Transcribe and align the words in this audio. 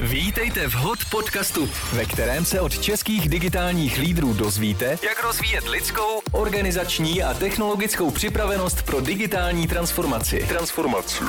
Vítejte 0.00 0.68
v 0.68 0.74
HOT 0.74 0.98
podcastu, 1.10 1.66
ve 1.96 2.04
kterém 2.04 2.44
se 2.44 2.60
od 2.60 2.78
českých 2.78 3.28
digitálních 3.28 3.98
lídrů 3.98 4.34
dozvíte, 4.34 4.84
jak 4.84 5.22
rozvíjet 5.22 5.68
lidskou, 5.68 6.20
organizační 6.32 7.22
a 7.22 7.34
technologickou 7.34 8.10
připravenost 8.10 8.86
pro 8.86 9.00
digitální 9.00 9.68
transformaci. 9.68 10.46
Transformaci. 10.48 11.24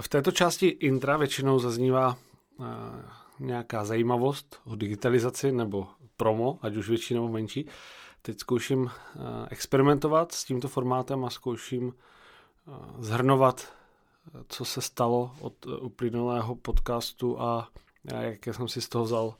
V 0.00 0.08
této 0.08 0.32
části 0.32 0.66
intra 0.66 1.16
většinou 1.16 1.58
zaznívá 1.58 2.16
uh, 2.58 2.66
nějaká 3.40 3.84
zajímavost 3.84 4.60
o 4.64 4.76
digitalizaci 4.76 5.52
nebo 5.52 5.86
promo, 6.16 6.58
ať 6.62 6.76
už 6.76 6.88
větší 6.88 7.14
nebo 7.14 7.28
menší. 7.28 7.68
Teď 8.22 8.38
zkouším 8.38 8.80
uh, 8.80 8.90
experimentovat 9.50 10.32
s 10.32 10.44
tímto 10.44 10.68
formátem 10.68 11.24
a 11.24 11.30
zkouším 11.30 11.84
uh, 11.86 11.92
zhrnovat 12.98 13.81
co 14.48 14.64
se 14.64 14.80
stalo 14.80 15.30
od 15.40 15.66
uplynulého 15.66 16.54
podcastu 16.54 17.40
a 17.40 17.68
jaké 18.20 18.52
jsem 18.52 18.68
si 18.68 18.80
z 18.80 18.88
toho 18.88 19.04
vzal 19.04 19.34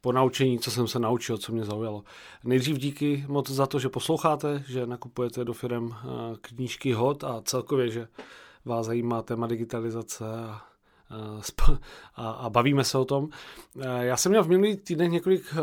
po 0.00 0.12
naučení, 0.12 0.58
co 0.58 0.70
jsem 0.70 0.88
se 0.88 0.98
naučil, 0.98 1.38
co 1.38 1.52
mě 1.52 1.64
zaujalo. 1.64 2.04
Nejdřív 2.44 2.78
díky 2.78 3.24
moc 3.28 3.50
za 3.50 3.66
to, 3.66 3.78
že 3.78 3.88
posloucháte, 3.88 4.64
že 4.68 4.86
nakupujete 4.86 5.44
do 5.44 5.52
firm 5.52 5.92
eh, 5.92 5.96
knížky 6.40 6.92
HOT 6.92 7.24
a 7.24 7.42
celkově, 7.44 7.90
že 7.90 8.08
vás 8.64 8.86
zajímá 8.86 9.22
téma 9.22 9.46
digitalizace 9.46 10.24
a 10.24 10.62
a, 12.16 12.30
a 12.30 12.50
bavíme 12.50 12.84
se 12.84 12.98
o 12.98 13.04
tom. 13.04 13.28
Já 14.00 14.16
jsem 14.16 14.32
měl 14.32 14.44
v 14.44 14.48
minulý 14.48 14.76
týdnech 14.76 15.10
několik 15.10 15.42
eh, 15.52 15.60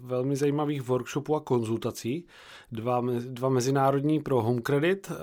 velmi 0.00 0.36
zajímavých 0.36 0.82
workshopů 0.82 1.36
a 1.36 1.40
konzultací. 1.40 2.26
Dva, 2.72 3.02
dva 3.18 3.48
mezinárodní 3.48 4.20
pro 4.20 4.42
Home 4.42 4.62
Credit 4.62 5.10
eh, 5.10 5.16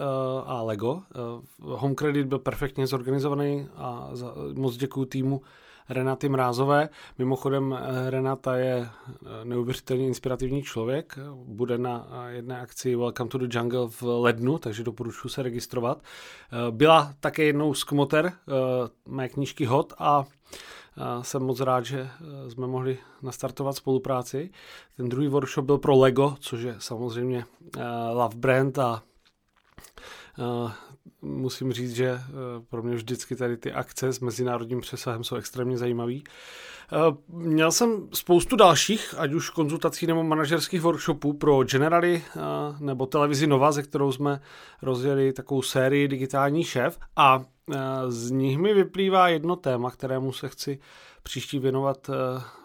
a 0.46 0.62
Lego. 0.62 1.02
Eh, 1.12 1.42
Home 1.62 1.96
Credit 1.96 2.28
byl 2.28 2.40
perfektně 2.40 2.88
zorganizovaný 2.88 3.68
a 3.76 4.10
moc 4.56 4.78
děkuji 4.78 5.06
týmu 5.06 5.42
Renaty 5.90 6.30
Mrázové. 6.30 6.90
Mimochodem 7.18 7.80
Renata 8.10 8.56
je 8.56 8.90
neuvěřitelně 9.44 10.08
inspirativní 10.08 10.64
člověk. 10.64 11.20
Bude 11.34 11.78
na 11.78 12.08
jedné 12.28 12.62
akci 12.62 12.96
Welcome 12.96 13.30
to 13.30 13.38
the 13.38 13.58
Jungle 13.58 13.88
v 13.88 14.02
lednu, 14.04 14.58
takže 14.58 14.84
doporučuji 14.84 15.30
se 15.30 15.44
registrovat. 15.44 16.02
Byla 16.72 17.14
také 17.20 17.44
jednou 17.44 17.74
z 17.74 17.84
kmoter 17.84 18.34
mé 19.08 19.30
knížky 19.30 19.66
Hot 19.66 19.94
a 20.00 20.26
jsem 21.22 21.44
moc 21.44 21.60
rád, 21.60 21.86
že 21.86 22.10
jsme 22.50 22.68
mohli 22.68 22.98
nastartovat 23.22 23.76
spolupráci. 23.76 24.50
Ten 24.98 25.10
druhý 25.10 25.28
workshop 25.28 25.66
byl 25.66 25.78
pro 25.78 25.98
Lego, 25.98 26.36
což 26.40 26.62
je 26.62 26.76
samozřejmě 26.78 27.46
love 28.14 28.36
brand 28.36 28.80
a 28.80 29.04
musím 31.22 31.74
říct, 31.74 31.96
že 31.96 32.10
eh, 32.10 32.22
pro 32.70 32.84
mě 32.84 32.96
vždycky 32.96 33.36
tady 33.36 33.58
ty 33.58 33.72
akce 33.72 34.14
s 34.14 34.20
mezinárodním 34.20 34.82
přesahem 34.82 35.24
jsou 35.24 35.36
extrémně 35.36 35.78
zajímavý. 35.78 36.24
Eh, 36.92 36.98
měl 37.28 37.72
jsem 37.72 38.08
spoustu 38.14 38.56
dalších, 38.56 39.16
ať 39.18 39.34
už 39.34 39.50
konzultací 39.50 40.08
nebo 40.08 40.24
manažerských 40.24 40.82
workshopů 40.82 41.34
pro 41.34 41.64
Generali 41.64 42.24
eh, 42.36 42.40
nebo 42.80 43.06
televizi 43.06 43.48
Nova, 43.48 43.72
ze 43.72 43.84
kterou 43.84 44.12
jsme 44.12 44.42
rozjeli 44.82 45.34
takovou 45.34 45.62
sérii 45.62 46.08
Digitální 46.08 46.64
šéf 46.64 47.00
a 47.16 47.44
z 48.08 48.32
nich 48.32 48.58
mi 48.58 48.74
vyplývá 48.74 49.30
jedno 49.30 49.56
téma, 49.56 49.92
kterému 49.92 50.34
se 50.34 50.50
chci 50.50 50.80
příští, 51.24 51.60
věnovat, 51.60 52.10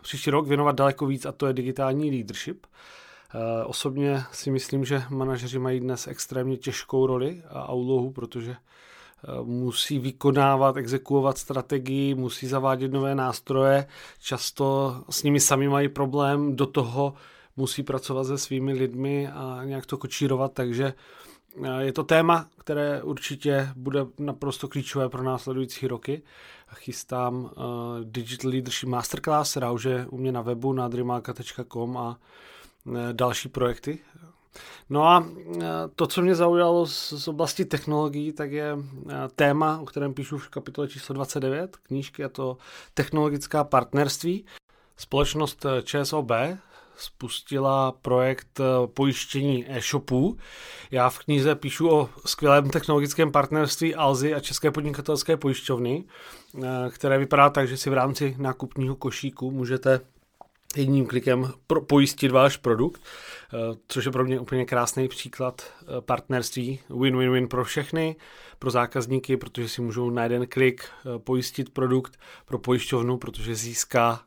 příští 0.02 0.30
rok 0.30 0.46
věnovat 0.46 0.76
daleko 0.76 1.06
víc 1.06 1.26
a 1.26 1.32
to 1.32 1.46
je 1.46 1.52
digitální 1.52 2.10
leadership. 2.10 2.66
Eh, 3.34 3.64
osobně 3.64 4.24
si 4.32 4.50
myslím, 4.50 4.84
že 4.84 5.02
manažeři 5.10 5.58
mají 5.58 5.80
dnes 5.80 6.06
extrémně 6.06 6.56
těžkou 6.56 7.06
roli 7.06 7.42
a 7.48 7.72
úlohu, 7.72 8.10
protože 8.10 8.50
eh, 8.52 9.26
musí 9.42 9.98
vykonávat, 9.98 10.76
exekuovat 10.76 11.38
strategii, 11.38 12.14
musí 12.14 12.46
zavádět 12.46 12.92
nové 12.92 13.14
nástroje, 13.14 13.86
často 14.20 14.96
s 15.10 15.22
nimi 15.22 15.40
sami 15.40 15.68
mají 15.68 15.88
problém, 15.88 16.56
do 16.56 16.66
toho 16.66 17.14
musí 17.56 17.82
pracovat 17.82 18.24
se 18.24 18.38
svými 18.38 18.72
lidmi 18.72 19.28
a 19.28 19.60
nějak 19.64 19.86
to 19.86 19.98
kočírovat, 19.98 20.52
takže 20.52 20.94
eh, 21.64 21.84
je 21.84 21.92
to 21.92 22.04
téma, 22.04 22.48
které 22.58 23.02
určitě 23.02 23.68
bude 23.76 24.06
naprosto 24.18 24.68
klíčové 24.68 25.08
pro 25.08 25.22
následující 25.22 25.86
roky. 25.86 26.22
Chystám 26.74 27.50
Digital 28.04 28.50
Leadership 28.50 28.88
Masterclass, 28.88 29.50
která 29.50 29.70
už 29.70 29.84
je 29.84 30.06
u 30.10 30.18
mě 30.18 30.32
na 30.32 30.42
webu 30.42 30.72
na 30.72 30.88
dreamaka.com 30.88 31.96
a 31.96 32.18
další 33.12 33.48
projekty. 33.48 33.98
No 34.90 35.04
a 35.04 35.26
eh, 35.26 35.62
to, 35.96 36.06
co 36.06 36.22
mě 36.22 36.34
zaujalo 36.34 36.86
z, 36.86 37.28
oblasti 37.28 37.64
technologií, 37.64 38.32
tak 38.32 38.52
je 38.52 38.76
eh, 38.76 39.14
téma, 39.36 39.78
o 39.80 39.84
kterém 39.84 40.14
píšu 40.14 40.38
v 40.38 40.48
kapitole 40.48 40.88
číslo 40.88 41.14
29 41.14 41.76
knížky, 41.76 42.24
a 42.24 42.28
to 42.28 42.56
technologická 42.94 43.64
partnerství. 43.64 44.44
Společnost 44.96 45.66
ČSOB 45.82 46.30
spustila 46.96 47.92
projekt 47.92 48.60
pojištění 48.86 49.64
e-shopů. 49.68 50.36
Já 50.90 51.10
v 51.10 51.18
knize 51.18 51.54
píšu 51.54 51.90
o 51.90 52.08
skvělém 52.26 52.70
technologickém 52.70 53.32
partnerství 53.32 53.94
Alzy 53.94 54.34
a 54.34 54.40
České 54.40 54.70
podnikatelské 54.70 55.36
pojišťovny, 55.36 56.04
které 56.90 57.18
vypadá 57.18 57.50
tak, 57.50 57.68
že 57.68 57.76
si 57.76 57.90
v 57.90 57.92
rámci 57.92 58.36
nákupního 58.38 58.96
košíku 58.96 59.50
můžete 59.50 60.00
jedním 60.76 61.06
klikem 61.06 61.52
pro, 61.66 61.80
pojistit 61.80 62.30
váš 62.30 62.56
produkt, 62.56 63.02
eh, 63.02 63.56
což 63.88 64.04
je 64.04 64.12
pro 64.12 64.24
mě 64.24 64.40
úplně 64.40 64.64
krásný 64.64 65.08
příklad 65.08 65.62
eh, 65.62 66.00
partnerství 66.00 66.80
win-win-win 66.90 67.48
pro 67.48 67.64
všechny, 67.64 68.16
pro 68.58 68.70
zákazníky, 68.70 69.36
protože 69.36 69.68
si 69.68 69.82
můžou 69.82 70.10
na 70.10 70.22
jeden 70.22 70.46
klik 70.46 70.84
eh, 70.84 71.18
pojistit 71.18 71.70
produkt 71.70 72.18
pro 72.44 72.58
pojišťovnu, 72.58 73.16
protože 73.16 73.54
získá 73.54 74.20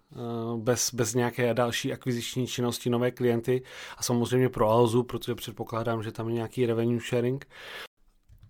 bez, 0.55 0.93
bez 0.93 1.13
nějaké 1.13 1.53
další 1.53 1.93
akviziční 1.93 2.47
činnosti 2.47 2.89
nové 2.89 3.11
klienty 3.11 3.61
a 3.97 4.03
samozřejmě 4.03 4.49
pro 4.49 4.69
Alzu, 4.69 5.03
protože 5.03 5.35
předpokládám, 5.35 6.03
že 6.03 6.11
tam 6.11 6.27
je 6.27 6.33
nějaký 6.33 6.65
revenue 6.65 6.99
sharing. 6.99 7.47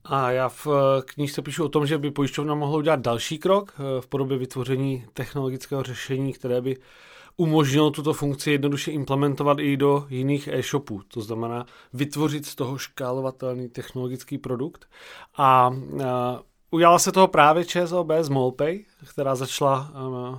A 0.06 0.32
já 0.32 0.50
v 0.50 0.68
knižce 1.06 1.42
píšu 1.42 1.66
o 1.66 1.70
tom, 1.70 1.88
že 1.88 1.98
by 1.98 2.12
pojišťovna 2.12 2.56
mohla 2.56 2.78
udělat 2.78 3.00
další 3.00 3.38
krok 3.38 3.74
v 4.00 4.08
podobě 4.08 4.38
vytvoření 4.38 5.06
technologického 5.14 5.84
řešení, 5.84 6.34
které 6.34 6.62
by 6.62 6.78
umožnilo 7.38 7.92
tuto 7.92 8.14
funkci 8.14 8.52
jednoduše 8.52 8.92
implementovat 8.92 9.60
i 9.60 9.78
do 9.78 10.06
jiných 10.10 10.48
e-shopů. 10.48 11.02
To 11.08 11.22
znamená 11.22 11.66
vytvořit 11.94 12.46
z 12.46 12.56
toho 12.56 12.78
škálovatelný 12.78 13.70
technologický 13.70 14.38
produkt. 14.38 14.86
A 15.36 15.70
uh, 15.70 16.02
udělala 16.72 17.00
se 17.00 17.12
toho 17.12 17.28
právě 17.28 17.66
ČSOB 17.66 18.12
z 18.22 18.30
Molpay, 18.30 18.86
která 19.10 19.36
začala 19.36 19.92
uh, 19.94 20.38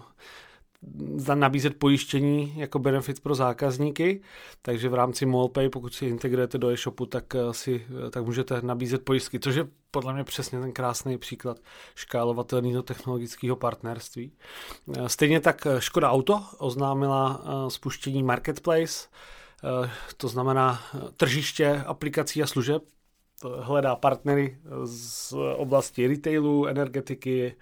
nabízet 1.34 1.78
pojištění 1.78 2.52
jako 2.56 2.78
benefit 2.78 3.20
pro 3.20 3.34
zákazníky, 3.34 4.20
takže 4.62 4.88
v 4.88 4.94
rámci 4.94 5.26
MallPay, 5.26 5.68
pokud 5.68 5.94
si 5.94 6.06
integrujete 6.06 6.58
do 6.58 6.70
e-shopu, 6.70 7.06
tak, 7.06 7.34
eh, 7.34 7.54
si, 7.54 7.86
eh, 8.06 8.10
tak 8.10 8.24
můžete 8.24 8.62
nabízet 8.62 9.04
pojistky, 9.04 9.40
což 9.40 9.54
je 9.54 9.66
podle 9.90 10.14
mě 10.14 10.24
přesně 10.24 10.60
ten 10.60 10.72
krásný 10.72 11.18
příklad 11.18 11.58
škálovatelného 11.94 12.82
technologického 12.82 13.56
partnerství. 13.56 14.32
Eh, 14.96 15.08
stejně 15.08 15.40
tak 15.40 15.66
Škoda 15.78 16.10
Auto 16.10 16.44
oznámila 16.58 17.44
spuštění 17.68 18.22
Marketplace, 18.22 19.08
to 20.16 20.28
znamená 20.28 20.80
tržiště 21.16 21.82
aplikací 21.86 22.42
a 22.42 22.46
služeb, 22.46 22.82
hledá 23.60 23.96
partnery 23.96 24.58
z 24.84 25.34
oblasti 25.56 26.06
retailu, 26.06 26.66
energetiky, 26.66 27.56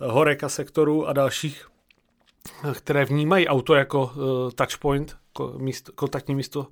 horeka 0.00 0.48
sektoru 0.48 1.06
a 1.06 1.12
dalších 1.12 1.66
které 2.74 3.04
vnímají 3.04 3.48
auto 3.48 3.74
jako 3.74 4.04
uh, 4.04 4.50
touchpoint, 4.54 5.16
kontaktní 5.94 6.34
místo 6.34 6.66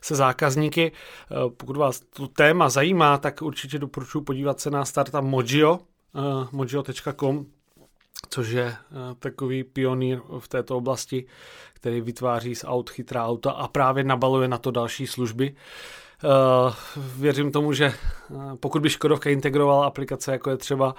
se 0.00 0.14
zákazníky. 0.14 0.92
Uh, 1.30 1.52
pokud 1.52 1.76
vás 1.76 2.00
to 2.00 2.28
téma 2.28 2.68
zajímá, 2.68 3.18
tak 3.18 3.42
určitě 3.42 3.78
doporučuji 3.78 4.20
podívat 4.20 4.60
se 4.60 4.70
na 4.70 4.84
startup 4.84 5.20
Mojio, 5.20 5.72
uh, 5.72 6.48
mojio.com, 6.52 7.46
což 8.28 8.48
je 8.48 8.76
takový 9.18 9.64
pionýr 9.64 10.20
v 10.38 10.48
této 10.48 10.76
oblasti, 10.76 11.26
který 11.72 12.00
vytváří 12.00 12.54
z 12.54 12.64
aut 12.64 12.90
chytrá 12.90 13.26
auta 13.26 13.50
a 13.50 13.68
právě 13.68 14.04
nabaluje 14.04 14.48
na 14.48 14.58
to 14.58 14.70
další 14.70 15.06
služby. 15.06 15.54
Uh, 16.24 16.72
věřím 17.16 17.52
tomu, 17.52 17.72
že 17.72 17.94
uh, 18.28 18.54
pokud 18.54 18.82
by 18.82 18.90
Škodovka 18.90 19.30
integrovala 19.30 19.86
aplikace, 19.86 20.32
jako 20.32 20.50
je 20.50 20.56
třeba 20.56 20.94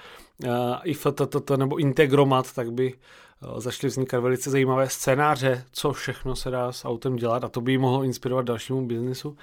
uh, 0.45 0.51
IFTTT 0.83 1.49
nebo 1.57 1.77
Integromat, 1.77 2.53
tak 2.53 2.71
by 2.71 2.93
Eh, 2.93 3.28
začaly 3.57 3.89
vznikat 3.89 4.19
velice 4.19 4.49
zajímavé 4.49 4.89
scénáře, 4.89 5.65
co 5.71 5.93
všechno 5.93 6.35
se 6.35 6.49
dá 6.49 6.71
s 6.71 6.85
autem 6.85 7.15
dělat 7.15 7.43
a 7.43 7.47
to 7.47 7.61
by 7.61 7.77
mohlo 7.77 8.03
inspirovat 8.03 8.45
dalšímu 8.45 8.87
biznisu. 8.87 9.37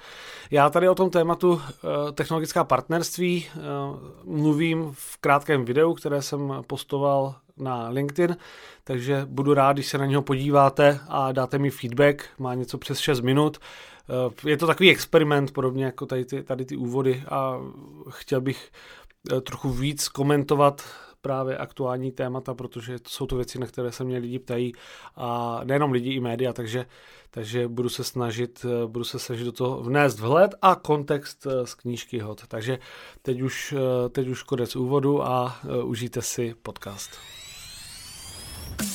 Já 0.51 0.69
tady 0.69 0.89
o 0.89 0.95
tom 0.95 1.09
tématu 1.09 1.61
eh, 1.61 2.11
technologická 2.11 2.63
partnerství 2.63 3.45
eh, 3.47 3.59
mluvím 4.23 4.89
v 4.93 5.17
krátkém 5.17 5.65
videu, 5.65 5.93
které 5.93 6.21
jsem 6.21 6.53
postoval 6.67 7.35
na 7.57 7.89
LinkedIn, 7.89 8.37
takže 8.83 9.25
budu 9.25 9.53
rád, 9.53 9.73
když 9.73 9.87
se 9.87 9.97
na 9.97 10.05
něho 10.05 10.21
podíváte 10.21 10.99
a 11.07 11.31
dáte 11.31 11.57
mi 11.57 11.69
feedback, 11.69 12.25
má 12.39 12.53
něco 12.53 12.77
přes 12.77 12.99
6 12.99 13.21
minut. 13.21 13.57
Je 14.45 14.57
to 14.57 14.67
takový 14.67 14.91
experiment, 14.91 15.51
podobně 15.51 15.85
jako 15.85 16.05
tady 16.05 16.25
ty, 16.25 16.43
tady 16.43 16.65
ty 16.65 16.77
úvody 16.77 17.23
a 17.29 17.59
chtěl 18.09 18.41
bych 18.41 18.71
trochu 19.43 19.69
víc 19.69 20.07
komentovat 20.07 20.83
právě 21.21 21.57
aktuální 21.57 22.11
témata, 22.11 22.53
protože 22.53 22.99
to 22.99 23.09
jsou 23.09 23.25
to 23.25 23.35
věci, 23.35 23.59
na 23.59 23.67
které 23.67 23.91
se 23.91 24.03
mě 24.03 24.17
lidi 24.17 24.39
ptají 24.39 24.73
a 25.15 25.59
nejenom 25.63 25.91
lidi, 25.91 26.11
i 26.11 26.19
média, 26.19 26.53
takže, 26.53 26.85
takže 27.31 27.67
budu 27.67 27.89
se 27.89 28.03
snažit, 28.03 28.65
budu 28.87 29.05
se 29.05 29.19
snažit 29.19 29.43
do 29.43 29.51
toho 29.51 29.83
vnést 29.83 30.19
vhled 30.19 30.55
a 30.61 30.75
kontext 30.75 31.47
z 31.63 31.73
knížky 31.73 32.19
Hot. 32.19 32.47
Takže 32.47 32.79
teď 33.21 33.41
už, 33.41 33.75
teď 34.09 34.27
už 34.27 34.43
konec 34.43 34.75
úvodu 34.75 35.23
a 35.23 35.59
užijte 35.83 36.21
si 36.21 36.55
podcast. 36.63 37.11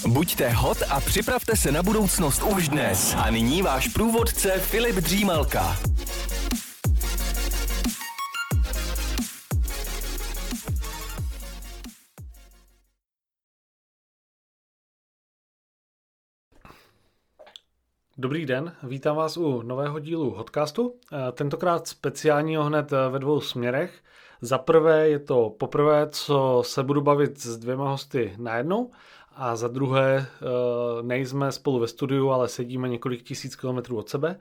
Buďte 0.08 0.50
hot 0.50 0.78
a 0.90 1.00
připravte 1.00 1.56
se 1.56 1.72
na 1.72 1.82
budoucnost 1.82 2.42
už 2.42 2.68
dnes. 2.68 3.14
A 3.18 3.30
nyní 3.30 3.62
váš 3.62 3.88
průvodce 3.88 4.50
Filip 4.50 4.96
Dřímalka. 4.96 5.76
Dobrý 18.18 18.46
den, 18.46 18.72
vítám 18.82 19.16
vás 19.16 19.36
u 19.36 19.62
nového 19.62 19.98
dílu 19.98 20.30
Hodcastu. 20.30 20.94
Eh, 21.12 21.32
tentokrát 21.32 21.86
speciálního 21.88 22.64
hned 22.64 22.92
eh, 22.92 23.08
ve 23.10 23.18
dvou 23.18 23.40
směrech. 23.40 24.00
Za 24.40 24.58
prvé 24.58 25.08
je 25.08 25.18
to 25.18 25.54
poprvé, 25.58 26.08
co 26.10 26.62
se 26.66 26.82
budu 26.82 27.00
bavit 27.00 27.40
s 27.40 27.58
dvěma 27.58 27.90
hosty 27.90 28.34
najednou 28.38 28.90
a 29.34 29.56
za 29.56 29.68
druhé 29.68 30.16
eh, 30.16 30.46
nejsme 31.02 31.52
spolu 31.52 31.78
ve 31.78 31.86
studiu, 31.86 32.30
ale 32.30 32.48
sedíme 32.48 32.88
několik 32.88 33.22
tisíc 33.22 33.56
kilometrů 33.56 33.98
od 33.98 34.08
sebe, 34.08 34.38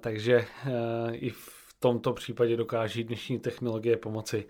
takže 0.00 0.46
i 1.12 1.30
v 1.30 1.74
tomto 1.78 2.12
případě 2.12 2.56
dokáží 2.56 3.04
dnešní 3.04 3.38
technologie 3.38 3.96
pomoci. 3.96 4.46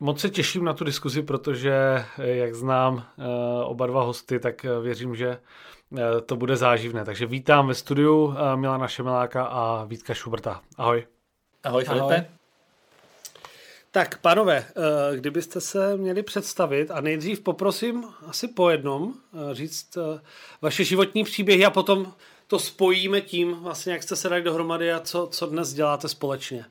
Moc 0.00 0.20
se 0.20 0.30
těším 0.30 0.64
na 0.64 0.72
tu 0.72 0.84
diskuzi, 0.84 1.22
protože 1.22 2.04
jak 2.18 2.54
znám 2.54 3.04
oba 3.64 3.86
dva 3.86 4.02
hosty, 4.02 4.38
tak 4.38 4.66
věřím, 4.82 5.14
že 5.14 5.38
to 6.26 6.36
bude 6.36 6.56
záživné. 6.56 7.04
Takže 7.04 7.26
vítám 7.26 7.68
ve 7.68 7.74
studiu 7.74 8.34
eh, 8.36 8.56
Milana 8.56 8.88
Šemeláka 8.88 9.44
a 9.44 9.84
Vítka 9.84 10.14
Šuberta. 10.14 10.60
Ahoj. 10.78 11.06
Ahoj 11.64 11.84
Filipe. 11.84 12.14
Ahoj. 12.14 12.24
Tak, 13.90 14.18
pánové, 14.18 14.56
eh, 14.56 15.16
kdybyste 15.16 15.60
se 15.60 15.96
měli 15.96 16.22
představit 16.22 16.90
a 16.90 17.00
nejdřív 17.00 17.40
poprosím 17.40 18.04
asi 18.26 18.48
po 18.48 18.70
jednom 18.70 19.14
říct 19.52 19.98
vaše 20.62 20.84
životní 20.84 21.24
příběhy 21.24 21.64
a 21.64 21.70
potom 21.70 22.12
to 22.46 22.58
spojíme 22.58 23.20
tím, 23.20 23.54
vlastně 23.54 23.92
jak 23.92 24.02
jste 24.02 24.16
se 24.16 24.28
dali 24.28 24.42
dohromady 24.42 24.92
a 24.92 25.00
co, 25.00 25.26
co 25.26 25.46
dnes 25.46 25.72
děláte 25.72 26.08
společně. 26.08 26.64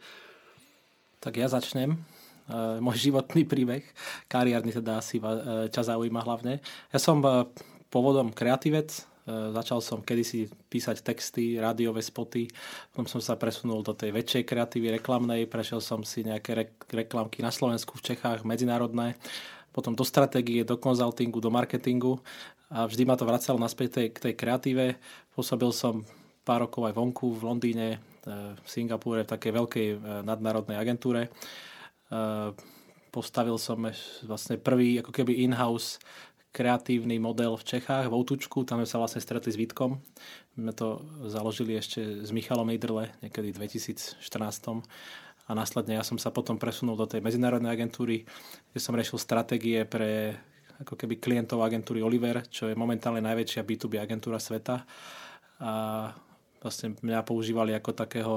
Tak 1.20 1.38
já 1.38 1.48
začnem. 1.48 2.04
Môj 2.82 2.98
životný 3.00 3.48
príbeh, 3.48 3.86
kariérny 4.28 4.76
teda 4.76 5.00
asi 5.00 5.22
ťa 5.72 5.84
zaujíma 5.88 6.20
hlavne. 6.20 6.60
Ja 6.92 7.00
som 7.00 7.24
pôvodom 7.88 8.36
kreatívec, 8.36 8.92
E, 8.92 9.11
začal 9.52 9.80
som 9.80 10.00
kedysi 10.04 10.50
písať 10.70 11.04
texty, 11.06 11.58
rádiové 11.58 12.04
spoty, 12.04 12.50
potom 12.92 13.08
som 13.08 13.22
sa 13.24 13.40
presunul 13.40 13.82
do 13.82 13.96
tej 13.96 14.12
väčšej 14.12 14.44
kreatívy 14.46 15.02
reklamnej, 15.02 15.48
prešiel 15.48 15.80
som 15.80 16.04
si 16.04 16.26
nejaké 16.26 16.52
re- 16.54 16.74
reklamky 16.92 17.42
na 17.42 17.50
Slovensku, 17.50 17.98
v 17.98 18.14
Čechách, 18.14 18.44
medzinárodné, 18.44 19.16
potom 19.72 19.96
do 19.96 20.04
stratégie, 20.04 20.68
do 20.68 20.76
konzultingu, 20.76 21.40
do 21.40 21.48
marketingu 21.48 22.20
a 22.72 22.88
vždy 22.88 23.04
ma 23.08 23.16
to 23.16 23.28
vracalo 23.28 23.60
naspäť 23.60 24.00
tej, 24.00 24.08
k 24.12 24.18
tej 24.30 24.34
kreatíve. 24.36 24.86
Pôsobil 25.32 25.72
som 25.72 26.04
pár 26.44 26.68
rokov 26.68 26.88
aj 26.88 26.96
vonku, 26.96 27.36
v 27.36 27.44
Londýne, 27.48 27.88
e, 27.96 27.98
v 28.56 28.68
Singapúre, 28.68 29.24
v 29.24 29.32
takej 29.32 29.52
veľkej 29.52 29.88
e, 29.92 29.98
nadnárodnej 30.24 30.76
agentúre. 30.80 31.32
Postavil 33.12 33.56
som 33.56 33.80
vlastne 34.24 34.56
prvý 34.56 35.00
ako 35.04 35.12
keby 35.12 35.44
in-house 35.44 36.00
kreatívny 36.52 37.16
model 37.18 37.56
v 37.56 37.64
Čechách, 37.64 38.12
v 38.12 38.16
Outučku, 38.16 38.68
tam 38.68 38.84
sme 38.84 38.88
sa 38.88 39.00
vlastne 39.00 39.24
stretli 39.24 39.52
s 39.52 39.60
Vítkom. 39.60 40.04
My 40.60 40.76
to 40.76 41.00
založili 41.32 41.80
ešte 41.80 42.24
s 42.24 42.30
Michalom 42.36 42.68
Neidrle 42.68 43.16
niekedy 43.24 43.56
v 43.56 43.64
2014 43.64 44.20
a 45.48 45.52
následne 45.56 45.96
ja 45.96 46.04
som 46.04 46.20
sa 46.20 46.32
potom 46.32 46.60
presunul 46.60 47.00
do 47.00 47.08
tej 47.08 47.24
medzinárodnej 47.24 47.72
agentúry, 47.72 48.28
kde 48.72 48.80
som 48.80 48.96
riešil 48.96 49.20
stratégie 49.20 49.88
pre 49.88 50.36
ako 50.84 50.98
keby 50.98 51.22
klientov 51.22 51.64
agentúry 51.64 52.04
Oliver, 52.04 52.44
čo 52.52 52.68
je 52.68 52.76
momentálne 52.76 53.22
najväčšia 53.24 53.64
B2B 53.64 54.02
agentúra 54.02 54.42
sveta. 54.42 54.84
A 55.62 55.72
vlastne 56.60 56.98
mňa 57.00 57.22
používali 57.22 57.72
ako 57.78 57.92
takého 57.94 58.36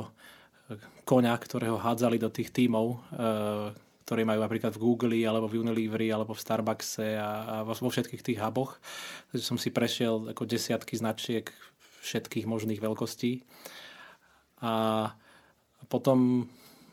koňa, 1.08 1.34
ktorého 1.40 1.76
hádzali 1.80 2.16
do 2.20 2.28
tých 2.28 2.52
tímov, 2.52 3.00
ktoré 4.04 4.28
majú 4.28 4.44
napríklad 4.44 4.76
v 4.76 4.82
Google, 4.84 5.18
alebo 5.24 5.48
v 5.48 5.64
Unilevery, 5.64 6.12
alebo 6.12 6.36
v 6.36 6.44
Starbuckse 6.44 7.16
a, 7.16 7.30
a 7.42 7.56
vo 7.64 7.72
všetkých 7.72 8.20
tých 8.20 8.38
huboch. 8.38 8.76
Takže 9.32 9.44
som 9.44 9.56
si 9.56 9.72
prešiel 9.72 10.36
ako 10.36 10.44
desiatky 10.44 11.00
značiek 11.00 11.48
všetkých 12.04 12.44
možných 12.44 12.84
veľkostí. 12.84 13.40
A 14.60 15.08
potom 15.88 16.48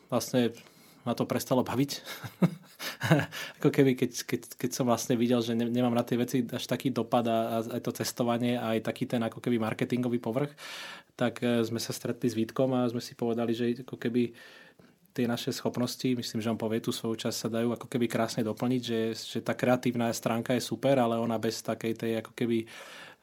vlastne 0.08 0.56
ma 1.04 1.12
to 1.12 1.28
prestalo 1.28 1.60
baviť. 1.66 2.00
ako 3.60 3.68
keby, 3.68 3.98
keď, 3.98 4.10
keď, 4.24 4.40
keď 4.54 4.70
som 4.70 4.86
vlastne 4.86 5.18
videl, 5.18 5.42
že 5.42 5.52
ne, 5.52 5.66
nemám 5.66 5.92
na 5.92 6.06
tie 6.06 6.16
veci 6.16 6.46
až 6.46 6.64
taký 6.64 6.94
dopad 6.94 7.26
a, 7.26 7.58
a 7.60 7.78
aj 7.78 7.80
to 7.82 7.92
cestovanie 7.92 8.54
a 8.54 8.78
aj 8.78 8.86
taký 8.86 9.04
ten 9.10 9.22
ako 9.22 9.42
keby 9.42 9.58
marketingový 9.58 10.22
povrch, 10.22 10.54
tak 11.18 11.42
e, 11.42 11.66
sme 11.66 11.82
sa 11.82 11.90
stretli 11.90 12.30
s 12.30 12.38
Vítkom 12.38 12.70
a 12.72 12.88
sme 12.88 13.02
si 13.02 13.18
povedali, 13.18 13.52
že 13.52 13.82
ako 13.82 13.98
keby 13.98 14.32
tie 15.12 15.28
naše 15.28 15.52
schopnosti, 15.52 16.04
myslím, 16.16 16.40
že 16.40 16.50
on 16.50 16.60
povie 16.60 16.80
tú 16.80 16.90
svoju 16.90 17.28
časť, 17.28 17.36
sa 17.36 17.48
dajú 17.52 17.76
ako 17.76 17.86
keby 17.86 18.08
krásne 18.08 18.40
doplniť, 18.42 18.82
že, 18.82 19.00
že 19.12 19.38
tá 19.44 19.52
kreatívna 19.52 20.08
stránka 20.10 20.56
je 20.56 20.64
super, 20.64 20.96
ale 20.96 21.20
ona 21.20 21.36
bez 21.36 21.60
takej 21.60 21.92
tej 21.94 22.12
ako 22.24 22.32
keby 22.32 22.64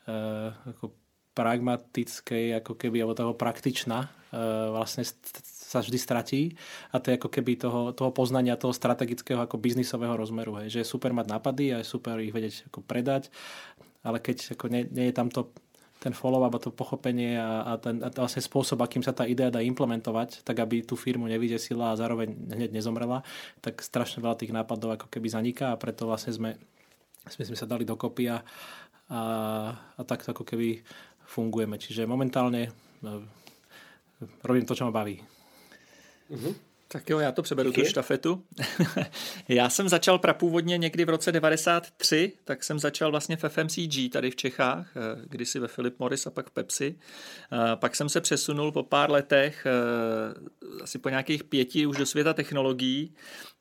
uh, 0.06 0.54
ako 0.78 0.94
pragmatickej, 1.34 2.62
ako 2.62 2.74
keby, 2.78 3.02
alebo 3.02 3.18
toho 3.18 3.34
praktičná, 3.34 4.06
uh, 4.06 4.74
vlastne 4.74 5.06
sa 5.44 5.82
vždy 5.82 5.98
stratí. 5.98 6.42
A 6.94 7.02
to 7.02 7.14
je 7.14 7.18
ako 7.18 7.30
keby 7.30 7.58
toho, 7.58 7.94
toho 7.94 8.14
poznania 8.14 8.58
toho 8.58 8.74
strategického 8.74 9.42
ako 9.42 9.58
biznisového 9.58 10.14
rozmeru, 10.14 10.62
hej, 10.62 10.74
že 10.74 10.80
je 10.86 10.92
super 10.94 11.14
mať 11.14 11.26
nápady 11.30 11.74
a 11.74 11.82
je 11.82 11.90
super 11.90 12.18
ich 12.22 12.34
vedieť 12.34 12.70
ako 12.70 12.86
predať, 12.86 13.34
ale 14.06 14.22
keď 14.22 14.58
ako 14.58 14.66
nie, 14.70 14.86
nie 14.90 15.10
je 15.10 15.16
tam 15.18 15.30
to 15.30 15.50
ten 16.00 16.16
follow-up 16.16 16.56
a 16.56 16.64
to 16.64 16.72
pochopenie 16.72 17.36
a, 17.36 17.68
a 17.68 17.74
ten 17.76 18.00
a 18.00 18.08
vlastne 18.08 18.40
spôsob, 18.40 18.80
akým 18.80 19.04
sa 19.04 19.12
tá 19.12 19.28
idea 19.28 19.52
dá 19.52 19.60
implementovať, 19.60 20.48
tak 20.48 20.64
aby 20.64 20.82
tú 20.88 20.96
firmu 20.96 21.28
nevydesila 21.28 21.92
a 21.92 22.00
zároveň 22.00 22.32
hneď 22.56 22.72
nezomrela, 22.72 23.22
tak 23.60 23.84
strašne 23.84 24.24
veľa 24.24 24.40
tých 24.40 24.56
nápadov 24.56 24.96
ako 24.96 25.08
keby 25.12 25.28
zaniká 25.28 25.76
a 25.76 25.80
preto 25.80 26.08
vlastne 26.08 26.32
sme, 26.32 26.52
sme, 27.28 27.44
sme 27.52 27.58
sa 27.60 27.68
dali 27.68 27.84
dokopy 27.84 28.32
a, 28.32 28.40
a, 29.12 29.22
a 30.00 30.02
tak 30.08 30.24
ako 30.24 30.48
keby 30.48 30.80
fungujeme. 31.28 31.76
Čiže 31.76 32.08
momentálne 32.08 32.72
no, 33.04 33.28
robím 34.48 34.64
to, 34.64 34.80
čo 34.80 34.88
ma 34.88 34.96
baví. 34.96 35.20
Uh-huh. 36.32 36.69
Tak 36.92 37.10
jo, 37.10 37.20
já 37.20 37.32
to 37.32 37.42
přeberu, 37.42 37.72
tu 37.72 37.86
štafetu. 37.86 38.44
já 39.48 39.70
jsem 39.70 39.90
začal 39.90 40.20
prapůvodně 40.20 40.78
někdy 40.78 41.06
v 41.06 41.10
roce 41.10 41.32
93, 41.32 42.32
tak 42.46 42.64
jsem 42.64 42.80
začal 42.80 43.12
vlastně 43.12 43.38
v 43.38 43.44
FMCG 43.50 44.12
tady 44.12 44.32
v 44.32 44.36
Čechách, 44.36 44.98
eh, 44.98 45.22
kdysi 45.24 45.60
ve 45.60 45.68
Philip 45.68 46.00
Morris 46.00 46.28
a 46.28 46.30
pak 46.30 46.50
v 46.50 46.52
Pepsi. 46.52 46.96
Eh, 47.52 47.76
pak 47.76 47.96
jsem 47.96 48.10
se 48.10 48.22
přesunul 48.22 48.72
po 48.72 48.84
pár 48.84 49.12
letech, 49.12 49.66
eh, 49.66 50.84
asi 50.84 51.00
po 51.00 51.10
nějakých 51.10 51.44
pěti 51.44 51.86
už 51.86 51.98
do 51.98 52.06
světa 52.06 52.34
technologií. 52.34 53.14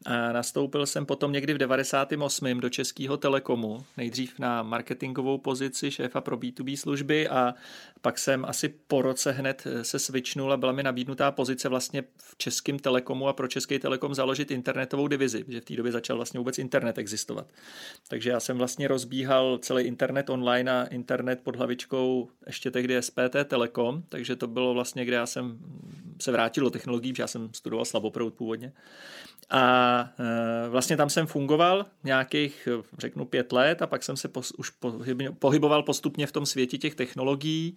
A 0.07 0.33
nastoupil 0.33 0.87
jsem 0.87 1.07
potom 1.07 1.33
někdy 1.33 1.55
v 1.55 1.59
98. 1.59 2.61
do 2.61 2.69
Českého 2.69 3.17
Telekomu, 3.17 3.85
nejdřív 3.97 4.39
na 4.39 4.63
marketingovou 4.63 5.39
pozici 5.39 5.91
šéfa 5.91 6.21
pro 6.21 6.37
B2B 6.37 6.77
služby 6.77 7.29
a 7.29 7.55
pak 8.01 8.19
jsem 8.19 8.45
asi 8.45 8.69
po 8.69 9.03
roce 9.03 9.33
hned 9.33 9.65
se 9.83 9.99
switchnul 9.99 10.53
a 10.53 10.57
byla 10.57 10.73
mi 10.73 10.83
nabídnutá 10.83 11.31
pozice 11.31 11.69
vlastně 11.69 12.03
v 12.17 12.39
Českém 12.39 12.79
Telekomu 12.79 13.29
a 13.29 13.33
pro 13.33 13.49
Český 13.49 13.79
Telekom 13.79 14.15
založit 14.15 14.51
internetovou 14.51 15.09
divizi, 15.09 15.45
že 15.49 15.61
v 15.61 15.65
té 15.65 15.77
době 15.77 15.93
začal 15.93 16.17
vlastně 16.17 16.39
vůbec 16.39 16.59
internet 16.59 16.99
existovat. 16.99 17.47
Takže 18.09 18.31
já 18.31 18.41
jsem 18.41 18.59
vlastně 18.59 18.89
rozbíhal 18.89 19.59
celý 19.59 19.85
internet 19.85 20.31
online 20.31 20.73
a 20.73 20.85
internet 20.85 21.41
pod 21.43 21.57
hlavičkou 21.57 22.29
ještě 22.47 22.71
tehdy 22.71 23.03
SPT 23.03 23.37
Telekom, 23.45 24.03
takže 24.09 24.37
to 24.37 24.47
bylo 24.47 24.75
vlastně, 24.75 25.05
kde 25.05 25.17
já 25.17 25.27
jsem 25.27 25.59
se 26.21 26.33
vrátil 26.33 26.65
do 26.65 26.71
technologií, 26.71 27.13
protože 27.13 27.23
já 27.23 27.27
jsem 27.27 27.49
studoval 27.53 27.85
slaboproud 27.85 28.35
původně. 28.35 28.73
A 29.51 29.88
e, 30.19 30.69
vlastně 30.69 30.97
tam 30.97 31.11
jsem 31.11 31.27
fungoval 31.27 31.87
nějakých, 32.05 32.69
řeknu, 32.99 33.25
pět 33.25 33.53
let 33.53 33.83
a 33.83 33.87
pak 33.87 34.03
jsem 34.03 34.17
se 34.17 34.29
pos, 34.29 34.51
už 34.51 34.73
pohyboval 35.39 35.83
postupně 35.83 36.27
v 36.27 36.33
tom 36.33 36.47
světě 36.47 36.79
těch 36.79 36.95
technologií. 36.95 37.77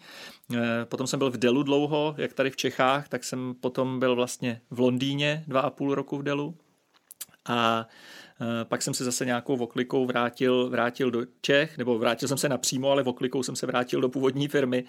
E, 0.56 0.86
potom 0.86 1.08
jsem 1.08 1.20
byl 1.20 1.32
v 1.32 1.38
Delu 1.38 1.64
dlouho, 1.64 2.16
jak 2.18 2.34
tady 2.34 2.50
v 2.50 2.56
Čechách, 2.56 3.10
tak 3.10 3.24
jsem 3.24 3.56
potom 3.62 4.00
byl 4.00 4.16
vlastně 4.16 4.62
v 4.70 4.80
Londýně 4.80 5.44
dva 5.48 5.62
a 5.62 5.70
půl 5.70 5.96
roku 5.96 6.18
v 6.18 6.24
Delu. 6.24 6.58
A 7.46 7.88
Pak 8.64 8.82
jsem 8.82 8.94
se 8.94 9.04
zase 9.04 9.26
nějakou 9.26 9.58
voklikou 9.58 10.06
vrátil, 10.06 10.70
vrátil 10.70 11.12
do 11.12 11.26
Čech, 11.42 11.78
nebo 11.78 11.98
vrátil 11.98 12.28
jsem 12.28 12.38
se 12.38 12.50
napřímo, 12.50 12.92
ale 12.92 13.04
voklikou 13.04 13.44
jsem 13.44 13.56
se 13.56 13.68
vrátil 13.68 14.02
do 14.02 14.10
původní 14.10 14.48
firmy, 14.48 14.84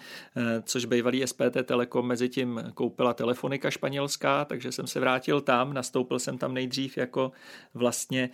což 0.63 0.85
bývalý 0.85 1.27
SPT 1.27 1.57
Telekom 1.63 2.07
mezi 2.07 2.29
tím 2.29 2.63
koupila 2.73 3.13
telefonika 3.13 3.71
španělská, 3.71 4.45
takže 4.45 4.71
jsem 4.71 4.87
se 4.87 4.99
vrátil 4.99 5.41
tam, 5.41 5.73
nastoupil 5.73 6.19
jsem 6.19 6.37
tam 6.37 6.53
nejdřív 6.53 6.97
jako 6.97 7.31
vlastně 7.73 8.29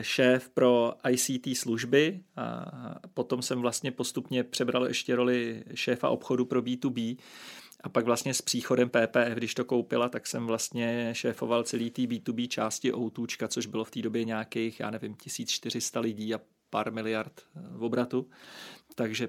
šéf 0.00 0.48
pro 0.48 0.92
ICT 1.10 1.58
služby 1.58 2.20
a 2.36 2.94
potom 3.14 3.42
jsem 3.42 3.60
vlastně 3.60 3.90
postupně 3.92 4.44
přebral 4.44 4.86
ještě 4.86 5.16
roli 5.16 5.64
šéfa 5.74 6.08
obchodu 6.08 6.44
pro 6.44 6.62
B2B 6.62 7.16
a 7.86 7.88
pak 7.88 8.04
vlastně 8.04 8.34
s 8.34 8.42
příchodem 8.42 8.88
PPF, 8.88 9.34
když 9.34 9.54
to 9.54 9.64
koupila, 9.64 10.08
tak 10.08 10.26
jsem 10.26 10.46
vlastně 10.46 11.10
šéfoval 11.12 11.62
celý 11.62 11.90
tý 11.90 12.08
B2B 12.08 12.48
části 12.48 12.92
Outůčka, 12.92 13.48
což 13.48 13.66
bylo 13.66 13.84
v 13.84 13.90
té 13.90 14.02
době 14.02 14.24
nějakých, 14.24 14.80
já 14.80 14.90
nevím, 14.90 15.14
1400 15.14 16.00
lidí 16.00 16.34
a 16.34 16.40
pár 16.70 16.92
miliard 16.92 17.42
v 17.70 17.84
obratu. 17.84 18.28
Takže 18.94 19.28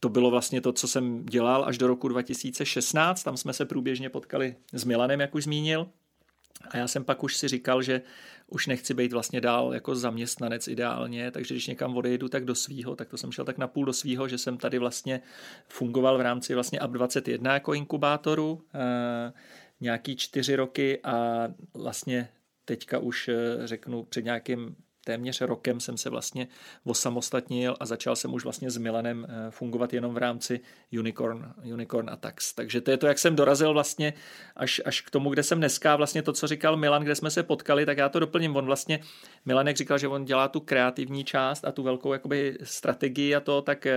to 0.00 0.08
bylo 0.08 0.30
vlastně 0.30 0.60
to, 0.60 0.72
co 0.72 0.88
jsem 0.88 1.26
dělal 1.26 1.64
až 1.64 1.78
do 1.78 1.86
roku 1.86 2.08
2016. 2.08 3.22
Tam 3.22 3.36
jsme 3.36 3.52
se 3.52 3.64
průběžně 3.64 4.10
potkali 4.10 4.56
s 4.72 4.84
Milanem, 4.84 5.20
jak 5.20 5.34
už 5.34 5.44
zmínil. 5.44 5.88
A 6.70 6.76
já 6.76 6.88
jsem 6.88 7.04
pak 7.04 7.22
už 7.24 7.36
si 7.36 7.48
říkal, 7.48 7.82
že 7.82 8.02
už 8.46 8.66
nechci 8.66 8.94
být 8.94 9.12
vlastně 9.12 9.40
dál 9.40 9.74
jako 9.74 9.96
zaměstnanec 9.96 10.68
ideálně, 10.68 11.30
takže 11.30 11.54
když 11.54 11.66
někam 11.66 11.96
odejdu, 11.96 12.28
tak 12.28 12.44
do 12.44 12.54
svýho, 12.54 12.96
tak 12.96 13.08
to 13.08 13.16
jsem 13.16 13.32
šel 13.32 13.44
tak 13.44 13.58
napůl 13.58 13.84
do 13.84 13.92
svýho, 13.92 14.28
že 14.28 14.38
jsem 14.38 14.58
tady 14.58 14.78
vlastně 14.78 15.20
fungoval 15.68 16.18
v 16.18 16.20
rámci 16.20 16.54
vlastně 16.54 16.78
AB21 16.78 17.52
jako 17.52 17.74
inkubátoru 17.74 18.64
e, 18.74 19.32
nějaký 19.80 20.16
čtyři 20.16 20.56
roky 20.56 21.00
a 21.04 21.48
vlastně 21.74 22.28
teďka 22.64 22.98
už 22.98 23.28
eh, 23.28 23.66
řeknu 23.66 24.02
před 24.02 24.24
nějakým 24.24 24.76
téměř 25.04 25.40
rokem 25.40 25.80
jsem 25.80 25.96
se 25.96 26.10
vlastně 26.10 26.48
osamostatnil 26.84 27.76
a 27.80 27.86
začal 27.86 28.16
jsem 28.16 28.34
už 28.34 28.44
vlastně 28.44 28.70
s 28.70 28.76
Milanem 28.76 29.26
eh, 29.28 29.50
fungovat 29.50 29.92
jenom 29.92 30.14
v 30.14 30.18
rámci 30.18 30.60
Unicorn, 30.98 31.52
Unicorn 31.72 32.10
Attacks. 32.10 32.52
Takže 32.52 32.80
to 32.80 32.90
je 32.90 32.96
to, 32.96 33.06
jak 33.06 33.18
jsem 33.18 33.36
dorazil 33.36 33.72
vlastně 33.72 34.12
až, 34.56 34.80
až 34.84 35.00
k 35.00 35.10
tomu, 35.10 35.30
kde 35.30 35.42
jsem 35.42 35.58
dneska. 35.58 35.96
Vlastně 35.96 36.22
to, 36.22 36.32
co 36.32 36.46
říkal 36.46 36.76
Milan, 36.76 37.02
kde 37.02 37.14
jsme 37.14 37.30
se 37.30 37.42
potkali, 37.42 37.86
tak 37.86 37.98
já 37.98 38.08
to 38.08 38.18
doplním. 38.18 38.56
On 38.56 38.66
vlastně, 38.66 39.00
Milanek 39.44 39.76
říkal, 39.76 39.98
že 39.98 40.08
on 40.08 40.24
dělá 40.24 40.48
tu 40.48 40.60
kreativní 40.60 41.24
část 41.24 41.64
a 41.64 41.72
tu 41.72 41.82
velkou 41.82 42.12
jakoby 42.12 42.58
strategii 42.62 43.34
a 43.34 43.40
to, 43.40 43.62
tak 43.62 43.86
eh, 43.86 43.96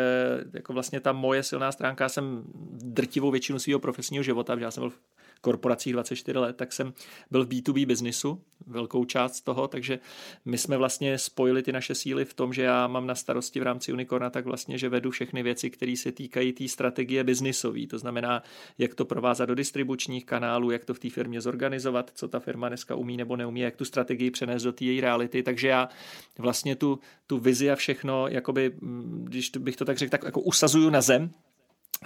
jako 0.54 0.74
vlastně 0.74 1.00
ta 1.00 1.12
moje 1.12 1.44
silná 1.44 1.72
stránka, 1.72 2.10
jsem 2.10 2.44
drtivou 2.74 3.32
většinu 3.32 3.60
svého 3.60 3.80
profesního 3.80 4.24
života, 4.24 4.56
já 4.60 4.72
jsem 4.72 4.82
byl 4.82 4.92
korporacích 5.40 5.94
24 5.94 6.40
let, 6.40 6.56
tak 6.56 6.74
jsem 6.74 6.94
byl 7.32 7.46
v 7.46 7.50
B2B 7.50 7.86
biznisu, 7.86 8.42
velkou 8.68 9.06
část 9.06 9.42
toho, 9.42 9.68
takže 9.68 10.00
my 10.46 10.58
jsme 10.58 10.78
vlastně 10.78 11.18
spojili 11.18 11.64
ty 11.64 11.72
naše 11.72 11.96
síly 11.96 12.26
v 12.26 12.34
tom, 12.34 12.54
že 12.54 12.62
já 12.62 12.88
mám 12.88 13.08
na 13.08 13.16
starosti 13.16 13.60
v 13.60 13.64
rámci 13.64 13.94
Unicorna 13.94 14.30
tak 14.30 14.46
vlastně, 14.46 14.78
že 14.78 14.90
vedu 14.90 15.12
všechny 15.12 15.44
věci, 15.44 15.70
které 15.70 15.96
se 15.98 16.12
týkají 16.12 16.54
té 16.54 16.66
tý 16.66 16.70
strategie 16.70 17.24
biznisové, 17.24 17.88
to 17.88 18.00
znamená, 18.00 18.44
jak 18.78 18.96
to 18.96 19.06
provázat 19.06 19.46
do 19.46 19.56
distribučních 19.56 20.26
kanálů, 20.26 20.72
jak 20.72 20.86
to 20.86 20.94
v 20.94 21.00
té 21.00 21.10
firmě 21.10 21.42
zorganizovat, 21.42 22.12
co 22.16 22.28
ta 22.28 22.40
firma 22.40 22.68
dneska 22.68 22.96
umí 22.96 23.18
nebo 23.18 23.36
neumí, 23.36 23.60
jak 23.60 23.76
tu 23.76 23.86
strategii 23.86 24.32
přenést 24.32 24.64
do 24.64 24.72
té 24.72 24.86
její 24.86 25.02
reality, 25.02 25.44
takže 25.44 25.68
já 25.68 25.90
vlastně 26.38 26.76
tu, 26.76 27.00
tu 27.28 27.38
vizi 27.38 27.72
a 27.72 27.76
všechno, 27.76 28.28
jakoby, 28.28 28.72
mm, 28.82 29.26
když 29.26 29.50
bych 29.50 29.76
to 29.76 29.86
tak 29.86 29.98
řekl, 29.98 30.12
tak 30.12 30.24
jako 30.24 30.42
usazuju 30.42 30.90
na 30.90 31.02
zem, 31.02 31.30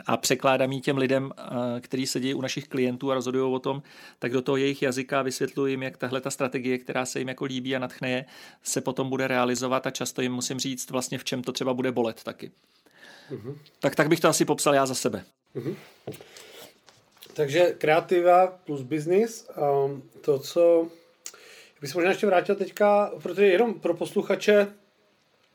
a 0.05 0.17
překládám 0.17 0.71
ji 0.71 0.81
těm 0.81 0.97
lidem, 0.97 1.31
eh, 1.37 1.81
kteří 1.81 2.07
sedí 2.07 2.33
u 2.33 2.41
našich 2.41 2.67
klientů 2.67 3.11
a 3.11 3.13
rozhodují 3.13 3.53
o 3.53 3.59
tom, 3.59 3.81
tak 4.19 4.31
do 4.31 4.41
toho 4.41 4.57
jejich 4.57 4.81
jazyka 4.81 5.21
vysvětluji 5.21 5.73
jim, 5.73 5.83
jak 5.83 5.97
tahle 5.97 6.21
ta 6.21 6.29
strategie, 6.29 6.77
která 6.77 7.05
se 7.05 7.19
jim 7.19 7.27
jako 7.27 7.45
líbí 7.45 7.75
a 7.75 7.79
natchne 7.79 8.09
je, 8.09 8.25
se 8.63 8.81
potom 8.81 9.09
bude 9.09 9.27
realizovat 9.27 9.87
a 9.87 9.91
často 9.91 10.21
jim 10.21 10.33
musím 10.33 10.59
říct 10.59 10.89
vlastně 10.89 11.17
v 11.17 11.23
čem 11.23 11.43
to 11.43 11.51
třeba 11.51 11.73
bude 11.73 11.91
bolet 11.91 12.23
taky. 12.23 12.51
Uh-huh. 13.31 13.57
Tak 13.79 13.95
tak 13.95 14.07
bych 14.07 14.19
to 14.19 14.27
asi 14.27 14.45
popsal 14.45 14.75
já 14.75 14.85
za 14.85 14.95
sebe. 14.95 15.23
Uh-huh. 15.55 15.75
Takže 17.33 17.75
kreativa 17.77 18.47
plus 18.47 18.81
business, 18.81 19.47
um, 19.85 20.03
to, 20.21 20.39
co 20.39 20.87
bych 21.81 21.89
se 21.89 21.97
možná 21.97 22.09
ještě 22.09 22.27
vrátil 22.27 22.55
teďka, 22.55 23.11
protože 23.23 23.45
jenom 23.45 23.73
pro 23.73 23.93
posluchače, 23.93 24.67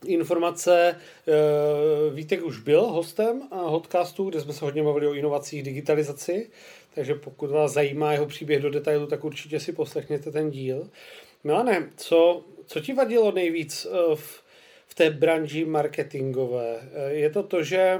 informace. 0.06 0.96
Eh, 0.96 2.14
Vítek 2.14 2.44
už 2.44 2.58
byl 2.58 2.82
hostem 2.82 3.42
Hotcastu, 3.50 4.30
kde 4.30 4.40
jsme 4.40 4.52
se 4.52 4.64
hodně 4.64 4.82
bavili 4.82 5.06
o 5.06 5.14
inovacích, 5.14 5.62
digitalizaci, 5.62 6.50
takže 6.94 7.14
pokud 7.14 7.50
vás 7.50 7.73
zajímá 7.73 8.12
jeho 8.12 8.26
příběh 8.26 8.62
do 8.62 8.70
detailu, 8.70 9.06
tak 9.06 9.25
určitě 9.25 9.61
si 9.61 9.73
poslechněte 9.73 10.30
ten 10.30 10.50
díl. 10.50 10.90
Milane, 11.44 11.90
co, 11.96 12.44
co 12.66 12.80
ti 12.80 12.92
vadilo 12.92 13.32
nejvíc 13.32 13.87
eh, 13.87 14.16
v, 14.16 14.42
v 14.87 14.94
té 14.94 15.11
branži 15.11 15.64
marketingové? 15.64 16.78
Eh, 16.92 17.12
je 17.12 17.30
to 17.30 17.42
to, 17.42 17.62
že 17.62 17.99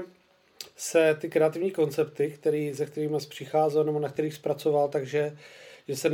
se 0.77 1.17
ty 1.21 1.29
kreativní 1.29 1.71
koncepty, 1.71 2.31
který, 2.31 2.73
ze 2.73 2.85
kterými 2.85 3.21
jsi 3.21 3.27
přicházel 3.27 3.83
nebo 3.83 3.99
na 3.99 4.09
kterých 4.09 4.33
zpracoval, 4.33 4.87
takže 4.89 5.37
že 5.87 5.95
se 5.95 6.09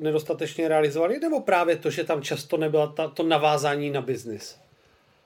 nedostatečně 0.00 0.68
realizovali, 0.68 1.18
nebo 1.18 1.40
právě 1.40 1.76
to, 1.76 1.90
že 1.90 2.04
tam 2.04 2.22
často 2.22 2.56
nebylo 2.56 2.94
to 3.14 3.22
navázání 3.22 3.90
na 3.90 4.00
biznis? 4.00 4.58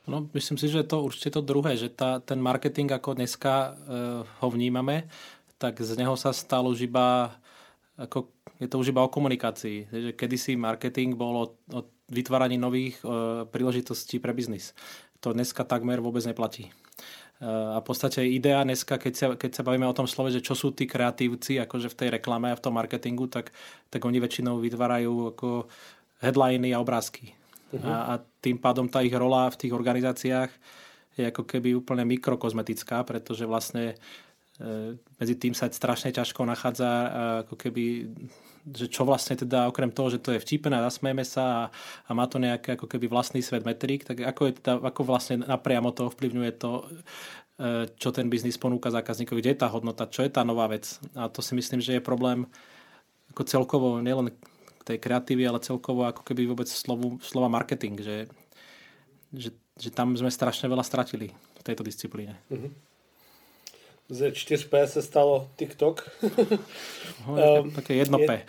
No, 0.09 0.25
myslím 0.33 0.57
si, 0.57 0.73
že 0.73 0.88
to 0.88 1.05
určite 1.05 1.37
to 1.37 1.45
druhé, 1.45 1.77
že 1.77 1.93
tá, 1.93 2.17
ten 2.25 2.41
marketing, 2.41 2.88
ako 2.97 3.12
dneska 3.12 3.77
uh, 3.77 4.25
ho 4.25 4.49
vnímame, 4.49 5.05
tak 5.61 5.77
z 5.85 6.00
neho 6.00 6.17
sa 6.17 6.33
stalo 6.33 6.73
už 6.73 6.88
iba, 6.88 7.37
ako, 8.00 8.33
je 8.57 8.69
to 8.73 8.81
už 8.81 8.97
iba 8.97 9.05
o 9.05 9.12
komunikácii. 9.12 9.93
Že 9.93 10.11
kedysi 10.17 10.57
marketing 10.57 11.12
bol 11.12 11.35
o, 11.37 11.47
o 11.77 11.81
vytváraní 12.09 12.57
nových 12.57 12.97
uh, 13.05 13.45
príležitostí 13.53 14.17
pre 14.17 14.33
biznis. 14.33 14.73
To 15.21 15.37
dneska 15.37 15.69
takmer 15.69 16.00
vôbec 16.00 16.25
neplatí. 16.25 16.73
Uh, 17.38 17.77
a 17.77 17.85
v 17.85 17.87
podstate 17.87 18.25
idea 18.25 18.65
dneska, 18.65 18.97
keď 18.97 19.12
sa, 19.12 19.27
keď 19.37 19.61
bavíme 19.61 19.85
o 19.85 19.95
tom 19.95 20.09
slove, 20.09 20.33
že 20.33 20.41
čo 20.41 20.57
sú 20.57 20.73
tí 20.73 20.88
kreatívci 20.88 21.61
akože 21.61 21.93
v 21.93 21.99
tej 22.00 22.09
reklame 22.17 22.49
a 22.49 22.57
v 22.57 22.65
tom 22.65 22.81
marketingu, 22.81 23.29
tak, 23.29 23.53
tak 23.93 24.00
oni 24.09 24.25
väčšinou 24.25 24.57
vytvárajú 24.57 25.37
ako 25.37 25.69
headliny 26.25 26.73
a 26.73 26.81
obrázky. 26.81 27.38
Uh-huh. 27.68 27.84
A, 27.84 27.96
a 28.16 28.25
tým 28.40 28.56
pádom 28.56 28.88
tá 28.88 29.04
ich 29.04 29.12
rola 29.12 29.50
v 29.52 29.58
tých 29.60 29.72
organizáciách 29.76 30.50
je 31.18 31.25
ako 31.28 31.42
keby 31.44 31.75
úplne 31.75 32.06
mikrokozmetická, 32.06 33.02
pretože 33.02 33.44
vlastne 33.44 33.98
e, 34.62 34.96
medzi 35.18 35.34
tým 35.34 35.52
sa 35.52 35.66
strašne 35.68 36.14
ťažko 36.14 36.46
nachádza 36.46 36.88
e, 36.88 37.08
ako 37.44 37.54
keby 37.58 37.84
že 38.68 38.90
čo 38.90 39.08
vlastne 39.08 39.32
teda 39.32 39.70
okrem 39.70 39.88
toho, 39.88 40.12
že 40.12 40.20
to 40.20 40.37
je 40.37 40.42
vtipné, 40.42 40.76
zasmejeme 40.76 41.25
sa 41.25 41.44
a, 41.44 41.62
a 42.04 42.10
má 42.12 42.28
to 42.28 42.37
nejaký 42.37 42.76
ako 42.76 42.84
keby 42.84 43.08
vlastný 43.08 43.40
svet 43.40 43.64
metrik, 43.64 44.04
tak 44.04 44.20
ako, 44.20 44.42
je 44.50 44.52
teda, 44.60 44.72
ako 44.84 45.00
vlastne 45.08 45.40
napriamo 45.40 45.88
to 45.96 46.12
ovplyvňuje 46.12 46.52
to, 46.60 46.84
e, 47.56 47.88
čo 47.96 48.12
ten 48.12 48.28
biznis 48.28 48.60
ponúka 48.60 48.92
zákazníkovi, 48.92 49.40
kde 49.40 49.52
je 49.56 49.62
tá 49.64 49.68
hodnota, 49.72 50.10
čo 50.10 50.20
je 50.20 50.30
tá 50.32 50.44
nová 50.44 50.68
vec. 50.68 51.00
A 51.16 51.32
to 51.32 51.40
si 51.40 51.56
myslím, 51.56 51.80
že 51.80 51.96
je 51.96 52.02
problém 52.04 52.44
ako 53.32 53.42
celkovo 53.48 53.88
nielen 54.04 54.32
tej 54.88 54.99
kreatívy, 54.99 55.45
ale 55.45 55.61
celkovo 55.61 56.09
ako 56.09 56.25
keby 56.25 56.49
vôbec 56.49 56.64
slovu, 56.64 57.21
slova 57.21 57.52
marketing, 57.52 58.00
že, 58.00 58.16
že, 59.37 59.52
že 59.76 59.92
tam 59.92 60.16
sme 60.16 60.33
strašne 60.33 60.64
veľa 60.73 60.80
stratili 60.80 61.37
v 61.61 61.62
tejto 61.62 61.85
disciplíne. 61.85 62.40
Mm-hmm. 62.49 62.88
Ze 64.09 64.30
4P 64.30 64.85
se 64.85 65.02
stalo 65.02 65.50
TikTok. 65.57 66.11
No, 67.26 67.62
um, 67.62 67.71
také 67.71 67.95
jedno 67.95 68.18
P. 68.18 68.40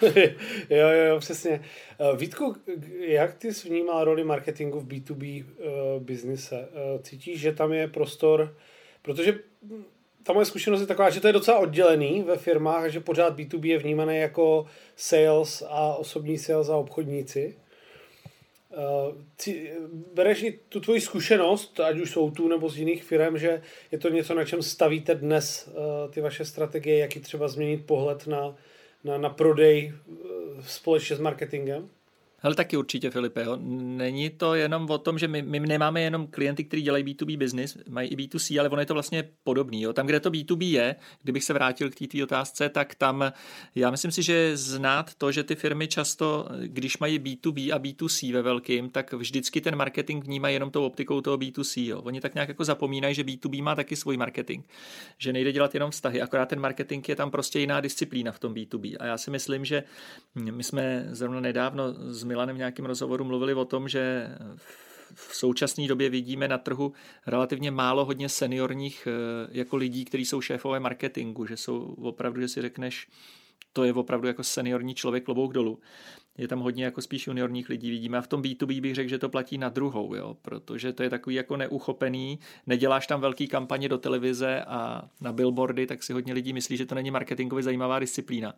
jo, 0.70 0.88
jo, 0.88 1.18
přesně. 1.18 1.60
Uh, 2.00 2.18
Vítku, 2.18 2.56
jak 2.98 3.34
ty 3.34 3.54
jsi 3.54 3.68
vnímal 3.68 4.04
roli 4.04 4.24
marketingu 4.24 4.80
v 4.80 4.86
B2B 4.86 5.44
uh, 5.44 6.02
biznise? 6.02 6.68
Uh, 6.68 7.02
cítíš, 7.02 7.40
že 7.40 7.52
tam 7.52 7.72
je 7.72 7.88
prostor, 7.88 8.56
protože 9.02 9.38
ta 10.26 10.32
moje 10.32 10.46
zkušenost 10.46 10.80
je 10.80 10.86
taková, 10.86 11.10
že 11.10 11.20
to 11.20 11.26
je 11.26 11.32
docela 11.32 11.58
oddělený 11.58 12.22
ve 12.22 12.36
firmách, 12.36 12.90
že 12.90 13.00
pořád 13.00 13.38
B2B 13.38 13.66
je 13.66 13.78
vnímaný 13.78 14.16
jako 14.16 14.66
sales 14.96 15.62
a 15.68 15.94
osobní 15.94 16.38
sales 16.38 16.68
a 16.68 16.76
obchodníci. 16.76 17.56
Eh, 18.76 19.56
bereš 20.14 20.44
tu 20.68 20.80
tvoji 20.80 21.00
zkušenost, 21.00 21.80
ať 21.80 21.98
už 22.00 22.10
jsou 22.10 22.30
tu 22.30 22.48
nebo 22.48 22.68
z 22.68 22.78
jiných 22.78 23.04
firm, 23.04 23.38
že 23.38 23.62
je 23.92 23.98
to 23.98 24.08
něco, 24.08 24.34
na 24.34 24.44
čem 24.44 24.62
stavíte 24.62 25.14
dnes 25.14 25.68
eh, 25.68 26.12
ty 26.12 26.20
vaše 26.20 26.44
strategie, 26.44 26.98
jaký 26.98 27.20
třeba 27.20 27.48
změnit 27.48 27.86
pohled 27.86 28.26
na, 28.26 28.56
na, 29.04 29.18
na 29.18 29.30
prodej 29.30 29.92
eh, 29.94 30.14
společně 30.66 31.16
s 31.16 31.20
marketingem? 31.20 31.88
Ale 32.42 32.54
taky 32.54 32.76
určitě, 32.76 33.10
Filipe. 33.10 33.44
Jo. 33.44 33.58
Není 33.60 34.30
to 34.30 34.54
jenom 34.54 34.90
o 34.90 34.98
tom, 34.98 35.18
že 35.18 35.28
my, 35.28 35.42
my 35.42 35.60
nemáme 35.60 36.00
jenom 36.00 36.26
klienty, 36.26 36.64
kteří 36.64 36.82
dělají 36.82 37.04
B2B 37.04 37.38
business, 37.38 37.78
mají 37.88 38.08
i 38.08 38.16
B2C, 38.16 38.60
ale 38.60 38.68
ono 38.68 38.82
je 38.82 38.86
to 38.86 38.94
vlastně 38.94 39.28
podobný. 39.44 39.82
Jo. 39.82 39.92
Tam, 39.92 40.06
kde 40.06 40.20
to 40.20 40.30
B2B 40.30 40.64
je, 40.64 40.96
kdybych 41.22 41.44
se 41.44 41.52
vrátil 41.52 41.90
k 41.90 42.08
té 42.12 42.22
otázce, 42.22 42.68
tak 42.68 42.94
tam 42.94 43.32
já 43.74 43.90
myslím 43.90 44.10
si, 44.10 44.22
že 44.22 44.56
znát 44.56 45.14
to, 45.14 45.32
že 45.32 45.44
ty 45.44 45.54
firmy 45.54 45.88
často, 45.88 46.48
když 46.62 46.98
mají 46.98 47.18
B2B 47.18 47.74
a 47.74 47.78
B2C 47.78 48.32
ve 48.32 48.42
velkým, 48.42 48.90
tak 48.90 49.12
vždycky 49.12 49.60
ten 49.60 49.76
marketing 49.76 50.24
vnímají 50.24 50.54
jenom 50.54 50.70
tou 50.70 50.84
optikou 50.84 51.20
toho 51.20 51.36
B2C. 51.36 51.86
Jo. 51.86 52.00
Oni 52.02 52.20
tak 52.20 52.34
nějak 52.34 52.48
jako 52.48 52.64
zapomínají, 52.64 53.14
že 53.14 53.24
B2B 53.24 53.62
má 53.62 53.74
taky 53.74 53.96
svůj 53.96 54.16
marketing. 54.16 54.64
Že 55.18 55.32
nejde 55.32 55.52
dělat 55.52 55.74
jenom 55.74 55.90
vztahy, 55.90 56.22
akorát 56.22 56.48
ten 56.48 56.60
marketing 56.60 57.08
je 57.08 57.16
tam 57.16 57.30
prostě 57.30 57.60
jiná 57.60 57.80
disciplína 57.80 58.32
v 58.32 58.38
tom 58.38 58.54
B2B. 58.54 58.96
A 59.00 59.06
já 59.06 59.18
si 59.18 59.30
myslím, 59.30 59.64
že 59.64 59.84
my 60.34 60.64
jsme 60.64 61.06
zrovna 61.10 61.40
nedávno 61.40 61.94
z 62.12 62.25
Milanem 62.26 62.56
v 62.56 62.58
nějakém 62.58 62.86
rozhovoru 62.86 63.24
mluvili 63.24 63.54
o 63.54 63.64
tom, 63.64 63.88
že 63.88 64.28
v 65.14 65.36
současné 65.36 65.88
době 65.88 66.10
vidíme 66.10 66.48
na 66.48 66.58
trhu 66.58 66.92
relativně 67.26 67.70
málo 67.70 68.04
hodně 68.04 68.28
seniorních 68.28 69.08
eh, 69.10 69.48
jako 69.50 69.76
lidí, 69.76 70.04
kteří 70.04 70.24
jsou 70.24 70.40
šéfové 70.40 70.80
marketingu, 70.80 71.46
že 71.46 71.56
jsou 71.56 71.94
opravdu, 72.02 72.40
že 72.40 72.48
si 72.48 72.62
řekneš, 72.62 73.08
to 73.72 73.84
je 73.84 73.92
opravdu 73.92 74.28
jako 74.28 74.44
seniorní 74.44 74.94
člověk 74.94 75.24
klobouk 75.24 75.52
dolů 75.52 75.78
je 76.38 76.48
tam 76.48 76.60
hodně 76.60 76.84
jako 76.84 77.02
spíš 77.02 77.26
juniorních 77.26 77.68
lidí 77.68 77.90
vidíme 77.90 78.18
a 78.18 78.20
v 78.20 78.26
tom 78.26 78.42
B2B 78.42 78.80
bych 78.80 78.94
řekl, 78.94 79.08
že 79.08 79.18
to 79.18 79.28
platí 79.28 79.58
na 79.58 79.68
druhou, 79.68 80.14
jo, 80.14 80.36
protože 80.42 80.92
to 80.92 81.02
je 81.02 81.10
takový 81.10 81.36
jako 81.36 81.56
neuchopený, 81.56 82.38
neděláš 82.66 83.06
tam 83.06 83.20
velký 83.20 83.48
kampaně 83.48 83.88
do 83.88 83.98
televize 83.98 84.64
a 84.64 85.08
na 85.20 85.32
billboardy, 85.32 85.86
tak 85.86 86.02
si 86.02 86.12
hodně 86.12 86.32
lidí 86.32 86.52
myslí, 86.52 86.76
že 86.76 86.86
to 86.86 86.94
není 86.94 87.10
marketingově 87.10 87.62
zajímavá 87.62 87.98
disciplína. 87.98 88.54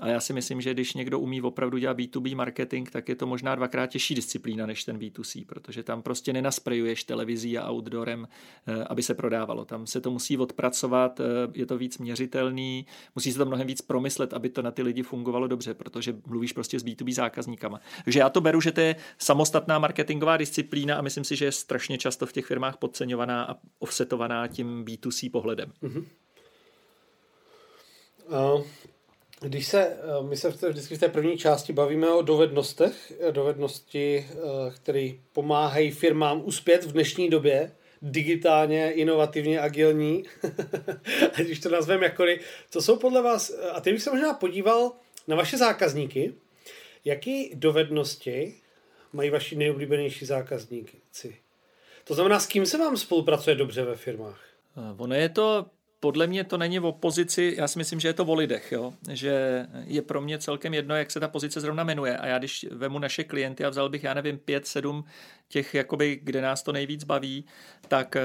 Ale 0.00 0.12
já 0.12 0.20
si 0.20 0.32
myslím, 0.32 0.60
že 0.60 0.74
když 0.74 0.94
někdo 0.94 1.20
umí 1.20 1.42
opravdu 1.42 1.78
dělat 1.78 1.98
B2B 1.98 2.36
marketing, 2.36 2.90
tak 2.90 3.08
je 3.08 3.14
to 3.14 3.26
možná 3.26 3.54
dvakrát 3.54 3.86
těžší 3.86 4.14
disciplína 4.14 4.66
než 4.66 4.84
ten 4.84 4.98
B2C, 4.98 5.46
protože 5.46 5.82
tam 5.82 6.02
prostě 6.02 6.32
nenasprejuješ 6.32 7.04
televizí 7.04 7.58
a 7.58 7.70
outdoorem, 7.70 8.28
eh, 8.66 8.84
aby 8.84 9.02
se 9.02 9.14
prodávalo. 9.14 9.64
Tam 9.64 9.86
se 9.86 10.00
to 10.00 10.10
musí 10.10 10.38
odpracovat, 10.38 11.20
eh, 11.20 11.24
je 11.54 11.66
to 11.66 11.78
víc 11.78 11.98
měřitelný, 11.98 12.86
musí 13.14 13.32
se 13.32 13.38
to 13.38 13.46
mnohem 13.46 13.66
víc 13.66 13.82
promyslet, 13.82 14.32
aby 14.32 14.48
to 14.48 14.62
na 14.62 14.70
ty 14.70 14.82
lidi 14.82 15.02
fungovalo 15.02 15.46
dobře, 15.46 15.74
protože 15.74 16.16
mluvíš 16.26 16.52
prostě 16.52 16.80
s 16.80 16.84
B2B 16.84 17.15
zákazníkama. 17.16 17.80
Takže 18.04 18.18
já 18.18 18.28
to 18.28 18.40
beru, 18.40 18.60
že 18.60 18.72
to 18.72 18.80
je 18.80 18.96
samostatná 19.18 19.78
marketingová 19.78 20.36
disciplína 20.36 20.96
a 20.96 21.02
myslím 21.02 21.24
si, 21.24 21.36
že 21.36 21.44
je 21.44 21.52
strašně 21.52 21.98
často 21.98 22.26
v 22.26 22.32
těch 22.32 22.46
firmách 22.46 22.76
podceňovaná 22.76 23.44
a 23.44 23.56
offsetovaná 23.78 24.48
tím 24.48 24.84
B2C 24.84 25.30
pohledem. 25.30 25.72
Mm-hmm. 25.82 26.04
Uh, 28.54 28.62
když 29.40 29.66
se, 29.66 29.96
my 30.28 30.36
se 30.36 30.48
vždycky 30.48 30.96
v 30.96 31.00
té 31.00 31.08
první 31.08 31.38
části 31.38 31.72
bavíme 31.72 32.10
o 32.10 32.22
dovednostech, 32.22 33.12
dovednosti, 33.30 34.26
které 34.74 35.10
pomáhají 35.32 35.90
firmám 35.90 36.42
uspět 36.44 36.84
v 36.84 36.92
dnešní 36.92 37.30
době, 37.30 37.72
digitálně, 38.02 38.92
inovativně, 38.92 39.60
agilní, 39.60 40.24
už 41.50 41.60
to 41.60 41.68
nazveme 41.68 42.04
jakkoliv. 42.04 42.40
Co 42.70 42.82
jsou 42.82 42.96
podle 42.96 43.22
vás, 43.22 43.52
a 43.72 43.80
teď 43.80 43.92
bych 43.94 44.02
se 44.02 44.10
možná 44.10 44.34
podíval 44.34 44.92
na 45.28 45.36
vaše 45.36 45.56
zákazníky, 45.56 46.34
Jaký 47.06 47.54
dovednosti 47.54 48.54
mají 49.12 49.30
vaši 49.30 49.56
nejoblíbenější 49.56 50.26
zákazníci? 50.26 51.36
To 52.04 52.14
znamená, 52.14 52.40
s 52.40 52.46
kým 52.46 52.66
se 52.66 52.78
vám 52.78 52.96
spolupracuje 52.96 53.56
dobře 53.56 53.84
ve 53.84 53.96
firmách? 53.96 54.40
Eh, 54.76 54.94
ono 54.96 55.14
je 55.14 55.28
to 55.28 55.66
podle 56.00 56.26
mě 56.26 56.44
to 56.44 56.58
není 56.58 56.78
v 56.78 56.86
opozici, 56.86 57.54
já 57.58 57.68
si 57.68 57.78
myslím, 57.78 58.00
že 58.00 58.08
je 58.08 58.12
to 58.12 58.24
o 58.24 58.34
lidech, 58.34 58.72
jo? 58.72 58.92
že 59.10 59.66
je 59.84 60.02
pro 60.02 60.20
mě 60.20 60.38
celkem 60.38 60.74
jedno, 60.74 60.96
jak 60.96 61.10
se 61.10 61.20
ta 61.20 61.28
pozice 61.28 61.60
zrovna 61.60 61.84
jmenuje 61.84 62.16
a 62.16 62.26
já 62.26 62.38
když 62.38 62.66
vemu 62.70 62.98
naše 62.98 63.24
klienty 63.24 63.64
a 63.64 63.68
vzal 63.68 63.88
bych, 63.88 64.04
já 64.04 64.14
nevím, 64.14 64.38
pět, 64.38 64.66
sedm 64.66 65.04
těch, 65.48 65.74
jakoby, 65.74 66.20
kde 66.22 66.40
nás 66.40 66.62
to 66.62 66.72
nejvíc 66.72 67.04
baví, 67.04 67.44
tak 67.88 68.16
eh, 68.16 68.22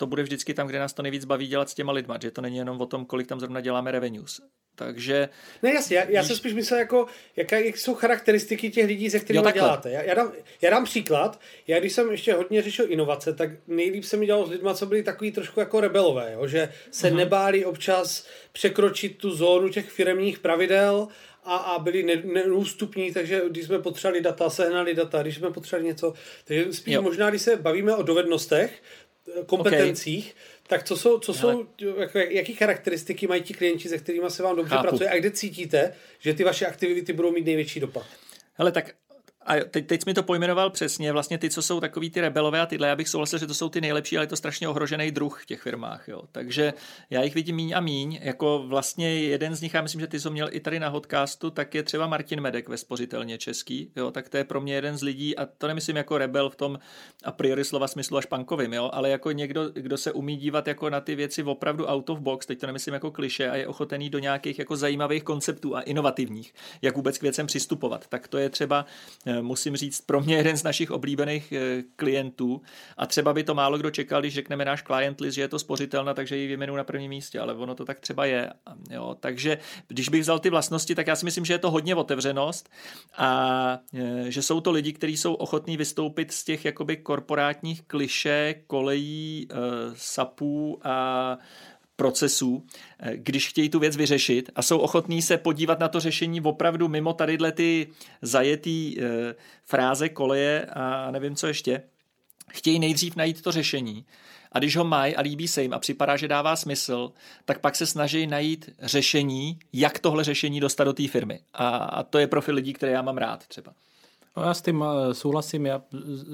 to 0.00 0.06
bude 0.06 0.22
vždycky 0.22 0.54
tam, 0.54 0.66
kde 0.66 0.78
nás 0.78 0.92
to 0.92 1.02
nejvíc 1.02 1.24
baví 1.24 1.46
dělat 1.46 1.70
s 1.70 1.74
těma 1.74 1.92
lidma, 1.92 2.18
že 2.22 2.30
to 2.30 2.40
není 2.40 2.56
jenom 2.56 2.80
o 2.80 2.86
tom, 2.86 3.06
kolik 3.06 3.26
tam 3.26 3.40
zrovna 3.40 3.60
děláme 3.60 3.90
revenues. 3.90 4.40
Takže... 4.74 5.28
Ne, 5.62 5.74
jasně, 5.74 5.96
já, 5.96 6.04
já 6.08 6.22
se 6.24 6.36
spíš 6.36 6.52
myslel, 6.52 6.80
jako, 6.80 7.06
jaké 7.36 7.66
jak 7.66 7.78
jsou 7.78 7.94
charakteristiky 7.94 8.70
těch 8.70 8.86
lidí, 8.86 9.10
se 9.10 9.20
kterými 9.20 9.46
jo, 9.46 9.52
děláte. 9.52 9.90
Já, 9.90 10.02
já, 10.02 10.14
dám, 10.14 10.32
já 10.62 10.70
dám 10.70 10.84
příklad. 10.84 11.40
Já 11.66 11.80
když 11.80 11.92
jsem 11.92 12.10
ještě 12.10 12.34
hodně 12.34 12.62
řešil 12.62 12.92
inovace, 12.92 13.34
tak 13.34 13.50
nejlíp 13.66 14.04
se 14.04 14.16
mi 14.16 14.26
dělalo 14.26 14.46
s 14.46 14.50
lidmi, 14.50 14.70
co 14.74 14.86
byli 14.86 15.02
takový 15.02 15.32
trošku 15.32 15.60
jako 15.60 15.80
rebelové, 15.80 16.32
jo? 16.32 16.46
že 16.46 16.72
se 16.90 17.10
uh-huh. 17.10 17.16
nebáli 17.16 17.64
občas 17.64 18.26
překročit 18.52 19.18
tu 19.18 19.30
zónu 19.30 19.68
těch 19.68 19.90
firmních 19.90 20.38
pravidel 20.38 21.08
a, 21.44 21.56
a 21.56 21.78
byli 21.78 22.02
ne, 22.02 22.22
neústupní, 22.24 23.12
takže 23.12 23.42
když 23.48 23.64
jsme 23.64 23.78
potřebovali 23.78 24.20
data, 24.20 24.50
sehnali 24.50 24.94
data, 24.94 25.22
když 25.22 25.36
jsme 25.36 25.50
potřebovali 25.50 25.88
něco. 25.88 26.14
Takže 26.44 26.72
spíš 26.72 26.94
jo. 26.94 27.02
možná, 27.02 27.30
když 27.30 27.42
se 27.42 27.56
bavíme 27.56 27.94
o 27.94 28.02
dovednostech, 28.02 28.82
kompetencích, 29.46 30.24
okay 30.24 30.60
tak 30.70 30.84
co 30.84 30.96
jsou, 30.96 31.18
co 31.18 31.34
jsou 31.34 31.66
jako, 31.98 32.18
jaký 32.18 32.54
charakteristiky 32.54 33.26
mají 33.26 33.42
ti 33.42 33.54
klienti, 33.54 33.88
se 33.88 33.98
kterými 33.98 34.30
se 34.30 34.42
vám 34.42 34.56
dobře 34.56 34.74
Chápu. 34.74 34.88
pracuje 34.88 35.10
a 35.10 35.18
kde 35.18 35.30
cítíte, 35.30 35.94
že 36.18 36.34
ty 36.34 36.44
vaše 36.44 36.66
aktivity 36.66 37.12
budou 37.12 37.32
mít 37.32 37.46
největší 37.46 37.80
dopad? 37.80 38.06
Hele, 38.54 38.72
tak 38.72 38.94
a 39.46 39.54
teď, 39.70 39.86
teď 39.86 40.06
mi 40.06 40.14
to 40.14 40.22
pojmenoval 40.22 40.70
přesně, 40.70 41.12
vlastně 41.12 41.38
ty, 41.38 41.50
co 41.50 41.62
jsou 41.62 41.80
takový 41.80 42.10
ty 42.10 42.20
rebelové 42.20 42.60
a 42.60 42.66
tyhle, 42.66 42.88
já 42.88 42.96
bych 42.96 43.08
souhlasil, 43.08 43.38
že 43.38 43.46
to 43.46 43.54
jsou 43.54 43.68
ty 43.68 43.80
nejlepší, 43.80 44.16
ale 44.16 44.24
je 44.24 44.28
to 44.28 44.36
strašně 44.36 44.68
ohrožený 44.68 45.10
druh 45.10 45.42
v 45.42 45.46
těch 45.46 45.60
firmách, 45.60 46.08
jo. 46.08 46.22
Takže 46.32 46.74
já 47.10 47.22
jich 47.22 47.34
vidím 47.34 47.56
míň 47.56 47.72
a 47.76 47.80
míň, 47.80 48.18
jako 48.22 48.64
vlastně 48.66 49.20
jeden 49.20 49.54
z 49.54 49.60
nich, 49.60 49.74
já 49.74 49.82
myslím, 49.82 50.00
že 50.00 50.06
ty 50.06 50.20
jsi 50.20 50.30
měl 50.30 50.48
i 50.50 50.60
tady 50.60 50.80
na 50.80 50.88
hodcastu, 50.88 51.50
tak 51.50 51.74
je 51.74 51.82
třeba 51.82 52.06
Martin 52.06 52.40
Medek 52.40 52.68
ve 52.68 52.76
spořitelně 52.76 53.38
český, 53.38 53.92
jo, 53.96 54.10
tak 54.10 54.28
to 54.28 54.36
je 54.36 54.44
pro 54.44 54.60
mě 54.60 54.74
jeden 54.74 54.98
z 54.98 55.02
lidí, 55.02 55.36
a 55.36 55.46
to 55.46 55.66
nemyslím 55.66 55.96
jako 55.96 56.18
rebel 56.18 56.50
v 56.50 56.56
tom 56.56 56.78
a 57.24 57.32
priori 57.32 57.64
slova 57.64 57.88
smyslu 57.88 58.16
až 58.16 58.26
pankovým, 58.26 58.72
jo, 58.72 58.90
ale 58.92 59.10
jako 59.10 59.32
někdo, 59.32 59.70
kdo 59.74 59.96
se 59.96 60.12
umí 60.12 60.36
dívat 60.36 60.68
jako 60.68 60.90
na 60.90 61.00
ty 61.00 61.14
věci 61.14 61.42
opravdu 61.42 61.86
out 61.86 62.10
of 62.10 62.18
box, 62.18 62.46
teď 62.46 62.60
to 62.60 62.66
nemyslím 62.66 62.94
jako 62.94 63.10
kliše 63.10 63.50
a 63.50 63.56
je 63.56 63.66
ochotený 63.66 64.10
do 64.10 64.18
nějakých 64.18 64.58
jako 64.58 64.76
zajímavých 64.76 65.22
konceptů 65.22 65.76
a 65.76 65.80
inovativních, 65.80 66.54
jak 66.82 66.96
vůbec 66.96 67.18
k 67.18 67.22
věcem 67.22 67.46
přistupovat, 67.46 68.06
tak 68.06 68.28
to 68.28 68.38
je 68.38 68.50
třeba 68.50 68.86
musím 69.42 69.76
říct, 69.76 70.00
pro 70.00 70.20
mě 70.20 70.36
jeden 70.36 70.56
z 70.56 70.62
našich 70.62 70.90
oblíbených 70.90 71.52
eh, 71.52 71.82
klientů 71.96 72.62
a 72.96 73.06
třeba 73.06 73.32
by 73.32 73.44
to 73.44 73.54
málo 73.54 73.78
kdo 73.78 73.90
čekal, 73.90 74.20
když 74.20 74.34
řekneme 74.34 74.64
náš 74.64 74.82
client 74.82 75.20
list, 75.20 75.34
že 75.34 75.40
je 75.40 75.48
to 75.48 75.58
spořitelná, 75.58 76.14
takže 76.14 76.36
ji 76.36 76.46
vyjmenu 76.46 76.76
na 76.76 76.84
prvním 76.84 77.10
místě, 77.10 77.40
ale 77.40 77.54
ono 77.54 77.74
to 77.74 77.84
tak 77.84 78.00
třeba 78.00 78.26
je. 78.26 78.52
Jo, 78.90 79.16
takže 79.20 79.58
když 79.88 80.08
bych 80.08 80.20
vzal 80.20 80.38
ty 80.38 80.50
vlastnosti, 80.50 80.94
tak 80.94 81.06
já 81.06 81.16
si 81.16 81.24
myslím, 81.24 81.44
že 81.44 81.54
je 81.54 81.58
to 81.58 81.70
hodně 81.70 81.94
otevřenost 81.94 82.70
a 83.16 83.78
eh, 83.94 84.30
že 84.30 84.42
jsou 84.42 84.60
to 84.60 84.70
lidi, 84.70 84.92
kteří 84.92 85.16
jsou 85.16 85.34
ochotní 85.34 85.76
vystoupit 85.76 86.32
z 86.32 86.44
těch 86.44 86.64
jakoby 86.64 86.96
korporátních 86.96 87.82
kliše, 87.82 88.54
kolejí, 88.66 89.48
eh, 89.50 89.56
sapů 89.94 90.80
a 90.82 91.38
procesů, 92.00 92.64
eh, 92.64 93.16
když 93.16 93.48
chtějí 93.48 93.68
tu 93.68 93.78
věc 93.78 93.96
vyřešit 93.96 94.50
a 94.56 94.62
jsou 94.62 94.78
ochotní 94.78 95.20
se 95.22 95.36
podívat 95.36 95.78
na 95.78 95.88
to 95.88 96.00
řešení 96.00 96.40
opravdu 96.40 96.88
mimo 96.88 97.12
tadyhle 97.12 97.52
ty 97.52 97.92
zajetý 98.22 98.96
e, 98.96 99.04
fráze, 99.68 100.08
koleje 100.08 100.64
a 100.72 101.10
nevím 101.10 101.36
co 101.36 101.46
ještě, 101.46 101.82
chtějí 102.48 102.78
nejdřív 102.78 103.16
najít 103.16 103.42
to 103.42 103.52
řešení 103.52 104.04
a 104.52 104.58
když 104.58 104.76
ho 104.76 104.84
mají 104.84 105.16
a 105.16 105.20
líbí 105.20 105.48
se 105.48 105.62
jim 105.62 105.74
a 105.74 105.78
připadá, 105.78 106.16
že 106.16 106.28
dává 106.28 106.56
smysl, 106.56 107.12
tak 107.44 107.60
pak 107.60 107.76
se 107.76 107.86
snaží 107.86 108.26
najít 108.26 108.70
řešení, 108.80 109.58
jak 109.72 109.98
tohle 109.98 110.24
řešení 110.24 110.60
dostat 110.60 110.84
do 110.84 110.92
té 110.92 111.08
firmy. 111.08 111.40
A, 111.54 112.02
to 112.02 112.18
je 112.18 112.26
profil 112.26 112.54
lidí, 112.54 112.72
které 112.72 112.92
já 112.92 113.02
mám 113.02 113.18
rád 113.18 113.46
třeba. 113.46 113.72
No 114.36 114.46
ja 114.46 114.54
s 114.54 114.62
tým 114.62 114.78
eh, 114.78 115.10
súhlasím. 115.10 115.66
Ja, 115.66 115.82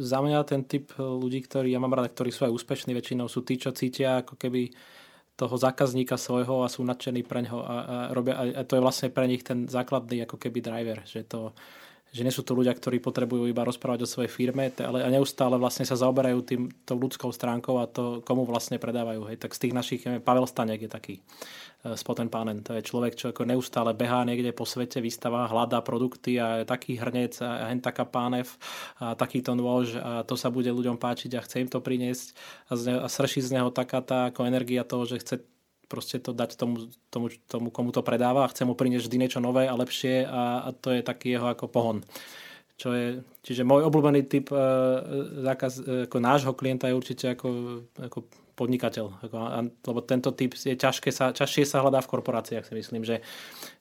za 0.04 0.20
mňa 0.20 0.44
ten 0.44 0.68
typ 0.68 0.92
ľudí, 1.00 1.40
ktorí 1.48 1.72
ja 1.72 1.80
mám 1.80 1.96
rád, 1.96 2.12
ktorí 2.12 2.28
sú 2.28 2.44
aj 2.44 2.52
úspešní, 2.52 2.92
väčšinou 2.92 3.24
sú 3.24 3.40
tí, 3.40 3.56
čo 3.56 3.72
cítia 3.72 4.20
ako 4.20 4.36
keby 4.36 4.68
toho 5.36 5.54
zákazníka 5.60 6.16
svojho 6.16 6.64
a 6.64 6.72
sú 6.72 6.80
nadšení 6.82 7.20
pre 7.22 7.44
ňoho 7.44 7.60
a, 7.60 7.76
a, 7.76 7.96
robia, 8.16 8.34
a 8.40 8.64
to 8.64 8.80
je 8.80 8.84
vlastne 8.84 9.12
pre 9.12 9.28
nich 9.28 9.44
ten 9.44 9.68
základný 9.68 10.24
ako 10.24 10.40
keby 10.40 10.64
driver, 10.64 10.98
že 11.04 11.28
to 11.28 11.52
že 12.16 12.24
nie 12.24 12.32
sú 12.32 12.40
to 12.40 12.56
ľudia, 12.56 12.72
ktorí 12.72 12.96
potrebujú 12.96 13.44
iba 13.44 13.60
rozprávať 13.60 14.06
o 14.06 14.08
svojej 14.08 14.32
firme, 14.32 14.72
ale 14.80 15.04
neustále 15.12 15.60
vlastne 15.60 15.84
sa 15.84 16.00
zaoberajú 16.00 16.38
tým, 16.48 16.62
tou 16.88 16.96
ľudskou 16.96 17.28
stránkou 17.28 17.76
a 17.76 17.84
to, 17.84 18.24
komu 18.24 18.48
vlastne 18.48 18.80
predávajú. 18.80 19.28
Hej. 19.28 19.36
Tak 19.36 19.52
z 19.52 19.68
tých 19.68 19.76
našich, 19.76 20.00
neviem, 20.08 20.24
Pavel 20.24 20.48
Stanek 20.48 20.86
je 20.86 20.90
taký 20.90 21.14
uh, 21.20 21.65
spoten 21.94 22.26
pánen. 22.26 22.66
To 22.66 22.74
je 22.74 22.82
človek, 22.82 23.14
čo 23.14 23.30
ako 23.30 23.46
neustále 23.46 23.94
behá 23.94 24.26
niekde 24.26 24.50
po 24.50 24.66
svete, 24.66 24.98
vystáva, 24.98 25.46
hľadá 25.46 25.78
produkty 25.84 26.42
a 26.42 26.62
je 26.62 26.64
taký 26.66 26.98
hrnec 26.98 27.38
a 27.38 27.70
hen 27.70 27.78
taká 27.78 28.02
pánev 28.02 28.50
a 28.98 29.14
takýto 29.14 29.54
nôž 29.54 29.94
a 30.00 30.26
to 30.26 30.34
sa 30.34 30.50
bude 30.50 30.72
ľuďom 30.72 30.98
páčiť 30.98 31.38
a 31.38 31.44
chce 31.44 31.62
im 31.62 31.70
to 31.70 31.78
priniesť 31.78 32.34
a, 32.66 32.72
z 32.74 32.82
neho, 32.90 33.00
a 33.04 33.08
srší 33.12 33.40
z 33.46 33.50
neho 33.54 33.70
taká 33.70 34.02
tá 34.02 34.34
ako 34.34 34.48
energia 34.50 34.82
toho, 34.82 35.06
že 35.06 35.22
chce 35.22 35.34
proste 35.86 36.18
to 36.18 36.34
dať 36.34 36.58
tomu, 36.58 36.90
tomu, 37.14 37.30
tomu 37.46 37.68
komu 37.70 37.94
to 37.94 38.02
predáva 38.02 38.42
a 38.42 38.50
chce 38.50 38.66
mu 38.66 38.74
priniesť 38.74 39.06
vždy 39.06 39.16
niečo 39.22 39.38
nové 39.38 39.70
a 39.70 39.78
lepšie 39.78 40.26
a, 40.26 40.66
a 40.66 40.68
to 40.74 40.90
je 40.90 41.06
taký 41.06 41.38
jeho 41.38 41.46
ako 41.46 41.70
pohon. 41.70 42.02
Čo 42.76 42.92
je, 42.92 43.24
čiže 43.40 43.64
môj 43.64 43.88
obľúbený 43.88 44.28
typ 44.28 44.52
e, 44.52 44.58
zákaz 45.48 45.72
e, 45.80 45.82
ako 46.04 46.18
nášho 46.20 46.52
klienta 46.52 46.92
je 46.92 46.98
určite 46.98 47.32
ako, 47.32 47.48
ako 47.96 48.28
podnikateľ. 48.56 49.22
Ako, 49.28 49.36
a, 49.36 49.60
lebo 49.62 50.00
tento 50.00 50.32
typ 50.32 50.56
je 50.56 50.72
ťažké 50.72 51.12
sa, 51.12 51.30
ťažšie 51.36 51.68
sa 51.68 51.84
hľadá 51.84 52.00
v 52.00 52.10
korporáciách, 52.16 52.64
si 52.64 52.74
myslím, 52.74 53.04
že 53.04 53.20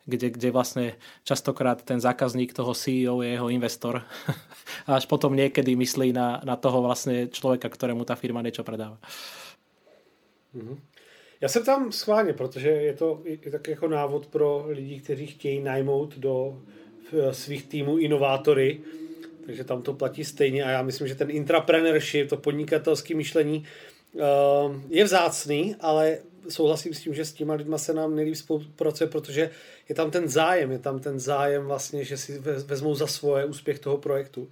kde, 0.06 0.36
kde 0.36 0.52
vlastne 0.52 0.86
častokrát 1.24 1.80
ten 1.82 2.04
zákazník 2.04 2.52
toho 2.52 2.76
CEO 2.76 3.24
je 3.24 3.34
jeho 3.34 3.48
investor 3.50 4.04
a 4.88 5.00
až 5.00 5.08
potom 5.08 5.34
niekedy 5.34 5.74
myslí 5.80 6.12
na, 6.12 6.44
na 6.44 6.60
toho 6.60 6.84
vlastne 6.84 7.32
človeka, 7.32 7.72
ktorému 7.72 8.04
tá 8.04 8.20
firma 8.20 8.44
niečo 8.44 8.68
predáva. 8.68 9.00
Mm-hmm. 10.52 10.78
Já 11.42 11.50
se 11.50 11.60
tam 11.60 11.92
schválně, 11.92 12.34
protože 12.34 12.70
je 12.70 12.94
to 12.94 13.22
je 13.24 13.52
tak 13.52 13.68
jako 13.68 13.88
návod 13.88 14.28
pro 14.28 14.66
lidi, 14.68 15.00
kteří 15.00 15.28
chtějí 15.28 15.60
najmout 15.60 16.18
do 16.18 16.62
svých 17.32 17.66
týmů 17.68 17.98
inovátory, 17.98 18.82
takže 19.46 19.64
tam 19.64 19.82
to 19.82 19.94
platí 19.94 20.24
stejně 20.24 20.64
a 20.64 20.70
já 20.70 20.82
myslím, 20.82 21.08
že 21.08 21.16
ten 21.16 21.32
intrapreneurship, 21.32 22.30
to 22.30 22.38
podnikatelské 22.38 23.16
myšlení 23.16 23.66
je 24.90 25.04
vzácný, 25.04 25.76
ale 25.80 26.18
souhlasím 26.50 26.94
s 26.94 27.02
tím, 27.02 27.14
že 27.14 27.26
s 27.26 27.34
těma 27.34 27.54
lidma 27.54 27.78
se 27.78 27.94
nám 27.94 28.16
nejlíp 28.16 28.36
spolupracuje, 28.36 29.10
protože 29.10 29.50
je 29.90 29.96
tam 29.96 30.12
ten 30.12 30.30
zájem, 30.30 30.72
je 30.72 30.80
tam 30.80 31.00
ten 31.00 31.20
zájem 31.20 31.66
vlastně, 31.66 32.04
že 32.04 32.18
si 32.18 32.40
vezmou 32.40 32.96
za 32.96 33.08
svoje 33.08 33.46
úspěch 33.46 33.80
toho 33.80 33.98
projektu. 33.98 34.48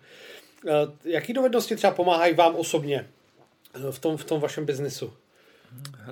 Eh, 0.68 0.72
jaký 1.06 1.34
dovednosti 1.34 1.76
třeba 1.76 1.94
pomáhají 1.94 2.34
vám 2.34 2.56
osobně 2.56 3.10
eh, 3.76 3.92
v 3.92 4.00
tom, 4.00 4.18
v 4.18 4.24
tom 4.24 4.42
vašem 4.42 4.66
biznisu? 4.66 5.14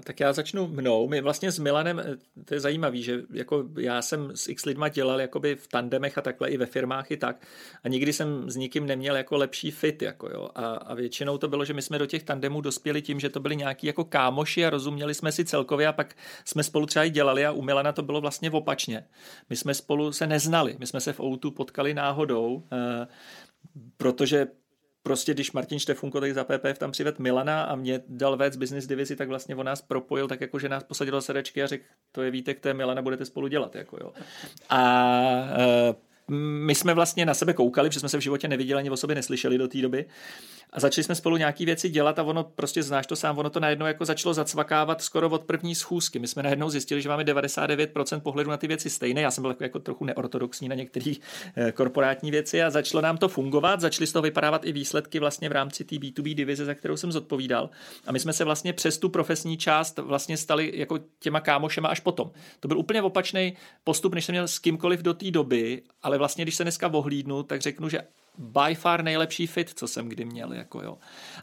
Tak 0.04 0.19
já 0.19 0.34
začnu 0.34 0.67
mnou. 0.67 1.08
My 1.08 1.21
vlastně 1.21 1.52
s 1.52 1.60
Milanem, 1.60 2.00
eh, 2.00 2.43
to 2.45 2.54
je 2.54 2.60
zajímavé, 2.60 2.97
že 2.97 3.21
jako 3.34 3.63
já 3.80 4.02
jsem 4.02 4.32
s 4.36 4.50
x 4.50 4.65
lidma 4.65 4.88
dělal 4.88 5.21
jakoby 5.21 5.56
v 5.56 5.67
tandemech 5.67 6.17
a 6.17 6.21
takhle 6.21 6.50
i 6.50 6.58
ve 6.58 6.65
firmách 6.65 7.12
i 7.12 7.17
tak 7.17 7.47
a 7.84 7.88
nikdy 7.88 8.13
jsem 8.13 8.50
s 8.50 8.56
nikým 8.56 8.86
neměl 8.86 9.15
jako 9.15 9.38
lepší 9.38 9.71
fit. 9.71 10.02
Jako 10.02 10.30
jo. 10.30 10.50
A, 10.56 10.65
a 10.65 10.93
většinou 10.93 11.38
to 11.38 11.47
bylo, 11.47 11.65
že 11.65 11.74
my 11.74 11.82
jsme 11.82 12.00
do 12.00 12.06
těch 12.06 12.24
tandemů 12.24 12.62
dospěli 12.62 13.02
tím, 13.02 13.19
že 13.19 13.30
to 13.30 13.39
byli 13.39 13.56
nějaký 13.56 13.88
jako 13.88 14.04
kámoši 14.04 14.65
a 14.65 14.69
rozuměli 14.69 15.13
jsme 15.13 15.32
si 15.32 15.45
celkově 15.45 15.88
a 15.88 15.93
pak 15.93 16.15
jsme 16.45 16.63
spolu 16.63 16.86
třeba 16.86 17.06
i 17.06 17.10
dělali 17.10 17.45
a 17.45 17.52
u 17.52 17.62
Milana 17.62 17.91
to 17.91 18.02
bylo 18.02 18.21
vlastně 18.21 18.52
opačně. 18.52 19.08
My 19.50 19.56
jsme 19.56 19.74
spolu 19.74 20.12
se 20.12 20.28
neznali, 20.28 20.76
my 20.80 20.88
jsme 20.88 21.02
se 21.02 21.13
v 21.13 21.19
Outu 21.19 21.52
potkali 21.52 21.93
náhodou, 21.93 22.63
eh, 22.71 23.08
protože 23.97 24.47
prostě 25.04 25.34
když 25.34 25.52
Martin 25.52 25.80
Štefunko 25.80 26.20
tady 26.20 26.34
za 26.34 26.44
PPF 26.44 26.78
tam 26.78 26.92
přived 26.92 27.20
Milana 27.20 27.64
a 27.64 27.76
mě 27.76 28.02
dal 28.08 28.38
vést 28.38 28.56
business 28.56 28.88
divizi, 28.88 29.16
tak 29.16 29.28
vlastně 29.28 29.56
on 29.56 29.66
nás 29.66 29.82
propojil 29.82 30.28
tak 30.28 30.42
jako, 30.42 30.60
že 30.60 30.70
nás 30.70 30.84
posadil 30.84 31.12
do 31.12 31.22
sedečky 31.22 31.64
a 31.64 31.68
řekl, 31.68 31.84
to 32.12 32.22
je 32.22 32.32
Vítek, 32.32 32.60
to 32.60 32.68
je 32.68 32.74
Milana, 32.74 33.02
budete 33.02 33.26
spolu 33.26 33.48
dělat. 33.48 33.76
Jako 33.76 33.98
jo. 34.02 34.14
A 34.70 34.82
e, 35.58 35.94
my 36.34 36.76
jsme 36.76 36.94
vlastně 36.94 37.26
na 37.26 37.34
sebe 37.34 37.54
koukali, 37.54 37.90
protože 37.90 38.00
jsme 38.00 38.10
se 38.10 38.18
v 38.18 38.22
životě 38.22 38.48
neviděli 38.48 38.80
ani 38.80 38.90
o 38.90 38.98
sobě 38.98 39.16
neslyšeli 39.16 39.58
do 39.58 39.68
té 39.68 39.82
doby. 39.82 40.06
A 40.74 40.80
začali 40.80 41.04
jsme 41.04 41.16
spolu 41.16 41.38
nějaký 41.38 41.66
věci 41.66 41.90
dělat 41.90 42.20
a 42.20 42.24
ono 42.24 42.44
prostě 42.44 42.84
znáš 42.84 43.08
to 43.08 43.16
sám, 43.16 43.38
ono 43.38 43.50
to 43.50 43.60
najednou 43.60 43.86
jako 43.86 44.06
začalo 44.06 44.34
zacvakávat 44.34 45.02
skoro 45.02 45.30
od 45.30 45.44
první 45.44 45.76
schůzky. 45.76 46.20
My 46.20 46.28
jsme 46.28 46.44
najednou 46.44 46.70
zjistili, 46.70 47.02
že 47.02 47.10
máme 47.10 47.24
99% 47.24 48.20
pohledu 48.20 48.50
na 48.50 48.58
ty 48.58 48.68
věci 48.68 48.90
stejné. 48.90 49.22
Já 49.22 49.32
jsem 49.32 49.42
byl 49.42 49.52
jako, 49.52 49.64
jako 49.64 49.80
trochu 49.80 50.06
neortodoxní 50.06 50.70
na 50.70 50.76
některé 50.76 51.14
eh, 51.56 51.72
korporátní 51.72 52.32
věci 52.32 52.64
a 52.64 52.70
začalo 52.70 53.02
nám 53.02 53.18
to 53.18 53.28
fungovat. 53.28 53.82
Začaly 53.82 54.08
z 54.08 54.12
toho 54.12 54.24
vypadávat 54.24 54.66
i 54.66 54.72
výsledky 54.72 55.20
vlastně 55.20 55.50
v 55.50 55.52
rámci 55.52 55.84
té 55.84 55.96
B2B 55.96 56.36
divize, 56.36 56.66
za 56.66 56.74
kterou 56.74 56.98
jsem 56.98 57.12
zodpovídal. 57.12 57.70
A 58.08 58.12
my 58.12 58.20
jsme 58.20 58.34
se 58.34 58.44
vlastně 58.44 58.74
přes 58.74 58.98
tu 58.98 59.10
profesní 59.10 59.58
část 59.58 59.98
vlastně 59.98 60.38
stali 60.38 60.72
jako 60.76 61.00
těma 61.20 61.40
kámošema 61.40 61.90
až 61.90 62.00
potom. 62.00 62.32
To 62.60 62.68
byl 62.68 62.78
úplně 62.78 63.02
opačný 63.02 63.54
postup, 63.84 64.14
než 64.14 64.26
jsem 64.26 64.34
měl 64.34 64.48
s 64.48 64.60
kýmkoliv 64.60 65.02
do 65.02 65.14
té 65.14 65.32
doby, 65.32 65.82
ale 66.04 66.18
vlastně 66.18 66.46
když 66.46 66.56
se 66.56 66.64
dneska 66.64 66.88
vohlídnu, 66.88 67.44
tak 67.44 67.62
řeknu, 67.62 67.90
že 67.90 68.02
by 68.38 68.76
far 68.76 69.04
nejlepší 69.04 69.48
fit, 69.48 69.72
co 69.76 69.88
jsem 69.88 70.10
kdy 70.10 70.26
měl. 70.26 70.54
Jako 70.54 70.84
jo. 70.84 70.98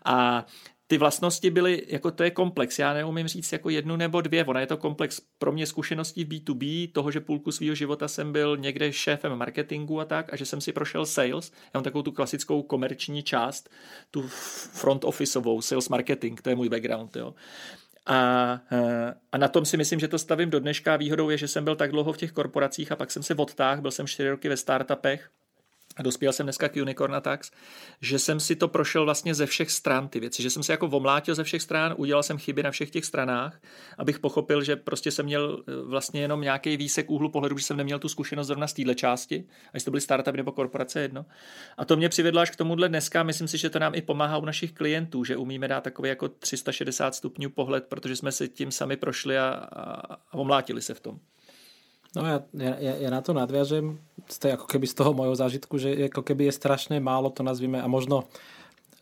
A 0.05 0.47
ty 0.89 0.99
vlastnosti 0.99 1.51
byly, 1.51 1.83
jako 1.89 2.11
to 2.11 2.23
je 2.25 2.31
komplex, 2.31 2.79
já 2.79 2.95
neumím 2.95 3.29
říct 3.29 3.53
jako 3.53 3.71
jednu 3.71 3.97
nebo 3.97 4.21
dvě, 4.21 4.45
ona 4.45 4.61
je 4.61 4.67
to 4.67 4.77
komplex 4.77 5.21
pro 5.39 5.53
mě 5.53 5.67
zkušeností 5.67 6.25
v 6.25 6.29
B2B, 6.29 6.93
toho, 6.93 7.11
že 7.11 7.21
půlku 7.21 7.53
svého 7.53 7.75
života 7.75 8.09
jsem 8.09 8.33
byl 8.33 8.57
někde 8.57 8.93
šéfem 8.93 9.37
marketingu 9.37 10.01
a 10.01 10.05
tak, 10.05 10.33
a 10.33 10.37
že 10.37 10.47
jsem 10.47 10.61
si 10.61 10.73
prošel 10.73 11.07
sales, 11.07 11.53
já 11.55 11.71
mám 11.75 11.85
takovou 11.85 12.03
tu 12.03 12.13
klasickou 12.13 12.63
komerční 12.63 13.23
část, 13.23 13.71
tu 14.11 14.23
front 14.73 15.05
officeovou, 15.05 15.63
sales 15.63 15.89
marketing, 15.89 16.41
to 16.41 16.51
je 16.51 16.57
můj 16.57 16.69
background, 16.69 17.17
jo. 17.17 17.35
A, 18.07 18.61
eh, 18.73 19.15
a 19.33 19.39
na 19.39 19.49
tom 19.49 19.65
si 19.65 19.77
myslím, 19.77 20.01
že 20.01 20.09
to 20.09 20.19
stavím 20.19 20.51
do 20.51 20.61
dneška. 20.61 20.97
Výhodou 20.97 21.31
je, 21.31 21.39
že 21.39 21.49
jsem 21.49 21.65
byl 21.65 21.77
tak 21.77 21.91
dlouho 21.91 22.13
v 22.13 22.17
těch 22.17 22.33
korporacích 22.33 22.93
a 22.93 22.97
pak 22.97 23.11
jsem 23.11 23.23
se 23.23 23.35
odtáhl, 23.35 23.83
byl 23.83 23.91
jsem 23.91 24.07
čtyři 24.07 24.31
roky 24.31 24.49
ve 24.49 24.57
startupech 24.57 25.31
dospěl 26.03 26.33
jsem 26.33 26.47
dneska 26.47 26.69
k 26.69 26.77
Unicorn 26.77 27.15
Attacks, 27.15 27.51
že 28.01 28.19
jsem 28.19 28.41
si 28.41 28.57
to 28.57 28.69
prošel 28.69 29.05
vlastně 29.05 29.35
ze 29.35 29.47
všech 29.47 29.71
stran 29.71 30.09
ty 30.09 30.21
věci, 30.21 30.43
že 30.43 30.51
jsem 30.51 30.63
si 30.63 30.73
jako 30.73 30.87
omlátil 30.87 31.35
ze 31.35 31.45
všech 31.45 31.63
stran, 31.63 31.95
udělal 31.97 32.23
jsem 32.23 32.39
chyby 32.39 32.63
na 32.63 32.71
všech 32.71 32.91
těch 32.91 33.05
stranách, 33.05 33.61
abych 33.99 34.19
pochopil, 34.19 34.63
že 34.63 34.77
prostě 34.77 35.11
jsem 35.11 35.27
měl 35.27 35.65
eh, 35.69 35.73
vlastně 35.83 36.21
jenom 36.21 36.41
nějaký 36.41 36.77
výsek 36.77 37.11
úhlu 37.11 37.31
pohledu, 37.31 37.59
že 37.59 37.65
jsem 37.65 37.77
neměl 37.77 37.99
tu 37.99 38.09
zkušenost 38.09 38.47
zrovna 38.47 38.67
z 38.67 38.73
téhle 38.73 38.95
části, 38.95 39.45
až 39.75 39.85
to 39.85 39.91
byly 39.91 40.01
startupy 40.01 40.37
nebo 40.37 40.53
korporace 40.53 41.01
jedno. 41.01 41.27
A 41.77 41.85
to 41.85 41.97
mě 41.97 42.09
přivedlo 42.09 42.41
až 42.41 42.51
k 42.51 42.57
tomuhle 42.57 42.89
dneska, 42.89 43.23
myslím 43.23 43.49
si, 43.49 43.59
že 43.59 43.71
to 43.71 43.79
nám 43.79 43.95
i 43.95 44.03
pomáhá 44.03 44.39
u 44.39 44.45
našich 44.45 44.73
klientů, 44.73 45.25
že 45.25 45.37
umíme 45.37 45.69
dát 45.69 45.85
takový 45.85 46.09
jako 46.09 46.29
360 46.29 47.15
stupňů 47.15 47.51
pohled, 47.51 47.85
protože 47.89 48.17
jsme 48.17 48.33
si 48.33 48.49
tím 48.49 48.73
sami 48.73 48.97
prošli 48.97 49.39
a, 49.39 49.49
a, 49.49 50.15
a 50.15 50.35
omlátili 50.35 50.83
se 50.83 50.95
v 50.95 51.01
tom. 51.01 51.19
No 52.17 52.25
ja, 52.25 52.39
ja, 52.57 52.95
ja 53.05 53.09
na 53.13 53.21
to 53.21 53.37
nadviažem, 53.37 54.01
z 54.29 54.37
tej, 54.41 54.51
ako 54.57 54.65
keby 54.65 54.87
z 54.89 54.97
toho 54.97 55.13
mojho 55.13 55.37
zážitku, 55.37 55.77
že 55.77 56.09
ako 56.09 56.25
keby 56.25 56.49
je 56.49 56.57
strašne 56.57 56.97
málo, 57.01 57.29
to 57.29 57.45
nazvime, 57.45 57.81
a 57.81 57.89
možno 57.89 58.25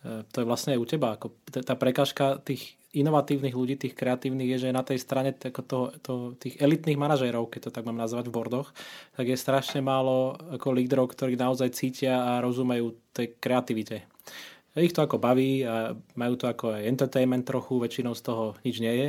e, 0.02 0.26
to 0.26 0.42
je 0.42 0.48
vlastne 0.48 0.74
aj 0.74 0.80
u 0.82 0.86
teba, 0.86 1.14
ako 1.14 1.30
tá 1.62 1.78
prekážka 1.78 2.42
tých 2.42 2.74
inovatívnych 2.96 3.52
ľudí, 3.52 3.76
tých 3.76 3.92
kreatívnych 3.92 4.56
je, 4.56 4.58
že 4.66 4.74
na 4.74 4.80
tej 4.80 4.98
strane 4.98 5.36
to, 5.36 5.92
to, 6.00 6.14
tých 6.40 6.56
elitných 6.56 6.96
manažérov, 6.96 7.52
keď 7.52 7.68
to 7.68 7.74
tak 7.76 7.84
mám 7.84 8.00
nazvať 8.00 8.32
v 8.32 8.34
bordoch, 8.34 8.72
tak 9.14 9.28
je 9.28 9.36
strašne 9.36 9.84
málo 9.84 10.34
ako 10.56 10.72
lídrov, 10.72 11.12
ktorí 11.12 11.36
naozaj 11.36 11.76
cítia 11.76 12.24
a 12.24 12.40
rozumejú 12.40 12.96
tej 13.12 13.36
kreativite. 13.36 14.08
Ich 14.76 14.92
to 14.92 15.04
ako 15.04 15.20
baví 15.20 15.64
a 15.64 15.96
majú 16.16 16.36
to 16.36 16.48
ako 16.48 16.76
aj 16.76 16.88
entertainment 16.88 17.44
trochu, 17.48 17.80
väčšinou 17.80 18.12
z 18.12 18.22
toho 18.24 18.44
nič 18.60 18.76
nie 18.80 18.92
je. 18.92 19.08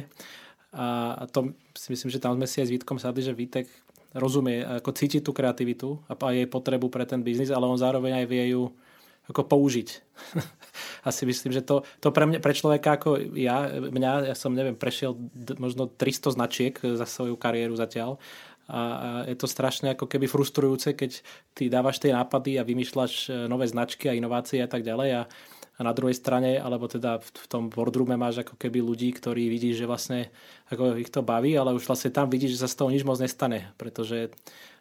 A 0.76 1.24
to 1.32 1.56
si 1.76 1.92
myslím, 1.96 2.12
že 2.12 2.24
tam 2.24 2.36
sme 2.36 2.48
si 2.48 2.60
aj 2.60 2.68
s 2.68 2.74
Vítkom 2.76 3.00
sadli, 3.00 3.24
že 3.24 3.36
Vítek 3.36 3.68
rozumie, 4.18 4.66
ako 4.66 4.92
cíti 4.98 5.22
tú 5.22 5.32
kreativitu 5.32 6.02
a 6.10 6.14
jej 6.34 6.50
potrebu 6.50 6.90
pre 6.90 7.06
ten 7.06 7.22
biznis, 7.22 7.54
ale 7.54 7.70
on 7.70 7.78
zároveň 7.78 8.24
aj 8.24 8.26
vie 8.26 8.58
ju 8.58 8.74
ako 9.28 9.42
použiť. 9.46 9.90
Asi 11.10 11.24
myslím, 11.28 11.52
že 11.56 11.62
to, 11.64 11.84
to 12.00 12.12
pre, 12.12 12.28
mňa, 12.28 12.40
pre 12.40 12.56
človeka 12.56 13.00
ako 13.00 13.36
ja, 13.36 13.70
mňa, 13.70 14.34
ja 14.34 14.36
som 14.36 14.56
neviem, 14.56 14.76
prešiel 14.76 15.16
možno 15.60 15.88
300 15.88 16.36
značiek 16.36 16.74
za 16.76 17.06
svoju 17.08 17.36
kariéru 17.36 17.76
zatiaľ 17.76 18.20
a, 18.68 18.82
a 18.82 19.10
je 19.32 19.36
to 19.40 19.48
strašne 19.48 19.96
ako 19.96 20.12
keby 20.12 20.28
frustrujúce, 20.28 20.92
keď 20.92 21.24
ty 21.56 21.72
dávaš 21.72 22.04
tie 22.04 22.12
nápady 22.12 22.60
a 22.60 22.68
vymýšľaš 22.68 23.14
e, 23.32 23.48
nové 23.48 23.64
značky 23.64 24.12
a 24.12 24.18
inovácie 24.18 24.60
a 24.60 24.68
tak 24.68 24.84
ďalej 24.84 25.10
a 25.16 25.22
a 25.78 25.82
na 25.86 25.94
druhej 25.94 26.18
strane, 26.18 26.58
alebo 26.58 26.90
teda 26.90 27.22
v 27.22 27.46
tom 27.46 27.70
boardroome 27.70 28.18
máš 28.18 28.42
ako 28.42 28.58
keby 28.58 28.82
ľudí, 28.82 29.14
ktorí 29.14 29.46
vidíš, 29.46 29.86
že 29.86 29.90
vlastne 29.90 30.20
ako 30.74 30.98
ich 30.98 31.14
to 31.14 31.22
baví, 31.22 31.54
ale 31.54 31.78
už 31.78 31.86
vlastne 31.86 32.10
tam 32.10 32.34
vidíš, 32.34 32.58
že 32.58 32.62
sa 32.66 32.70
z 32.74 32.78
toho 32.82 32.90
nič 32.90 33.06
moc 33.06 33.22
nestane, 33.22 33.70
pretože 33.78 34.34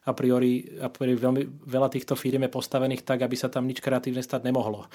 a 0.08 0.12
priori, 0.16 0.64
a 0.80 0.88
priori 0.88 1.18
veľmi, 1.18 1.68
veľa 1.68 1.92
týchto 1.92 2.16
firm 2.16 2.48
je 2.48 2.56
postavených 2.56 3.04
tak, 3.04 3.20
aby 3.20 3.36
sa 3.36 3.52
tam 3.52 3.68
nič 3.68 3.84
kreatívne 3.84 4.24
stať 4.24 4.48
nemohlo. 4.48 4.88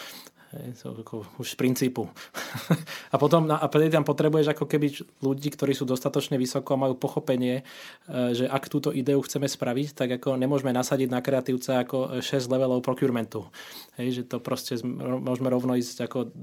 To 0.52 0.92
ako 0.92 1.24
už 1.40 1.56
z 1.56 1.58
princípu. 1.58 2.12
a 3.14 3.16
potom 3.16 3.48
a 3.48 3.64
tam 3.72 4.04
potrebuješ 4.04 4.52
ako 4.52 4.68
keby 4.68 4.92
ľudí, 5.24 5.48
ktorí 5.48 5.72
sú 5.72 5.88
dostatočne 5.88 6.36
vysoko 6.36 6.76
a 6.76 6.82
majú 6.88 7.00
pochopenie, 7.00 7.64
e, 7.64 8.36
že 8.36 8.52
ak 8.52 8.68
túto 8.68 8.92
ideu 8.92 9.24
chceme 9.24 9.48
spraviť, 9.48 9.96
tak 9.96 10.10
ako 10.20 10.36
nemôžeme 10.36 10.76
nasadiť 10.76 11.08
na 11.08 11.24
kreatívca 11.24 11.88
ako 11.88 12.20
6 12.20 12.52
levelov 12.52 12.84
procurementu. 12.84 13.48
Hej, 13.96 14.08
že 14.12 14.24
to 14.28 14.44
proste 14.44 14.76
môžeme 14.84 15.48
rovno 15.48 15.72
ísť 15.80 16.04
ako 16.04 16.36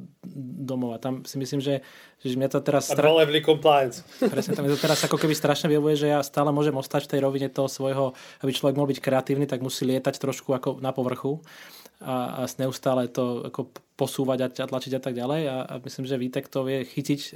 domov. 0.64 0.96
A 0.96 0.98
tam 1.04 1.28
si 1.28 1.36
myslím, 1.36 1.60
že, 1.60 1.84
že 2.24 2.32
mňa 2.32 2.48
to 2.48 2.64
teraz... 2.64 2.88
A 2.88 2.96
stra... 2.96 3.12
compliance. 3.44 4.08
Presne, 4.32 4.56
tam 4.56 4.64
to 4.64 4.80
teraz 4.80 5.04
ako 5.04 5.20
keby 5.20 5.36
strašne 5.36 5.68
vyhovuje, 5.68 6.00
že 6.00 6.08
ja 6.16 6.24
stále 6.24 6.48
môžem 6.48 6.72
ostať 6.72 7.04
v 7.04 7.12
tej 7.12 7.20
rovine 7.28 7.52
toho 7.52 7.68
svojho, 7.68 8.16
aby 8.40 8.56
človek 8.56 8.72
mohol 8.72 8.88
byť 8.88 9.04
kreatívny, 9.04 9.44
tak 9.44 9.60
musí 9.60 9.84
lietať 9.84 10.16
trošku 10.16 10.56
ako 10.56 10.80
na 10.80 10.96
povrchu 10.96 11.44
a, 11.98 12.42
a 12.42 12.46
neustále 12.62 13.10
to 13.10 13.50
ako 13.50 13.74
posúvať 13.98 14.54
a 14.54 14.66
tlačiť 14.70 14.92
a 14.94 15.02
tak 15.02 15.18
ďalej 15.18 15.42
a, 15.50 15.56
a 15.66 15.74
myslím, 15.82 16.06
že 16.06 16.20
Vítek 16.20 16.46
to 16.46 16.62
vie 16.62 16.86
chytiť 16.86 17.20
e, 17.20 17.30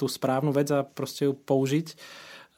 tú 0.00 0.08
správnu 0.08 0.56
vec 0.56 0.72
a 0.72 0.80
proste 0.80 1.28
ju 1.28 1.36
použiť. 1.36 1.92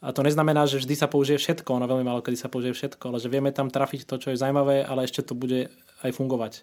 A 0.02 0.10
to 0.14 0.22
neznamená, 0.22 0.66
že 0.66 0.78
vždy 0.78 0.94
sa 0.94 1.10
použije 1.10 1.38
všetko, 1.38 1.78
ono 1.78 1.90
veľmi 1.90 2.06
málo 2.06 2.22
kedy 2.22 2.38
sa 2.38 2.50
použije 2.50 2.74
všetko, 2.74 3.02
ale 3.10 3.18
že 3.18 3.30
vieme 3.30 3.50
tam 3.50 3.70
trafiť 3.70 4.06
to, 4.06 4.18
čo 4.18 4.30
je 4.30 4.38
zaujímavé, 4.38 4.86
ale 4.86 5.06
ešte 5.06 5.26
to 5.26 5.34
bude 5.34 5.70
aj 6.06 6.10
fungovať. 6.14 6.62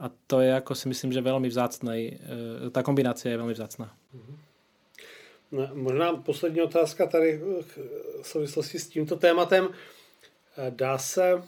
A 0.00 0.12
to 0.28 0.44
je, 0.44 0.52
ako 0.52 0.76
si 0.76 0.88
myslím, 0.92 1.12
že 1.12 1.24
veľmi 1.24 1.48
vzácnej, 1.48 2.00
e, 2.04 2.12
tá 2.68 2.84
kombinácia 2.84 3.32
je 3.32 3.40
veľmi 3.40 3.56
vzácná. 3.56 3.88
No, 5.52 5.70
možná 5.72 6.12
poslední 6.20 6.60
otázka 6.62 7.06
tady 7.06 7.40
v 8.20 8.26
souvislosti 8.26 8.78
s 8.78 8.88
tímto 8.88 9.16
tématem. 9.16 9.68
Dá 10.70 10.98
se 10.98 11.42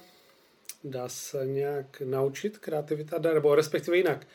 dá 0.90 1.08
se 1.08 1.46
nějak 1.46 2.02
naučit 2.04 2.58
kreativita, 2.58 3.18
nebo 3.18 3.54
respektive 3.54 3.96
jinak. 3.96 4.26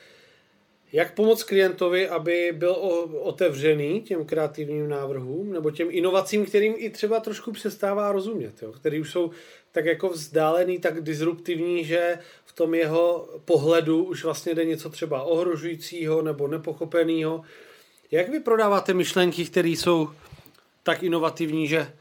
Jak 0.94 1.14
pomoct 1.14 1.44
klientovi, 1.44 2.10
aby 2.10 2.52
byl 2.56 2.72
otevřený 3.20 4.02
těm 4.02 4.26
kreativním 4.26 4.90
návrhům 4.90 5.54
nebo 5.54 5.72
těm 5.72 5.88
inovacím, 5.92 6.46
kterým 6.46 6.74
i 6.78 6.90
třeba 6.90 7.20
trošku 7.20 7.52
přestává 7.52 8.12
rozumět, 8.12 8.62
jo? 8.62 8.72
který 8.72 9.02
už 9.02 9.12
jsou 9.12 9.32
tak 9.72 9.86
jako 9.86 10.10
vzdálený, 10.10 10.80
tak 10.80 11.02
disruptivní, 11.02 11.86
že 11.86 12.20
v 12.46 12.54
tom 12.54 12.74
jeho 12.74 13.30
pohledu 13.46 14.04
už 14.04 14.24
vlastně 14.24 14.56
jde 14.56 14.66
něco 14.66 14.90
třeba 14.90 15.24
ohrožujícího 15.24 16.22
nebo 16.22 16.48
nepochopeného. 16.48 17.44
Jak 18.12 18.30
vy 18.30 18.40
prodáváte 18.40 18.94
myšlenky, 18.94 19.46
které 19.46 19.70
jsou 19.70 20.10
tak 20.84 21.04
inovativní, 21.04 21.68
že 21.68 21.94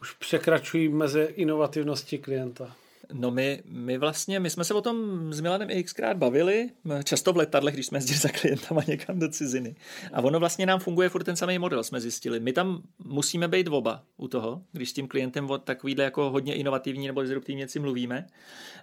už 0.00 0.12
překračují 0.12 0.88
mezi 0.88 1.28
inovativnosti 1.36 2.18
klienta? 2.18 2.76
No 3.12 3.30
my, 3.30 3.62
my 3.64 3.98
vlastně, 3.98 4.40
my 4.40 4.50
jsme 4.50 4.64
se 4.64 4.74
o 4.74 4.80
tom 4.80 5.28
s 5.32 5.40
Milanem 5.40 5.70
i 5.70 5.82
xkrát 5.84 6.16
bavili, 6.16 6.70
často 7.04 7.32
v 7.32 7.36
letadlech, 7.36 7.74
když 7.74 7.86
jsme 7.86 7.98
jezdili 7.98 8.18
za 8.18 8.28
klientama 8.28 8.82
někam 8.88 9.18
do 9.18 9.28
ciziny. 9.28 9.74
A 10.12 10.22
ono 10.22 10.40
vlastně 10.40 10.66
nám 10.66 10.80
funguje 10.80 11.08
furt 11.08 11.24
ten 11.24 11.36
samý 11.36 11.58
model, 11.58 11.84
jsme 11.84 12.00
zjistili. 12.00 12.40
My 12.40 12.52
tam 12.52 12.82
musíme 13.04 13.48
být 13.48 13.68
oba 13.68 14.02
u 14.16 14.28
toho, 14.28 14.62
když 14.72 14.90
s 14.90 14.92
tím 14.92 15.08
klientem 15.08 15.50
o 15.50 15.58
takovýhle 15.58 16.04
jako 16.04 16.30
hodně 16.30 16.54
inovativní 16.54 17.06
nebo 17.06 17.22
disruptivní 17.22 17.60
věci 17.60 17.78
mluvíme, 17.78 18.26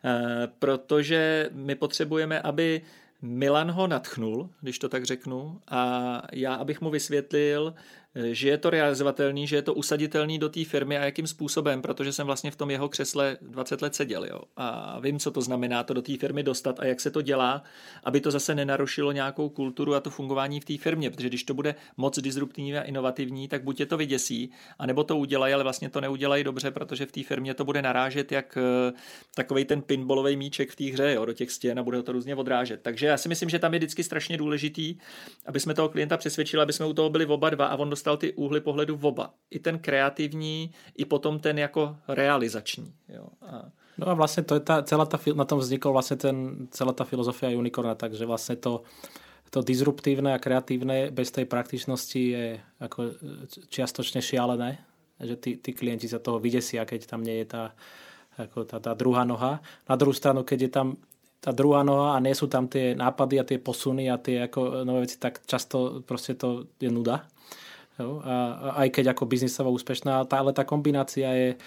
eh, 0.06 0.48
protože 0.60 1.50
my 1.54 1.76
potřebujeme, 1.76 2.42
aby 2.42 2.82
Milan 3.22 3.72
ho 3.72 3.88
natchnul, 3.88 4.50
když 4.62 4.80
to 4.80 4.90
tak 4.90 5.06
řeknu, 5.06 5.62
a 5.68 6.22
já, 6.34 6.54
abych 6.54 6.82
mu 6.82 6.90
vysvětlil, 6.90 7.74
že 8.16 8.50
je 8.50 8.58
to 8.58 8.70
realizovatelný, 8.70 9.48
že 9.48 9.56
je 9.56 9.62
to 9.62 9.74
usaditelný 9.74 10.40
do 10.40 10.50
té 10.50 10.66
firmy 10.66 10.98
a 10.98 11.06
jakým 11.06 11.28
způsobem, 11.28 11.82
protože 11.82 12.14
jsem 12.14 12.28
vlastně 12.28 12.52
v 12.52 12.56
tom 12.56 12.72
jeho 12.72 12.90
křesle 12.90 13.38
20 13.42 13.82
let 13.82 13.96
seděl 13.96 14.26
jo, 14.26 14.42
a 14.58 15.00
vím, 15.00 15.20
co 15.20 15.32
to 15.32 15.42
znamená 15.42 15.84
to 15.84 15.94
do 15.94 16.02
té 16.02 16.18
firmy 16.18 16.44
dostat 16.44 16.80
a 16.80 16.86
jak 16.86 17.00
se 17.00 17.12
to 17.12 17.22
dělá, 17.22 17.64
aby 18.04 18.22
to 18.22 18.32
zase 18.32 18.56
nenarušilo 18.56 19.12
nějakou 19.12 19.50
kulturu 19.50 19.96
a 19.96 20.00
to 20.00 20.10
fungování 20.10 20.60
v 20.60 20.66
té 20.66 20.78
firmě, 20.78 21.10
protože 21.10 21.28
když 21.28 21.44
to 21.44 21.54
bude 21.54 21.76
moc 21.98 22.20
disruptivní 22.20 22.78
a 22.78 22.82
inovativní, 22.82 23.48
tak 23.48 23.64
buď 23.64 23.80
je 23.80 23.86
to 23.86 23.98
vyděsí, 23.98 24.52
anebo 24.80 25.04
to 25.04 25.18
udělají, 25.18 25.54
ale 25.54 25.64
vlastně 25.64 25.90
to 25.90 26.02
neudělají 26.02 26.44
dobře, 26.44 26.72
protože 26.72 27.06
v 27.06 27.12
té 27.12 27.24
firmě 27.24 27.54
to 27.54 27.66
bude 27.66 27.82
narážet 27.82 28.32
jak 28.32 28.58
eh, 28.58 28.94
takový 29.36 29.66
ten 29.66 29.82
pinballový 29.82 30.36
míček 30.36 30.70
v 30.70 30.76
té 30.76 30.84
hře 30.84 31.14
jo, 31.14 31.26
do 31.26 31.34
těch 31.34 31.52
stěn 31.52 31.80
a 31.80 31.84
bude 31.84 32.04
to 32.04 32.12
různě 32.12 32.36
odrážet. 32.36 32.82
Takže 32.82 33.08
já 33.08 33.18
si 33.18 33.30
myslím, 33.30 33.50
že 33.50 33.60
tam 33.60 33.74
je 33.74 33.80
vždycky 33.80 34.04
strašně 34.04 34.38
důležitý, 34.38 34.98
aby 35.46 35.60
jsme 35.60 35.74
toho 35.74 35.90
klienta 35.90 36.18
přesvědčili, 36.18 36.64
aby 36.64 36.74
jsme 36.74 36.86
u 36.86 36.94
toho 36.94 37.10
byli 37.10 37.26
oba 37.26 37.50
dva 37.50 37.66
a 37.66 37.76
on 37.76 37.90
dostal 38.02 38.18
ty 38.18 38.34
úhly 38.34 38.62
pohledu 38.62 38.98
v 38.98 39.06
oba. 39.06 39.34
I 39.52 39.60
ten 39.60 39.80
kreativní, 39.80 40.74
i 40.98 41.06
potom 41.06 41.40
ten 41.40 41.60
jako 41.60 41.96
realizační. 42.08 42.94
Jo. 43.10 43.28
A... 43.42 43.70
No 43.98 44.08
a 44.10 44.14
vlastně 44.14 44.44
to 44.44 44.54
je 44.54 44.60
ta, 44.60 44.82
celá 44.82 45.06
ta, 45.06 45.20
na 45.36 45.46
tom 45.46 45.60
vznikol 45.60 45.94
vlastně 45.94 46.18
ten, 46.18 46.68
celá 46.72 46.94
ta 46.94 47.04
filozofia 47.04 47.58
Unicorna, 47.58 47.96
takže 47.96 48.26
vlastně 48.26 48.56
to, 48.56 48.82
to 49.50 49.62
disruptívne 49.62 50.34
a 50.34 50.40
kreatívne 50.40 51.12
bez 51.12 51.32
tej 51.32 51.46
praktičnosti 51.46 52.22
je 52.32 52.56
ako 52.80 53.20
čiastočne 53.68 54.24
šialené, 54.24 54.80
že 55.20 55.36
tí, 55.36 55.60
tí 55.60 55.76
klienti 55.76 56.08
sa 56.08 56.24
toho 56.24 56.40
vydesia, 56.40 56.88
keď 56.88 57.04
tam 57.04 57.20
nie 57.20 57.44
je 57.44 57.52
tá, 57.52 57.76
ako 58.40 58.64
tá, 58.64 58.80
tá 58.80 58.96
druhá 58.96 59.28
noha. 59.28 59.60
Na 59.92 60.00
druhú 60.00 60.16
stranu, 60.16 60.48
keď 60.48 60.60
je 60.62 60.72
tam 60.72 60.88
tá 61.42 61.52
druhá 61.52 61.84
noha 61.84 62.16
a 62.16 62.24
nie 62.24 62.38
sú 62.38 62.48
tam 62.48 62.70
tie 62.70 62.94
nápady 62.96 63.36
a 63.42 63.44
tie 63.44 63.58
posuny 63.58 64.08
a 64.08 64.22
tie 64.22 64.46
ako 64.46 64.86
nové 64.86 65.10
veci, 65.10 65.18
tak 65.18 65.42
často 65.44 66.00
proste 66.06 66.38
to 66.38 66.70
je 66.80 66.88
nuda. 66.88 67.26
Jo? 68.02 68.20
A, 68.26 68.34
a 68.34 68.68
aj 68.86 68.90
keď 68.98 69.14
ako 69.14 69.30
biznisovo 69.30 69.70
úspešná, 69.72 70.26
tá, 70.26 70.42
ale 70.42 70.52
tá 70.52 70.66
kombinácia 70.66 71.30
je, 71.30 71.50
e, 71.54 71.58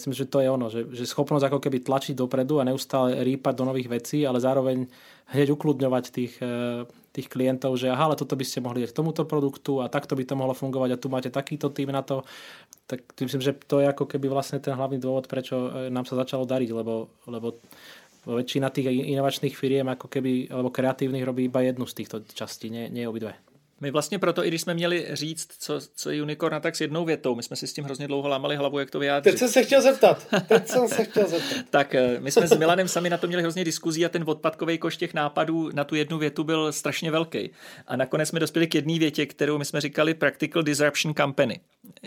si 0.00 0.04
myslím, 0.08 0.24
že 0.24 0.32
to 0.32 0.40
je 0.40 0.48
ono, 0.48 0.66
že, 0.72 0.80
že 0.90 1.04
schopnosť 1.04 1.46
ako 1.52 1.58
keby 1.60 1.84
tlačiť 1.84 2.16
dopredu 2.16 2.58
a 2.58 2.66
neustále 2.66 3.20
rýpať 3.20 3.54
do 3.60 3.68
nových 3.68 3.92
vecí, 3.92 4.24
ale 4.24 4.40
zároveň 4.40 4.88
hneď 5.30 5.52
ukludňovať 5.54 6.04
tých, 6.10 6.34
e, 6.40 6.88
tých 7.12 7.28
klientov, 7.28 7.76
že 7.76 7.90
aha, 7.90 8.10
ale 8.10 8.18
toto 8.18 8.34
by 8.34 8.44
ste 8.46 8.64
mohli 8.64 8.86
k 8.86 8.96
tomuto 8.96 9.28
produktu 9.28 9.82
a 9.82 9.92
takto 9.92 10.16
by 10.16 10.24
to 10.24 10.34
mohlo 10.38 10.54
fungovať 10.56 10.90
a 10.94 11.00
tu 11.00 11.06
máte 11.12 11.30
takýto 11.30 11.70
tým 11.70 11.92
na 11.92 12.02
to, 12.02 12.22
tak 12.86 13.06
myslím, 13.20 13.42
že 13.42 13.54
to 13.66 13.78
je 13.78 13.86
ako 13.86 14.06
keby 14.06 14.26
vlastne 14.26 14.58
ten 14.58 14.74
hlavný 14.74 14.98
dôvod, 14.98 15.30
prečo 15.30 15.70
e, 15.70 15.92
nám 15.92 16.06
sa 16.06 16.18
začalo 16.18 16.46
dariť, 16.46 16.70
lebo, 16.72 17.12
lebo 17.30 17.60
väčšina 18.26 18.68
tých 18.68 18.92
inovačných 18.92 19.56
firiem 19.56 19.88
ako 19.88 20.06
keby, 20.12 20.52
alebo 20.52 20.68
kreatívnych 20.68 21.24
robí 21.24 21.48
iba 21.48 21.64
jednu 21.64 21.88
z 21.88 21.94
týchto 22.04 22.16
častí, 22.28 22.68
nie, 22.68 22.92
nie 22.92 23.08
obidve. 23.08 23.49
My 23.80 23.90
vlastně 23.90 24.18
proto, 24.18 24.44
i 24.44 24.48
když 24.48 24.60
jsme 24.60 24.74
měli 24.74 25.06
říct, 25.12 25.48
co, 25.58 25.80
co 25.94 26.10
je 26.10 26.22
Unicorn, 26.22 26.60
tak 26.60 26.76
s 26.76 26.80
jednou 26.80 27.04
větou, 27.04 27.34
my 27.34 27.42
jsme 27.42 27.56
si 27.56 27.66
s 27.66 27.72
tím 27.72 27.84
hrozně 27.84 28.08
dlouho 28.08 28.28
lámali 28.28 28.56
hlavu, 28.56 28.78
jak 28.78 28.90
to 28.90 28.98
vyjádřit. 28.98 29.30
Teď 29.30 29.38
jsem 29.38 29.48
se 29.48 29.62
chtěl 29.62 29.82
zeptat. 29.82 30.26
Teď 30.48 30.68
jsem 30.68 30.88
se 30.88 31.04
chtěl 31.04 31.28
zeptat. 31.28 31.64
tak 31.70 31.94
eh, 31.94 32.20
my 32.20 32.30
jsme 32.30 32.48
s 32.48 32.56
Milanem 32.56 32.88
sami 32.88 33.10
na 33.10 33.16
to 33.16 33.26
měli 33.26 33.42
hrozně 33.42 33.64
diskuzí 33.64 34.06
a 34.06 34.08
ten 34.08 34.24
odpadkový 34.26 34.78
koš 34.78 34.96
těch 34.96 35.14
nápadů 35.14 35.70
na 35.74 35.84
tu 35.84 35.94
jednu 35.94 36.18
větu 36.18 36.44
byl 36.44 36.72
strašně 36.72 37.10
velký. 37.10 37.50
A 37.86 37.96
nakonec 37.96 38.28
jsme 38.28 38.40
dospěli 38.40 38.66
k 38.66 38.74
jedné 38.74 38.98
větě, 38.98 39.26
kterou 39.26 39.58
my 39.58 39.64
jsme 39.64 39.80
říkali 39.80 40.14
Practical 40.14 40.62
Disruption 40.62 41.14
Company. 41.14 41.60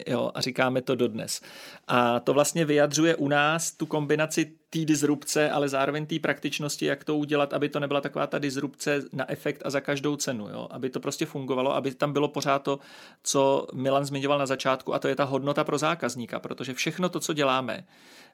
Jo, 0.07 0.31
a 0.33 0.41
říkáme 0.41 0.81
to 0.81 0.95
dodnes. 0.95 1.41
A 1.87 2.19
to 2.19 2.33
vlastně 2.33 2.65
vyjadřuje 2.65 3.15
u 3.15 3.27
nás 3.27 3.71
tu 3.71 3.85
kombinaci 3.85 4.51
té 4.73 4.85
disrupce, 4.85 5.49
ale 5.49 5.69
zároveň 5.69 6.05
té 6.05 6.19
praktičnosti, 6.19 6.85
jak 6.85 7.03
to 7.03 7.15
udělat, 7.15 7.53
aby 7.53 7.69
to 7.69 7.79
nebyla 7.79 8.01
taková 8.01 8.27
ta 8.27 8.39
disrupce 8.39 9.03
na 9.13 9.31
efekt 9.31 9.61
a 9.65 9.69
za 9.69 9.81
každou 9.81 10.15
cenu. 10.15 10.49
Jo? 10.49 10.67
Aby 10.71 10.89
to 10.89 10.99
prostě 10.99 11.25
fungovalo, 11.25 11.75
aby 11.75 11.93
tam 11.93 12.13
bylo 12.13 12.27
pořád 12.27 12.59
to, 12.59 12.79
co 13.23 13.67
Milan 13.73 14.05
zmiňoval 14.05 14.39
na 14.39 14.45
začátku, 14.45 14.93
a 14.93 14.99
to 14.99 15.07
je 15.07 15.15
ta 15.15 15.23
hodnota 15.23 15.63
pro 15.63 15.77
zákazníka, 15.77 16.39
protože 16.39 16.73
všechno 16.73 17.09
to, 17.09 17.19
co 17.19 17.33
děláme, 17.33 17.85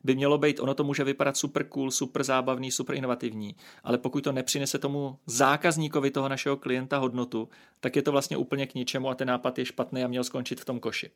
by 0.03 0.15
mělo 0.15 0.37
být, 0.37 0.59
ono 0.59 0.73
to 0.73 0.83
může 0.83 1.03
vypadat 1.03 1.37
super 1.37 1.63
cool, 1.67 1.91
super 1.91 2.23
zábavný, 2.23 2.71
super 2.71 2.95
inovativní, 2.95 3.55
ale 3.83 3.97
pokud 3.97 4.23
to 4.23 4.31
nepřinese 4.31 4.77
tomu 4.79 5.17
zákazníkovi 5.25 6.11
toho 6.11 6.29
našeho 6.29 6.57
klienta 6.57 6.97
hodnotu, 6.97 7.49
tak 7.79 7.95
je 7.95 8.01
to 8.01 8.11
vlastně 8.11 8.37
úplně 8.37 8.67
k 8.67 8.75
ničemu 8.75 9.09
a 9.09 9.15
ten 9.15 9.27
nápad 9.27 9.59
je 9.59 9.65
špatný 9.65 10.03
a 10.03 10.07
měl 10.07 10.23
skončit 10.23 10.61
v 10.61 10.65
tom 10.65 10.79
koši. 10.79 11.11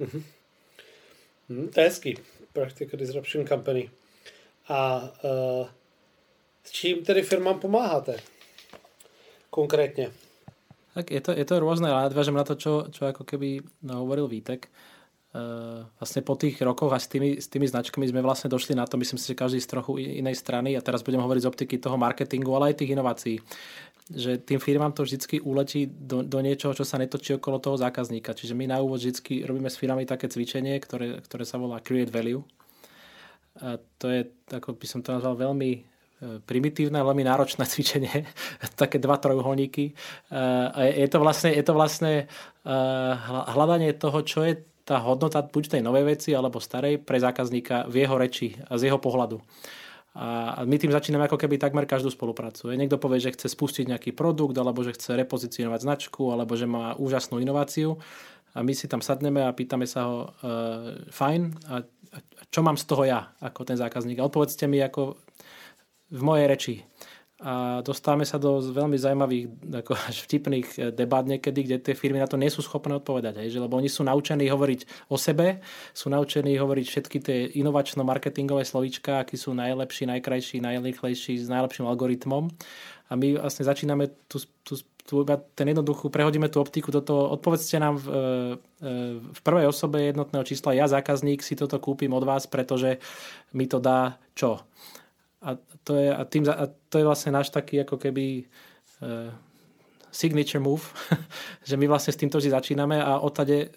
Mm-hmm. 0.00 0.22
Mm, 1.48 1.68
to 1.68 1.80
je 1.80 1.86
hezký. 1.86 2.16
Practical 2.52 2.98
Disruption 2.98 3.46
Company. 3.46 3.90
A 4.68 5.10
uh, 5.24 5.66
s 6.64 6.70
čím 6.70 7.04
tedy 7.04 7.22
firmám 7.22 7.60
pomáháte? 7.60 8.16
Konkrétně. 9.50 10.10
Tak 10.94 11.10
je 11.10 11.20
to, 11.20 11.32
je 11.32 11.44
to 11.44 11.60
rôzne, 11.60 11.86
ale 11.86 12.10
nadviažem 12.10 12.34
na 12.34 12.44
to, 12.44 12.58
čo, 12.58 12.90
čo 12.90 13.06
ako 13.06 13.22
keby 13.22 13.62
hovoril 13.86 14.26
Vítek. 14.26 14.66
Uh, 15.28 15.84
vlastne 16.00 16.24
po 16.24 16.34
tých 16.34 16.58
rokoch 16.58 16.90
a 16.90 16.98
s 16.98 17.06
tými, 17.06 17.38
s 17.38 17.46
tými 17.46 17.68
značkami 17.68 18.08
sme 18.08 18.24
vlastne 18.24 18.48
došli 18.50 18.74
na 18.74 18.88
to, 18.88 18.96
myslím 18.96 19.20
si, 19.20 19.30
že 19.30 19.38
každý 19.38 19.60
z 19.60 19.68
trochu 19.68 20.00
inej 20.00 20.40
strany 20.40 20.74
a 20.74 20.80
teraz 20.80 21.04
budem 21.04 21.20
hovoriť 21.20 21.42
z 21.44 21.50
optiky 21.52 21.76
toho 21.78 22.00
marketingu, 22.00 22.50
ale 22.56 22.72
aj 22.72 22.82
tých 22.82 22.92
inovácií 22.96 23.36
že 24.08 24.40
tým 24.40 24.56
firmám 24.56 24.92
to 24.92 25.04
vždycky 25.04 25.40
uletí 25.40 25.84
do, 25.84 26.24
do 26.24 26.40
niečoho, 26.40 26.72
čo 26.72 26.84
sa 26.84 26.96
netočí 26.96 27.36
okolo 27.36 27.60
toho 27.60 27.76
zákazníka. 27.76 28.32
Čiže 28.32 28.56
my 28.56 28.64
na 28.64 28.80
úvod 28.80 29.04
vždycky 29.04 29.44
robíme 29.44 29.68
s 29.68 29.76
firmami 29.76 30.08
také 30.08 30.32
cvičenie, 30.32 30.80
ktoré, 30.80 31.20
ktoré 31.20 31.44
sa 31.44 31.60
volá 31.60 31.84
Create 31.84 32.08
Value. 32.08 32.40
A 33.58 33.78
to 33.98 34.06
je, 34.10 34.20
ako 34.54 34.78
by 34.78 34.86
som 34.86 35.00
to 35.02 35.14
nazval, 35.14 35.34
veľmi 35.34 35.70
e, 35.74 35.80
primitívne, 36.46 37.02
veľmi 37.02 37.24
náročné 37.26 37.64
cvičenie, 37.72 38.26
také 38.78 39.02
dva 39.02 39.18
trojuholníky. 39.18 39.90
E, 39.90 39.94
a 40.70 40.78
je 40.86 41.08
to 41.10 41.18
vlastne, 41.18 41.50
je 41.50 41.64
to 41.64 41.74
vlastne 41.74 42.12
e, 42.22 42.74
hľadanie 43.50 43.94
toho, 43.94 44.22
čo 44.22 44.46
je 44.46 44.62
tá 44.88 45.04
hodnota 45.04 45.44
buď 45.44 45.76
tej 45.76 45.82
novej 45.84 46.16
veci 46.16 46.32
alebo 46.32 46.64
starej 46.64 47.04
pre 47.04 47.20
zákazníka 47.20 47.92
v 47.92 48.08
jeho 48.08 48.16
reči 48.16 48.56
a 48.72 48.80
z 48.80 48.88
jeho 48.88 48.96
pohľadu. 48.96 49.36
A 50.18 50.66
my 50.66 50.74
tým 50.82 50.90
začíname 50.90 51.30
ako 51.30 51.38
keby 51.38 51.62
takmer 51.62 51.86
každú 51.86 52.10
spoluprácu. 52.10 52.74
Niekto 52.74 52.98
povie, 52.98 53.22
že 53.22 53.38
chce 53.38 53.54
spustiť 53.54 53.86
nejaký 53.86 54.10
produkt, 54.16 54.58
alebo 54.58 54.82
že 54.82 54.96
chce 54.96 55.14
repozicionovať 55.14 55.84
značku, 55.86 56.34
alebo 56.34 56.58
že 56.58 56.66
má 56.66 56.98
úžasnú 56.98 57.38
inováciu. 57.38 58.02
A 58.56 58.64
my 58.64 58.72
si 58.72 58.88
tam 58.88 59.04
sadneme 59.04 59.44
a 59.44 59.52
pýtame 59.52 59.84
sa 59.84 60.08
ho, 60.08 60.16
uh, 60.30 61.04
fajn, 61.12 61.42
a 61.68 61.84
čo 62.48 62.60
mám 62.64 62.80
z 62.80 62.84
toho 62.88 63.04
ja, 63.04 63.20
ako 63.44 63.68
ten 63.68 63.76
zákazník. 63.76 64.18
A 64.18 64.26
odpovedzte 64.28 64.64
mi 64.64 64.80
ako 64.80 65.20
v 66.08 66.22
mojej 66.24 66.46
reči. 66.48 66.74
A 67.38 67.86
dostávame 67.86 68.26
sa 68.26 68.34
do 68.34 68.58
veľmi 68.58 68.98
zaujímavých, 68.98 69.46
ako 69.70 69.94
až 69.94 70.26
vtipných 70.26 70.68
eh, 70.74 70.90
debát 70.90 71.22
niekedy, 71.22 71.62
kde 71.62 71.76
tie 71.78 71.94
firmy 71.94 72.18
na 72.18 72.26
to 72.26 72.34
nie 72.34 72.50
sú 72.50 72.66
schopné 72.66 72.98
odpovedať. 72.98 73.38
Hej, 73.38 73.54
že, 73.54 73.58
lebo 73.62 73.78
oni 73.78 73.86
sú 73.86 74.02
naučení 74.02 74.50
hovoriť 74.50 75.06
o 75.06 75.14
sebe, 75.14 75.62
sú 75.94 76.10
naučení 76.10 76.58
hovoriť 76.58 76.86
všetky 76.90 77.18
tie 77.22 77.38
inovačno-marketingové 77.62 78.66
slovíčka, 78.66 79.22
akí 79.22 79.38
sú 79.38 79.54
najlepší, 79.54 80.10
najkrajší, 80.10 80.58
najrýchlejší, 80.58 81.38
s 81.38 81.46
najlepším 81.46 81.86
algoritmom. 81.86 82.50
A 83.08 83.12
my 83.14 83.38
vlastne 83.38 83.70
začíname 83.70 84.10
tú, 84.26 84.42
tú 84.66 84.74
tu 85.08 85.24
ten 85.56 85.66
jednoduchú, 85.72 86.12
prehodíme 86.12 86.52
tú 86.52 86.60
optiku 86.60 86.92
do 86.92 87.00
toho, 87.00 87.32
odpovedzte 87.32 87.80
nám 87.80 87.96
v, 87.96 88.06
e, 88.76 88.92
v 89.24 89.40
prvej 89.40 89.72
osobe 89.72 90.12
jednotného 90.12 90.44
čísla, 90.44 90.76
ja 90.76 90.84
zákazník 90.84 91.40
si 91.40 91.56
toto 91.56 91.80
kúpim 91.80 92.12
od 92.12 92.28
vás, 92.28 92.44
pretože 92.44 93.00
mi 93.56 93.64
to 93.64 93.80
dá 93.80 94.20
čo? 94.36 94.60
A 95.40 95.56
to 95.80 95.96
je, 95.96 96.12
a 96.12 96.22
tým, 96.28 96.44
a 96.52 96.68
to 96.92 97.00
je 97.00 97.08
vlastne 97.08 97.32
náš 97.32 97.48
taký 97.48 97.86
ako 97.86 97.96
keby 97.96 98.42
uh, 99.06 99.30
signature 100.10 100.58
move, 100.58 100.92
že 101.68 101.78
my 101.78 101.86
vlastne 101.86 102.10
s 102.10 102.20
týmto 102.20 102.42
vždy 102.42 102.50
začíname 102.50 102.98
a 102.98 103.22
odtade 103.22 103.70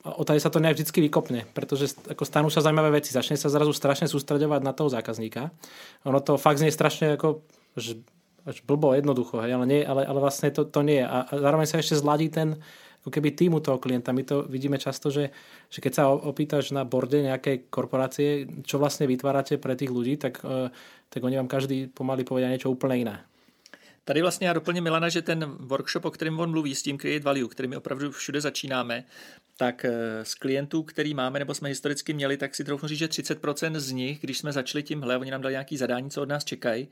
odtade 0.00 0.40
sa 0.40 0.48
to 0.48 0.64
nejak 0.64 0.80
vždy 0.80 1.12
vykopne, 1.12 1.40
pretože 1.52 1.92
ako 2.08 2.24
stanú 2.24 2.48
sa 2.48 2.64
zaujímavé 2.64 3.00
veci. 3.00 3.12
Začne 3.12 3.36
sa 3.36 3.52
zrazu 3.52 3.76
strašne 3.76 4.08
sústredovať 4.08 4.64
na 4.64 4.72
toho 4.72 4.88
zákazníka. 4.88 5.52
Ono 6.08 6.20
to 6.24 6.40
fakt 6.40 6.56
znie 6.56 6.72
strašne 6.72 7.20
ako 7.20 7.44
až 8.46 8.62
blbo, 8.64 8.94
jednoducho, 8.94 9.40
hej, 9.40 9.54
ale, 9.54 9.66
nie, 9.66 9.80
ale, 9.84 10.06
ale 10.06 10.18
vlastne 10.20 10.50
to, 10.50 10.64
to 10.64 10.80
nie 10.82 11.00
je. 11.02 11.06
A, 11.06 11.18
a 11.28 11.32
zároveň 11.38 11.66
sa 11.66 11.80
ešte 11.80 11.98
zladí 12.00 12.28
ten 12.28 12.60
ako 13.00 13.10
keby 13.16 13.32
týmu 13.32 13.64
toho 13.64 13.80
klienta. 13.80 14.12
My 14.12 14.24
to 14.28 14.44
vidíme 14.44 14.76
často, 14.76 15.08
že, 15.08 15.32
že 15.72 15.80
keď 15.80 15.92
sa 15.96 16.12
opýtaš 16.12 16.76
na 16.76 16.84
borde 16.84 17.16
nejakej 17.24 17.72
korporácie, 17.72 18.44
čo 18.60 18.76
vlastne 18.76 19.08
vytvárate 19.08 19.56
pre 19.56 19.72
tých 19.72 19.88
ľudí, 19.88 20.20
tak, 20.20 20.44
e, 20.44 20.68
tak 21.08 21.20
oni 21.24 21.40
vám 21.40 21.48
každý 21.48 21.88
pomaly 21.88 22.28
povedia 22.28 22.52
niečo 22.52 22.68
úplne 22.68 22.96
iné. 23.00 23.16
Tady 24.04 24.22
vlastně 24.22 24.46
já 24.46 24.52
doplním 24.52 24.84
Milana, 24.84 25.08
že 25.08 25.22
ten 25.22 25.44
workshop, 25.44 26.04
o 26.04 26.10
kterém 26.10 26.40
on 26.40 26.50
mluví, 26.50 26.74
s 26.74 26.82
tím 26.82 26.98
Create 26.98 27.24
Value, 27.24 27.48
kterým 27.48 27.76
opravdu 27.76 28.10
všude 28.10 28.40
začínáme, 28.40 29.04
tak 29.56 29.84
eh, 29.84 30.24
z 30.24 30.34
klientů, 30.34 30.82
který 30.82 31.14
máme 31.14 31.38
nebo 31.38 31.54
jsme 31.54 31.68
historicky 31.68 32.12
měli, 32.12 32.36
tak 32.36 32.54
si 32.54 32.64
trochu 32.64 32.86
říct, 32.86 32.98
že 32.98 33.06
30% 33.06 33.78
z 33.78 33.92
nich, 33.92 34.20
když 34.20 34.38
jsme 34.38 34.52
začali 34.52 34.82
tímhle, 34.82 35.18
oni 35.18 35.30
nám 35.30 35.40
dali 35.40 35.52
nějaký 35.52 35.76
zadání, 35.76 36.10
co 36.10 36.22
od 36.22 36.28
nás 36.28 36.44
čekají, 36.44 36.88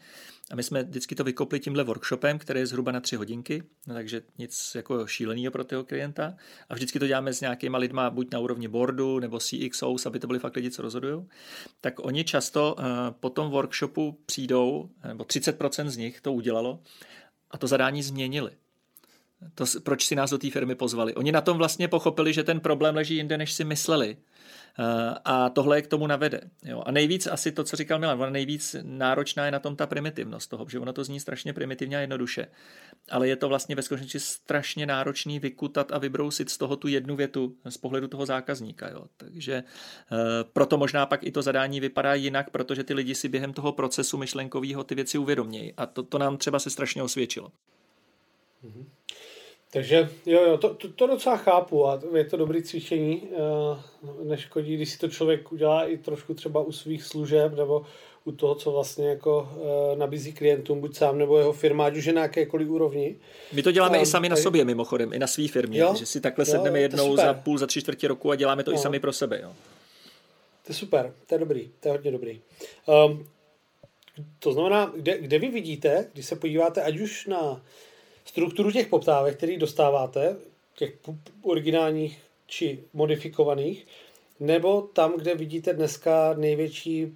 a 0.51 0.57
my 0.57 0.63
jsme 0.63 0.83
vždycky 0.83 1.15
to 1.15 1.25
vykopli 1.25 1.61
tímhle 1.61 1.85
workshopem, 1.85 2.39
který 2.39 2.61
je 2.61 2.67
zhruba 2.67 2.93
na 2.93 3.01
tři 3.01 3.17
hodinky, 3.17 3.63
no, 3.87 3.95
takže 3.95 4.23
nic 4.39 4.73
jako 4.75 5.07
šíleného 5.07 5.51
pro 5.51 5.65
toho 5.65 5.85
klienta. 5.85 6.35
A 6.69 6.75
vždycky 6.75 6.99
to 6.99 7.07
děláme 7.07 7.33
s 7.33 7.41
nějakýma 7.41 7.79
lidma, 7.79 8.11
buď 8.11 8.33
na 8.33 8.39
úrovni 8.39 8.69
boardu 8.69 9.19
nebo 9.19 9.39
CXOs, 9.39 10.07
aby 10.07 10.19
to 10.19 10.27
byly 10.27 10.39
fakt 10.39 10.57
lidi, 10.57 10.71
co 10.71 10.83
rozhodují. 10.83 11.27
Tak 11.81 11.95
oni 12.05 12.25
často 12.25 12.77
uh, 12.79 12.85
po 13.21 13.31
tom 13.31 13.51
workshopu 13.51 14.19
přijdou, 14.27 14.91
nebo 15.09 15.25
30% 15.25 15.87
z 15.89 15.97
nich 15.97 16.21
to 16.21 16.33
udělalo, 16.33 16.83
a 17.51 17.59
to 17.59 17.67
zadání 17.67 18.03
změnili. 18.03 18.51
To, 19.55 19.65
proč 19.83 20.07
si 20.07 20.15
nás 20.15 20.31
do 20.31 20.39
té 20.39 20.51
firmy 20.51 20.75
pozvali. 20.75 21.15
Oni 21.15 21.33
na 21.33 21.41
tom 21.41 21.59
vlastně 21.59 21.89
pochopili, 21.89 22.33
že 22.33 22.45
ten 22.45 22.61
problém 22.61 22.95
leží 22.95 23.17
jinde, 23.17 23.39
než 23.39 23.53
si 23.53 23.65
mysleli. 23.65 24.17
Eh, 24.81 25.15
a 25.25 25.49
tohle 25.49 25.79
je 25.79 25.83
k 25.83 25.87
tomu 25.87 26.07
navede. 26.07 26.41
Jo. 26.65 26.83
A 26.87 26.91
nejvíc 26.91 27.27
asi 27.27 27.53
to, 27.53 27.65
co 27.65 27.77
říkal 27.77 27.99
Milan, 27.99 28.21
ona 28.21 28.31
nejvíc 28.31 28.77
náročná 28.83 29.45
je 29.47 29.51
na 29.51 29.59
tom 29.59 29.77
ta 29.77 29.87
primitivnost 29.87 30.51
toho, 30.51 30.67
že 30.69 30.79
ono 30.79 30.93
to 30.93 31.05
zní 31.05 31.21
strašně 31.21 31.53
primitivně 31.53 31.97
a 31.97 32.01
jednoduše. 32.01 32.47
Ale 33.11 33.29
je 33.29 33.37
to 33.37 33.49
vlastně 33.49 33.75
ve 33.75 33.83
skutečnosti 33.83 34.21
strašně 34.21 34.87
náročný 34.87 35.39
vykutat 35.39 35.93
a 35.93 35.99
vybrousit 35.99 36.51
z 36.51 36.59
toho 36.59 36.77
tu 36.77 36.89
jednu 36.89 37.17
větu 37.17 37.57
z 37.69 37.77
pohledu 37.77 38.09
toho 38.09 38.27
zákazníka. 38.27 38.89
Jo. 38.89 39.05
Takže 39.17 39.53
e, 39.53 39.65
proto 40.53 40.79
možná 40.79 41.07
pak 41.07 41.25
i 41.25 41.33
to 41.33 41.43
zadání 41.43 41.81
vypadá 41.81 42.15
jinak, 42.15 42.51
protože 42.51 42.85
ty 42.85 42.95
lidi 42.95 43.15
si 43.15 43.29
během 43.29 43.53
toho 43.53 43.73
procesu 43.73 44.19
myšlenkového 44.19 44.85
ty 44.85 44.95
věci 44.95 45.19
uvědomějí. 45.19 45.75
A 45.77 45.87
to, 45.87 46.03
to 46.03 46.19
nám 46.19 46.37
třeba 46.37 46.59
se 46.59 46.71
strašně 46.71 47.03
osvědčilo. 47.03 47.53
Mm-hmm. 48.65 48.85
Takže 49.71 50.09
jo, 50.27 50.43
jo, 50.43 50.59
to, 50.59 50.75
to, 50.75 50.89
to 50.89 51.07
docela 51.07 51.37
chápu 51.37 51.87
a 51.87 52.01
je 52.17 52.25
to 52.25 52.37
dobré 52.37 52.63
cvičení. 52.63 53.29
Eh, 53.33 54.25
neškodí, 54.25 54.77
když 54.77 54.91
si 54.91 54.99
to 54.99 55.09
člověk 55.09 55.53
udělá 55.53 55.85
i 55.85 55.97
trošku 55.97 56.35
třeba 56.35 56.61
u 56.61 56.73
svých 56.73 57.05
služeb 57.05 57.57
nebo 57.57 57.87
u 58.25 58.33
toho, 58.33 58.55
co 58.55 58.71
vlastně 58.71 59.09
jako 59.09 59.49
eh, 59.53 59.97
nabízí 59.97 60.33
klientům, 60.33 60.81
buď 60.81 60.97
sám 60.97 61.19
nebo 61.19 61.39
jeho 61.39 61.53
firma, 61.53 61.87
ať 61.87 61.97
už 61.97 62.05
je 62.05 62.13
na 62.13 62.23
jakékoliv 62.23 62.69
úrovni. 62.69 63.17
My 63.53 63.63
to 63.63 63.73
děláme 63.73 63.99
um, 63.99 64.03
i 64.03 64.07
sami 64.07 64.29
na 64.29 64.37
tady... 64.37 64.43
sobě 64.43 64.65
mimochodem, 64.65 65.13
i 65.13 65.19
na 65.19 65.27
své 65.27 65.49
firmě, 65.49 65.81
jo? 65.81 65.95
že 65.99 66.07
si 66.07 66.21
takhle 66.21 66.43
jo, 66.43 66.47
sedneme 66.47 66.81
jednou 66.81 67.17
za 67.17 67.35
půl, 67.35 67.59
za 67.59 67.67
tři 67.67 67.81
čtvrtě 67.81 68.09
roku 68.09 68.31
a 68.31 68.37
děláme 68.37 68.65
to 68.65 68.71
no. 68.71 68.75
i 68.75 68.79
sami 68.81 69.01
pro 69.01 69.13
sebe. 69.13 69.41
Jo? 69.43 69.53
To 70.67 70.73
je 70.73 70.75
super, 70.75 71.13
to 71.27 71.35
je 71.35 71.39
dobrý, 71.39 71.71
to 71.81 71.89
je 71.89 71.93
hodně 71.93 72.11
dobrý. 72.11 72.41
Um, 73.07 73.27
to 74.39 74.53
znamená, 74.53 74.93
kde, 74.97 75.19
kde 75.19 75.39
vy 75.39 75.49
vidíte, 75.49 76.09
když 76.13 76.27
se 76.27 76.37
podíváte 76.37 76.83
ať 76.83 77.01
už 77.01 77.27
na 77.27 77.63
strukturu 78.29 78.73
těch 78.73 78.87
poptávek, 78.87 79.37
který 79.37 79.57
dostáváte, 79.57 80.37
těch 80.77 80.95
originálních 81.43 82.19
či 82.47 82.85
modifikovaných, 82.93 83.87
nebo 84.41 84.83
tam, 84.83 85.17
kde 85.17 85.35
vidíte 85.35 85.73
dneska 85.73 86.35
největší 86.37 87.15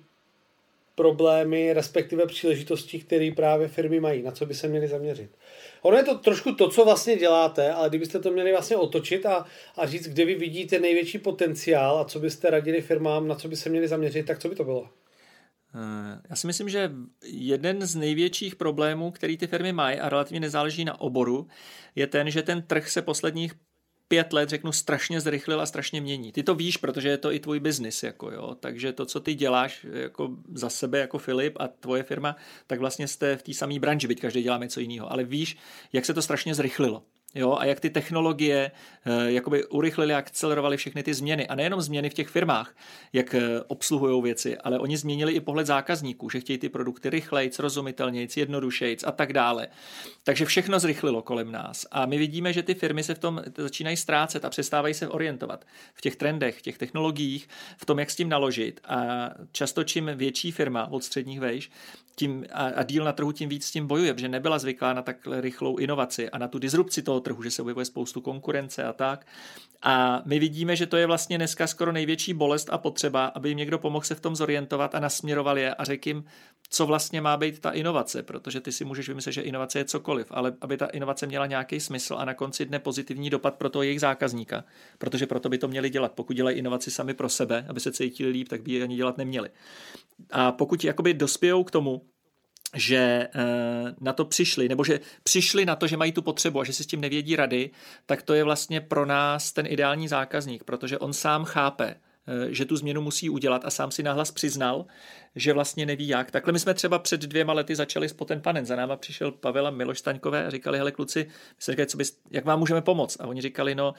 problémy, 0.94 1.72
respektive 1.72 2.26
příležitosti, 2.26 2.98
které 2.98 3.30
právě 3.36 3.68
firmy 3.68 4.00
mají, 4.00 4.22
na 4.22 4.30
co 4.30 4.46
by 4.46 4.54
se 4.54 4.68
měly 4.68 4.88
zaměřit. 4.88 5.30
Ono 5.82 5.96
je 5.96 6.02
to 6.02 6.18
trošku 6.18 6.52
to, 6.52 6.68
co 6.68 6.84
vlastně 6.84 7.16
děláte, 7.16 7.72
ale 7.72 7.88
kdybyste 7.88 8.18
to 8.18 8.30
měli 8.30 8.52
vlastně 8.52 8.76
otočit 8.76 9.26
a, 9.26 9.46
a 9.76 9.86
říct, 9.86 10.08
kde 10.08 10.24
vy 10.24 10.34
vidíte 10.34 10.78
největší 10.78 11.18
potenciál 11.18 11.98
a 11.98 12.04
co 12.04 12.18
byste 12.18 12.50
radili 12.50 12.80
firmám, 12.80 13.28
na 13.28 13.34
co 13.34 13.48
by 13.48 13.56
se 13.56 13.68
měli 13.68 13.88
zaměřit, 13.88 14.26
tak 14.26 14.38
co 14.38 14.48
by 14.48 14.54
to 14.54 14.64
bylo? 14.64 14.88
Eh, 15.74 16.20
já 16.30 16.36
si 16.36 16.46
myslím, 16.46 16.68
že 16.68 16.92
jeden 17.24 17.86
z 17.86 17.94
největších 17.94 18.56
problémů, 18.56 19.10
který 19.10 19.36
ty 19.36 19.46
firmy 19.46 19.72
mají 19.72 19.98
a 19.98 20.08
relativně 20.08 20.40
nezáleží 20.40 20.84
na 20.84 21.00
oboru, 21.00 21.46
je 21.94 22.06
ten, 22.06 22.30
že 22.30 22.42
ten 22.42 22.62
trh 22.62 22.90
se 22.90 23.02
posledních 23.02 23.54
pět 24.08 24.32
let, 24.32 24.48
řeknu, 24.48 24.72
strašně 24.72 25.20
zrychlil 25.20 25.60
a 25.60 25.66
strašně 25.66 26.00
mění. 26.00 26.32
Ty 26.32 26.42
to 26.42 26.54
víš, 26.54 26.76
protože 26.76 27.08
je 27.08 27.18
to 27.18 27.32
i 27.32 27.40
tvůj 27.40 27.60
biznis, 27.60 28.02
jako 28.02 28.30
jo. 28.30 28.54
Takže 28.60 28.92
to, 28.92 29.06
co 29.06 29.20
ty 29.20 29.34
děláš 29.34 29.86
jako 29.92 30.36
za 30.54 30.70
sebe, 30.70 30.98
jako 30.98 31.18
Filip 31.18 31.56
a 31.60 31.68
tvoje 31.68 32.02
firma, 32.02 32.36
tak 32.66 32.80
vlastně 32.80 33.08
jste 33.08 33.36
v 33.36 33.42
té 33.42 33.54
samé 33.54 33.78
branži, 33.78 34.06
byť 34.06 34.20
každý 34.20 34.42
dělá 34.42 34.58
něco 34.58 34.80
jiného. 34.80 35.12
Ale 35.12 35.24
víš, 35.24 35.56
jak 35.92 36.04
se 36.04 36.14
to 36.14 36.22
strašně 36.22 36.54
zrychlilo. 36.54 37.02
Jo, 37.34 37.56
a 37.58 37.64
jak 37.64 37.80
ty 37.80 37.90
technologie 37.90 38.70
eh, 39.04 39.32
jakoby 39.32 39.66
urychlily 39.66 40.14
a 40.14 40.18
akcelerovaly 40.18 40.76
všechny 40.76 41.02
ty 41.02 41.14
změny. 41.14 41.48
A 41.48 41.54
nejenom 41.54 41.80
změny 41.80 42.10
v 42.10 42.14
těch 42.14 42.28
firmách, 42.28 42.76
jak 43.12 43.34
eh, 43.34 43.60
obsluhují 43.66 44.22
věci, 44.22 44.58
ale 44.58 44.78
oni 44.78 44.96
změnili 44.96 45.32
i 45.32 45.40
pohled 45.40 45.66
zákazníků, 45.66 46.30
že 46.30 46.40
chtějí 46.40 46.58
ty 46.58 46.68
produkty 46.68 47.10
rychleji, 47.10 47.50
rozumitelněji, 47.58 48.28
jednodušeji 48.36 48.96
a 49.04 49.12
tak 49.12 49.32
dále. 49.32 49.68
Takže 50.24 50.44
všechno 50.44 50.78
zrychlilo 50.78 51.22
kolem 51.22 51.52
nás. 51.52 51.86
A 51.90 52.06
my 52.06 52.18
vidíme, 52.18 52.52
že 52.52 52.62
ty 52.62 52.74
firmy 52.74 53.02
se 53.02 53.14
v 53.14 53.18
tom 53.18 53.42
začínají 53.56 53.96
ztrácet 53.96 54.44
a 54.44 54.50
přestávají 54.50 54.94
se 54.94 55.08
orientovat 55.08 55.64
v 55.94 56.00
těch 56.00 56.16
trendech, 56.16 56.58
v 56.58 56.62
těch 56.62 56.78
technologiích, 56.78 57.48
v 57.76 57.86
tom, 57.86 57.98
jak 57.98 58.10
s 58.10 58.16
tím 58.16 58.28
naložit. 58.28 58.80
A 58.84 59.30
často 59.52 59.84
čím 59.84 60.10
větší 60.14 60.52
firma 60.52 60.90
od 60.90 61.04
středních 61.04 61.40
vejš, 61.40 61.70
tím 62.16 62.46
a, 62.52 62.64
a 62.66 62.82
díl 62.82 63.04
na 63.04 63.12
trhu 63.12 63.32
tím 63.32 63.48
víc 63.48 63.66
s 63.66 63.70
tím 63.70 63.86
bojuje, 63.86 64.14
protože 64.14 64.28
nebyla 64.28 64.58
zvyklá 64.58 64.92
na 64.92 65.02
takhle 65.02 65.40
rychlou 65.40 65.76
inovaci 65.76 66.30
a 66.30 66.38
na 66.38 66.48
tu 66.48 66.58
disrupci 66.58 67.02
toho 67.02 67.20
trhu, 67.22 67.42
že 67.42 67.50
se 67.50 67.62
objevuje 67.62 67.84
spoustu 67.84 68.20
konkurence 68.20 68.84
a 68.84 68.92
tak. 68.92 69.26
A 69.82 70.22
my 70.24 70.38
vidíme, 70.38 70.76
že 70.76 70.86
to 70.86 70.96
je 70.96 71.06
vlastně 71.06 71.38
dneska 71.38 71.66
skoro 71.66 71.92
největší 71.92 72.34
bolest 72.34 72.70
a 72.70 72.78
potřeba, 72.78 73.26
aby 73.26 73.48
jim 73.48 73.58
někdo 73.58 73.78
pomohl 73.78 74.04
se 74.04 74.14
v 74.14 74.20
tom 74.20 74.36
zorientovat 74.36 74.94
a 74.94 75.00
nasměroval 75.00 75.58
je 75.58 75.74
a 75.74 75.84
řekl 75.84 76.08
jim, 76.08 76.24
co 76.70 76.86
vlastně 76.86 77.20
má 77.20 77.36
být 77.36 77.58
ta 77.58 77.70
inovace, 77.70 78.22
protože 78.22 78.60
ty 78.60 78.72
si 78.72 78.84
můžeš 78.84 79.08
vymyslet, 79.08 79.32
že 79.32 79.42
inovace 79.42 79.78
je 79.78 79.84
cokoliv, 79.84 80.26
ale 80.30 80.54
aby 80.60 80.76
ta 80.76 80.86
inovace 80.86 81.26
měla 81.26 81.46
nějaký 81.46 81.80
smysl 81.80 82.14
a 82.18 82.24
na 82.24 82.34
konci 82.34 82.66
dne 82.66 82.78
pozitivní 82.78 83.30
dopad 83.30 83.54
pro 83.54 83.70
toho 83.70 83.82
jejich 83.82 84.00
zákazníka, 84.00 84.64
protože 84.98 85.26
proto 85.26 85.48
by 85.48 85.58
to 85.58 85.68
měli 85.68 85.90
dělat. 85.90 86.12
Pokud 86.12 86.36
dělají 86.36 86.58
inovaci 86.58 86.90
sami 86.90 87.14
pro 87.14 87.28
sebe, 87.28 87.66
aby 87.68 87.80
se 87.80 87.92
cítili 87.92 88.30
líp, 88.30 88.48
tak 88.48 88.62
by 88.62 88.72
je 88.72 88.82
ani 88.82 88.96
dělat 88.96 89.18
neměli. 89.18 89.50
A 90.30 90.52
pokud 90.52 90.84
jakoby 90.84 91.14
dospějou 91.14 91.64
k 91.64 91.70
tomu, 91.70 92.02
že 92.74 92.96
eh, 92.96 93.30
na 94.00 94.12
to 94.12 94.24
přišli, 94.24 94.68
nebo 94.68 94.84
že 94.84 95.00
přišli 95.22 95.64
na 95.64 95.76
to, 95.76 95.86
že 95.86 95.96
mají 95.96 96.12
tu 96.12 96.22
potřebu 96.22 96.60
a 96.60 96.64
že 96.64 96.72
si 96.72 96.84
s 96.84 96.86
tím 96.86 97.00
nevědí 97.00 97.36
rady, 97.36 97.70
tak 98.06 98.22
to 98.22 98.34
je 98.34 98.44
vlastně 98.44 98.80
pro 98.80 99.06
nás 99.06 99.52
ten 99.52 99.66
ideální 99.66 100.08
zákazník, 100.08 100.64
protože 100.64 100.98
on 100.98 101.12
sám 101.12 101.44
chápe, 101.44 101.94
že 102.48 102.64
tu 102.64 102.76
změnu 102.76 103.00
musí 103.00 103.30
udělat 103.30 103.64
a 103.64 103.70
sám 103.70 103.90
si 103.90 104.02
nahlas 104.02 104.30
přiznal, 104.30 104.86
že 105.36 105.52
vlastně 105.52 105.86
neví 105.86 106.08
jak. 106.08 106.30
Takhle 106.30 106.52
my 106.52 106.58
jsme 106.58 106.74
třeba 106.74 106.98
před 106.98 107.20
dvěma 107.20 107.52
lety 107.52 107.76
začali 107.76 108.08
s 108.08 108.12
Poten 108.12 108.40
Panen. 108.40 108.66
Za 108.66 108.76
náma 108.76 108.96
přišel 108.96 109.32
Pavel 109.32 109.66
a 109.66 109.70
Miloš 109.70 109.98
Staňkové 109.98 110.46
a 110.46 110.50
říkali, 110.50 110.78
hele 110.78 110.92
kluci, 110.92 111.24
my 111.28 111.56
jsme 111.58 111.72
říkali, 111.72 111.86
co 111.86 111.96
bys, 111.96 112.18
jak 112.30 112.44
vám 112.44 112.58
můžeme 112.58 112.82
pomoct? 112.82 113.20
A 113.20 113.26
oni 113.26 113.42
říkali, 113.42 113.74
no, 113.74 113.94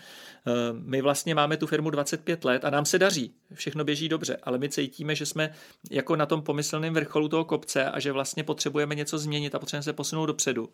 eh, 0.48 0.52
my 0.74 1.02
vlastně 1.02 1.36
máme 1.36 1.58
tu 1.58 1.68
firmu 1.68 1.90
25 1.90 2.46
let 2.46 2.66
a 2.66 2.70
nám 2.70 2.86
se 2.86 3.00
daří, 3.00 3.34
všechno 3.54 3.84
běží 3.84 4.10
dobře, 4.10 4.38
ale 4.44 4.58
my 4.58 4.70
cítíme, 4.70 5.16
že 5.16 5.26
jsme 5.26 5.54
jako 5.92 6.16
na 6.16 6.26
tom 6.26 6.42
pomyslném 6.42 6.94
vrcholu 6.94 7.30
toho 7.30 7.46
kopce 7.46 7.86
a 7.86 8.00
že 8.00 8.12
vlastně 8.12 8.44
potřebujeme 8.44 8.96
něco 8.96 9.18
změnit 9.18 9.56
a 9.56 9.60
potřebujeme 9.60 9.84
se 9.84 9.94
posunout 9.94 10.26
dopředu. 10.26 10.70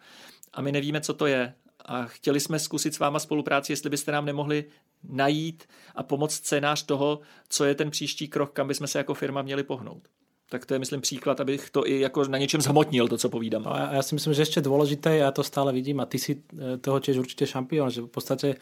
A 0.54 0.62
my 0.62 0.72
nevíme, 0.72 1.02
co 1.02 1.14
to 1.14 1.26
je. 1.26 1.54
A 1.86 2.06
chtěli 2.06 2.40
jsme 2.40 2.60
zkusit 2.60 2.94
s 2.94 3.00
váma 3.00 3.20
spolupráci, 3.20 3.72
jestli 3.72 3.90
byste 3.90 4.12
nám 4.12 4.26
nemohli 4.26 4.66
najít 5.04 5.64
a 5.96 6.04
pomoct 6.04 6.34
scénář 6.34 6.86
toho, 6.86 7.20
co 7.50 7.66
je 7.66 7.76
ten 7.76 7.92
příští 7.92 8.28
krok, 8.28 8.52
kam 8.54 8.68
bychom 8.68 8.88
se 8.88 8.98
jako 8.98 9.14
firma 9.14 9.42
měli 9.42 9.64
pohnout. 9.64 10.08
Tak 10.50 10.66
to 10.66 10.74
je, 10.74 10.80
myslím, 10.80 11.02
příklad, 11.02 11.40
abych 11.40 11.70
to 11.70 11.88
i 11.88 12.00
jako 12.00 12.26
na 12.26 12.38
něčem 12.38 12.62
zhmotnil, 12.62 13.08
to, 13.08 13.18
co 13.18 13.30
povídám. 13.30 13.64
No, 13.64 13.72
já 13.92 14.02
si 14.02 14.16
myslím, 14.16 14.34
že 14.34 14.42
ještě 14.42 14.62
důležité, 14.62 15.18
já 15.18 15.32
to 15.32 15.44
stále 15.44 15.74
vidím 15.74 16.00
a 16.00 16.06
ty 16.06 16.20
si 16.20 16.44
eh, 16.54 16.78
toho 16.78 17.00
těž 17.00 17.18
určitě 17.18 17.48
šampion, 17.48 17.90
že 17.90 18.02
v 18.02 18.08
podstatě 18.08 18.56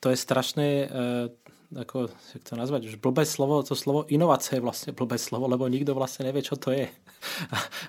to 0.00 0.10
je 0.10 0.16
strašné 0.16 0.88
jako, 1.72 2.08
jak 2.34 2.42
to 2.48 2.56
nazvať, 2.56 2.86
už 2.86 2.94
blbé 2.94 3.26
slovo, 3.26 3.62
to 3.62 3.74
slovo 3.74 4.04
inovace 4.08 4.56
je 4.56 4.60
vlastně 4.60 4.92
blbé 4.92 5.18
slovo, 5.18 5.48
lebo 5.48 5.68
nikdo 5.68 5.94
vlastně 5.94 6.24
neví, 6.24 6.42
čo 6.42 6.56
to 6.56 6.70
je. 6.70 6.88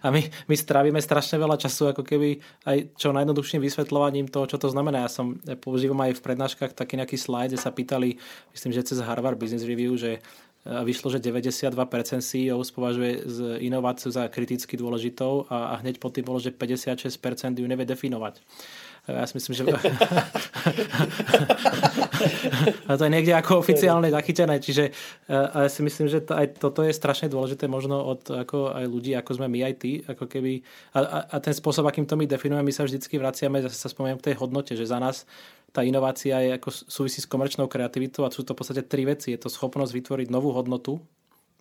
A 0.04 0.12
my, 0.12 0.32
my 0.48 0.58
strávíme 0.58 1.02
strašně 1.02 1.38
veľa 1.38 1.58
času, 1.58 1.86
jako 1.86 2.04
keby 2.04 2.38
aj 2.66 2.78
čo 2.98 3.14
najjednoduchším 3.14 3.62
vysvetľovaním 3.62 4.28
toho, 4.28 4.46
čo 4.48 4.58
to 4.58 4.70
znamená. 4.70 5.00
Já 5.00 5.10
jsem 5.10 5.40
ja 5.48 5.56
používam 5.56 6.02
aj 6.02 6.14
v 6.14 6.22
prednáškach 6.22 6.74
taký 6.74 6.98
nejaký 6.98 7.18
slide, 7.18 7.48
kde 7.48 7.58
sa 7.58 7.72
pýtali, 7.72 8.18
myslím, 8.52 8.74
že 8.74 8.84
cez 8.84 9.00
Harvard 9.00 9.40
Business 9.40 9.64
Review, 9.64 9.98
že 9.98 10.20
vyšlo, 10.66 11.10
že 11.12 11.20
92% 11.20 11.74
CEO 12.22 12.62
považuje 12.62 13.26
inováciu 13.66 14.14
za 14.14 14.30
kriticky 14.30 14.78
dôležitou 14.78 15.50
a, 15.50 15.74
a 15.74 15.82
hneď 15.82 15.98
po 15.98 16.14
tým 16.14 16.22
bolo, 16.22 16.38
že 16.38 16.54
56% 16.54 17.58
ju 17.58 17.66
nevie 17.66 17.86
definovať. 17.86 18.38
Já 19.08 19.28
si 19.28 19.34
myslím, 19.34 19.56
že 19.56 19.64
a 22.88 22.98
to 22.98 23.04
je 23.04 23.10
někde 23.10 23.32
jako 23.32 23.58
oficiálne 23.58 24.12
zachytené, 24.12 24.60
čiže 24.60 24.92
a 25.54 25.62
já 25.62 25.70
si 25.70 25.84
myslím, 25.84 26.08
že 26.08 26.22
to, 26.22 26.38
aj 26.38 26.48
toto 26.48 26.84
je 26.84 26.94
strašně 26.94 27.30
důležité 27.30 27.68
možno 27.68 28.06
od 28.06 28.30
jako 28.30 28.76
aj 28.76 28.86
ľudí, 28.88 29.10
jako 29.10 29.34
jsme 29.34 29.48
my 29.48 29.64
aj 29.64 29.74
ty, 29.74 30.04
jako 30.08 30.26
keby, 30.28 30.62
a, 30.94 31.00
a, 31.00 31.20
a 31.20 31.40
ten 31.40 31.54
způsob, 31.54 31.86
akým 31.86 32.06
to 32.06 32.16
my 32.16 32.28
definujeme, 32.28 32.66
my 32.66 32.72
sa 32.72 32.84
vždycky 32.84 33.18
vraciame, 33.18 33.62
zase 33.62 33.76
sa 33.76 33.90
spomínam 33.90 34.18
k 34.18 34.22
tej 34.22 34.34
hodnote, 34.38 34.76
že 34.78 34.86
za 34.86 35.00
nás 35.00 35.26
tá 35.72 35.82
inovácia 35.88 36.40
je 36.40 36.52
ako 36.60 36.70
súvisí 36.72 37.24
s 37.24 37.26
komerčnou 37.26 37.68
kreativitou 37.68 38.28
a 38.28 38.32
sú 38.32 38.44
to 38.44 38.54
v 38.54 38.60
podstate 38.60 38.84
tri 38.84 39.08
veci. 39.08 39.32
Je 39.32 39.40
to 39.40 39.48
schopnosť 39.48 39.96
vytvoriť 39.96 40.28
novú 40.28 40.52
hodnotu 40.52 41.00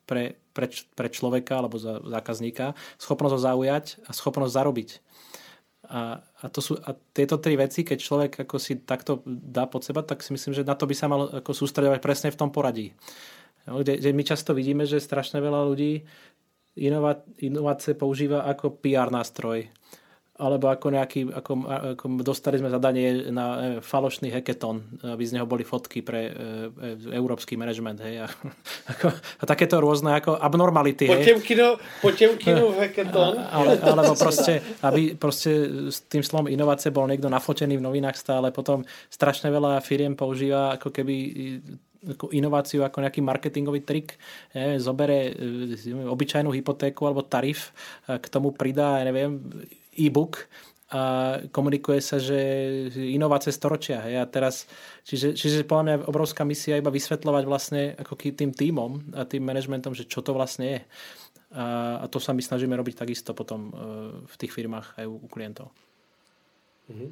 pre, 0.02 0.34
pre, 0.50 0.66
pre 0.98 1.06
človeka 1.06 1.62
alebo 1.62 1.78
za 1.78 2.02
zákazníka, 2.02 2.74
schopnosť 2.98 3.34
ho 3.38 3.40
zaujať 3.40 3.84
a 4.02 4.10
schopnosť 4.10 4.50
zarobiť. 4.50 4.90
A, 5.90 6.22
a, 6.22 6.46
to 6.46 6.62
sú, 6.62 6.78
a 6.78 6.94
tieto 6.94 7.42
tri 7.42 7.58
veci, 7.58 7.82
keď 7.82 7.98
človek 7.98 8.32
ako 8.46 8.56
si 8.62 8.78
takto 8.86 9.26
dá 9.26 9.66
pod 9.66 9.82
seba, 9.82 10.06
tak 10.06 10.22
si 10.22 10.30
myslím, 10.30 10.54
že 10.54 10.62
na 10.62 10.78
to 10.78 10.86
by 10.86 10.94
sa 10.94 11.10
mal 11.10 11.26
ako 11.42 11.50
sústredovať 11.50 11.98
presne 11.98 12.30
v 12.30 12.38
tom 12.38 12.54
poradí. 12.54 12.94
No, 13.66 13.82
kde, 13.82 13.98
kde 13.98 14.14
my 14.14 14.22
často 14.22 14.54
vidíme, 14.54 14.86
že 14.86 15.02
strašne 15.02 15.42
veľa 15.42 15.66
ľudí 15.66 16.06
inovácie 17.42 17.98
používa 17.98 18.46
ako 18.46 18.78
PR 18.78 19.10
nástroj 19.10 19.66
alebo 20.40 20.72
ako 20.72 20.88
nejaký, 20.96 21.20
ako, 21.28 21.52
ako 21.94 22.04
dostali 22.24 22.56
sme 22.56 22.72
zadanie 22.72 23.28
na 23.28 23.44
e, 23.44 23.58
falošný 23.84 24.32
hackathon, 24.32 25.04
aby 25.04 25.20
z 25.20 25.36
neho 25.36 25.44
boli 25.44 25.68
fotky 25.68 26.00
pre 26.00 26.20
e, 26.26 26.32
e, 26.32 27.12
európsky 27.12 27.60
management, 27.60 28.00
hej, 28.00 28.24
a, 28.24 28.26
ako, 28.96 29.12
a 29.12 29.44
takéto 29.44 29.76
rôzne 29.76 30.16
ako 30.16 30.40
abnormality, 30.40 31.04
hej. 31.04 31.20
Potemkino 32.00 32.72
hackathon. 32.72 33.36
Ale, 33.36 33.76
alebo 33.84 34.16
proste, 34.16 34.64
aby 34.80 35.12
proste 35.20 35.52
s 35.92 36.08
tým 36.08 36.24
slovom 36.24 36.48
inovácie 36.48 36.88
bol 36.88 37.04
niekto 37.04 37.28
nafotený 37.28 37.76
v 37.76 37.84
novinách 37.84 38.16
stále, 38.16 38.48
potom 38.48 38.82
strašne 39.12 39.52
veľa 39.52 39.84
firiem 39.84 40.16
používa 40.16 40.80
ako 40.80 40.88
keby 40.88 41.16
ako 42.00 42.32
inováciu 42.32 42.80
ako 42.80 43.04
nejaký 43.04 43.20
marketingový 43.20 43.84
trik. 43.84 44.16
Neviem, 44.56 44.80
zobere 44.80 45.36
e, 45.36 45.92
obyčajnú 46.08 46.48
hypotéku 46.48 47.04
alebo 47.04 47.20
tarif, 47.28 47.76
k 48.08 48.24
tomu 48.32 48.56
pridá, 48.56 49.04
ja 49.04 49.04
neviem, 49.04 49.36
e-book 50.06 50.48
a 50.90 51.36
komunikuje 51.54 52.02
sa, 52.02 52.18
že 52.18 52.34
inovácie 52.98 53.54
storočia. 53.54 54.02
Hej, 54.02 54.16
a 54.18 54.24
teraz, 54.26 54.66
čiže, 55.06 55.38
čiže 55.38 55.62
podľa 55.62 55.82
mňa 55.86 55.94
je 55.94 56.08
obrovská 56.10 56.42
misia 56.42 56.82
iba 56.82 56.90
vysvetľovať 56.90 57.44
vlastne 57.46 57.82
ako 57.94 58.18
tým 58.18 58.50
týmom 58.50 59.14
a 59.14 59.22
tým 59.22 59.46
manažmentom, 59.46 59.94
že 59.94 60.10
čo 60.10 60.18
to 60.18 60.34
vlastne 60.34 60.66
je. 60.66 60.80
A, 61.54 61.98
a 62.02 62.06
to 62.10 62.18
sa 62.18 62.34
my 62.34 62.42
snažíme 62.42 62.74
robiť 62.74 63.06
takisto 63.06 63.34
potom 63.38 63.70
e, 63.70 63.72
v 64.26 64.34
tých 64.34 64.50
firmách 64.50 64.98
aj 64.98 65.06
u, 65.06 65.14
u 65.18 65.26
klientov. 65.30 65.70
Mm-hmm. 66.90 67.10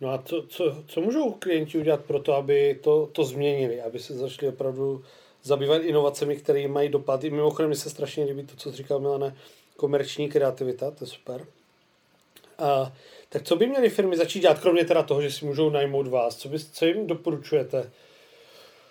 No 0.00 0.08
a 0.12 0.18
co, 0.18 0.44
co, 0.48 0.84
co 0.86 1.00
můžou 1.00 1.32
klienti 1.32 1.78
udělat 1.78 2.04
pro 2.04 2.20
to, 2.20 2.34
aby 2.34 2.80
to, 2.82 3.08
to 3.12 3.24
změnili, 3.24 3.80
aby 3.80 3.98
se 3.98 4.14
začali 4.14 4.52
opravdu 4.52 5.04
zabývat 5.42 5.82
inovacemi, 5.82 6.36
které 6.36 6.68
mají 6.68 6.88
dopady. 6.88 7.30
Mimochodem 7.30 7.68
mi 7.68 7.76
se 7.76 7.90
strašně 7.90 8.24
líbí 8.24 8.46
to, 8.46 8.56
co 8.56 8.72
říkal 8.72 9.00
Milane, 9.00 9.36
komerční 9.76 10.28
kreativita, 10.28 10.90
to 10.90 11.04
je 11.04 11.08
super. 11.08 11.46
A, 12.60 12.92
tak 13.28 13.42
co 13.42 13.56
by 13.56 13.66
měly 13.66 13.88
firmy 13.88 14.16
začít 14.16 14.40
dělat, 14.40 14.58
kromě 14.58 14.84
teda 14.84 15.02
toho, 15.02 15.22
že 15.22 15.30
si 15.30 15.44
můžou 15.44 15.70
najmout 15.70 16.06
vás? 16.06 16.36
Co, 16.36 16.48
by, 16.48 16.58
co 16.58 16.86
jim 16.86 17.06
doporučujete? 17.06 17.90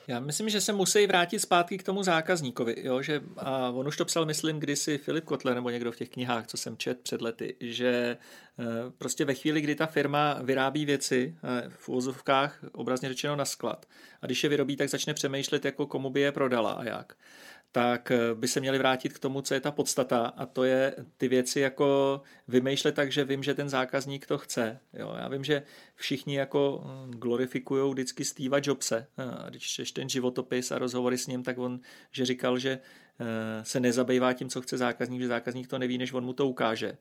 Já 0.09 0.19
myslím, 0.19 0.49
že 0.49 0.61
se 0.61 0.73
musí 0.73 1.07
vrátit 1.07 1.39
zpátky 1.39 1.77
k 1.77 1.83
tomu 1.83 2.03
zákazníkovi, 2.03 2.75
jo? 2.77 3.01
Že, 3.01 3.21
a 3.37 3.69
on 3.69 3.87
už 3.87 3.97
to 3.97 4.05
psal, 4.05 4.25
myslím, 4.25 4.59
kdysi 4.59 4.97
Filip 4.97 5.25
Kotler 5.25 5.55
nebo 5.55 5.69
někdo 5.69 5.91
v 5.91 5.95
těch 5.95 6.09
knihách, 6.09 6.47
co 6.47 6.57
jsem 6.57 6.77
čet 6.77 6.99
před 6.99 7.21
lety, 7.21 7.55
že 7.59 8.17
eh, 8.59 8.63
prostě 8.97 9.25
ve 9.25 9.33
chvíli, 9.33 9.61
kdy 9.61 9.75
ta 9.75 9.85
firma 9.85 10.39
vyrábí 10.43 10.85
věci 10.85 11.35
eh, 11.43 11.69
v 11.69 11.89
úvozovkách, 11.89 12.59
obrazně 12.71 13.09
řečeno 13.09 13.35
na 13.35 13.45
sklad, 13.45 13.85
a 14.21 14.25
když 14.25 14.43
je 14.43 14.49
vyrobí, 14.49 14.75
tak 14.75 14.89
začne 14.89 15.13
přemýšlet, 15.13 15.65
jako 15.65 15.87
komu 15.87 16.09
by 16.09 16.21
je 16.21 16.31
prodala 16.31 16.71
a 16.71 16.83
jak 16.83 17.13
tak 17.71 18.11
eh, 18.11 18.35
by 18.35 18.47
se 18.47 18.59
měli 18.59 18.77
vrátit 18.77 19.13
k 19.13 19.19
tomu, 19.19 19.41
co 19.41 19.53
je 19.53 19.59
ta 19.59 19.71
podstata 19.71 20.25
a 20.37 20.45
to 20.45 20.63
je 20.63 20.95
ty 21.17 21.27
věci 21.27 21.59
jako 21.59 22.21
vymýšlet 22.47 22.95
tak, 22.95 23.11
že 23.11 23.23
vím, 23.23 23.43
že 23.43 23.53
ten 23.53 23.69
zákazník 23.69 24.27
to 24.27 24.37
chce. 24.37 24.79
Jo, 24.93 25.15
já 25.19 25.27
vím, 25.27 25.43
že 25.43 25.63
všichni 25.95 26.35
jako 26.35 26.83
hm, 26.85 27.11
glorifikují 27.11 27.91
vždycky 27.91 28.25
Steva 28.25 28.57
Jobse. 28.63 29.07
A 29.17 29.49
když 29.49 29.63
čteš 29.63 29.91
ten 29.91 30.09
životopis 30.09 30.71
a 30.71 30.79
rozhovory 30.79 31.17
s 31.17 31.27
ním, 31.27 31.43
tak 31.43 31.57
on, 31.57 31.79
že 32.11 32.25
říkal, 32.25 32.57
že 32.59 32.79
eh, 33.19 33.65
se 33.65 33.79
nezabývá 33.79 34.33
tím, 34.33 34.49
co 34.49 34.61
chce 34.61 34.77
zákazník, 34.77 35.21
že 35.21 35.27
zákazník 35.27 35.67
to 35.67 35.79
neví, 35.79 35.97
než 35.97 36.13
on 36.13 36.25
mu 36.25 36.33
to 36.33 36.47
ukáže. 36.47 36.97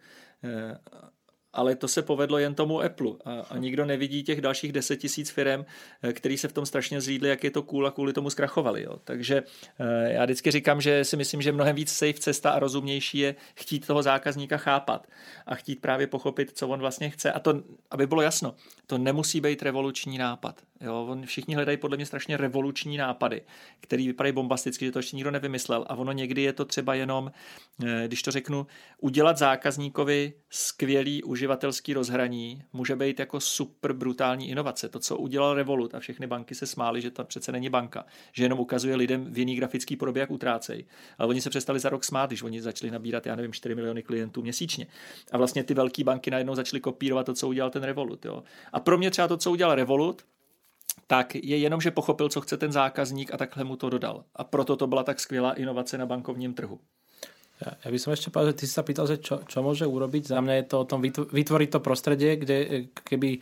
Ale 1.53 1.77
to 1.77 1.89
se 1.89 2.03
povedlo 2.03 2.39
jen 2.39 2.55
tomu 2.55 2.81
Apple 2.81 3.11
a, 3.25 3.41
a 3.51 3.59
nikdo 3.59 3.85
nevidí 3.85 4.23
těch 4.23 4.41
dalších 4.41 4.73
10 4.73 4.97
tisíc 4.97 5.31
firm, 5.31 5.65
eh, 6.03 6.13
který 6.13 6.39
se 6.39 6.49
v 6.49 6.53
tom 6.53 6.67
strašně 6.67 7.01
zřídli, 7.01 7.29
jak 7.29 7.45
je 7.45 7.51
to 7.51 7.63
cool 7.63 7.87
a 7.87 7.91
kvůli 7.91 8.13
tomu 8.13 8.31
zkrachovali. 8.31 8.83
Jo. 8.83 8.99
Takže 9.05 9.43
eh, 9.79 10.13
já 10.13 10.25
vždycky 10.25 10.51
říkám, 10.51 10.81
že 10.81 11.05
si 11.05 11.17
myslím, 11.17 11.43
že 11.43 11.53
mnohem 11.53 11.77
víc 11.77 11.93
safe 11.93 12.15
cesta 12.15 12.51
a 12.51 12.59
rozumnější 12.59 13.19
je 13.19 13.35
chtít 13.55 13.87
toho 13.87 14.03
zákazníka 14.03 14.57
chápat 14.57 15.07
a 15.47 15.55
chtít 15.55 15.81
právě 15.81 16.07
pochopit, 16.07 16.51
co 16.55 16.69
on 16.69 16.81
vlastně 16.81 17.11
chce. 17.11 17.33
A 17.33 17.41
to, 17.41 17.63
aby 17.91 18.07
bylo 18.07 18.23
jasno, 18.23 18.55
to 18.87 18.99
nemusí 18.99 19.41
být 19.41 19.63
revoluční 19.63 20.19
nápad. 20.19 20.63
Jo, 20.81 21.07
on, 21.09 21.27
všichni 21.27 21.55
hledají 21.55 21.79
podle 21.79 21.97
mě 21.97 22.07
strašně 22.07 22.37
revoluční 22.37 22.97
nápady, 22.97 23.43
který 23.81 24.07
vypadají 24.07 24.33
bombasticky, 24.33 24.85
že 24.85 24.93
to 24.93 24.99
ještě 24.99 25.17
nikdo 25.17 25.31
nevymyslel. 25.31 25.85
A 25.89 25.95
ono 25.95 26.13
někdy 26.13 26.43
je 26.43 26.53
to 26.53 26.65
třeba 26.65 26.95
jenom, 26.95 27.33
eh, 27.87 28.05
když 28.07 28.23
to 28.23 28.31
řeknu, 28.31 28.67
udělat 29.01 29.39
zákazníkovi 29.39 30.33
skvělý 30.51 31.23
uživatelský 31.39 31.95
rozhraní 31.95 32.63
může 32.73 32.97
být 32.97 33.19
jako 33.19 33.41
super 33.41 33.93
brutální 33.93 34.49
inovace. 34.51 34.89
To, 34.89 34.99
co 34.99 35.17
udělal 35.17 35.55
Revolut 35.55 35.95
a 35.95 36.01
všechny 36.01 36.27
banky 36.27 36.55
se 36.55 36.67
smály, 36.67 37.01
že 37.01 37.11
to 37.11 37.25
přece 37.25 37.53
není 37.53 37.69
banka, 37.69 38.05
že 38.33 38.45
jenom 38.45 38.61
ukazuje 38.61 38.97
lidem 38.97 39.33
v 39.33 39.39
jiný 39.39 39.57
grafický 39.57 39.97
podobě, 39.97 40.21
jak 40.21 40.31
utrácejí. 40.31 40.85
Ale 41.19 41.29
oni 41.29 41.41
se 41.41 41.51
přestali 41.51 41.81
za 41.81 41.89
rok 41.89 42.05
smát, 42.05 42.27
když 42.27 42.43
oni 42.43 42.63
začali 42.63 42.91
nabírat, 42.91 43.27
já 43.27 43.37
nevím, 43.37 43.53
4 43.53 43.75
miliony 43.75 44.03
klientů 44.03 44.43
měsíčně. 44.43 44.87
A 45.33 45.39
vlastně 45.39 45.65
ty 45.65 45.75
velké 45.75 46.05
banky 46.05 46.31
najednou 46.31 46.55
začaly 46.55 46.81
kopírovat 46.81 47.27
to, 47.27 47.35
co 47.35 47.49
udělal 47.49 47.71
ten 47.71 47.83
Revolut. 47.83 48.25
Jo. 48.25 48.43
A 48.73 48.81
pro 48.81 48.99
mě 48.99 49.11
třeba 49.11 49.29
to, 49.29 49.37
co 49.37 49.51
udělal 49.51 49.75
Revolut, 49.75 50.23
tak 51.07 51.35
je 51.35 51.57
jenom, 51.57 51.81
že 51.81 51.91
pochopil, 51.91 52.29
co 52.29 52.41
chce 52.41 52.57
ten 52.57 52.73
zákazník 52.73 53.35
a 53.35 53.37
takhle 53.37 53.65
mu 53.65 53.77
to 53.77 53.91
dodal. 53.91 54.25
A 54.37 54.45
proto 54.45 54.77
to 54.77 54.87
byla 54.87 55.03
tak 55.03 55.21
skvělá 55.21 55.53
inovace 55.53 55.99
na 55.99 56.07
bankovním 56.07 56.55
trhu. 56.55 56.81
Ja, 57.59 57.75
ja 57.75 57.89
by 57.91 57.99
som 57.99 58.15
ešte 58.15 58.31
povedal, 58.31 58.55
že 58.55 58.59
ty 58.63 58.65
si 58.71 58.75
sa 58.75 58.87
pýtal, 58.87 59.11
že 59.11 59.19
čo, 59.19 59.43
čo 59.43 59.59
môže 59.67 59.83
urobiť. 59.83 60.31
Za 60.31 60.39
mňa 60.39 60.55
je 60.63 60.67
to 60.71 60.77
o 60.79 60.89
tom 60.89 61.03
vytvoriť 61.03 61.69
to 61.75 61.81
prostredie, 61.83 62.39
kde 62.39 62.57
e, 62.57 62.67
keby 62.95 63.31
e, 63.35 63.41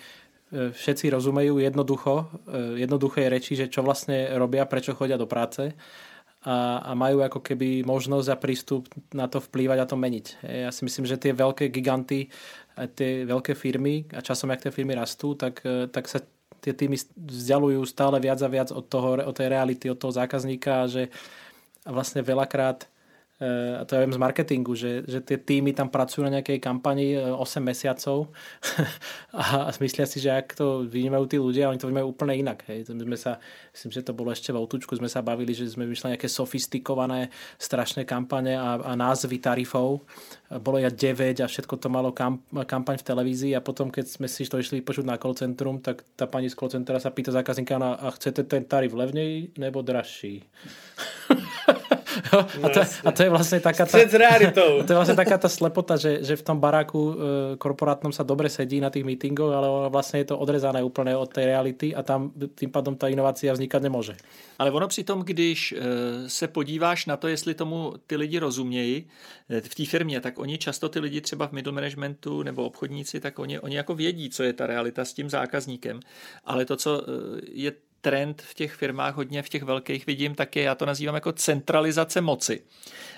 všetci 0.72 1.12
rozumejú 1.12 1.60
jednoducho, 1.60 2.32
e, 2.48 2.80
jednoduché 2.80 3.28
reči, 3.28 3.60
že 3.60 3.68
čo 3.68 3.84
vlastne 3.84 4.32
robia, 4.40 4.64
prečo 4.64 4.96
chodia 4.96 5.20
do 5.20 5.28
práce 5.28 5.76
a, 6.48 6.80
a 6.80 6.92
majú 6.96 7.20
ako 7.20 7.44
keby 7.44 7.84
možnosť 7.84 8.28
a 8.32 8.40
prístup 8.40 8.88
na 9.12 9.28
to 9.28 9.36
vplývať 9.36 9.78
a 9.84 9.88
to 9.88 10.00
meniť. 10.00 10.26
Ja 10.48 10.70
si 10.72 10.88
myslím, 10.88 11.04
že 11.04 11.20
tie 11.20 11.36
veľké 11.36 11.68
giganty, 11.68 12.32
tie 12.96 13.28
veľké 13.28 13.52
firmy 13.52 14.08
a 14.16 14.24
časom, 14.24 14.48
jak 14.48 14.64
tie 14.64 14.72
firmy 14.72 14.96
rastú, 14.96 15.36
tak, 15.36 15.60
tak 15.92 16.08
sa 16.08 16.24
tie 16.64 16.72
týmy 16.72 16.96
vzdialujú 17.14 17.84
stále 17.84 18.16
viac 18.22 18.40
a 18.40 18.48
viac 18.48 18.68
od, 18.72 18.84
toho, 18.88 19.20
od 19.22 19.34
tej 19.36 19.48
reality, 19.52 19.90
od 19.92 19.98
toho 20.00 20.14
zákazníka 20.14 20.86
že 20.86 21.12
vlastne 21.86 22.22
veľakrát 22.22 22.90
a 23.36 23.84
to 23.84 23.92
ja 23.92 24.00
viem 24.00 24.16
z 24.16 24.22
marketingu, 24.22 24.72
že, 24.72 25.04
že 25.04 25.20
tie 25.20 25.36
týmy 25.36 25.76
tam 25.76 25.92
pracujú 25.92 26.24
na 26.24 26.40
nejakej 26.40 26.56
kampani 26.56 27.20
8 27.20 27.36
e, 27.36 27.60
mesiacov 27.60 28.32
a 29.36 29.68
myslia 29.76 30.08
si, 30.08 30.24
že 30.24 30.32
ak 30.32 30.56
to 30.56 30.88
vnímajú 30.88 31.24
tí 31.28 31.36
ľudia, 31.36 31.68
oni 31.68 31.76
to 31.76 31.84
vnímajú 31.84 32.16
úplne 32.16 32.32
inak. 32.32 32.64
Hej. 32.64 32.88
My 32.96 33.12
sme 33.12 33.18
sa, 33.20 33.36
myslím, 33.76 33.92
že 33.92 34.08
to 34.08 34.16
bolo 34.16 34.32
ešte 34.32 34.56
v 34.56 34.64
Outučku, 34.64 34.96
sme 34.96 35.12
sa 35.12 35.20
bavili, 35.20 35.52
že 35.52 35.68
sme 35.68 35.84
vyšli 35.84 36.16
nejaké 36.16 36.32
sofistikované 36.32 37.28
strašné 37.60 38.08
kampane 38.08 38.56
a, 38.56 38.80
a 38.80 38.96
názvy 38.96 39.36
tarifov. 39.36 40.08
Bolo 40.48 40.80
ja 40.80 40.88
9 40.88 41.44
a 41.44 41.46
všetko 41.52 41.76
to 41.76 41.92
malo 41.92 42.16
kamp, 42.16 42.40
kampaň 42.64 42.96
v 42.96 43.04
televízii 43.04 43.52
a 43.52 43.60
potom, 43.60 43.92
keď 43.92 44.16
sme 44.16 44.32
si 44.32 44.48
to 44.48 44.56
išli 44.56 44.80
počuť 44.80 45.04
na 45.04 45.20
call 45.20 45.36
centrum, 45.36 45.84
tak 45.84 46.08
tá 46.16 46.24
pani 46.24 46.48
z 46.48 46.56
call 46.56 46.72
centra 46.72 46.96
sa 46.96 47.12
pýta 47.12 47.36
zákazníka, 47.36 47.76
a 47.76 48.08
chcete 48.16 48.48
ten 48.48 48.64
tarif 48.64 48.96
levnej 48.96 49.52
nebo 49.60 49.84
dražší? 49.84 50.40
a, 52.62 52.68
to, 52.68 52.80
a 53.04 53.10
to 53.10 53.20
je 53.22 53.30
vlastne 53.30 53.58
taká 53.58 53.86
tá, 53.86 53.98
to 54.86 54.90
je 54.90 54.98
vlastne 54.98 55.18
taká 55.18 55.36
tá 55.38 55.50
slepota, 55.58 55.98
že, 55.98 56.22
že 56.22 56.38
v 56.38 56.42
tom 56.42 56.62
baráku 56.62 57.00
e, 57.00 57.14
korporátnom 57.58 58.14
sa 58.14 58.22
dobre 58.22 58.46
sedí 58.46 58.78
na 58.78 58.90
tých 58.90 59.02
meetingoch, 59.02 59.50
ale 59.50 59.90
vlastne 59.90 60.22
je 60.22 60.30
to 60.30 60.38
odrezané 60.38 60.82
úplne 60.82 61.18
od 61.18 61.26
tej 61.26 61.50
reality 61.50 61.90
a 61.94 62.06
tam 62.06 62.30
tým 62.32 62.70
pádom 62.70 62.94
ta 62.94 63.08
inovácia 63.10 63.52
vznikat 63.52 63.82
nemůže. 63.82 64.14
Ale 64.58 64.70
ono 64.70 64.88
přitom, 64.88 65.22
když 65.22 65.72
e, 65.72 65.76
se 66.28 66.48
podíváš 66.48 67.06
na 67.06 67.16
to, 67.16 67.28
jestli 67.28 67.54
tomu 67.54 67.94
ty 68.06 68.16
lidi 68.16 68.38
rozumějí 68.38 69.06
e, 69.50 69.60
v 69.60 69.74
té 69.74 69.84
firmě, 69.84 70.20
tak 70.20 70.38
oni 70.38 70.58
často 70.58 70.88
ty 70.88 71.00
lidi 71.00 71.20
třeba 71.20 71.46
v 71.46 71.52
middle 71.52 71.72
managementu 71.72 72.42
nebo 72.42 72.64
obchodníci, 72.64 73.20
tak 73.20 73.38
oni, 73.38 73.60
oni 73.60 73.76
jako 73.76 73.94
vědí, 73.94 74.30
co 74.30 74.42
je 74.42 74.52
ta 74.52 74.66
realita 74.66 75.04
s 75.04 75.12
tím 75.12 75.30
zákazníkem. 75.30 76.00
Ale 76.44 76.64
to, 76.64 76.76
co 76.76 77.02
je 77.52 77.72
trend 78.06 78.42
v 78.42 78.54
těch 78.54 78.72
firmách 78.72 79.14
hodně 79.14 79.42
v 79.42 79.48
těch 79.48 79.62
velkých 79.62 80.06
vidím, 80.06 80.34
tak 80.34 80.56
je, 80.56 80.62
já 80.62 80.74
to 80.74 80.86
nazývám 80.86 81.14
jako 81.14 81.32
centralizace 81.32 82.20
moci. 82.20 82.62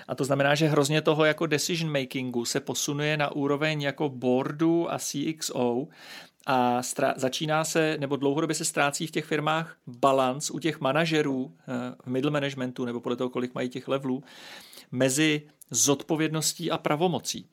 A 0.07 0.15
to 0.15 0.25
znamená, 0.25 0.55
že 0.55 0.67
hrozně 0.67 1.01
toho 1.01 1.25
jako 1.25 1.45
decision 1.45 1.91
makingu 1.91 2.45
se 2.45 2.59
posunuje 2.59 3.17
na 3.17 3.31
úroveň 3.31 3.81
jako 3.81 4.09
boardu 4.09 4.93
a 4.93 4.97
CXO 4.97 5.87
a 6.45 6.81
stra- 6.81 7.13
začíná 7.15 7.63
se, 7.63 7.97
nebo 7.99 8.15
dlouhodobě 8.15 8.55
se 8.55 8.65
ztrácí 8.65 9.07
v 9.07 9.11
těch 9.11 9.25
firmách 9.25 9.77
balans 9.87 10.49
u 10.51 10.59
těch 10.59 10.79
manažerů 10.79 11.51
eh, 11.59 11.95
v 12.03 12.07
middle 12.07 12.31
managementu, 12.31 12.85
nebo 12.85 12.99
podle 12.99 13.15
toho, 13.15 13.29
kolik 13.29 13.53
mají 13.53 13.69
těch 13.69 13.87
levelů, 13.87 14.23
mezi 14.91 15.41
zodpovědností 15.71 16.71
a 16.71 16.77
pravomocí. 16.77 17.45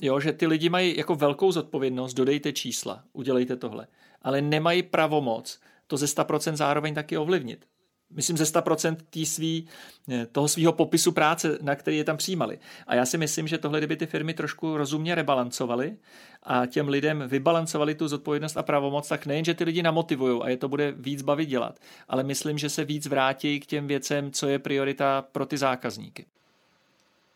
Jo, 0.00 0.20
že 0.20 0.32
ty 0.32 0.46
lidi 0.46 0.68
mají 0.68 0.96
jako 0.96 1.14
velkou 1.14 1.52
zodpovědnost, 1.52 2.14
dodejte 2.14 2.52
čísla, 2.52 3.02
udělejte 3.12 3.56
tohle, 3.56 3.86
ale 4.22 4.40
nemají 4.40 4.82
pravomoc 4.82 5.60
to 5.86 5.96
ze 5.96 6.06
100% 6.06 6.54
zároveň 6.54 6.94
taky 6.94 7.18
ovlivnit. 7.18 7.66
myslím 8.10 8.36
ze 8.36 8.44
100% 8.44 8.96
tý 9.10 9.26
svý, 9.26 9.68
eh, 10.08 10.26
toho 10.26 10.48
svého 10.48 10.72
popisu 10.72 11.12
práce, 11.12 11.58
na 11.62 11.74
který 11.74 11.96
je 11.96 12.04
tam 12.04 12.16
přijímali. 12.16 12.58
A 12.86 12.94
já 12.94 13.06
si 13.06 13.18
myslím, 13.18 13.48
že 13.48 13.58
tohle, 13.58 13.78
kdyby 13.80 13.96
ty 13.96 14.06
firmy 14.06 14.34
trošku 14.34 14.76
rozumně 14.76 15.14
rebalancovaly 15.14 15.96
a 16.42 16.66
těm 16.66 16.88
lidem 16.88 17.24
vybalancovali 17.26 17.94
tu 17.94 18.08
zodpovědnost 18.08 18.56
a 18.56 18.62
pravomoc, 18.62 19.08
tak 19.08 19.26
nejen, 19.26 19.44
že 19.44 19.54
ty 19.54 19.64
lidi 19.64 19.82
namotivují 19.82 20.42
a 20.42 20.48
je 20.48 20.56
to 20.56 20.68
bude 20.68 20.92
víc 20.92 21.22
bavit 21.22 21.46
dělat, 21.46 21.78
ale 22.08 22.22
myslím, 22.22 22.58
že 22.58 22.68
se 22.68 22.84
víc 22.84 23.06
vrátí 23.06 23.60
k 23.60 23.66
těm 23.66 23.86
věcem, 23.86 24.32
co 24.32 24.48
je 24.48 24.58
priorita 24.58 25.22
pro 25.22 25.46
ty 25.46 25.58
zákazníky. 25.58 26.26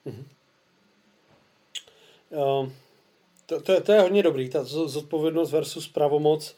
Mm-hmm. 0.07 0.25
Um, 2.61 2.73
to, 3.47 3.61
to, 3.61 3.73
je, 3.73 3.81
to 3.81 3.93
je 3.93 4.01
hodně 4.01 4.23
dobrý, 4.23 4.49
ta 4.49 4.65
zodpovědnost 4.65 5.53
versus 5.53 5.89
pravomoc 5.89 6.51
to, 6.51 6.57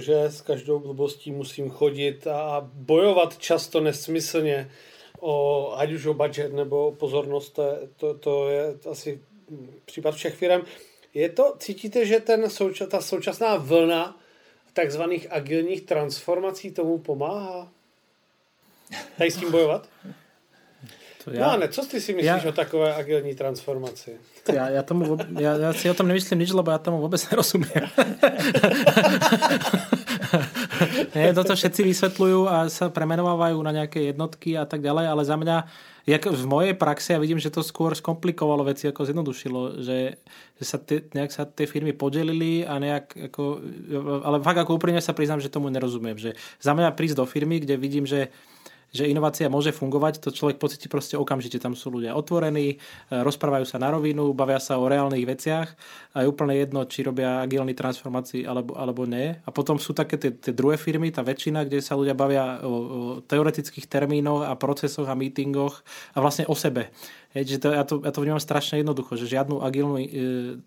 že 0.00 0.24
s 0.24 0.40
každou 0.40 0.78
blbostí 0.78 1.32
musím 1.32 1.70
chodit 1.70 2.26
a 2.26 2.68
bojovat 2.72 3.38
často 3.38 3.80
nesmyslně, 3.80 4.70
o, 5.20 5.72
ať 5.76 5.92
už 5.92 6.06
o 6.06 6.14
budget 6.14 6.52
nebo 6.52 6.86
o 6.86 6.92
pozornost, 6.92 7.58
to, 7.96 8.14
to 8.14 8.48
je 8.48 8.74
asi 8.90 9.20
případ 9.84 10.14
všech 10.14 10.34
firm. 10.34 10.62
Je 11.14 11.28
to, 11.28 11.54
cítíte, 11.58 12.06
že 12.06 12.20
ten 12.20 12.50
souča, 12.50 12.86
ta 12.86 13.00
současná 13.00 13.56
vlna 13.56 14.20
takzvaných 14.72 15.32
agilních 15.32 15.82
transformací 15.82 16.70
tomu 16.70 16.98
pomáhá? 16.98 17.68
Tady 19.18 19.30
s 19.30 19.36
tím 19.36 19.50
bojovat? 19.50 19.88
To 21.24 21.30
já, 21.30 21.46
no 21.46 21.52
a 21.52 21.56
ne, 21.56 21.68
co 21.68 21.86
ty 21.86 22.00
si 22.00 22.14
myslíš 22.14 22.42
já, 22.44 22.48
o 22.48 22.52
takové 22.52 22.94
agilní 22.94 23.34
transformaci? 23.34 24.10
Já, 24.52 24.68
já, 24.68 24.82
tomu, 24.82 25.18
já, 25.38 25.56
já 25.56 25.72
si 25.72 25.90
o 25.90 25.94
tom 25.94 26.08
nemyslím 26.08 26.38
nič, 26.38 26.50
lebo 26.50 26.70
já 26.70 26.78
tomu 26.78 27.00
vůbec 27.00 27.30
nerozumím. 27.30 27.70
ne, 31.14 31.34
toto 31.34 31.54
všetci 31.54 31.82
vysvetľujú 31.84 32.48
a 32.48 32.66
sa 32.72 32.88
premenovávajú 32.88 33.62
na 33.62 33.72
nějaké 33.72 34.02
jednotky 34.02 34.58
a 34.58 34.64
tak 34.64 34.80
ďalej, 34.82 35.06
ale 35.06 35.22
za 35.24 35.36
mňa 35.36 35.56
jak 36.06 36.26
v 36.26 36.44
mojej 36.46 36.74
praxi 36.74 37.14
ja 37.14 37.22
vidím, 37.22 37.38
že 37.38 37.54
to 37.54 37.62
skôr 37.62 37.94
skomplikovalo 37.94 38.66
veci, 38.66 38.90
ako 38.90 39.06
zjednodušilo, 39.06 39.78
že, 39.78 40.18
že 40.58 40.64
sa 40.66 40.78
ty, 40.82 41.06
nejak 41.14 41.30
sa 41.30 41.46
tie 41.46 41.70
firmy 41.70 41.94
podelili 41.94 42.66
a 42.66 42.82
nejak 42.82 43.30
ako, 43.30 43.42
ale 44.26 44.42
fakt 44.42 44.58
ako 44.58 44.82
úprimne 44.82 44.98
sa 44.98 45.14
priznám, 45.14 45.38
že 45.38 45.52
tomu 45.52 45.70
nerozumiem, 45.70 46.18
že 46.18 46.34
za 46.58 46.74
mňa 46.74 46.98
prísť 46.98 47.22
do 47.22 47.24
firmy, 47.26 47.62
kde 47.62 47.78
vidím, 47.78 48.02
že 48.02 48.34
že 48.92 49.08
inovácia 49.08 49.48
môže 49.48 49.72
fungovať, 49.72 50.20
to 50.20 50.28
človek 50.28 50.60
pocíti 50.60 50.86
proste 50.86 51.16
okamžite. 51.16 51.56
Tam 51.56 51.72
sú 51.72 51.88
ľudia 51.88 52.12
otvorení, 52.12 52.76
e, 52.76 52.76
rozprávajú 53.10 53.64
sa 53.64 53.80
na 53.80 53.88
rovinu, 53.88 54.36
bavia 54.36 54.60
sa 54.60 54.76
o 54.76 54.84
reálnych 54.84 55.24
veciach 55.24 55.68
a 56.12 56.16
je 56.22 56.28
úplne 56.28 56.52
jedno, 56.60 56.84
či 56.84 57.00
robia 57.00 57.40
agilní 57.40 57.72
transformácii 57.72 58.44
alebo, 58.44 58.76
alebo 58.76 59.08
nie. 59.08 59.32
A 59.32 59.50
potom 59.50 59.80
sú 59.80 59.96
také 59.96 60.20
tie 60.20 60.52
druhé 60.52 60.76
firmy, 60.76 61.08
tá 61.08 61.24
väčšina, 61.24 61.64
kde 61.64 61.80
sa 61.80 61.96
ľudia 61.96 62.12
bavia 62.12 62.60
o, 62.60 62.68
o 62.68 63.00
teoretických 63.24 63.88
termínoch 63.88 64.44
a 64.44 64.52
procesoch 64.60 65.08
a 65.08 65.16
meetingoch 65.16 65.80
a 66.12 66.20
vlastne 66.20 66.44
o 66.44 66.54
sebe. 66.54 66.92
Hej, 67.32 67.56
že 67.56 67.58
to, 67.64 67.68
ja, 67.72 67.80
to, 67.88 68.04
ja 68.04 68.12
to 68.12 68.20
vnímam 68.20 68.44
strašne 68.44 68.84
jednoducho, 68.84 69.16
že 69.16 69.24
žiadnu 69.24 69.64
agilnú 69.64 69.96
e, 69.96 70.04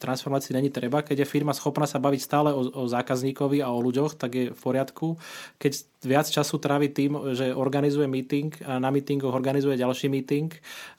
transformáciu 0.01 0.57
není 0.57 0.73
treba. 0.73 1.05
Keď 1.05 1.21
je 1.21 1.27
firma 1.29 1.53
schopná 1.53 1.85
sa 1.85 2.01
baviť 2.01 2.21
stále 2.25 2.49
o, 2.49 2.65
o 2.73 2.83
zákazníkovi 2.89 3.61
a 3.61 3.69
o 3.69 3.77
ľuďoch, 3.85 4.17
tak 4.17 4.31
je 4.33 4.45
v 4.49 4.57
poriadku. 4.57 5.13
Keď 5.61 5.71
viac 6.09 6.25
času 6.25 6.57
trávi 6.57 6.89
tým, 6.89 7.37
že 7.37 7.53
organizuje 7.53 8.09
meeting 8.09 8.49
a 8.65 8.81
na 8.81 8.89
meetingoch 8.89 9.37
organizuje 9.37 9.77
ďalší 9.77 10.09
meeting 10.09 10.49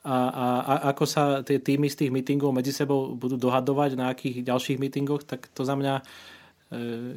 a, 0.07 0.31
a, 0.31 0.45
a 0.63 0.73
ako 0.95 1.03
sa 1.03 1.43
tie 1.43 1.59
týmy 1.59 1.91
z 1.91 2.07
tých 2.07 2.11
meetingov 2.15 2.55
medzi 2.55 2.71
sebou 2.71 3.11
budú 3.11 3.35
dohadovať 3.35 3.99
na 3.99 4.07
akých 4.15 4.47
ďalších 4.47 4.79
meetingoch, 4.79 5.27
tak 5.27 5.51
to 5.51 5.67
za 5.67 5.75
mňa 5.75 5.99
e, 5.99 6.03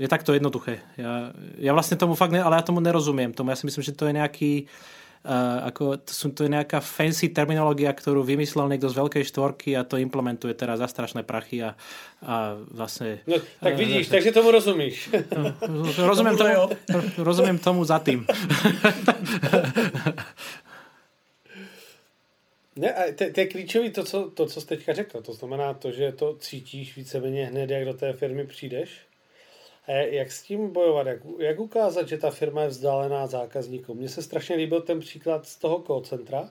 je 0.02 0.08
takto 0.10 0.34
jednoduché. 0.34 0.82
Ja, 0.98 1.30
ja 1.54 1.70
vlastne 1.70 1.94
tomu 1.94 2.18
fakt, 2.18 2.34
ne, 2.34 2.42
ale 2.42 2.58
ja 2.58 2.66
tomu 2.66 2.82
nerozumiem. 2.82 3.30
Tomu 3.30 3.54
ja 3.54 3.58
si 3.58 3.70
myslím, 3.70 3.86
že 3.86 3.94
to 3.94 4.10
je 4.10 4.18
nejaký 4.18 4.52
Uh, 5.20 5.68
ako 5.68 6.00
to, 6.00 6.12
sú, 6.16 6.32
to 6.32 6.48
je 6.48 6.56
nejaká 6.56 6.80
fancy 6.80 7.28
terminológia, 7.28 7.92
ktorú 7.92 8.24
vymyslel 8.24 8.72
niekto 8.72 8.88
z 8.88 8.96
veľkej 9.04 9.24
štvorky 9.28 9.76
a 9.76 9.84
to 9.84 10.00
implementuje 10.00 10.56
teraz 10.56 10.80
za 10.80 10.88
strašné 10.88 11.28
prachy 11.28 11.60
a, 11.60 11.76
a 12.24 12.56
vlastne... 12.72 13.20
No, 13.28 13.36
tak 13.60 13.76
vidíš, 13.76 14.08
uh, 14.08 14.16
takže 14.16 14.32
tomu 14.32 14.48
rozumíš. 14.48 15.12
No, 15.36 15.52
rozumiem, 16.08 16.40
tomu, 16.40 16.72
rozumiem 17.20 17.58
tomu 17.60 17.84
za 17.84 18.00
tým. 18.00 18.24
Ne, 22.80 22.88
a 22.88 23.12
to, 23.12 23.28
to 23.28 23.40
je 23.40 23.46
klíčový 23.46 23.90
to 23.92 24.04
co, 24.04 24.30
to, 24.30 24.46
co 24.46 24.60
jsi 24.60 24.66
teďka 24.66 24.92
řekl. 24.92 25.22
To 25.22 25.32
znamená 25.32 25.74
to, 25.74 25.92
že 25.92 26.12
to 26.12 26.36
cítíš 26.40 26.96
víceméně 26.96 27.46
hned, 27.46 27.70
jak 27.70 27.84
do 27.84 27.94
té 27.94 28.12
firmy 28.12 28.46
přijdeš 28.46 29.09
jak 29.88 30.32
s 30.32 30.42
tím 30.42 30.72
bojovat? 30.72 31.06
Jak, 31.06 31.20
jak 31.38 31.60
ukázat, 31.60 32.08
že 32.08 32.18
ta 32.18 32.30
firma 32.30 32.62
je 32.62 32.68
vzdálená 32.68 33.26
zákazníkům? 33.26 33.98
Mně 33.98 34.08
se 34.08 34.22
strašně 34.22 34.56
líbil 34.56 34.80
ten 34.80 35.00
příklad 35.00 35.46
z 35.46 35.56
toho 35.56 35.82
call 35.86 36.00
centra. 36.00 36.50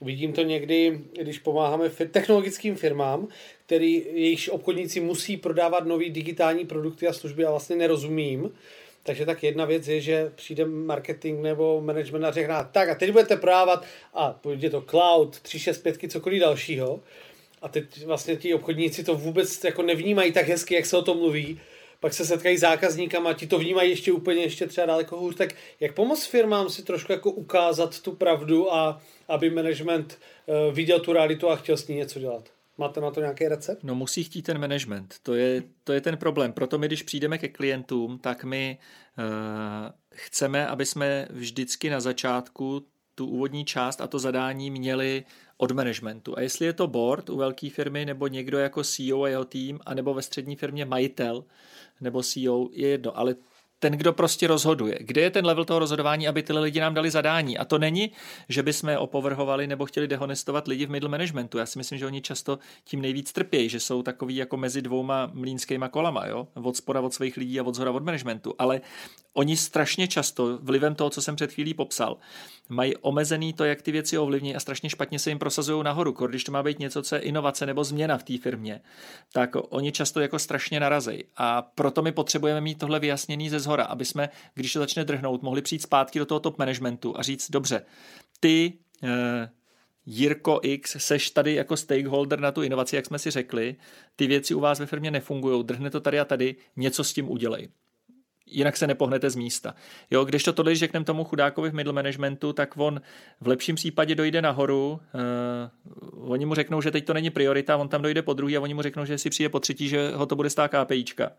Vidím 0.00 0.32
to 0.32 0.42
někdy, 0.42 1.00
když 1.12 1.38
pomáháme 1.38 1.90
technologickým 1.90 2.76
firmám, 2.76 3.28
který 3.66 4.04
jejichž 4.12 4.48
obchodníci 4.48 5.00
musí 5.00 5.36
prodávat 5.36 5.86
nový 5.86 6.10
digitální 6.10 6.66
produkty 6.66 7.08
a 7.08 7.12
služby 7.12 7.44
a 7.44 7.50
vlastně 7.50 7.76
nerozumím. 7.76 8.52
Takže 9.02 9.26
tak 9.26 9.42
jedna 9.42 9.64
věc 9.64 9.88
je, 9.88 10.00
že 10.00 10.32
přijde 10.34 10.64
marketing 10.64 11.42
nebo 11.42 11.80
management 11.80 12.24
a 12.24 12.30
řekne, 12.30 12.54
tak 12.72 12.88
a 12.88 12.94
teď 12.94 13.10
budete 13.10 13.36
prodávat 13.36 13.84
a 14.14 14.32
půjde 14.32 14.70
to 14.70 14.82
cloud, 14.82 15.40
365, 15.40 16.12
cokoliv 16.12 16.40
dalšího. 16.40 17.00
A 17.62 17.68
teď 17.68 18.04
vlastně 18.04 18.36
ti 18.36 18.54
obchodníci 18.54 19.04
to 19.04 19.14
vůbec 19.14 19.64
jako 19.64 19.82
nevnímají 19.82 20.32
tak 20.32 20.48
hezky, 20.48 20.74
jak 20.74 20.86
se 20.86 20.96
o 20.96 21.02
tom 21.02 21.18
mluví 21.18 21.60
pak 22.00 22.14
se 22.14 22.24
setkají 22.24 22.58
zákazníkama, 22.58 23.32
ti 23.32 23.46
to 23.46 23.58
vnímají 23.58 23.90
ještě 23.90 24.12
úplně 24.12 24.42
ještě 24.42 24.66
třeba 24.66 24.86
daleko 24.86 25.20
hůř, 25.20 25.34
tak 25.34 25.54
jak 25.80 25.94
pomoct 25.94 26.26
firmám 26.26 26.70
si 26.70 26.82
trošku 26.82 27.12
jako 27.12 27.30
ukázat 27.30 28.00
tu 28.00 28.12
pravdu 28.12 28.74
a 28.74 29.00
aby 29.28 29.50
management 29.50 30.18
uh, 30.46 30.74
viděl 30.74 31.00
tu 31.00 31.12
realitu 31.12 31.50
a 31.50 31.56
chtěl 31.56 31.76
s 31.76 31.88
ní 31.88 31.96
něco 31.96 32.20
dělat? 32.20 32.48
Máte 32.78 33.00
na 33.00 33.10
to 33.10 33.20
nějaký 33.20 33.48
recept? 33.48 33.84
No 33.84 33.94
musí 33.94 34.24
chtít 34.24 34.42
ten 34.42 34.58
management, 34.58 35.14
to 35.22 35.34
je, 35.34 35.62
to 35.84 35.92
je 35.92 36.00
ten 36.00 36.16
problém. 36.16 36.52
Proto 36.52 36.78
my, 36.78 36.86
když 36.86 37.02
přijdeme 37.02 37.38
ke 37.38 37.48
klientům, 37.48 38.18
tak 38.18 38.44
my 38.44 38.78
uh, 39.18 39.24
chceme, 40.10 40.66
aby 40.66 40.86
jsme 40.86 41.28
vždycky 41.30 41.90
na 41.90 42.00
začátku 42.00 42.82
tu 43.14 43.26
úvodní 43.26 43.64
část 43.64 44.00
a 44.00 44.06
to 44.06 44.18
zadání 44.18 44.70
měli 44.70 45.24
od 45.56 45.70
managementu. 45.70 46.38
A 46.38 46.40
jestli 46.40 46.66
je 46.66 46.72
to 46.72 46.86
board 46.86 47.30
u 47.30 47.36
velké 47.36 47.70
firmy 47.70 48.04
nebo 48.04 48.26
někdo 48.26 48.58
jako 48.58 48.84
CEO 48.84 49.22
a 49.22 49.28
jeho 49.28 49.44
tým, 49.44 49.80
anebo 49.86 50.14
ve 50.14 50.22
střední 50.22 50.56
firmě 50.56 50.84
majitel, 50.84 51.44
nebo 52.00 52.22
CEO, 52.22 52.68
je 52.72 52.88
jedno, 52.88 53.18
ale 53.18 53.34
ten, 53.78 53.92
kdo 53.92 54.12
prostě 54.12 54.46
rozhoduje. 54.46 54.98
Kde 55.00 55.20
je 55.20 55.30
ten 55.30 55.46
level 55.46 55.64
toho 55.64 55.78
rozhodování, 55.78 56.28
aby 56.28 56.42
tyhle 56.42 56.60
lidi 56.60 56.80
nám 56.80 56.94
dali 56.94 57.10
zadání? 57.10 57.58
A 57.58 57.64
to 57.64 57.78
není, 57.78 58.10
že 58.48 58.62
bychom 58.62 58.96
opovrhovali 58.98 59.66
nebo 59.66 59.86
chtěli 59.86 60.08
dehonestovat 60.08 60.68
lidi 60.68 60.86
v 60.86 60.90
middle 60.90 61.10
managementu. 61.10 61.58
Já 61.58 61.66
si 61.66 61.78
myslím, 61.78 61.98
že 61.98 62.06
oni 62.06 62.20
často 62.20 62.58
tím 62.84 63.00
nejvíc 63.02 63.32
trpějí, 63.32 63.68
že 63.68 63.80
jsou 63.80 64.02
takový 64.02 64.36
jako 64.36 64.56
mezi 64.56 64.82
dvouma 64.82 65.30
mlínskýma 65.32 65.88
kolama, 65.88 66.26
jo? 66.26 66.48
od 66.54 66.76
spoda 66.76 67.00
od 67.00 67.14
svých 67.14 67.36
lidí 67.36 67.60
a 67.60 67.62
od 67.62 67.74
zhora 67.74 67.90
od 67.90 68.04
managementu. 68.04 68.54
Ale 68.58 68.80
oni 69.36 69.56
strašně 69.56 70.08
často, 70.08 70.58
vlivem 70.62 70.94
toho, 70.94 71.10
co 71.10 71.22
jsem 71.22 71.36
před 71.36 71.52
chvílí 71.52 71.74
popsal, 71.74 72.16
mají 72.68 72.96
omezený 72.96 73.52
to, 73.52 73.64
jak 73.64 73.82
ty 73.82 73.92
věci 73.92 74.18
ovlivní 74.18 74.56
a 74.56 74.60
strašně 74.60 74.90
špatně 74.90 75.18
se 75.18 75.30
jim 75.30 75.38
prosazují 75.38 75.84
nahoru. 75.84 76.12
Když 76.12 76.44
to 76.44 76.52
má 76.52 76.62
být 76.62 76.78
něco, 76.78 77.02
co 77.02 77.14
je 77.14 77.20
inovace 77.20 77.66
nebo 77.66 77.84
změna 77.84 78.18
v 78.18 78.22
té 78.22 78.38
firmě, 78.38 78.80
tak 79.32 79.50
oni 79.68 79.92
často 79.92 80.20
jako 80.20 80.38
strašně 80.38 80.80
narazí. 80.80 81.24
A 81.36 81.62
proto 81.62 82.02
my 82.02 82.12
potřebujeme 82.12 82.60
mít 82.60 82.78
tohle 82.78 83.00
vyjasněný 83.00 83.50
ze 83.50 83.60
zhora, 83.66 83.84
aby 83.84 84.04
jsme, 84.04 84.28
když 84.54 84.72
to 84.72 84.78
začne 84.78 85.04
drhnout, 85.04 85.42
mohli 85.42 85.62
přijít 85.62 85.82
zpátky 85.82 86.18
do 86.18 86.26
toho 86.26 86.40
top 86.40 86.58
managementu 86.58 87.18
a 87.18 87.22
říct, 87.22 87.50
dobře, 87.50 87.82
ty 88.40 88.72
eh, 89.02 89.50
Jirko 90.06 90.60
X, 90.62 90.96
seš 90.98 91.30
tady 91.30 91.54
jako 91.54 91.76
stakeholder 91.76 92.40
na 92.40 92.52
tu 92.52 92.62
inovaci, 92.62 92.96
jak 92.96 93.06
jsme 93.06 93.18
si 93.18 93.30
řekli, 93.30 93.76
ty 94.16 94.26
věci 94.26 94.54
u 94.54 94.60
vás 94.60 94.78
ve 94.78 94.86
firmě 94.86 95.10
nefungují, 95.10 95.64
drhne 95.64 95.90
to 95.90 96.00
tady 96.00 96.20
a 96.20 96.24
tady, 96.24 96.56
něco 96.76 97.04
s 97.04 97.12
tím 97.12 97.30
udělej 97.30 97.68
jinak 98.46 98.76
se 98.76 98.86
nepohnete 98.86 99.30
z 99.30 99.36
místa. 99.36 99.74
Jo, 100.10 100.24
když 100.24 100.42
to 100.42 100.52
tohle 100.52 100.74
řekneme 100.74 101.04
tomu 101.04 101.24
chudákovi 101.24 101.70
v 101.70 101.74
middle 101.74 101.92
managementu, 101.92 102.52
tak 102.52 102.76
on 102.76 103.00
v 103.40 103.46
lepším 103.46 103.76
případě 103.76 104.14
dojde 104.14 104.42
nahoru, 104.42 105.00
uh, 106.14 106.32
oni 106.32 106.46
mu 106.46 106.54
řeknou, 106.54 106.80
že 106.80 106.90
teď 106.90 107.04
to 107.04 107.14
není 107.14 107.30
priorita, 107.30 107.76
on 107.76 107.88
tam 107.88 108.02
dojde 108.02 108.22
po 108.22 108.32
druhý 108.32 108.56
a 108.56 108.60
oni 108.60 108.74
mu 108.74 108.82
řeknou, 108.82 109.04
že 109.04 109.18
si 109.18 109.30
přijde 109.30 109.48
po 109.48 109.60
třetí, 109.60 109.88
že 109.88 110.12
ho 110.14 110.26
to 110.26 110.36
bude 110.36 110.50
stát 110.50 110.70
KPIčka. 110.70 111.30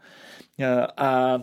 Uh, 0.60 0.66
a 0.98 1.42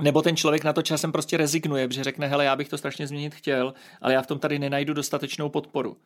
nebo 0.00 0.22
ten 0.22 0.36
člověk 0.36 0.64
na 0.64 0.72
to 0.72 0.82
časem 0.82 1.12
prostě 1.12 1.36
rezignuje, 1.36 1.88
protože 1.88 2.04
řekne, 2.04 2.26
hele, 2.26 2.44
já 2.44 2.56
bych 2.56 2.68
to 2.68 2.78
strašně 2.78 3.06
změnit 3.06 3.34
chtěl, 3.34 3.74
ale 4.00 4.14
já 4.14 4.22
v 4.22 4.26
tom 4.26 4.38
tady 4.38 4.58
nenajdu 4.58 4.94
dostatečnou 4.94 5.48
podporu. 5.48 5.96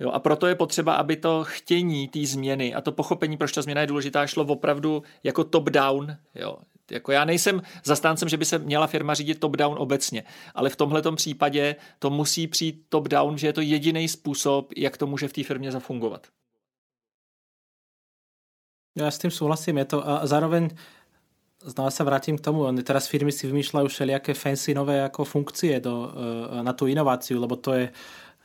Jo, 0.00 0.10
a 0.10 0.18
proto 0.18 0.46
je 0.46 0.54
potřeba, 0.54 0.94
aby 0.94 1.16
to 1.16 1.44
chtění 1.44 2.08
té 2.08 2.26
změny 2.26 2.74
a 2.74 2.80
to 2.80 2.92
pochopení, 2.92 3.36
proč 3.36 3.52
ta 3.52 3.62
změna 3.62 3.80
je 3.80 3.86
důležitá, 3.86 4.26
šlo 4.26 4.44
opravdu 4.44 5.02
jako 5.22 5.44
top-down. 5.44 6.16
Jo. 6.34 6.58
Jako 6.90 7.12
já 7.12 7.24
nejsem 7.24 7.62
zastáncem, 7.84 8.28
že 8.28 8.36
by 8.36 8.44
se 8.44 8.58
měla 8.58 8.86
firma 8.86 9.14
řídit 9.14 9.40
top-down 9.40 9.76
obecně, 9.78 10.24
ale 10.54 10.70
v 10.70 10.76
tomhle 10.76 11.02
případě 11.16 11.76
to 11.98 12.10
musí 12.10 12.46
přijít 12.46 12.86
top-down, 12.88 13.38
že 13.38 13.46
je 13.46 13.52
to 13.52 13.60
jediný 13.60 14.08
způsob, 14.08 14.72
jak 14.76 14.96
to 14.96 15.06
může 15.06 15.28
v 15.28 15.32
té 15.32 15.44
firmě 15.44 15.72
zafungovat. 15.72 16.26
Já 18.98 19.10
s 19.10 19.18
tím 19.18 19.30
souhlasím, 19.30 19.78
je 19.78 19.84
to 19.84 20.08
a 20.08 20.26
zároveň 20.26 20.70
znova 21.64 21.92
sa 21.92 22.02
vrátim 22.08 22.40
k 22.40 22.44
tomu. 22.44 22.64
Teraz 22.80 23.04
firmy 23.08 23.28
si 23.28 23.44
vymýšľajú 23.44 23.86
všelijaké 23.86 24.32
fancy 24.32 24.72
nové 24.72 25.04
ako 25.04 25.28
funkcie 25.28 25.76
do, 25.80 26.08
e, 26.08 26.64
na 26.64 26.72
tú 26.72 26.88
inováciu, 26.88 27.36
lebo 27.36 27.60
to 27.60 27.76
je, 27.76 27.86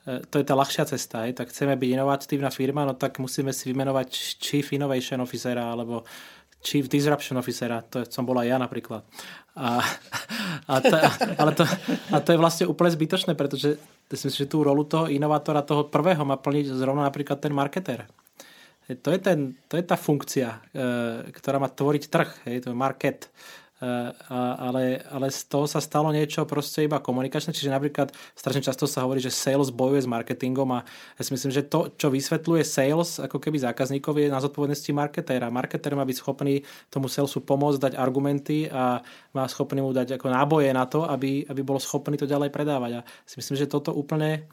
e, 0.08 0.20
to 0.28 0.40
je 0.40 0.46
tá 0.46 0.54
ľahšia 0.56 0.84
cesta. 0.84 1.24
Hej. 1.24 1.40
Tak 1.40 1.56
chceme 1.56 1.80
byť 1.80 1.90
inovatívna 1.96 2.52
firma, 2.52 2.84
no 2.84 2.94
tak 3.00 3.20
musíme 3.24 3.56
si 3.56 3.72
vymenovať 3.72 4.40
Chief 4.44 4.68
Innovation 4.76 5.24
Officera 5.24 5.72
alebo 5.72 6.04
Chief 6.66 6.90
Disruption 6.90 7.38
Officera, 7.38 7.86
to 7.86 8.04
som 8.10 8.26
bola 8.26 8.42
ja 8.42 8.58
napríklad. 8.58 9.06
A, 9.56 9.80
a, 10.74 10.76
to, 10.82 10.96
ale 11.38 11.52
to, 11.54 11.64
a 12.10 12.18
to 12.20 12.30
je 12.34 12.42
vlastne 12.42 12.66
úplne 12.66 12.92
zbytočné, 12.92 13.38
pretože 13.38 13.78
myslím 14.10 14.32
si, 14.34 14.38
že 14.44 14.50
tú 14.50 14.66
rolu 14.66 14.84
toho 14.84 15.08
inovátora, 15.08 15.62
toho 15.62 15.88
prvého 15.88 16.26
má 16.26 16.36
plniť 16.42 16.74
zrovna 16.74 17.06
napríklad 17.08 17.38
ten 17.40 17.54
marketer. 17.54 18.10
To 18.86 19.10
je, 19.10 19.18
ten, 19.18 19.58
to 19.66 19.82
je 19.82 19.84
tá 19.86 19.98
funkcia, 19.98 20.62
e, 20.70 21.34
ktorá 21.34 21.58
má 21.58 21.66
tvoriť 21.74 22.04
trh, 22.06 22.30
je 22.46 22.62
to 22.62 22.78
market. 22.78 23.34
Eh, 23.76 24.12
ale, 24.32 25.04
ale 25.12 25.28
z 25.28 25.52
toho 25.52 25.68
sa 25.68 25.84
stalo 25.84 26.08
niečo 26.08 26.48
proste 26.48 26.88
iba 26.88 27.04
komunikačné, 27.04 27.52
čiže 27.52 27.76
napríklad 27.76 28.16
strašne 28.32 28.64
často 28.64 28.88
sa 28.88 29.04
hovorí, 29.04 29.20
že 29.20 29.28
sales 29.28 29.68
bojuje 29.68 30.00
s 30.00 30.10
marketingom 30.10 30.80
a 30.80 30.88
ja 31.20 31.22
si 31.28 31.36
myslím, 31.36 31.52
že 31.52 31.68
to, 31.68 31.92
čo 32.00 32.08
vysvetľuje 32.08 32.64
sales 32.64 33.20
ako 33.20 33.36
keby 33.36 33.60
zákazníkov 33.60 34.16
je 34.16 34.32
na 34.32 34.40
zodpovednosti 34.40 34.96
marketéra. 34.96 35.52
Marketér 35.52 35.92
má 35.92 36.08
byť 36.08 36.18
schopný 36.24 36.64
tomu 36.88 37.12
salesu 37.12 37.44
pomôcť, 37.44 37.92
dať 37.92 37.94
argumenty 38.00 38.72
a 38.72 39.04
má 39.36 39.44
schopný 39.52 39.84
mu 39.84 39.92
dať 39.92 40.24
ako 40.24 40.32
náboje 40.32 40.72
na 40.72 40.88
to, 40.88 41.04
aby, 41.04 41.44
aby 41.44 41.60
bol 41.60 41.76
schopný 41.76 42.16
to 42.16 42.24
ďalej 42.24 42.56
predávať. 42.56 43.04
A 43.04 43.06
si 43.28 43.36
myslím, 43.44 43.60
že 43.60 43.68
toto 43.68 43.92
úplne 43.92 44.48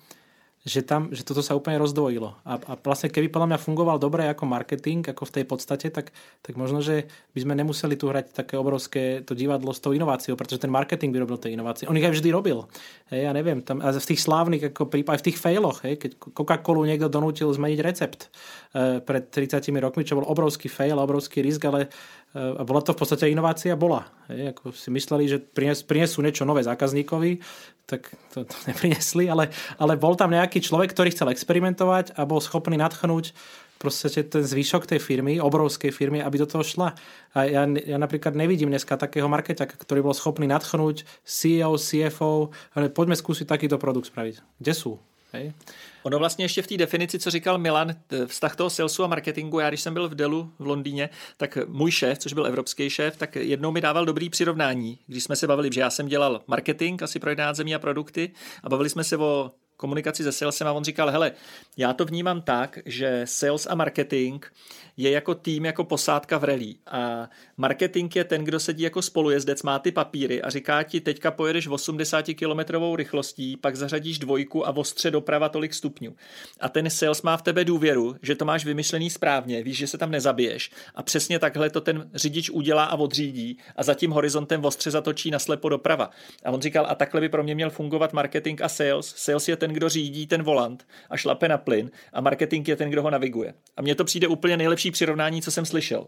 že, 0.62 0.86
tam, 0.86 1.10
že 1.10 1.26
toto 1.26 1.42
sa 1.42 1.58
úplne 1.58 1.74
rozdvojilo. 1.82 2.38
A, 2.46 2.54
a 2.54 2.72
vlastne 2.78 3.10
keby 3.10 3.34
podľa 3.34 3.50
mňa 3.50 3.58
fungoval 3.58 3.98
dobre 3.98 4.30
ako 4.30 4.46
marketing, 4.46 5.02
ako 5.10 5.26
v 5.26 5.34
tej 5.42 5.44
podstate, 5.50 5.86
tak, 5.90 6.14
tak 6.38 6.54
možno, 6.54 6.78
že 6.78 7.10
by 7.34 7.38
sme 7.42 7.54
nemuseli 7.58 7.98
tu 7.98 8.06
hrať 8.06 8.30
také 8.30 8.54
obrovské 8.54 9.26
to 9.26 9.34
divadlo 9.34 9.74
s 9.74 9.82
tou 9.82 9.90
inováciou, 9.90 10.38
pretože 10.38 10.62
ten 10.62 10.70
marketing 10.70 11.10
by 11.10 11.18
robil 11.26 11.38
tie 11.42 11.50
inovácie. 11.50 11.90
On 11.90 11.98
ich 11.98 12.06
aj 12.06 12.14
vždy 12.14 12.30
robil. 12.30 12.62
Hej, 13.10 13.26
ja 13.26 13.34
neviem, 13.34 13.58
tam, 13.58 13.82
a 13.82 13.90
v 13.90 14.06
tých 14.06 14.22
slávnych 14.22 14.70
ako 14.70 14.86
prípad, 14.86 15.18
v 15.18 15.26
tých 15.34 15.38
failoch, 15.42 15.82
hej, 15.82 15.98
keď 15.98 16.10
Coca-Colu 16.30 16.86
niekto 16.86 17.10
donútil 17.10 17.50
zmeniť 17.50 17.78
recept 17.82 18.30
e, 18.70 19.02
pred 19.02 19.34
30 19.34 19.66
rokmi, 19.82 20.06
čo 20.06 20.14
bol 20.14 20.30
obrovský 20.30 20.70
fail, 20.70 20.94
obrovský 20.94 21.42
risk, 21.42 21.66
ale 21.66 21.90
a 22.32 22.62
bola 22.64 22.80
to 22.80 22.96
v 22.96 23.00
podstate 23.04 23.28
inovácia, 23.28 23.76
bola. 23.76 24.08
Hej, 24.32 24.56
ako 24.56 24.72
si 24.72 24.88
mysleli, 24.88 25.28
že 25.28 25.36
prines, 25.36 25.84
prinesú 25.84 26.24
niečo 26.24 26.48
nové 26.48 26.64
zákazníkovi, 26.64 27.44
tak 27.84 28.08
to, 28.32 28.48
to 28.48 28.56
neprinesli, 28.72 29.28
ale, 29.28 29.52
ale 29.76 30.00
bol 30.00 30.16
tam 30.16 30.32
nejaký 30.32 30.64
človek, 30.64 30.96
ktorý 30.96 31.12
chcel 31.12 31.28
experimentovať 31.28 32.16
a 32.16 32.24
bol 32.24 32.40
schopný 32.40 32.80
nadchnúť 32.80 33.36
proste 33.76 34.22
ten 34.22 34.46
zvyšok 34.46 34.86
tej 34.86 35.02
firmy, 35.02 35.42
obrovskej 35.42 35.90
firmy, 35.90 36.22
aby 36.22 36.38
do 36.38 36.46
toho 36.46 36.62
šla. 36.62 36.94
A 37.34 37.50
ja, 37.50 37.66
ja 37.66 37.98
napríklad 37.98 38.38
nevidím 38.38 38.70
dneska 38.70 38.94
takého 38.94 39.26
markeťaka, 39.26 39.74
ktorý 39.74 40.06
bol 40.06 40.14
schopný 40.14 40.46
nadchnúť 40.46 41.02
CEO, 41.26 41.74
CFO, 41.74 42.54
ale 42.78 42.94
poďme 42.94 43.18
skúsiť 43.18 43.44
takýto 43.50 43.82
produkt 43.82 44.14
spraviť. 44.14 44.38
Kde 44.62 44.72
sú? 44.72 45.02
Hej? 45.34 45.50
Ono 46.02 46.18
vlastně 46.18 46.44
ještě 46.44 46.62
v 46.62 46.66
té 46.66 46.76
definici, 46.76 47.18
co 47.18 47.30
říkal 47.30 47.58
Milan, 47.58 47.94
vztah 48.26 48.56
toho 48.56 48.70
salesu 48.70 49.04
a 49.04 49.06
marketingu, 49.06 49.58
já 49.58 49.68
když 49.68 49.80
jsem 49.80 49.94
byl 49.94 50.08
v 50.08 50.14
Delu 50.14 50.52
v 50.58 50.66
Londýně, 50.66 51.10
tak 51.36 51.58
můj 51.66 51.90
šéf, 51.90 52.18
což 52.18 52.32
byl 52.32 52.46
evropský 52.46 52.90
šéf, 52.90 53.16
tak 53.16 53.36
jednou 53.36 53.70
mi 53.70 53.80
dával 53.80 54.04
dobrý 54.04 54.30
přirovnání, 54.30 54.98
když 55.06 55.24
jsme 55.24 55.36
se 55.36 55.46
bavili, 55.46 55.70
že 55.72 55.80
já 55.80 55.90
jsem 55.90 56.08
dělal 56.08 56.40
marketing 56.46 57.02
asi 57.02 57.18
pro 57.18 57.30
11 57.30 57.56
zemí 57.56 57.74
a 57.74 57.78
produkty 57.78 58.30
a 58.62 58.68
bavili 58.68 58.90
jsme 58.90 59.04
se 59.04 59.16
o 59.16 59.50
komunikaci 59.82 60.22
se 60.22 60.32
salesem 60.32 60.66
a 60.66 60.72
on 60.72 60.84
říkal, 60.84 61.10
hele, 61.10 61.32
já 61.76 61.92
to 61.92 62.04
vnímám 62.04 62.42
tak, 62.42 62.78
že 62.86 63.22
sales 63.24 63.66
a 63.70 63.74
marketing 63.74 64.46
je 64.96 65.10
jako 65.10 65.34
tým, 65.34 65.64
jako 65.64 65.84
posádka 65.84 66.38
v 66.38 66.44
rally 66.44 66.74
a 66.86 67.30
marketing 67.56 68.16
je 68.16 68.24
ten, 68.24 68.44
kdo 68.44 68.60
sedí 68.60 68.82
jako 68.82 69.02
spolujezdec, 69.02 69.62
má 69.62 69.78
ty 69.78 69.92
papíry 69.92 70.42
a 70.42 70.50
říká 70.50 70.82
ti, 70.82 71.00
teďka 71.00 71.30
pojedeš 71.30 71.68
80 71.68 72.26
km 72.38 72.74
rychlostí, 72.94 73.56
pak 73.56 73.76
zařadíš 73.76 74.18
dvojku 74.18 74.66
a 74.66 74.76
ostře 74.76 75.10
doprava 75.10 75.48
tolik 75.48 75.74
stupňů. 75.74 76.14
A 76.60 76.68
ten 76.68 76.90
sales 76.90 77.22
má 77.22 77.36
v 77.36 77.42
tebe 77.42 77.64
důvěru, 77.64 78.16
že 78.22 78.34
to 78.34 78.44
máš 78.44 78.64
vymyšlený 78.64 79.10
správně, 79.10 79.62
víš, 79.62 79.76
že 79.76 79.86
se 79.86 79.98
tam 79.98 80.10
nezabiješ 80.10 80.70
a 80.94 81.02
přesně 81.02 81.38
takhle 81.38 81.70
to 81.70 81.80
ten 81.80 82.10
řidič 82.14 82.50
udělá 82.50 82.84
a 82.84 82.96
odřídí 82.96 83.58
a 83.76 83.82
za 83.82 83.94
tím 83.94 84.10
horizontem 84.10 84.64
ostře 84.64 84.90
zatočí 84.90 85.30
na 85.30 85.38
slepo 85.38 85.68
doprava. 85.68 86.10
A 86.44 86.50
on 86.50 86.60
říkal, 86.62 86.86
a 86.88 86.94
takhle 86.94 87.20
by 87.20 87.28
pro 87.28 87.42
mě 87.42 87.54
měl 87.54 87.70
fungovat 87.70 88.12
marketing 88.12 88.62
a 88.62 88.68
sales. 88.68 89.14
Sales 89.16 89.48
je 89.48 89.56
ten, 89.56 89.71
kdo 89.72 89.88
řídí 89.88 90.26
ten 90.26 90.42
volant 90.42 90.86
a 91.10 91.16
šlape 91.16 91.48
na 91.48 91.58
plyn 91.58 91.90
a 92.12 92.20
marketing 92.20 92.68
je 92.68 92.76
ten, 92.76 92.90
kdo 92.90 93.02
ho 93.02 93.10
naviguje. 93.10 93.54
A 93.76 93.82
mně 93.82 93.94
to 93.94 94.04
přijde 94.04 94.28
úplně 94.28 94.56
nejlepší 94.56 94.90
přirovnání, 94.90 95.42
co 95.42 95.50
jsem 95.50 95.66
slyšel. 95.66 96.06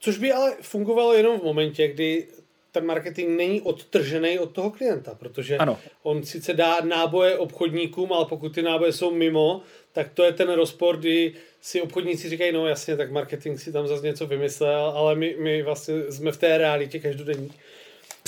Což 0.00 0.18
by 0.18 0.32
ale 0.32 0.56
fungovalo 0.60 1.14
jenom 1.14 1.40
v 1.40 1.44
momentě, 1.44 1.88
kdy 1.88 2.26
ten 2.72 2.86
marketing 2.86 3.36
není 3.36 3.60
odtržený 3.60 4.38
od 4.38 4.50
toho 4.50 4.70
klienta, 4.70 5.14
protože 5.14 5.56
ano. 5.56 5.78
on 6.02 6.22
sice 6.22 6.54
dá 6.54 6.80
náboje 6.80 7.38
obchodníkům, 7.38 8.12
ale 8.12 8.26
pokud 8.26 8.54
ty 8.54 8.62
náboje 8.62 8.92
jsou 8.92 9.14
mimo, 9.14 9.62
tak 9.92 10.10
to 10.14 10.24
je 10.24 10.32
ten 10.32 10.52
rozpor, 10.52 10.96
kdy 10.96 11.34
si 11.60 11.82
obchodníci 11.82 12.28
říkají, 12.28 12.52
no 12.52 12.66
jasně, 12.66 12.96
tak 12.96 13.10
marketing 13.10 13.58
si 13.58 13.72
tam 13.72 13.88
zase 13.88 14.06
něco 14.06 14.26
vymyslel, 14.26 14.92
ale 14.96 15.14
my, 15.14 15.36
my 15.38 15.62
vlastně 15.62 16.12
jsme 16.12 16.32
v 16.32 16.36
té 16.36 16.58
realitě 16.58 16.98
každodenní. 16.98 17.52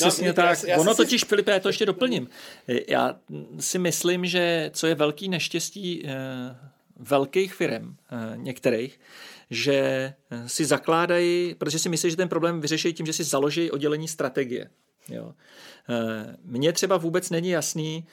Přesně 0.01 0.29
no, 0.29 0.35
tak. 0.35 0.63
Já, 0.63 0.69
já 0.69 0.81
ono 0.81 0.91
si... 0.91 0.97
totiž, 0.97 1.25
Filipe, 1.25 1.51
já 1.51 1.61
to 1.61 1.69
ještě 1.69 1.87
doplním. 1.87 2.29
Já 2.89 3.19
si 3.61 3.79
myslím, 3.79 4.27
že 4.27 4.71
co 4.75 4.87
je 4.87 4.95
velký 4.95 5.29
neštěstí 5.29 6.03
eh, 6.07 6.57
velkých 6.97 7.55
firm, 7.55 7.97
eh, 8.11 8.37
některých, 8.37 9.01
že 9.51 9.75
eh, 10.31 10.49
si 10.49 10.65
zakládají, 10.65 11.55
protože 11.55 11.79
si 11.79 11.89
myslí, 11.89 12.11
že 12.11 12.17
ten 12.17 12.29
problém 12.29 12.61
vyřeší 12.61 12.93
tím, 12.93 13.07
že 13.07 13.13
si 13.13 13.25
založí 13.25 13.71
oddělení 13.71 14.09
strategie. 14.09 14.71
Jo. 15.09 15.35
Eh, 15.89 16.37
mně 16.45 16.73
třeba 16.73 16.97
vůbec 16.97 17.31
není 17.31 17.49
jasný, 17.49 18.07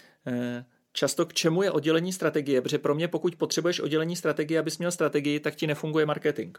často 0.94 1.26
k 1.26 1.34
čemu 1.34 1.64
je 1.64 1.72
oddělení 1.72 2.14
strategie, 2.14 2.62
protože 2.62 2.78
pro 2.78 2.96
mě 2.96 3.08
pokud 3.08 3.36
potřebuješ 3.36 3.80
oddělení 3.80 4.16
strategie, 4.16 4.60
abys 4.60 4.78
měl 4.78 4.92
strategii, 4.92 5.40
tak 5.40 5.56
ti 5.56 5.68
nefunguje 5.68 6.06
marketing. 6.06 6.58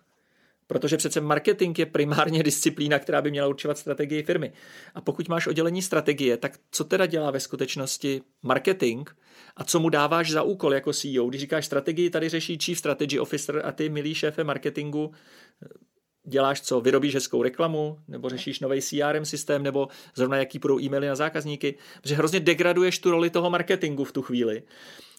Protože 0.67 0.97
přece 0.97 1.21
marketing 1.21 1.79
je 1.79 1.87
primárně 1.87 2.43
disciplína, 2.43 2.99
která 2.99 3.23
by 3.23 3.31
měla 3.31 3.49
určovat 3.49 3.79
strategii 3.79 4.23
firmy. 4.23 4.53
A 4.95 5.01
pokud 5.01 5.29
máš 5.29 5.47
oddělení 5.47 5.83
strategie, 5.83 6.37
tak 6.37 6.59
co 6.71 6.85
teda 6.85 7.07
dělá 7.07 7.31
ve 7.31 7.41
skutečnosti 7.41 8.23
marketing 8.43 9.09
a 9.57 9.65
co 9.65 9.81
mu 9.81 9.89
dáváš 9.89 10.31
za 10.31 10.43
úkol 10.43 10.75
jako 10.75 10.93
CEO? 10.93 11.29
Když 11.29 11.41
říkáš 11.41 11.67
strategii, 11.67 12.11
tady 12.11 12.29
řeší 12.29 12.59
Chief 12.59 12.79
Strategy 12.79 13.19
Officer 13.19 13.63
a 13.65 13.73
ty, 13.73 13.89
milý 13.89 14.15
šéfe 14.15 14.45
marketingu, 14.45 15.13
děláš 16.27 16.61
co? 16.61 16.81
Vyrobíš 16.81 17.15
hezkou 17.15 17.43
reklamu, 17.43 17.99
nebo 18.09 18.29
řešíš 18.29 18.61
nový 18.61 18.83
CRM 18.83 19.25
systém, 19.25 19.63
nebo 19.63 19.89
zrovna 20.15 20.37
jaký 20.37 20.59
budou 20.59 20.81
e-maily 20.81 21.09
na 21.09 21.17
zákazníky, 21.17 21.75
protože 22.03 22.15
hrozně 22.15 22.41
degraduješ 22.41 22.99
tu 22.99 23.11
roli 23.11 23.31
toho 23.31 23.51
marketingu 23.51 24.05
v 24.05 24.13
tu 24.13 24.23
chvíli. 24.23 24.63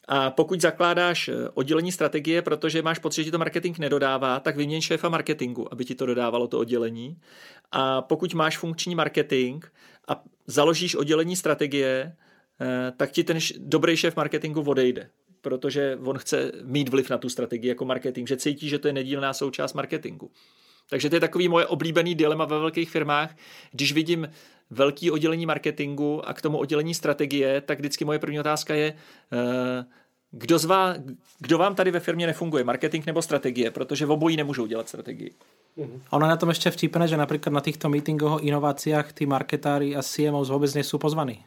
A 0.08 0.32
pokud 0.32 0.62
zakládáš 0.62 1.28
eh, 1.28 1.50
oddělení 1.54 1.92
strategie, 1.92 2.42
protože 2.42 2.82
máš 2.82 3.00
pocit, 3.00 3.24
že 3.24 3.32
to 3.32 3.38
marketing 3.38 3.78
nedodává, 3.78 4.40
tak 4.40 4.56
vyměň 4.56 4.82
šéfa 4.82 5.10
marketingu, 5.10 5.74
aby 5.74 5.86
ti 5.86 5.96
to 5.96 6.06
dodávalo 6.06 6.48
to 6.48 6.60
oddělení. 6.60 7.18
A 7.72 8.02
pokud 8.02 8.34
máš 8.34 8.58
funkční 8.58 8.96
marketing 8.96 9.66
a 10.08 10.24
založíš 10.48 10.96
oddělení 10.96 11.36
strategie, 11.36 12.16
eh, 12.62 12.92
tak 12.98 13.12
ti 13.12 13.24
ten 13.24 13.38
dobrý 13.58 13.98
šéf 13.98 14.16
marketingu 14.16 14.62
odejde 14.62 15.10
protože 15.46 15.98
on 16.04 16.18
chce 16.18 16.52
mít 16.64 16.90
vliv 16.90 17.10
na 17.10 17.18
tu 17.18 17.30
strategii 17.30 17.70
jako 17.70 17.86
marketing, 17.86 18.28
že 18.28 18.38
cítí, 18.38 18.70
že 18.70 18.80
to 18.80 18.88
je 18.88 18.94
nedílná 18.94 19.34
součást 19.34 19.74
marketingu. 19.74 20.32
Takže 20.90 21.10
to 21.10 21.16
je 21.16 21.20
takový 21.20 21.48
moje 21.48 21.66
oblíbený 21.66 22.16
dilema 22.16 22.46
ve 22.46 22.60
velkých 22.60 22.90
firmách. 22.90 23.36
Když 23.72 23.94
vidím 23.94 24.30
velký 24.70 25.12
oddělení 25.12 25.46
marketingu 25.46 26.30
a 26.30 26.34
k 26.34 26.42
tomu 26.42 26.58
oddělení 26.58 26.94
strategie, 26.94 27.62
tak 27.62 27.80
vždycky 27.80 28.06
moje 28.06 28.20
první 28.20 28.40
otázka 28.40 28.76
je, 28.76 28.94
eh, 29.34 29.86
kdo, 30.32 30.60
z 30.60 30.66
vás, 30.66 30.98
kdo 31.40 31.58
vám 31.58 31.76
tady 31.76 31.92
ve 31.92 32.00
firmě 32.00 32.28
nefunguje, 32.28 32.64
marketing 32.64 33.06
nebo 33.06 33.22
strategie, 33.22 33.72
protože 33.72 34.06
v 34.06 34.12
obojí 34.12 34.38
nemůžou 34.38 34.66
dělat 34.66 34.90
strategii. 34.90 35.32
Uh-huh. 35.78 36.02
Ono 36.10 36.28
na 36.28 36.38
tom 36.38 36.50
ještě 36.50 36.72
vtipné, 36.72 37.08
že 37.08 37.18
například 37.18 37.54
na 37.54 37.62
těchto 37.62 37.90
meetingoch 37.90 38.32
o 38.32 38.40
inovacích 38.40 39.14
ty 39.14 39.26
marketári 39.26 39.96
a 39.96 40.04
CMOs 40.04 40.50
vůbec 40.50 40.74
nejsou 40.74 40.98
pozvaní. 40.98 41.46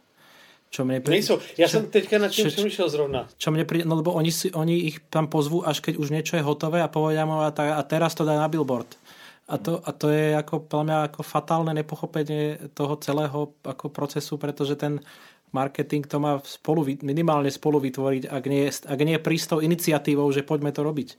Čo 0.69 0.85
mne 0.85 1.01
pri... 1.01 1.11
Nejsou. 1.11 1.41
Já 1.59 1.69
čo, 1.69 1.73
jsem 1.77 1.87
teďka 1.87 2.19
nad 2.19 2.29
tím 2.29 2.47
přemýšlel 2.47 2.89
zrovna. 2.89 3.29
Čo 3.41 3.51
mne 3.51 3.65
pri... 3.65 3.89
No 3.89 3.97
lebo 3.97 4.13
oni, 4.13 4.33
si, 4.33 4.53
oni 4.53 4.85
ich 4.93 5.01
tam 5.09 5.25
pozvú, 5.25 5.65
až 5.65 5.81
keď 5.81 5.97
už 5.97 6.13
niečo 6.13 6.37
je 6.37 6.45
hotové 6.45 6.85
a 6.85 6.93
povedia 6.93 7.25
mu 7.25 7.41
a, 7.41 7.49
a 7.49 7.83
teraz 7.89 8.13
to 8.13 8.29
dá 8.29 8.37
na 8.37 8.49
billboard. 8.53 9.01
A 9.49 9.57
to, 9.57 9.81
a 9.81 9.91
to 9.97 10.13
je 10.13 10.37
ako, 10.37 10.69
podľa 10.69 10.85
mňa 10.85 10.99
ako 11.09 11.21
fatálne 11.25 11.73
nepochopenie 11.73 12.69
toho 12.77 13.01
celého 13.01 13.57
ako 13.65 13.89
procesu, 13.89 14.37
pretože 14.37 14.77
ten 14.77 15.01
marketing 15.53 16.05
to 16.05 16.21
má 16.21 16.37
spolu, 16.45 16.85
minimálne 17.01 17.49
spolu 17.49 17.81
vytvoriť, 17.81 18.29
ak 18.29 18.45
nie, 18.45 18.69
ak 18.69 19.01
nie 19.01 19.17
prístou 19.17 19.65
iniciatívou, 19.65 20.29
že 20.29 20.45
poďme 20.45 20.69
to 20.69 20.85
robiť. 20.85 21.17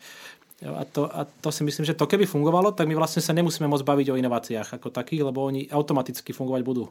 A 0.60 0.84
to, 0.86 1.08
a 1.08 1.26
to 1.26 1.50
si 1.50 1.64
myslím, 1.64 1.88
že 1.88 1.96
to 1.96 2.06
keby 2.06 2.28
fungovalo, 2.28 2.76
tak 2.76 2.86
my 2.86 2.94
vlastne 2.94 3.24
sa 3.24 3.34
nemusíme 3.34 3.66
môcť 3.66 3.88
baviť 3.88 4.08
o 4.12 4.20
inováciách 4.20 4.76
ako 4.76 4.92
takých, 4.92 5.24
lebo 5.26 5.42
oni 5.42 5.72
automaticky 5.72 6.36
fungovať 6.36 6.62
budú. 6.62 6.86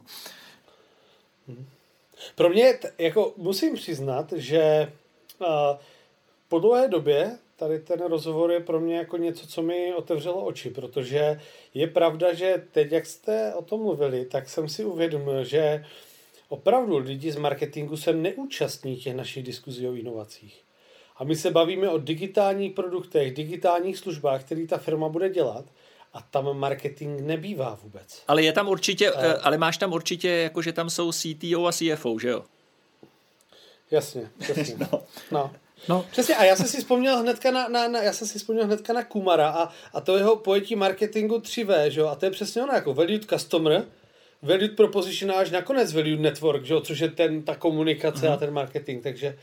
Pro 2.35 2.49
mě, 2.49 2.79
jako 2.97 3.33
musím 3.37 3.73
přiznat, 3.73 4.33
že 4.35 4.91
uh, 5.39 5.47
po 6.49 6.59
dlouhé 6.59 6.87
době 6.87 7.37
tady 7.59 7.79
ten 7.79 7.99
rozhovor 7.99 8.51
je 8.51 8.59
pro 8.59 8.79
mě 8.79 8.97
jako 8.97 9.17
něco, 9.17 9.47
co 9.47 9.61
mi 9.61 9.93
otevřelo 9.93 10.45
oči, 10.45 10.69
protože 10.69 11.39
je 11.73 11.87
pravda, 11.87 12.33
že 12.33 12.63
teď, 12.71 12.91
jak 12.91 13.05
jste 13.05 13.53
o 13.53 13.61
tom 13.61 13.81
mluvili, 13.81 14.25
tak 14.25 14.49
jsem 14.49 14.69
si 14.69 14.85
uvědomil, 14.85 15.43
že 15.43 15.85
opravdu 16.49 16.97
lidi 16.97 17.31
z 17.31 17.35
marketingu 17.35 17.97
se 17.97 18.13
neúčastní 18.13 18.97
těch 18.97 19.15
našich 19.15 19.43
diskuzí 19.43 19.87
o 19.87 19.95
inovacích. 19.95 20.63
A 21.17 21.23
my 21.23 21.35
se 21.35 21.51
bavíme 21.51 21.89
o 21.89 21.97
digitálních 21.97 22.73
produktech, 22.73 23.33
digitálních 23.33 23.97
službách, 23.97 24.43
které 24.43 24.67
ta 24.67 24.77
firma 24.77 25.09
bude 25.09 25.29
dělat 25.29 25.65
a 26.13 26.21
tam 26.21 26.57
marketing 26.57 27.21
nebývá 27.21 27.79
vůbec. 27.83 28.23
Ale 28.27 28.43
je 28.43 28.53
tam 28.53 28.69
určitě, 28.69 29.11
a... 29.11 29.25
Eh, 29.25 29.33
ale 29.33 29.57
máš 29.57 29.77
tam 29.77 29.93
určitě, 29.93 30.29
jako 30.29 30.61
že 30.61 30.73
tam 30.73 30.89
jsou 30.89 31.11
CTO 31.11 31.65
a 31.65 31.71
CFO, 31.71 32.19
že 32.19 32.29
jo? 32.29 32.43
Jasně, 33.91 34.29
jasně. 34.49 34.75
no. 34.91 35.03
no. 35.31 35.51
No. 35.87 36.05
Přesně, 36.11 36.35
a 36.35 36.43
já 36.43 36.55
jsem 36.55 36.65
si 36.65 36.77
vzpomněl 36.77 37.17
hnedka 37.17 37.51
na, 37.51 37.67
na, 37.67 37.87
na, 37.87 38.01
já 38.01 38.13
jsem 38.13 38.27
si 38.27 38.39
vzpomněl 38.39 38.65
hnedka 38.65 38.93
na 38.93 39.03
Kumara 39.03 39.49
a, 39.49 39.69
a 39.93 40.01
to 40.01 40.17
jeho 40.17 40.35
pojetí 40.35 40.75
marketingu 40.75 41.37
3V, 41.37 41.85
že 41.85 41.99
jo? 41.99 42.07
A 42.07 42.15
to 42.15 42.25
je 42.25 42.31
přesně 42.31 42.63
ono, 42.63 42.73
jako 42.73 42.93
valued 42.93 43.25
customer, 43.25 43.85
valued 44.41 44.75
proposition 44.75 45.31
a 45.31 45.35
až 45.35 45.51
nakonec 45.51 45.93
valued 45.93 46.19
network, 46.19 46.65
že 46.65 46.73
jo? 46.73 46.81
Což 46.81 46.99
je 46.99 47.09
ten, 47.09 47.43
ta 47.43 47.55
komunikace 47.55 48.27
mm. 48.27 48.33
a 48.33 48.37
ten 48.37 48.53
marketing, 48.53 49.03
takže 49.03 49.37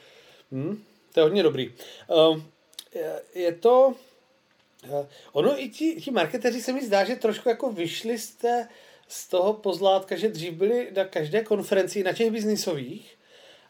hm, 0.52 0.82
to 1.12 1.20
je 1.20 1.24
hodně 1.24 1.42
dobrý. 1.42 1.72
Uh, 2.08 2.40
je, 2.94 3.22
je 3.34 3.52
to, 3.52 3.94
uh, 4.88 5.06
ono 5.32 5.62
i 5.62 5.68
ti, 5.68 6.00
ti 6.00 6.10
marketeři 6.10 6.62
se 6.62 6.72
mi 6.72 6.86
zdá, 6.86 7.04
že 7.04 7.16
trošku 7.16 7.48
jako 7.48 7.72
vyšli 7.72 8.18
z, 8.18 8.30
té, 8.30 8.68
z 9.08 9.28
toho 9.28 9.52
pozlátka, 9.52 10.16
že 10.16 10.28
dřív 10.28 10.52
byli 10.52 10.88
na 10.96 11.04
každé 11.04 11.44
konferenci, 11.44 12.02
na 12.02 12.12
těch 12.12 12.30
biznisových, 12.30 13.15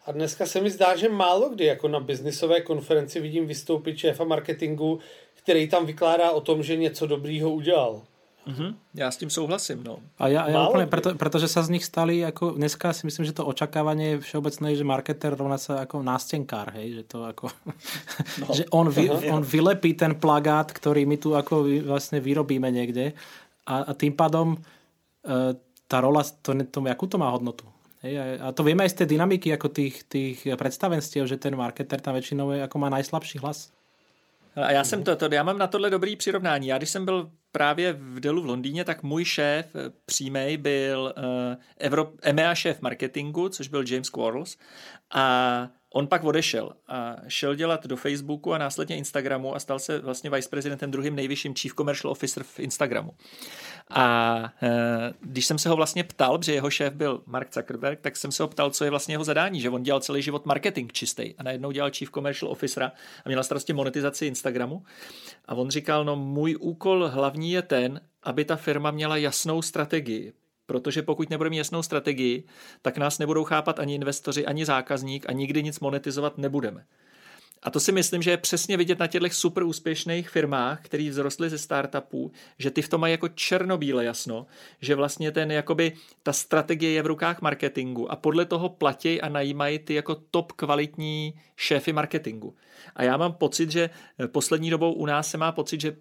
a 0.07 0.13
dneska 0.13 0.47
se 0.47 0.61
mi 0.61 0.71
zdá, 0.71 0.97
že 0.97 1.09
málo 1.09 1.49
kdy 1.49 1.65
jako 1.65 1.89
na 1.89 2.01
biznisové 2.01 2.61
konferenci 2.61 3.21
vidím 3.21 3.47
vystoupit 3.47 3.99
šéfa 3.99 4.25
marketingu, 4.25 4.99
který 5.35 5.69
tam 5.69 5.87
vykládá 5.87 6.31
o 6.31 6.41
tom, 6.41 6.63
že 6.63 6.77
něco 6.77 7.07
dobrýho 7.07 7.51
udělal. 7.51 8.03
Mm-hmm. 8.47 8.75
Já 8.95 9.11
s 9.11 9.17
tím 9.17 9.31
souhlasím. 9.31 9.85
No. 9.85 9.99
A 10.19 10.29
já, 10.29 10.49
já 10.49 10.69
úplně, 10.69 10.87
proto, 10.87 11.15
protože 11.15 11.49
se 11.49 11.63
z 11.63 11.69
nich 11.69 11.85
stali, 11.85 12.19
jako 12.19 12.51
dneska 12.51 12.93
si 12.93 13.07
myslím, 13.07 13.27
že 13.27 13.33
to 13.33 13.47
očakávání 13.47 14.05
je 14.05 14.21
všeobecné, 14.21 14.77
že 14.77 14.85
marketer 14.85 15.37
rovná 15.37 15.59
se 15.59 15.73
jako 15.73 16.03
nástěnkár, 16.03 16.73
hej, 16.73 16.93
že 16.93 17.03
to 17.03 17.27
jako, 17.27 17.49
no. 18.41 18.55
že 18.55 18.65
on, 18.71 18.91
vy, 18.91 19.11
on 19.11 19.43
vylepí 19.43 19.95
ten 19.95 20.15
plagát, 20.15 20.73
který 20.73 21.07
my 21.07 21.17
tu 21.17 21.33
jako 21.33 21.65
vlastně 21.85 22.21
vyrobíme 22.21 22.71
někde 22.71 23.13
a, 23.67 23.79
a 23.79 23.95
tým 23.95 24.13
pádom 24.13 24.49
uh, 24.49 24.57
ta 25.89 26.01
rola, 26.01 26.23
to, 26.43 26.55
to, 26.71 26.87
jakou 26.87 27.07
to 27.07 27.19
má 27.19 27.31
hodnotu? 27.31 27.65
Hej, 28.07 28.39
a 28.39 28.55
to 28.55 28.63
vieme 28.63 28.87
aj 28.87 28.95
z 28.95 28.99
tej 29.03 29.19
dynamiky 29.19 29.51
ako 29.51 29.69
tých, 29.75 30.07
tých 30.07 30.39
predstavenstiev, 30.55 31.27
že 31.27 31.43
ten 31.43 31.59
marketer 31.59 31.99
tam 31.99 32.15
většinou 32.15 32.55
je, 32.55 32.63
jako 32.63 32.79
má 32.79 32.89
najslabší 32.89 33.43
hlas. 33.43 33.75
A 34.57 34.73
já 34.73 34.85
jsem 34.85 35.05
to, 35.05 35.17
to, 35.17 35.29
já 35.33 35.43
mám 35.43 35.59
na 35.59 35.67
tohle 35.67 35.91
dobrý 35.91 36.17
přirovnání. 36.17 36.67
Já 36.67 36.79
když 36.79 36.91
jsem 36.91 37.05
byl 37.05 37.31
právě 37.53 37.93
v 37.93 38.21
Delu 38.21 38.43
v 38.43 38.47
Londýně, 38.47 38.85
tak 38.85 39.03
můj 39.03 39.25
šéf 39.25 39.67
eh, 39.75 39.93
přímý 40.07 40.57
byl 40.57 41.15
uh, 41.17 41.23
Evro, 41.79 42.13
EMEA 42.23 42.55
šéf 42.55 42.81
marketingu, 42.81 43.49
což 43.49 43.69
byl 43.69 43.85
James 43.89 44.11
Quarles. 44.11 44.57
A 45.11 45.69
on 45.97 46.07
pak 46.07 46.25
odešel 46.25 46.73
a 46.89 47.17
šel 47.29 47.55
dělat 47.55 47.87
do 47.87 47.97
Facebooku 47.97 48.53
a 48.53 48.59
následně 48.59 48.97
Instagramu 48.97 49.55
a 49.55 49.59
stal 49.59 49.79
se 49.79 49.99
vlastně 49.99 50.31
viceprezidentem 50.31 50.91
druhým 50.91 51.17
nejvyšším 51.17 51.55
chief 51.55 51.75
commercial 51.75 52.11
officer 52.11 52.43
v 52.43 52.61
Instagramu. 52.61 53.11
A 53.91 54.45
e, 54.63 54.69
když 55.21 55.47
jsem 55.47 55.59
se 55.59 55.69
ho 55.69 55.77
vlastně 55.77 56.05
ptal, 56.05 56.39
že 56.43 56.55
jeho 56.55 56.71
šéf 56.71 56.93
byl 56.95 57.23
Mark 57.27 57.55
Zuckerberg, 57.55 58.01
tak 58.01 58.17
jsem 58.17 58.33
se 58.33 58.43
ho 58.43 58.49
ptal, 58.49 58.71
co 58.71 58.85
je 58.85 58.91
vlastně 58.91 59.15
jeho 59.15 59.25
zadání, 59.25 59.61
že 59.61 59.71
on 59.71 59.83
dělal 59.83 60.01
celý 60.01 60.23
život 60.23 60.47
marketing 60.47 60.93
čistý 60.93 61.35
a 61.39 61.43
najednou 61.43 61.71
dělal 61.71 61.91
chief 61.91 62.11
commercial 62.11 62.53
officera 62.53 62.93
a 63.25 63.29
měl 63.29 63.45
starosti 63.45 63.73
monetizaci 63.73 64.27
Instagramu. 64.27 64.83
A 65.45 65.55
on 65.55 65.71
říkal, 65.71 66.05
no 66.05 66.17
můj 66.17 66.57
úkol 66.61 67.09
hlavní 67.09 67.53
je 67.53 67.63
ten, 67.63 68.01
aby 68.23 68.45
ta 68.45 68.57
firma 68.57 68.91
měla 68.91 69.17
jasnou 69.17 69.63
strategii, 69.63 70.33
protože 70.67 71.03
pokud 71.03 71.31
nebudeme 71.31 71.51
mít 71.51 71.57
jasnou 71.59 71.83
strategii, 71.83 72.45
tak 72.83 72.99
nás 72.99 73.19
nebudou 73.19 73.45
chápat 73.45 73.79
ani 73.79 73.95
investoři, 73.95 74.47
ani 74.47 74.67
zákazník 74.67 75.27
a 75.29 75.33
nikdy 75.33 75.63
nic 75.63 75.81
monetizovat 75.81 76.39
nebudeme. 76.39 76.85
A 77.63 77.71
to 77.71 77.81
si 77.81 77.93
myslím, 77.93 78.23
že 78.23 78.31
je 78.31 78.37
přesně 78.37 78.77
vidět 78.77 78.99
na 78.99 79.07
těchto 79.07 79.29
super 79.31 79.63
úspěšných 79.63 80.31
firmách, 80.31 80.81
které 80.83 81.11
vzrostly 81.11 81.51
ze 81.51 81.59
startupů, 81.59 82.33
že 82.59 82.71
ty 82.71 82.83
v 82.83 82.89
tom 82.89 83.01
mají 83.01 83.13
jako 83.13 83.29
černobíle 83.29 84.05
jasno, 84.05 84.47
že 84.81 84.95
vlastně 84.95 85.33
ten 85.33 85.53
jakoby 85.53 85.93
ta 86.23 86.33
strategie 86.33 86.93
je 86.93 87.03
v 87.03 87.07
rukách 87.07 87.41
marketingu 87.41 88.13
a 88.13 88.17
podle 88.17 88.45
toho 88.45 88.69
platí 88.69 89.21
a 89.21 89.29
najímají 89.29 89.79
ty 89.79 89.95
jako 89.95 90.15
top 90.15 90.53
kvalitní 90.53 91.35
šéfy 91.57 91.93
marketingu. 91.93 92.55
A 92.97 93.03
já 93.03 93.17
mám 93.17 93.33
pocit, 93.33 93.71
že 93.71 93.91
poslední 94.27 94.71
dobou 94.71 94.93
u 94.93 95.07
nás 95.07 95.31
se 95.31 95.39
má 95.39 95.53
pocit, 95.53 95.81
že 95.81 95.97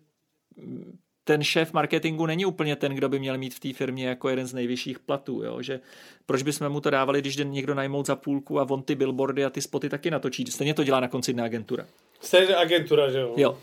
ten 1.26 1.43
šéf 1.43 1.73
marketingu 1.73 2.26
není 2.26 2.45
úplně 2.45 2.76
ten, 2.76 2.95
kdo 2.95 3.09
by 3.09 3.19
měl 3.19 3.38
mít 3.38 3.53
v 3.53 3.59
té 3.59 3.73
firmě 3.73 4.07
jako 4.07 4.30
jeden 4.30 4.47
z 4.47 4.53
nejvyšších 4.53 4.99
platů. 4.99 5.43
Jo? 5.43 5.61
Že 5.61 5.80
proč 6.26 6.43
bychom 6.43 6.69
mu 6.69 6.82
to 6.82 6.89
dávali, 6.89 7.21
když 7.21 7.36
jde 7.36 7.43
někdo 7.43 7.73
najmout 7.73 8.07
za 8.07 8.15
půlku 8.15 8.59
a 8.59 8.69
on 8.69 8.84
ty 8.84 8.95
billboardy 8.95 9.45
a 9.45 9.49
ty 9.49 9.61
spoty 9.61 9.89
taky 9.89 10.11
natočí. 10.11 10.45
Stejně 10.49 10.73
to 10.73 10.84
dělá 10.84 10.99
na 10.99 11.07
konci 11.07 11.32
jedna 11.32 11.43
agentura. 11.43 11.86
Stejně 12.21 12.55
agentura, 12.55 13.11
že 13.11 13.19
jo? 13.19 13.34
Jo. 13.38 13.57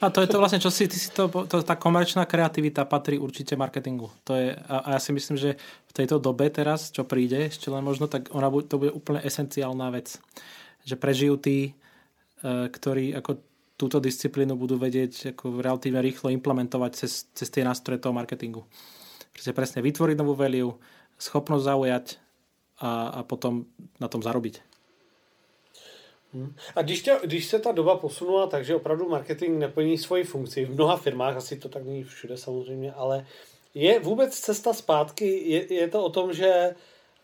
a 0.00 0.10
to 0.10 0.20
je 0.20 0.26
to 0.26 0.38
vlastně, 0.38 0.60
čo 0.60 0.70
si, 0.70 0.88
ty 0.88 0.98
si 0.98 1.10
to, 1.10 1.28
to, 1.48 1.62
ta 1.62 1.76
komerčná 1.76 2.24
kreativita 2.24 2.84
patří 2.84 3.18
určitě 3.18 3.56
marketingu. 3.56 4.10
To 4.24 4.34
je, 4.34 4.56
a, 4.68 4.76
a 4.78 4.90
já 4.90 4.98
si 4.98 5.12
myslím, 5.12 5.36
že 5.36 5.54
v 5.86 5.92
této 5.92 6.18
době 6.18 6.50
teraz, 6.50 6.90
čo 6.90 7.04
přijde, 7.04 7.36
ještě 7.36 7.70
len 7.70 7.84
možno, 7.84 8.06
tak 8.06 8.22
ona 8.30 8.50
bude, 8.50 8.66
to 8.66 8.78
bude 8.78 8.90
úplně 8.90 9.20
esenciálna 9.24 9.90
věc. 9.90 10.18
Že 10.84 10.96
prežijú 10.98 11.38
tí, 11.38 11.74
eh, 12.42 12.68
ktorí 12.68 13.14
ako 13.14 13.51
túto 13.82 13.98
disciplínu 13.98 14.54
budú 14.54 14.78
vedieť 14.78 15.34
ako 15.34 15.58
relatívne 15.58 15.98
rýchlo 15.98 16.30
implementovať 16.30 16.90
cez, 16.94 17.26
cez 17.34 17.50
tie 17.50 17.66
nástroje 17.66 17.98
toho 17.98 18.14
marketingu. 18.14 18.62
Presne, 19.34 19.50
presne 19.50 19.80
vytvoriť 19.82 20.16
novú 20.22 20.38
value, 20.38 20.78
schopnosť 21.18 21.64
zaujať 21.66 22.06
a, 22.78 22.90
a 23.10 23.20
potom 23.26 23.66
na 23.98 24.06
tom 24.06 24.22
zarobiť. 24.22 24.62
Hmm. 26.32 26.54
A 26.74 26.82
když, 26.82 27.02
tě, 27.02 27.18
když 27.24 27.44
se 27.44 27.58
ta 27.58 27.72
doba 27.72 27.96
posunula, 27.96 28.46
takže 28.46 28.76
opravdu 28.76 29.08
marketing 29.08 29.58
neplní 29.58 29.98
svoji 29.98 30.24
funkci, 30.24 30.64
v 30.64 30.74
mnoha 30.74 30.96
firmách, 30.96 31.36
asi 31.36 31.56
to 31.56 31.68
tak 31.68 31.84
není 31.84 32.04
všude 32.04 32.36
samozřejmě, 32.36 32.92
ale 32.92 33.26
je 33.74 34.00
vůbec 34.00 34.38
cesta 34.38 34.72
zpátky, 34.72 35.26
je, 35.50 35.74
je 35.74 35.88
to 35.88 36.04
o 36.04 36.10
tom, 36.10 36.32
že 36.32 36.74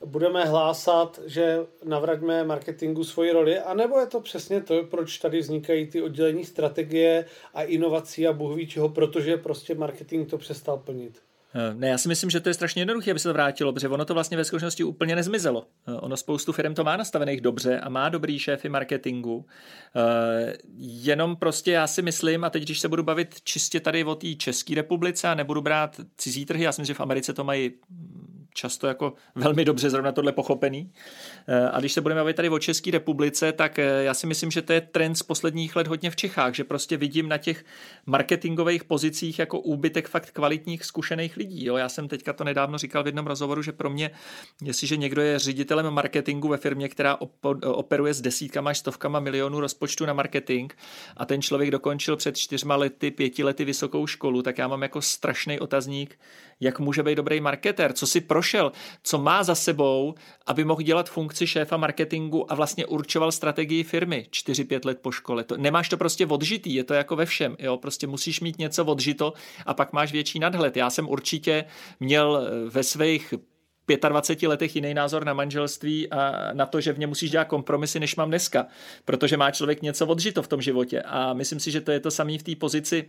budeme 0.04 0.44
hlásat, 0.44 1.20
že 1.26 1.58
navraťme 1.84 2.44
marketingu 2.44 3.04
svoji 3.04 3.32
roli, 3.32 3.58
anebo 3.58 3.98
je 3.98 4.06
to 4.06 4.20
přesně 4.20 4.60
to, 4.60 4.84
proč 4.84 5.18
tady 5.18 5.40
vznikají 5.40 5.86
ty 5.86 6.02
oddělení 6.02 6.44
strategie 6.44 7.24
a 7.54 7.62
inovací 7.62 8.26
a 8.26 8.32
bůh 8.32 8.56
ví 8.56 8.66
čeho, 8.66 8.88
protože 8.88 9.36
prostě 9.36 9.74
marketing 9.74 10.30
to 10.30 10.38
přestal 10.38 10.78
plnit. 10.78 11.20
Eh, 11.54 11.74
ne, 11.74 11.88
já 11.88 11.98
si 11.98 12.08
myslím, 12.08 12.30
že 12.30 12.40
to 12.40 12.48
je 12.48 12.54
strašně 12.54 12.82
jednoduché, 12.82 13.10
aby 13.10 13.20
se 13.20 13.28
to 13.28 13.32
vrátilo, 13.32 13.72
protože 13.72 13.88
ono 13.88 14.04
to 14.04 14.14
vlastně 14.14 14.36
ve 14.36 14.44
skutečnosti 14.44 14.84
úplně 14.84 15.16
nezmizelo. 15.16 15.66
Eh, 15.88 15.92
ono 15.92 16.16
spoustu 16.16 16.52
firm 16.52 16.74
to 16.74 16.84
má 16.84 16.96
nastavených 16.96 17.40
dobře 17.40 17.80
a 17.80 17.88
má 17.88 18.08
dobrý 18.08 18.38
šéfy 18.38 18.68
marketingu. 18.68 19.46
Eh, 19.96 20.56
jenom 20.78 21.36
prostě 21.36 21.72
já 21.72 21.86
si 21.86 22.02
myslím, 22.02 22.44
a 22.44 22.50
teď 22.50 22.62
když 22.62 22.80
se 22.80 22.88
budu 22.88 23.02
bavit 23.02 23.40
čistě 23.42 23.80
tady 23.80 24.04
o 24.04 24.14
té 24.14 24.34
České 24.34 24.74
republice 24.74 25.28
a 25.28 25.34
nebudu 25.34 25.62
brát 25.62 26.00
cizí 26.16 26.46
trhy, 26.46 26.64
já 26.64 26.72
si 26.72 26.80
myslím, 26.80 26.94
že 26.94 26.98
v 26.98 27.00
Americe 27.00 27.32
to 27.32 27.44
mají 27.44 27.72
často 28.58 28.86
jako 28.86 29.12
velmi 29.34 29.64
dobře 29.64 29.90
zrovna 29.90 30.12
tohle 30.12 30.32
pochopený. 30.32 30.92
Eh, 31.48 31.70
a 31.70 31.80
když 31.80 31.92
se 31.92 32.00
budeme 32.00 32.20
bavit 32.20 32.36
tady 32.36 32.48
o 32.48 32.58
České 32.58 32.90
republice, 32.90 33.52
tak 33.52 33.78
eh, 33.78 34.02
já 34.02 34.14
si 34.14 34.26
myslím, 34.26 34.50
že 34.50 34.62
to 34.62 34.72
je 34.72 34.80
trend 34.80 35.14
z 35.14 35.22
posledních 35.22 35.76
let 35.76 35.86
hodně 35.86 36.10
v 36.10 36.16
Čechách, 36.16 36.54
že 36.54 36.64
prostě 36.64 36.96
vidím 36.96 37.28
na 37.28 37.38
těch 37.38 37.64
marketingových 38.06 38.84
pozicích 38.84 39.38
jako 39.38 39.60
úbytek 39.60 40.08
fakt 40.08 40.30
kvalitních 40.30 40.84
zkušených 40.84 41.36
lidí. 41.36 41.64
Jo. 41.64 41.76
Já 41.76 41.88
jsem 41.88 42.08
teďka 42.08 42.32
to 42.32 42.44
nedávno 42.44 42.78
říkal 42.78 43.02
v 43.02 43.06
jednom 43.06 43.26
rozhovoru, 43.26 43.62
že 43.62 43.72
pro 43.72 43.90
mě, 43.90 44.10
jestliže 44.62 44.96
někdo 44.96 45.22
je 45.22 45.38
ředitelem 45.38 45.90
marketingu 45.90 46.48
ve 46.48 46.56
firmě, 46.56 46.88
která 46.88 47.18
operuje 47.62 48.14
s 48.14 48.20
desítkama 48.20 48.70
až 48.70 48.78
stovkama 48.78 49.20
milionů 49.20 49.60
rozpočtu 49.60 50.06
na 50.06 50.12
marketing 50.12 50.72
a 51.16 51.24
ten 51.24 51.42
člověk 51.42 51.70
dokončil 51.70 52.16
před 52.16 52.36
čtyřma 52.36 52.76
lety, 52.76 53.10
pěti 53.10 53.44
lety 53.44 53.64
vysokou 53.64 54.06
školu, 54.06 54.42
tak 54.42 54.58
já 54.58 54.68
mám 54.68 54.82
jako 54.82 55.02
strašný 55.02 55.60
otazník, 55.60 56.18
jak 56.60 56.80
může 56.80 57.02
být 57.02 57.14
dobrý 57.14 57.40
marketer, 57.40 57.92
co 57.92 58.06
si 58.06 58.20
prošel, 58.20 58.47
co 59.02 59.18
má 59.18 59.42
za 59.42 59.54
sebou, 59.54 60.14
aby 60.46 60.64
mohl 60.64 60.82
dělat 60.82 61.10
funkci 61.10 61.46
šéfa 61.46 61.76
marketingu 61.76 62.52
a 62.52 62.54
vlastně 62.54 62.86
určoval 62.86 63.32
strategii 63.32 63.84
firmy 63.84 64.26
4-5 64.30 64.86
let 64.86 64.98
po 65.02 65.10
škole. 65.10 65.44
To, 65.44 65.56
nemáš 65.56 65.88
to 65.88 65.96
prostě 65.96 66.26
odžitý, 66.26 66.74
je 66.74 66.84
to 66.84 66.94
jako 66.94 67.16
ve 67.16 67.26
všem, 67.26 67.56
jo, 67.58 67.76
prostě 67.76 68.06
musíš 68.06 68.40
mít 68.40 68.58
něco 68.58 68.84
odžito 68.84 69.32
a 69.66 69.74
pak 69.74 69.92
máš 69.92 70.12
větší 70.12 70.38
nadhled. 70.38 70.76
Já 70.76 70.90
jsem 70.90 71.08
určitě 71.08 71.64
měl 72.00 72.46
eh, 72.46 72.70
ve 72.70 72.82
svých 72.82 73.34
25 74.08 74.48
letech 74.48 74.76
jiný 74.76 74.94
názor 74.94 75.24
na 75.24 75.32
manželství 75.34 76.10
a 76.10 76.52
na 76.52 76.66
to, 76.66 76.80
že 76.80 76.92
v 76.92 76.98
něm 76.98 77.08
musíš 77.08 77.30
dělat 77.30 77.44
kompromisy, 77.44 78.00
než 78.00 78.16
mám 78.16 78.28
dneska, 78.28 78.66
protože 79.04 79.36
má 79.36 79.50
člověk 79.50 79.82
něco 79.82 80.06
odžito 80.06 80.42
v 80.42 80.48
tom 80.48 80.62
životě 80.62 81.02
a 81.02 81.32
myslím 81.32 81.60
si, 81.60 81.70
že 81.70 81.80
to 81.80 81.90
je 81.92 82.00
to 82.00 82.10
samé 82.10 82.38
v 82.38 82.42
té 82.42 82.56
pozici 82.56 83.08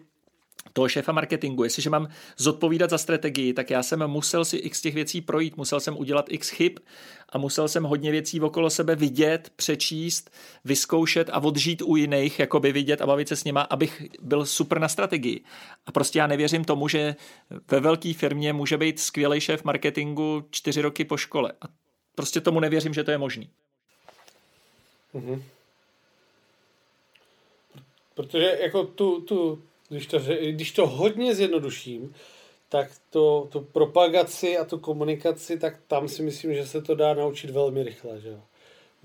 toho 0.74 0.90
šéfa 0.90 1.12
marketingu. 1.12 1.64
Jestliže 1.64 1.90
mám 1.90 2.10
zodpovídat 2.38 2.90
za 2.90 2.98
strategii, 2.98 3.54
tak 3.54 3.70
já 3.70 3.84
jsem 3.84 4.08
musel 4.08 4.46
si 4.46 4.58
x 4.58 4.82
těch 4.82 4.94
věcí 4.94 5.22
projít, 5.22 5.58
musel 5.58 5.80
jsem 5.80 5.98
udělat 5.98 6.26
x 6.30 6.50
chyb 6.50 6.80
a 7.30 7.38
musel 7.38 7.68
jsem 7.68 7.84
hodně 7.84 8.12
věcí 8.12 8.42
okolo 8.42 8.70
sebe 8.70 8.96
vidět, 8.96 9.52
přečíst, 9.56 10.32
vyzkoušet 10.66 11.30
a 11.30 11.40
odžít 11.40 11.82
u 11.82 11.96
jiných, 11.96 12.40
jakoby 12.40 12.72
vidět 12.72 13.02
a 13.02 13.08
bavit 13.08 13.28
se 13.28 13.36
s 13.36 13.44
nima, 13.44 13.62
abych 13.62 14.04
byl 14.22 14.46
super 14.46 14.80
na 14.80 14.88
strategii. 14.88 15.44
A 15.86 15.92
prostě 15.92 16.20
já 16.20 16.28
nevěřím 16.28 16.64
tomu, 16.64 16.88
že 16.88 17.16
ve 17.72 17.80
velké 17.80 18.14
firmě 18.14 18.54
může 18.54 18.78
být 18.78 19.00
skvělý 19.00 19.42
šéf 19.42 19.64
marketingu 19.64 20.46
čtyři 20.52 20.82
roky 20.82 21.06
po 21.06 21.18
škole. 21.18 21.54
A 21.62 21.66
prostě 22.16 22.42
tomu 22.42 22.60
nevěřím, 22.60 22.94
že 22.94 23.04
to 23.04 23.12
je 23.12 23.18
možný. 23.18 23.50
Mm-hmm. 25.16 25.42
Protože 28.16 28.58
jako 28.62 28.84
tu, 28.84 29.22
tu, 29.22 29.62
když 29.90 30.08
to, 30.08 30.20
když 30.50 30.72
to 30.72 30.88
hodně 30.88 31.36
zjednoduším, 31.36 32.14
tak 32.70 32.92
to, 33.10 33.48
to 33.52 33.62
propagaci 33.62 34.58
a 34.58 34.66
tu 34.66 34.78
komunikaci, 34.78 35.60
tak 35.60 35.80
tam 35.88 36.08
si 36.08 36.24
myslím, 36.24 36.54
že 36.54 36.68
se 36.68 36.82
to 36.82 36.96
dá 36.96 37.14
naučit 37.14 37.50
velmi 37.50 37.84
rychle. 37.84 38.22
Že 38.22 38.30
jo? 38.30 38.42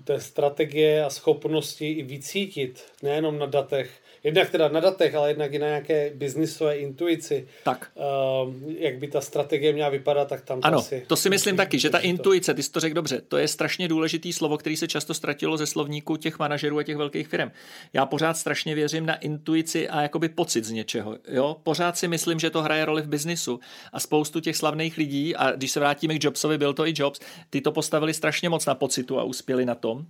té 0.03 0.19
strategie 0.19 1.05
a 1.05 1.09
schopnosti 1.09 1.91
i 1.91 2.03
vycítit, 2.03 2.83
nejenom 3.03 3.39
na 3.39 3.45
datech, 3.45 4.01
jednak 4.25 4.49
teda 4.49 4.67
na 4.67 4.79
datech, 4.79 5.15
ale 5.15 5.29
jednak 5.29 5.53
i 5.53 5.59
na 5.59 5.67
nějaké 5.67 6.11
biznisové 6.15 6.77
intuici. 6.77 7.47
Tak. 7.63 7.91
Uh, 7.95 8.53
jak 8.77 8.97
by 8.97 9.07
ta 9.07 9.21
strategie 9.21 9.73
měla 9.73 9.89
vypadat, 9.89 10.27
tak 10.27 10.41
tam 10.41 10.59
Ano, 10.63 10.77
asi, 10.77 11.03
to 11.07 11.15
si 11.15 11.29
myslím 11.29 11.57
taky, 11.57 11.79
že 11.79 11.89
ta 11.89 11.97
intuice, 11.97 12.53
ty 12.53 12.63
jsi 12.63 12.71
to 12.71 12.79
řekl 12.79 12.95
dobře, 12.95 13.21
to 13.27 13.37
je 13.37 13.47
strašně 13.47 13.87
důležitý 13.87 14.33
slovo, 14.33 14.57
který 14.57 14.77
se 14.77 14.87
často 14.87 15.13
ztratilo 15.13 15.57
ze 15.57 15.65
slovníku 15.65 16.17
těch 16.17 16.39
manažerů 16.39 16.77
a 16.77 16.83
těch 16.83 16.97
velkých 16.97 17.27
firm. 17.27 17.51
Já 17.93 18.05
pořád 18.05 18.37
strašně 18.37 18.75
věřím 18.75 19.05
na 19.05 19.15
intuici 19.15 19.89
a 19.89 20.01
jakoby 20.01 20.29
pocit 20.29 20.65
z 20.65 20.71
něčeho. 20.71 21.17
Jo? 21.27 21.57
Pořád 21.63 21.97
si 21.97 22.07
myslím, 22.07 22.39
že 22.39 22.49
to 22.49 22.61
hraje 22.61 22.85
roli 22.85 23.01
v 23.01 23.07
biznisu 23.07 23.59
a 23.93 23.99
spoustu 23.99 24.39
těch 24.39 24.55
slavných 24.55 24.97
lidí, 24.97 25.35
a 25.35 25.51
když 25.51 25.71
se 25.71 25.79
vrátíme 25.79 26.19
k 26.19 26.23
Jobsovi, 26.23 26.57
byl 26.57 26.73
to 26.73 26.87
i 26.87 26.93
Jobs, 26.95 27.19
ty 27.49 27.61
to 27.61 27.71
postavili 27.71 28.13
strašně 28.13 28.49
moc 28.49 28.65
na 28.65 28.75
pocitu 28.75 29.19
a 29.19 29.23
uspěli 29.23 29.65
na 29.65 29.75
tom. 29.75 30.05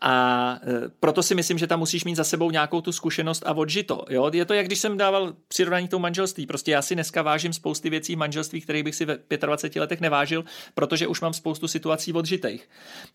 A 0.00 0.58
e, 0.62 0.88
proto 1.00 1.22
si 1.22 1.34
myslím, 1.34 1.58
že 1.58 1.66
tam 1.66 1.78
musíš 1.78 2.04
mít 2.04 2.14
za 2.14 2.24
sebou 2.24 2.50
nějakou 2.50 2.80
tu 2.80 2.92
zkušenost 2.92 3.42
a 3.46 3.51
odžito. 3.52 4.04
Jo? 4.10 4.30
Je 4.34 4.44
to, 4.44 4.54
jak 4.54 4.66
když 4.66 4.78
jsem 4.78 4.98
dával 4.98 5.34
přirovnání 5.48 5.88
k 5.88 5.90
tomu 5.90 6.02
manželství. 6.02 6.46
Prostě 6.46 6.70
já 6.70 6.82
si 6.82 6.94
dneska 6.94 7.22
vážím 7.22 7.52
spousty 7.52 7.90
věcí 7.90 8.16
manželství, 8.16 8.60
kterých 8.60 8.84
bych 8.84 8.94
si 8.94 9.04
ve 9.04 9.18
25 9.36 9.80
letech 9.80 10.00
nevážil, 10.00 10.44
protože 10.74 11.06
už 11.06 11.20
mám 11.20 11.32
spoustu 11.32 11.68
situací 11.68 12.12
odžitých. 12.12 12.68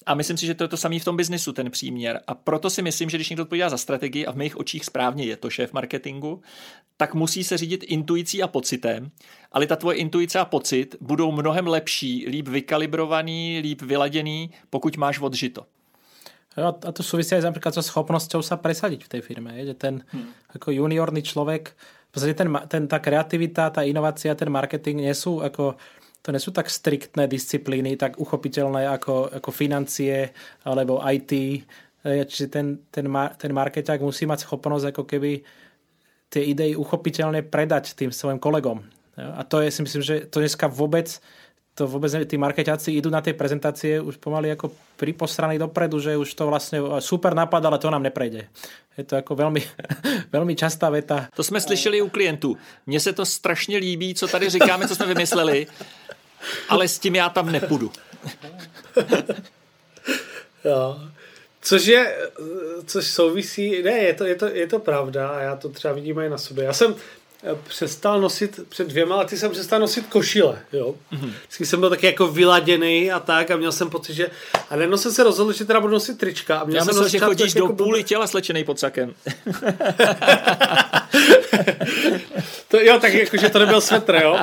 A 0.05 0.13
myslím 0.13 0.38
si, 0.38 0.45
že 0.45 0.53
to 0.53 0.63
je 0.63 0.67
to 0.67 0.77
samé 0.77 0.99
v 0.99 1.05
tom 1.05 1.17
biznisu, 1.17 1.53
ten 1.53 1.71
příměr. 1.71 2.21
A 2.27 2.35
proto 2.35 2.69
si 2.69 2.81
myslím, 2.81 3.09
že 3.09 3.17
když 3.17 3.29
někdo 3.29 3.43
odpovídá 3.43 3.69
za 3.69 3.77
strategii 3.77 4.25
a 4.25 4.31
v 4.31 4.38
mých 4.38 4.57
očích 4.57 4.85
správně 4.85 5.25
je 5.25 5.38
to 5.38 5.49
šéf 5.49 5.73
marketingu, 5.73 6.41
tak 6.97 7.13
musí 7.13 7.43
se 7.43 7.57
řídit 7.57 7.83
intuicí 7.83 8.43
a 8.43 8.47
pocitem, 8.47 9.11
ale 9.51 9.67
ta 9.67 9.75
tvoje 9.75 9.97
intuice 9.97 10.39
a 10.39 10.45
pocit 10.45 10.95
budou 11.01 11.31
mnohem 11.31 11.67
lepší, 11.67 12.25
líp 12.29 12.47
vykalibrovaný, 12.47 13.59
líp 13.59 13.81
vyladěný, 13.81 14.51
pokud 14.69 14.97
máš 14.97 15.19
odžito. 15.19 15.65
Jo, 16.58 16.74
a 16.74 16.89
to 16.89 17.05
súvisí 17.05 17.38
aj 17.38 17.53
napríklad 17.53 17.78
so 17.78 17.86
schopnosťou 17.86 18.41
sa 18.41 18.58
presadiť 18.58 19.05
v 19.05 19.12
tej 19.14 19.22
firme. 19.22 19.53
Je, 19.62 19.72
že 19.72 19.76
ten 19.78 20.01
hmm. 20.01 20.58
ako 20.58 20.74
juniorný 20.74 21.22
človek, 21.22 21.78
v 22.10 22.34
ten, 22.34 22.49
ten, 22.66 22.84
tá 22.89 22.97
kreativita, 22.97 23.70
tá 23.70 23.86
inovácia, 23.86 24.34
ten 24.34 24.49
marketing 24.49 25.05
nie 25.05 25.14
sú 25.14 25.45
ako 25.45 25.78
to 26.26 26.36
nie 26.36 26.43
sú 26.43 26.51
tak 26.51 26.68
striktné 26.68 27.24
disciplíny, 27.32 27.95
tak 27.95 28.20
uchopiteľné 28.20 28.84
ako, 28.99 29.39
ako 29.39 29.47
financie 29.47 30.36
alebo 30.68 30.99
IT. 30.99 31.32
Čiže 32.03 32.51
ten, 32.51 32.84
ten, 32.91 33.08
ten 33.39 33.51
marketák 33.55 34.03
musí 34.03 34.28
mať 34.28 34.43
schopnosť 34.43 34.91
ako 34.91 35.08
keby 35.08 35.39
tie 36.28 36.43
idei 36.43 36.76
uchopiteľne 36.76 37.47
predať 37.47 37.95
tým 37.95 38.12
svojim 38.12 38.43
kolegom. 38.43 38.84
A 39.16 39.47
to 39.47 39.64
je 39.64 39.72
si 39.72 39.80
myslím, 39.88 40.03
že 40.03 40.16
to 40.28 40.43
dneska 40.43 40.68
vôbec 40.68 41.08
to 41.78 41.86
vôbec 41.86 42.09
ne, 42.17 42.25
tí 42.25 42.41
marketáci 42.41 42.97
idú 42.97 43.13
na 43.13 43.21
tej 43.21 43.38
prezentácie 43.38 44.01
už 44.01 44.17
pomaly 44.17 44.49
ako 44.57 44.73
pripostraní 44.97 45.61
dopredu, 45.61 46.01
že 46.01 46.17
už 46.17 46.34
to 46.34 46.49
vlastne 46.49 46.82
super 46.97 47.38
nápad, 47.38 47.61
ale 47.61 47.78
to 47.78 47.93
nám 47.93 48.01
neprejde. 48.01 48.49
Je 48.97 49.03
to 49.05 49.15
jako 49.15 49.36
velmi, 49.36 49.61
velmi 50.36 50.55
častá 50.55 50.89
veta. 50.89 51.30
To 51.36 51.43
jsme 51.43 51.61
slyšeli 51.61 52.01
u 52.01 52.09
klientů. 52.09 52.57
Mně 52.86 52.99
se 52.99 53.13
to 53.13 53.25
strašně 53.25 53.78
líbí, 53.78 54.15
co 54.15 54.28
tady 54.28 54.49
říkáme, 54.49 54.88
co 54.88 54.95
jsme 54.95 55.05
vymysleli, 55.05 55.67
ale 56.69 56.88
s 56.88 56.99
tím 56.99 57.15
já 57.15 57.30
tam 57.30 57.51
nepůjdu. 57.51 57.91
jo. 60.65 60.99
Což 61.61 61.86
je, 61.86 62.17
což 62.86 63.07
souvisí, 63.07 63.84
ne, 63.84 63.91
je 63.91 64.13
to, 64.13 64.25
je 64.25 64.36
to, 64.36 64.45
je 64.45 64.67
to 64.67 64.80
pravda 64.80 65.30
a 65.30 65.39
já 65.39 65.55
to 65.55 65.69
třeba 65.69 65.93
vidím 65.93 66.19
i 66.19 66.30
na 66.30 66.38
sobě. 66.38 66.63
Já 66.63 66.73
jsem 66.73 66.95
přestal 67.67 68.21
nosit, 68.21 68.59
před 68.69 68.88
dvěma 68.88 69.15
lety 69.15 69.38
jsem 69.38 69.51
přestal 69.51 69.79
nosit 69.79 70.07
košile, 70.07 70.59
jo. 70.73 70.95
Mm-hmm. 71.13 71.31
Vždycky 71.41 71.65
jsem 71.65 71.79
byl 71.79 71.89
taky 71.89 72.05
jako 72.05 72.27
vyladěný 72.27 73.11
a 73.11 73.19
tak 73.19 73.51
a 73.51 73.57
měl 73.57 73.71
jsem 73.71 73.89
pocit, 73.89 74.13
že... 74.13 74.29
A 74.69 74.75
najednou 74.75 74.97
jsem 74.97 75.11
se 75.11 75.23
rozhodl, 75.23 75.53
že 75.53 75.65
teda 75.65 75.79
budu 75.79 75.93
nosit 75.93 76.17
trička. 76.17 76.59
A 76.59 76.63
měl 76.63 76.77
Já 76.77 76.85
jsem 76.85 76.93
myslel, 76.93 77.09
že 77.09 77.19
chodíš 77.19 77.53
do 77.53 77.63
jako 77.63 77.75
půly 77.75 78.03
těla 78.03 78.27
slečený 78.27 78.63
pod 78.63 78.79
sakem. 78.79 79.13
to, 82.67 82.79
jo, 82.79 82.99
tak 82.99 83.13
jako, 83.13 83.38
že 83.38 83.49
to 83.49 83.59
nebyl 83.59 83.81
svetr, 83.81 84.15
jo. 84.23 84.39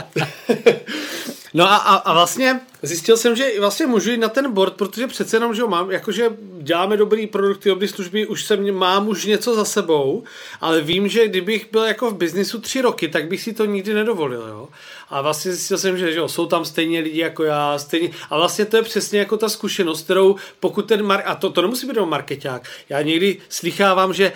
No 1.56 1.70
a, 1.70 1.76
a, 1.76 1.94
a 1.94 2.12
vlastně 2.12 2.60
zjistil 2.82 3.16
jsem, 3.16 3.36
že 3.36 3.60
vlastně 3.60 3.86
můžu 3.86 4.10
jít 4.10 4.16
na 4.16 4.28
ten 4.28 4.52
board, 4.52 4.74
protože 4.74 5.06
přece 5.06 5.36
jenom, 5.36 5.54
že 5.54 5.62
ho 5.62 5.68
mám, 5.68 5.90
jakože 5.90 6.30
děláme 6.62 6.96
dobrý 6.96 7.26
produkty, 7.26 7.68
dobrý 7.68 7.88
služby, 7.88 8.26
už 8.26 8.44
jsem, 8.44 8.72
mám 8.72 9.08
už 9.08 9.24
něco 9.24 9.54
za 9.54 9.64
sebou, 9.64 10.24
ale 10.60 10.80
vím, 10.80 11.08
že 11.08 11.28
kdybych 11.28 11.68
byl 11.72 11.84
jako 11.84 12.10
v 12.10 12.16
biznisu 12.16 12.60
tři 12.60 12.80
roky, 12.80 13.08
tak 13.08 13.28
bych 13.28 13.42
si 13.42 13.52
to 13.52 13.64
nikdy 13.64 13.94
nedovolil, 13.94 14.46
jo. 14.48 14.68
A 15.08 15.20
vlastně 15.20 15.52
zjistil 15.52 15.78
jsem, 15.78 15.98
že, 15.98 16.12
že 16.12 16.18
jo, 16.18 16.28
jsou 16.28 16.46
tam 16.46 16.64
stejně 16.64 17.00
lidi 17.00 17.20
jako 17.20 17.44
já, 17.44 17.78
stejně, 17.78 18.10
a 18.30 18.36
vlastně 18.36 18.64
to 18.64 18.76
je 18.76 18.82
přesně 18.82 19.18
jako 19.18 19.36
ta 19.36 19.48
zkušenost, 19.48 20.04
kterou 20.04 20.36
pokud 20.60 20.82
ten, 20.82 21.06
mar- 21.06 21.22
a 21.24 21.34
to, 21.34 21.50
to 21.50 21.62
nemusí 21.62 21.86
být 21.86 21.98
marketák, 22.04 22.68
já 22.88 23.02
někdy 23.02 23.36
slychávám, 23.48 24.12
že 24.12 24.32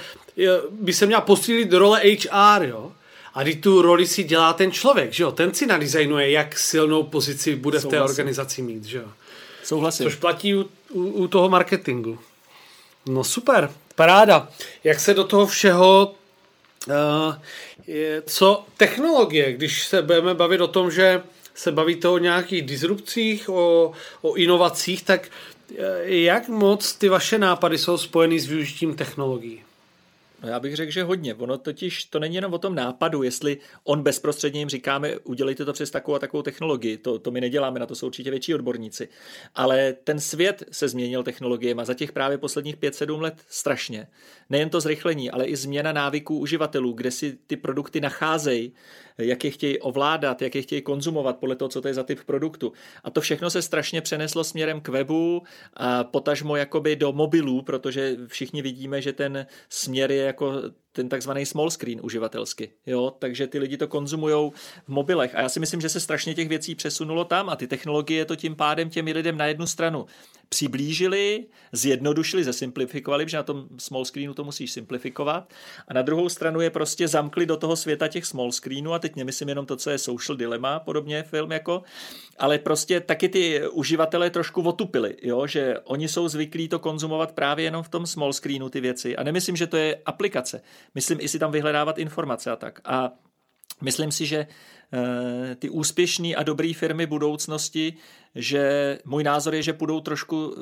by 0.71 0.93
se 0.93 1.07
měl 1.07 1.21
posílit 1.21 1.69
do 1.69 1.79
role 1.79 2.01
HR, 2.01 2.63
jo, 2.63 2.93
a 3.39 3.43
když 3.43 3.57
tu 3.57 3.83
roli 3.83 4.07
si 4.07 4.25
dělá 4.25 4.53
ten 4.53 4.73
člověk, 4.73 5.13
že 5.13 5.23
jo? 5.23 5.33
Ten 5.33 5.55
si 5.55 5.67
nadizajnuje, 5.67 6.31
jak 6.31 6.59
silnou 6.59 7.03
pozici 7.03 7.57
bude 7.57 7.81
Souhlasím. 7.81 7.89
v 7.89 8.01
té 8.01 8.11
organizaci 8.11 8.63
mít, 8.63 8.85
že 8.85 8.99
jo? 8.99 9.05
Souhlasím. 9.65 10.07
Což 10.07 10.15
platí 10.15 10.55
u, 10.55 10.71
u, 10.91 11.03
u 11.03 11.29
toho 11.29 11.49
marketingu. 11.49 12.19
No 13.09 13.25
super, 13.25 13.71
paráda. 13.95 14.49
Jak 14.85 15.01
se 15.01 15.15
do 15.15 15.25
toho 15.25 15.47
všeho 15.47 16.15
uh, 16.89 16.95
je, 17.87 18.23
co 18.27 18.65
technologie, 18.77 19.53
když 19.53 19.87
se 19.87 20.03
budeme 20.03 20.35
bavit 20.35 20.61
o 20.61 20.69
tom, 20.69 20.91
že 20.91 21.23
se 21.55 21.73
bavíte 21.73 22.09
o 22.09 22.19
nějakých 22.19 22.63
disrupcích, 22.63 23.49
o, 23.49 23.93
o 24.23 24.35
inovacích, 24.35 25.03
tak 25.03 25.31
uh, 25.71 25.77
jak 26.05 26.49
moc 26.49 26.93
ty 26.93 27.09
vaše 27.09 27.39
nápady 27.39 27.79
jsou 27.79 27.99
spojeny 27.99 28.41
s 28.41 28.47
využitím 28.47 28.95
technologií? 28.95 29.63
No 30.43 30.49
já 30.49 30.61
bych 30.61 30.77
řekl, 30.77 30.93
že 30.93 31.03
hodně. 31.03 31.35
Ono 31.35 31.59
totiž 31.59 32.05
to 32.05 32.19
není 32.19 32.35
jenom 32.35 32.55
o 32.55 32.59
tom 32.59 32.75
nápadu, 32.75 33.23
jestli 33.23 33.59
on 33.85 34.03
bezprostředně 34.03 34.61
jim 34.61 34.69
říkáme, 34.69 35.19
udělejte 35.19 35.65
to 35.65 35.73
přes 35.73 35.91
takovou 35.91 36.15
a 36.15 36.19
takovou 36.19 36.43
technologii. 36.43 36.97
To, 36.97 37.19
to 37.19 37.31
my 37.31 37.41
neděláme, 37.41 37.81
na 37.81 37.87
to 37.87 37.95
jsou 37.95 38.07
určitě 38.07 38.31
větší 38.31 38.55
odborníci. 38.55 39.09
Ale 39.55 39.93
ten 39.93 40.21
svět 40.21 40.63
se 40.71 40.89
změnil 40.89 41.23
technologiemi 41.23 41.83
a 41.83 41.85
za 41.85 41.95
těch 41.95 42.13
právě 42.13 42.39
posledních 42.39 42.77
5-7 42.77 43.21
let 43.21 43.35
strašně. 43.49 44.07
Nejen 44.51 44.71
to 44.71 44.81
zrychlení, 44.81 45.31
ale 45.31 45.45
i 45.45 45.57
změna 45.57 45.93
návyků 45.93 46.39
uživatelů, 46.39 46.93
kde 46.93 47.11
si 47.11 47.39
ty 47.47 47.57
produkty 47.57 48.01
nacházejí, 48.01 48.73
jak 49.19 49.45
je 49.45 49.51
chtějí 49.51 49.79
ovládat, 49.79 50.43
jak 50.43 50.55
je 50.55 50.63
chtějí 50.63 50.83
konzumovat 50.83 51.37
podle 51.37 51.57
toho, 51.57 51.69
co 51.69 51.81
to 51.81 51.89
je 51.89 51.95
za 51.95 52.03
typ 52.03 52.25
produktu. 52.25 52.73
A 53.05 53.11
to 53.11 53.21
všechno 53.21 53.51
se 53.51 53.63
strašně 53.63 54.01
přeneslo 54.01 54.45
směrem 54.45 54.81
k 54.81 54.89
webu, 54.89 55.43
a 55.75 56.05
potažmo 56.05 56.57
jakoby 56.57 56.97
do 56.97 57.13
mobilů, 57.13 57.63
protože 57.63 58.17
všichni 58.27 58.63
vidíme, 58.63 59.03
že 59.03 59.13
ten 59.13 59.47
směr 59.69 60.11
je 60.11 60.28
jako 60.29 60.53
ten 60.99 61.09
takzvaný 61.09 61.47
small 61.47 61.71
screen 61.71 62.01
uživatelsky. 62.03 62.71
Jo? 62.87 63.15
Takže 63.19 63.47
ty 63.47 63.59
lidi 63.59 63.77
to 63.77 63.89
konzumují 63.89 64.51
v 64.85 64.89
mobilech. 64.89 65.35
A 65.35 65.41
já 65.41 65.49
si 65.49 65.61
myslím, 65.61 65.81
že 65.81 65.89
se 65.89 66.01
strašně 66.01 66.35
těch 66.35 66.49
věcí 66.49 66.75
přesunulo 66.75 67.25
tam 67.25 67.49
a 67.49 67.57
ty 67.57 67.67
technologie 67.67 68.25
to 68.25 68.37
tím 68.37 68.57
pádem 68.57 68.91
těm 68.91 69.07
lidem 69.07 69.37
na 69.37 69.47
jednu 69.47 69.67
stranu 69.67 70.07
přiblížili, 70.49 71.47
zjednodušili, 71.73 72.45
zesimplifikovali, 72.45 73.25
protože 73.25 73.37
na 73.37 73.43
tom 73.43 73.69
small 73.79 74.05
screenu 74.05 74.35
to 74.35 74.45
musíš 74.45 74.73
simplifikovat. 74.73 75.53
A 75.89 75.95
na 75.95 76.03
druhou 76.03 76.29
stranu 76.29 76.61
je 76.61 76.71
prostě 76.71 77.09
zamkli 77.09 77.47
do 77.47 77.57
toho 77.57 77.77
světa 77.77 78.09
těch 78.09 78.27
small 78.27 78.53
screenů 78.53 78.93
a 78.93 78.99
teď 78.99 79.17
nemyslím 79.17 79.49
jenom 79.49 79.67
to, 79.67 79.77
co 79.77 79.91
je 79.91 79.99
social 79.99 80.37
dilemma, 80.37 80.81
podobně 80.81 81.23
film 81.23 81.53
jako, 81.53 81.83
ale 82.39 82.59
prostě 82.59 83.01
taky 83.01 83.29
ty 83.29 83.69
uživatelé 83.69 84.31
trošku 84.31 84.63
otupili, 84.63 85.17
jo? 85.23 85.47
že 85.47 85.77
oni 85.85 86.09
jsou 86.09 86.29
zvyklí 86.29 86.69
to 86.69 86.79
konzumovat 86.79 87.33
právě 87.33 87.65
jenom 87.65 87.83
v 87.83 87.89
tom 87.89 88.07
small 88.07 88.33
screenu 88.33 88.69
ty 88.69 88.81
věci. 88.81 89.17
A 89.17 89.23
nemyslím, 89.23 89.57
že 89.57 89.67
to 89.67 89.77
je 89.77 89.99
aplikace. 90.07 90.61
Myslím 90.95 91.19
i 91.21 91.29
si 91.29 91.39
tam 91.39 91.53
vyhledávat 91.53 91.99
informace 91.99 92.51
a 92.51 92.57
tak. 92.57 92.81
A 92.85 93.11
myslím 93.81 94.13
si, 94.13 94.27
že 94.27 94.47
eh, 94.47 95.55
ty 95.55 95.71
úspěšné 95.71 96.35
a 96.35 96.43
dobré 96.43 96.73
firmy 96.75 97.07
budoucnosti, 97.07 97.95
že 98.35 98.99
můj 99.05 99.25
názor 99.25 99.55
je, 99.55 99.63
že 99.63 99.73
půjdou 99.73 100.01
trošku 100.01 100.55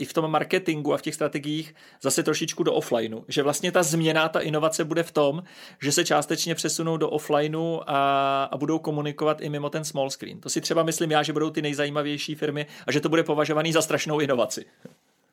i 0.00 0.04
v 0.04 0.12
tom 0.12 0.30
marketingu 0.30 0.94
a 0.94 0.96
v 0.96 1.02
těch 1.02 1.14
strategiích 1.14 1.74
zase 2.02 2.22
trošičku 2.22 2.62
do 2.62 2.74
offlineu. 2.74 3.20
Že 3.28 3.42
vlastně 3.42 3.72
ta 3.72 3.82
změna, 3.82 4.28
ta 4.28 4.40
inovace 4.40 4.84
bude 4.84 5.02
v 5.02 5.12
tom, 5.12 5.42
že 5.82 5.92
se 5.92 6.04
částečně 6.04 6.54
přesunou 6.54 6.96
do 6.96 7.10
offlineu 7.10 7.80
a, 7.86 8.44
a 8.44 8.56
budou 8.56 8.78
komunikovat 8.78 9.40
i 9.40 9.48
mimo 9.48 9.70
ten 9.70 9.84
small 9.84 10.10
screen. 10.10 10.40
To 10.40 10.48
si 10.48 10.60
třeba 10.60 10.82
myslím 10.82 11.10
já, 11.10 11.22
že 11.22 11.32
budou 11.32 11.50
ty 11.50 11.62
nejzajímavější 11.62 12.34
firmy 12.34 12.66
a 12.86 12.92
že 12.92 13.00
to 13.00 13.08
bude 13.08 13.22
považovaný 13.22 13.72
za 13.72 13.82
strašnou 13.82 14.20
inovaci. 14.20 14.64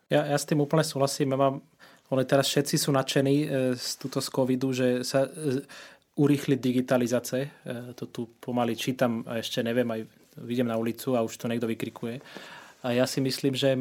Ja, 0.07 0.23
ja 0.23 0.37
s 0.39 0.47
tým 0.47 0.63
úplne 0.63 0.87
súhlasím. 0.87 1.35
Ja 1.35 1.37
mám, 1.37 1.55
ale 2.07 2.23
teraz 2.23 2.47
všetci 2.47 2.75
sú 2.79 2.89
nadšení 2.95 3.35
e, 3.43 3.47
z, 3.75 3.87
tuto 3.99 4.23
z 4.23 4.27
covidu, 4.31 4.71
že 4.71 5.03
sa 5.03 5.27
e, 5.27 5.63
urýchli 6.15 6.55
digitalizace. 6.55 7.37
E, 7.43 7.49
to 7.93 8.07
tu 8.07 8.21
pomaly 8.39 8.79
čítam 8.79 9.27
a 9.27 9.43
ešte 9.43 9.59
neviem, 9.59 9.87
aj 9.91 10.01
vidím 10.39 10.71
na 10.71 10.79
ulicu 10.79 11.19
a 11.19 11.25
už 11.25 11.35
to 11.35 11.51
niekto 11.51 11.67
vykrikuje. 11.67 12.23
A 12.85 12.95
ja 12.95 13.03
si 13.03 13.19
myslím, 13.19 13.57
že 13.59 13.75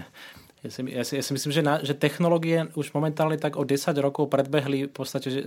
ja 0.64 0.70
si, 0.72 0.80
ja 0.88 1.04
si, 1.04 1.12
ja 1.20 1.22
si 1.22 1.32
myslím, 1.36 1.52
že, 1.52 1.62
na, 1.62 1.84
že 1.84 1.92
technológie 1.92 2.72
už 2.72 2.96
momentálne 2.96 3.36
tak 3.36 3.60
o 3.60 3.68
10 3.68 3.92
rokov 4.00 4.32
predbehli 4.32 4.88
v 4.88 4.94
podstate 4.94 5.28
že, 5.28 5.40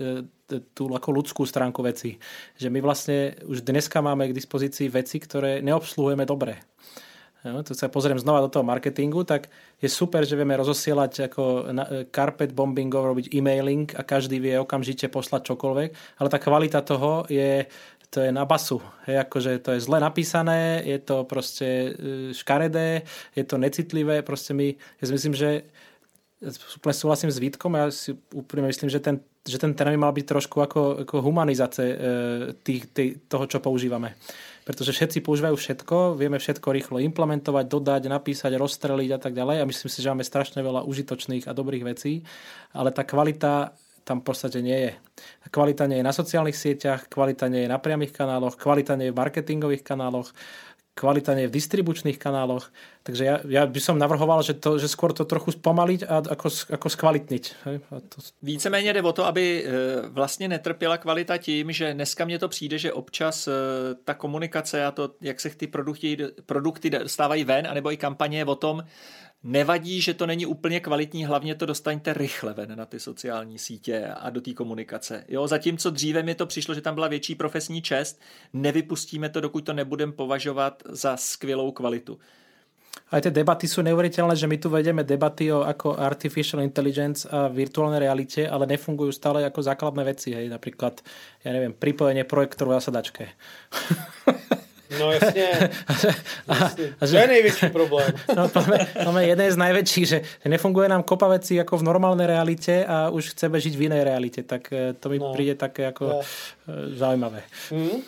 tú 0.78 0.93
ako 0.93 1.10
ľudskú 1.10 1.41
stránku 1.41 1.82
veci. 1.82 2.22
Že 2.62 2.70
my 2.70 2.80
vlastne 2.86 3.34
už 3.49 3.66
dneska 3.66 3.97
máme 3.97 4.30
k 4.30 4.38
dispozícii 4.38 4.93
veci, 4.93 5.18
ktoré 5.18 5.66
neobsluhujeme 5.66 6.28
dobre. 6.30 6.62
To 7.46 7.78
sa 7.78 7.93
pozriem 7.93 8.18
znova 8.18 8.41
do 8.41 8.50
toho 8.50 8.66
marketingu, 8.66 9.22
tak 9.22 9.54
je 9.78 9.86
super, 9.86 10.26
že 10.26 10.34
vieme 10.34 10.58
rozosielať 10.58 11.30
ako 11.30 11.43
carpet 12.10 12.58
bombingov, 12.58 13.06
robiť 13.14 13.30
e-mailing 13.38 13.86
a 13.93 14.02
každý 14.02 14.41
vie 14.41 14.58
okamžite 14.58 15.06
poslať 15.14 15.54
čokoľvek, 15.54 15.89
ale 16.18 16.28
tá 16.34 16.41
kvalita 16.41 16.82
toho 16.82 17.30
je 17.30 17.70
to 18.10 18.24
je 18.24 18.32
na 18.32 18.48
basu. 18.48 18.80
Je 19.04 19.20
akože 19.20 19.60
to 19.60 19.76
je 19.76 19.84
zle 19.84 20.00
napísané, 20.00 20.80
je 20.88 20.96
to 21.04 21.28
proste 21.28 21.68
e, 21.68 21.89
škaredé, 22.32 23.04
je 23.36 23.43
to 23.43 23.60
necitlivé. 23.60 24.24
Proste 24.24 24.56
my, 24.56 24.72
ja 24.72 25.04
si 25.04 25.12
myslím, 25.12 25.36
že 25.36 25.68
úplne 26.80 26.96
súhlasím 26.96 27.32
s 27.32 27.41
Vítkom, 27.43 27.76
ja 27.76 27.91
si 27.91 28.16
úplne 28.32 28.72
myslím, 28.72 28.88
že 28.88 29.04
ten, 29.04 29.20
že 29.43 29.60
ten 29.60 29.76
termín 29.76 30.00
mal 30.00 30.16
byť 30.16 30.26
trošku 30.32 30.64
ako, 30.64 30.82
ako 31.04 31.16
humanizace 31.20 31.84
e, 31.84 31.96
tých, 32.64 32.88
toho, 33.28 33.46
čo 33.52 33.60
používame. 33.60 34.16
Pretože 34.66 34.97
všetci 34.97 35.22
používajú 35.22 35.53
všetko, 35.53 36.18
vieme 36.18 36.41
všetko 36.41 36.74
rýchlo 36.74 36.97
implementovať, 36.97 37.66
dodať, 37.70 38.01
napísať, 38.09 38.57
rozstreliť 38.57 39.09
a 39.13 39.20
tak 39.22 39.38
ďalej. 39.38 39.61
A 39.61 39.70
myslím 39.70 39.89
si, 39.93 40.01
že 40.01 40.09
máme 40.09 40.26
strašne 40.26 40.66
veľa 40.66 40.89
užitočných 40.89 41.45
a 41.45 41.53
dobrých 41.53 41.86
vecí, 41.86 42.26
ale 42.74 42.89
tá 42.89 43.05
kvalita 43.05 43.78
tam 44.05 44.22
v 44.22 44.26
podstate 44.26 44.61
nie 44.61 44.89
je. 44.89 44.91
Kvalita 45.49 45.89
nie 45.89 46.01
je 46.01 46.05
na 46.05 46.13
sociálnych 46.13 46.53
sieťach, 46.53 47.09
kvalita 47.09 47.49
nie 47.49 47.66
je 47.66 47.74
na 47.74 47.82
priamých 47.82 48.13
kanáloch, 48.13 48.57
kvalita 48.57 48.93
nie 48.93 49.09
je 49.09 49.13
v 49.13 49.22
marketingových 49.22 49.82
kanáloch, 49.82 50.30
kvalita 50.96 51.36
nie 51.36 51.52
v 51.52 51.56
distribučných 51.60 52.16
kanáloch. 52.16 52.72
Takže 53.04 53.24
ja, 53.28 53.36
ja 53.43 53.64
by 53.68 53.80
som 53.84 54.00
navrhoval, 54.00 54.39
že, 54.41 54.56
to, 54.56 54.80
že 54.80 54.88
skôr 54.88 55.12
to 55.12 55.28
trochu 55.28 55.52
spomaliť 55.52 56.08
a 56.08 56.24
ako, 56.24 56.48
ako 56.72 56.88
skvalitniť. 56.89 57.43
A 57.91 58.00
to... 58.00 58.24
Víceméně 58.41 58.93
jde 58.93 59.02
o 59.02 59.14
to, 59.14 59.26
aby 59.26 59.66
e, 59.66 59.70
vlastně 60.10 60.48
netrpěla 60.48 60.98
kvalita 60.98 61.38
tím, 61.38 61.72
že 61.72 61.93
dneska 61.93 62.26
mně 62.26 62.39
to 62.39 62.48
přijde, 62.48 62.78
že 62.78 62.93
občas 62.93 63.48
e, 63.48 63.52
ta 64.04 64.14
komunikace 64.14 64.86
a 64.86 64.91
to, 64.91 65.10
jak 65.22 65.39
se 65.39 65.50
ty 65.50 65.68
produkty, 65.68 66.18
produkty 66.46 66.89
dostávají 66.89 67.43
ven, 67.43 67.68
anebo 67.68 67.91
i 67.91 67.98
kampaně 67.98 68.46
o 68.46 68.56
tom, 68.56 68.84
Nevadí, 69.46 70.02
že 70.02 70.14
to 70.14 70.26
není 70.26 70.46
úplně 70.46 70.80
kvalitní, 70.80 71.26
hlavně 71.26 71.56
to 71.56 71.66
dostaňte 71.66 72.14
rychle 72.14 72.54
ven 72.54 72.78
na 72.78 72.86
ty 72.86 73.00
sociální 73.00 73.60
sítě 73.60 74.08
a 74.08 74.30
do 74.30 74.41
té 74.41 74.54
komunikace. 74.54 75.24
Jo, 75.28 75.48
zatímco 75.48 75.89
dříve 75.89 76.24
mi 76.24 76.36
to 76.36 76.46
přišlo, 76.46 76.74
že 76.74 76.82
tam 76.82 76.96
byla 76.96 77.08
větší 77.08 77.36
profesní 77.36 77.82
čest, 77.82 78.22
nevypustíme 78.54 79.30
to, 79.30 79.41
dokud 79.41 79.62
to 79.66 79.74
nebudeme 79.74 80.12
považovat 80.12 80.84
za 80.89 81.18
skvělou 81.18 81.72
kvalitu. 81.72 82.20
Aj 83.12 83.22
tie 83.22 83.30
debaty 83.30 83.70
sú 83.70 83.86
neuveriteľné, 83.86 84.34
že 84.34 84.50
my 84.50 84.58
tu 84.58 84.72
vedeme 84.72 85.06
debaty 85.06 85.54
o 85.54 85.62
ako 85.62 86.00
artificial 86.00 86.64
intelligence 86.66 87.30
a 87.30 87.52
virtuálnej 87.54 88.02
realite, 88.02 88.50
ale 88.50 88.66
nefungujú 88.66 89.14
stále 89.14 89.46
ako 89.46 89.62
základné 89.62 90.02
veci. 90.10 90.34
Hej. 90.34 90.50
Napríklad, 90.50 91.06
ja 91.46 91.54
neviem, 91.54 91.76
pripojenie 91.76 92.26
projektoru 92.26 92.74
na 92.74 92.82
sadačke. 92.82 93.30
No 95.00 95.12
jasně, 95.12 95.50
jasně. 96.48 96.96
A, 97.00 97.06
že, 97.06 97.12
to 97.12 97.18
je 97.18 97.28
největší 97.28 97.70
problém. 97.70 98.14
No, 98.36 98.52
máme, 98.56 98.88
máme 99.06 99.26
jeden 99.26 99.52
z 99.52 99.58
největších, 99.58 100.08
že 100.08 100.22
nefunguje 100.46 100.90
nám 100.90 101.04
kopa 101.04 101.28
věcí 101.28 101.56
jako 101.56 101.78
v 101.78 101.84
normální 101.84 102.26
realitě 102.26 102.86
a 102.88 103.10
už 103.10 103.30
chceme 103.30 103.60
žít 103.60 103.76
v 103.76 103.82
jiné 103.82 104.04
realitě, 104.04 104.44
tak 104.44 104.74
eh, 104.74 104.94
to 104.94 105.10
mi 105.10 105.20
no. 105.20 105.34
přijde 105.34 105.56
také 105.56 105.84
jako 105.84 106.06
no. 106.06 106.22
zajímavé. 106.94 107.44
Hmm. 107.70 108.02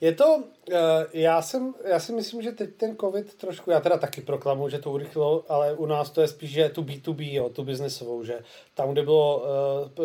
Je 0.00 0.12
to, 0.14 0.42
eh, 0.72 0.76
já, 1.12 1.42
jsem, 1.42 1.74
já 1.84 2.00
si 2.00 2.12
myslím, 2.12 2.42
že 2.42 2.52
teď 2.52 2.70
ten 2.76 2.96
covid 2.96 3.34
trošku, 3.34 3.70
já 3.70 3.80
teda 3.80 3.96
taky 3.98 4.20
proklamuji, 4.20 4.68
že 4.68 4.78
to 4.78 4.90
urychlilo, 4.90 5.44
ale 5.48 5.74
u 5.74 5.86
nás 5.86 6.10
to 6.10 6.20
je 6.20 6.28
spíš, 6.28 6.50
že 6.50 6.68
tu 6.68 6.82
B2B, 6.82 7.32
jo, 7.32 7.48
tu 7.48 7.64
biznesovou, 7.64 8.24
že 8.24 8.38
tam, 8.74 8.92
kde 8.92 9.02
bylo 9.02 9.44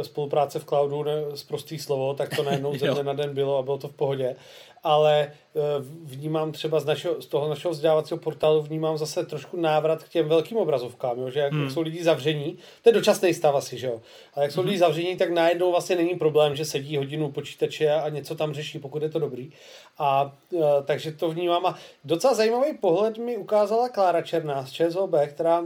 spolupráce 0.02 0.60
v 0.60 0.66
cloudu, 0.66 1.04
ne, 1.04 1.12
z 1.34 1.44
prostý 1.44 1.80
slovo, 1.80 2.14
tak 2.14 2.36
to 2.36 2.44
najednou 2.44 2.78
ze 2.78 2.88
dne 2.94 3.04
na 3.04 3.14
den 3.14 3.34
bylo 3.34 3.58
a 3.58 3.62
bylo 3.62 3.78
to 3.78 3.88
v 3.88 3.94
pohodě 3.94 4.36
ale 4.84 5.32
eh, 5.56 5.60
vnímám 6.04 6.52
třeba 6.52 6.80
z, 6.80 6.86
našeho, 6.86 7.22
z 7.22 7.26
toho 7.26 7.50
našeho 7.50 7.72
vzdělávacího 7.72 8.18
portálu 8.18 8.62
vnímám 8.62 8.98
zase 8.98 9.26
trošku 9.26 9.58
návrat 9.58 10.04
k 10.04 10.10
těm 10.10 10.28
velkým 10.28 10.58
obrazovkám, 10.58 11.20
jo? 11.20 11.30
že 11.30 11.40
jak, 11.40 11.54
hmm. 11.54 11.64
jak 11.64 11.72
jsou 11.72 11.82
lidi 11.82 12.04
zavření, 12.04 12.58
to 12.84 12.90
je 12.90 12.94
dočasný 12.94 13.34
stav 13.34 13.56
asi, 13.56 13.78
že 13.78 13.88
jo, 13.88 14.02
ale 14.34 14.46
jak 14.46 14.52
jsou 14.52 14.62
hmm. 14.62 14.68
lidi 14.68 14.80
zavření, 14.80 15.18
tak 15.18 15.30
najednou 15.30 15.72
vlastně 15.72 15.96
není 15.96 16.16
problém, 16.16 16.56
že 16.56 16.66
sedí 16.66 16.98
hodinu 16.98 17.32
počítače 17.32 17.92
a 17.92 18.10
něco 18.10 18.36
tam 18.36 18.54
řeší, 18.54 18.80
pokud 18.80 19.04
je 19.04 19.10
to 19.10 19.20
dobrý. 19.20 19.52
A 19.98 20.36
uh, 20.52 20.64
takže 20.86 21.12
to 21.12 21.30
vnímám 21.30 21.66
a 21.66 21.78
docela 22.04 22.34
zajímavý 22.34 22.78
pohled 22.78 23.18
mi 23.18 23.38
ukázala 23.38 23.90
Klára 23.90 24.22
Černá 24.22 24.66
z 24.66 24.72
ČSOB, 24.72 25.16
která 25.28 25.64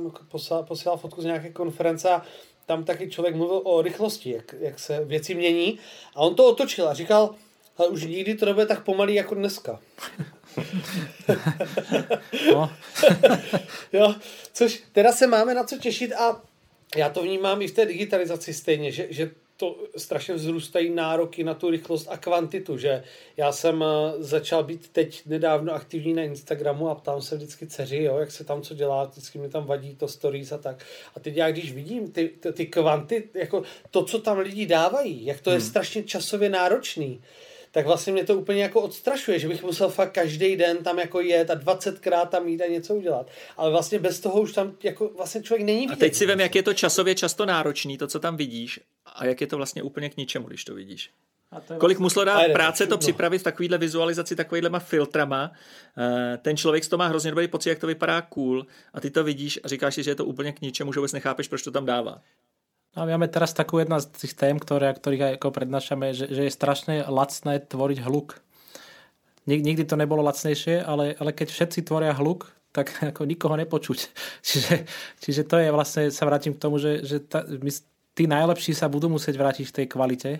posílala 0.67 0.97
fotku 0.97 1.21
z 1.21 1.25
nějaké 1.25 1.49
konference 1.49 2.09
a 2.09 2.21
tam 2.65 2.83
taky 2.83 3.09
člověk 3.09 3.35
mluvil 3.35 3.61
o 3.63 3.81
rychlosti, 3.81 4.31
jak, 4.31 4.55
jak 4.59 4.79
se 4.79 5.05
věci 5.05 5.35
mění 5.35 5.79
a 6.15 6.19
on 6.19 6.35
to 6.35 6.49
otočil 6.49 6.87
a 6.87 6.93
říkal, 6.93 7.35
ale 7.77 7.87
už 7.87 8.03
nikdy 8.03 8.35
to 8.35 8.45
nebude 8.45 8.65
tak 8.65 8.83
pomalý 8.83 9.15
jako 9.15 9.35
dneska. 9.35 9.79
no. 12.51 12.71
jo, 13.93 14.15
což 14.53 14.83
teda 14.91 15.11
se 15.11 15.27
máme 15.27 15.53
na 15.53 15.63
co 15.63 15.77
těšit 15.77 16.13
a 16.13 16.41
já 16.95 17.09
to 17.09 17.21
vnímám 17.21 17.61
i 17.61 17.67
v 17.67 17.73
té 17.73 17.85
digitalizaci 17.85 18.53
stejně, 18.53 18.91
že, 18.91 19.07
že 19.09 19.31
to 19.57 19.77
strašně 19.97 20.33
vzrůstají 20.33 20.89
nároky 20.89 21.43
na 21.43 21.53
tu 21.53 21.69
rychlost 21.69 22.07
a 22.09 22.17
kvantitu, 22.17 22.77
že 22.77 23.03
já 23.37 23.51
jsem 23.51 23.83
eh, 23.83 24.23
začal 24.23 24.63
být 24.63 24.89
teď 24.89 25.21
nedávno 25.25 25.73
aktivní 25.73 26.13
na 26.13 26.23
Instagramu 26.23 26.89
a 26.89 26.95
ptám 26.95 27.21
se 27.21 27.35
vždycky 27.35 27.67
dceři, 27.67 28.03
jo, 28.03 28.17
jak 28.17 28.31
se 28.31 28.43
tam 28.43 28.61
co 28.61 28.73
dělá, 28.73 29.03
vždycky 29.03 29.39
mi 29.39 29.49
tam 29.49 29.65
vadí 29.65 29.95
to 29.95 30.07
stories 30.07 30.51
a 30.51 30.57
tak. 30.57 30.85
A 31.15 31.19
teď 31.19 31.35
já 31.35 31.51
když 31.51 31.73
vidím 31.73 32.11
ty, 32.11 32.27
ty, 32.39 32.53
ty 32.53 32.65
kvanty, 32.65 33.29
jako 33.33 33.63
to, 33.91 34.05
co 34.05 34.19
tam 34.19 34.37
lidi 34.39 34.65
dávají, 34.65 35.25
jak 35.25 35.41
to 35.41 35.51
je 35.51 35.57
hmm. 35.57 35.67
strašně 35.67 36.03
časově 36.03 36.49
náročný, 36.49 37.21
tak 37.73 37.85
vlastně 37.85 38.13
mě 38.13 38.25
to 38.25 38.35
úplně 38.35 38.63
jako 38.63 38.81
odstrašuje, 38.81 39.39
že 39.39 39.47
bych 39.47 39.63
musel 39.63 39.89
fakt 39.89 40.11
každý 40.11 40.55
den 40.55 40.77
tam 40.77 40.99
jako 40.99 41.21
jet 41.21 41.49
a 41.49 41.55
20krát 41.55 42.27
tam 42.27 42.47
jít 42.47 42.61
a 42.61 42.67
něco 42.67 42.95
udělat. 42.95 43.27
Ale 43.57 43.71
vlastně 43.71 43.99
bez 43.99 44.19
toho 44.19 44.41
už 44.41 44.51
tam 44.51 44.75
jako 44.83 45.11
vlastně 45.17 45.43
člověk 45.43 45.65
není 45.65 45.79
vidět. 45.79 45.93
A 45.93 45.95
teď 45.95 46.15
si 46.15 46.25
vím, 46.25 46.39
jak 46.39 46.55
je 46.55 46.63
to 46.63 46.73
časově 46.73 47.15
často 47.15 47.45
náročný, 47.45 47.97
to, 47.97 48.07
co 48.07 48.19
tam 48.19 48.37
vidíš, 48.37 48.79
a 49.05 49.25
jak 49.25 49.41
je 49.41 49.47
to 49.47 49.57
vlastně 49.57 49.83
úplně 49.83 50.09
k 50.09 50.17
ničemu, 50.17 50.47
když 50.47 50.65
to 50.65 50.75
vidíš. 50.75 51.09
A 51.51 51.59
to 51.59 51.75
Kolik 51.75 51.97
vlastně... 51.97 52.03
muselo 52.03 52.25
dát 52.25 52.51
práce 52.53 52.87
to 52.87 52.97
připravit 52.97 53.39
v 53.39 53.43
takovýhle 53.43 53.77
vizualizaci, 53.77 54.35
takovýhlema 54.35 54.79
filtrama. 54.79 55.51
Eh, 55.97 56.37
ten 56.37 56.57
člověk 56.57 56.87
to 56.87 56.97
má 56.97 57.07
hrozně 57.07 57.31
dobrý 57.31 57.47
pocit, 57.47 57.69
jak 57.69 57.79
to 57.79 57.87
vypadá 57.87 58.21
cool 58.21 58.65
a 58.93 59.01
ty 59.01 59.11
to 59.11 59.23
vidíš 59.23 59.59
a 59.63 59.67
říkáš 59.67 59.95
si, 59.95 60.03
že 60.03 60.11
je 60.11 60.15
to 60.15 60.25
úplně 60.25 60.51
k 60.51 60.61
ničemu, 60.61 60.93
že 60.93 60.99
vůbec 60.99 61.11
nechápeš, 61.11 61.47
proč 61.47 61.61
to 61.61 61.71
tam 61.71 61.85
dává. 61.85 62.21
No, 62.93 63.09
máme 63.09 63.25
teraz 63.25 63.57
takú 63.57 63.81
jedna 63.81 63.97
z 63.97 64.05
tých 64.13 64.37
tém, 64.37 64.61
ktoré, 64.61 64.93
ktorých 64.93 65.41
ako 65.41 65.49
prednášame, 65.49 66.13
že, 66.13 66.29
že 66.29 66.45
je 66.45 66.53
strašne 66.53 67.01
lacné 67.09 67.57
tvoriť 67.65 68.05
hluk. 68.05 68.37
Nik, 69.49 69.65
nikdy 69.65 69.83
to 69.89 69.97
nebolo 69.97 70.21
lacnejšie, 70.21 70.85
ale, 70.85 71.17
ale 71.17 71.33
keď 71.33 71.49
všetci 71.49 71.89
tvoria 71.89 72.13
hluk, 72.13 72.53
tak 72.69 72.93
ako 73.09 73.25
nikoho 73.25 73.57
nepočuť. 73.57 74.13
Čiže, 74.47 74.85
čiže 75.17 75.41
to 75.49 75.57
je 75.57 75.73
vlastne, 75.73 76.13
sa 76.13 76.29
vrátim 76.29 76.53
k 76.53 76.61
tomu, 76.61 76.77
že, 76.77 77.01
že 77.01 77.17
ta, 77.17 77.41
my, 77.41 77.71
tí 78.13 78.29
najlepší 78.29 78.77
sa 78.77 78.85
budú 78.85 79.09
musieť 79.09 79.41
vrátiť 79.41 79.65
v 79.65 79.75
tej 79.81 79.85
kvalite 79.89 80.31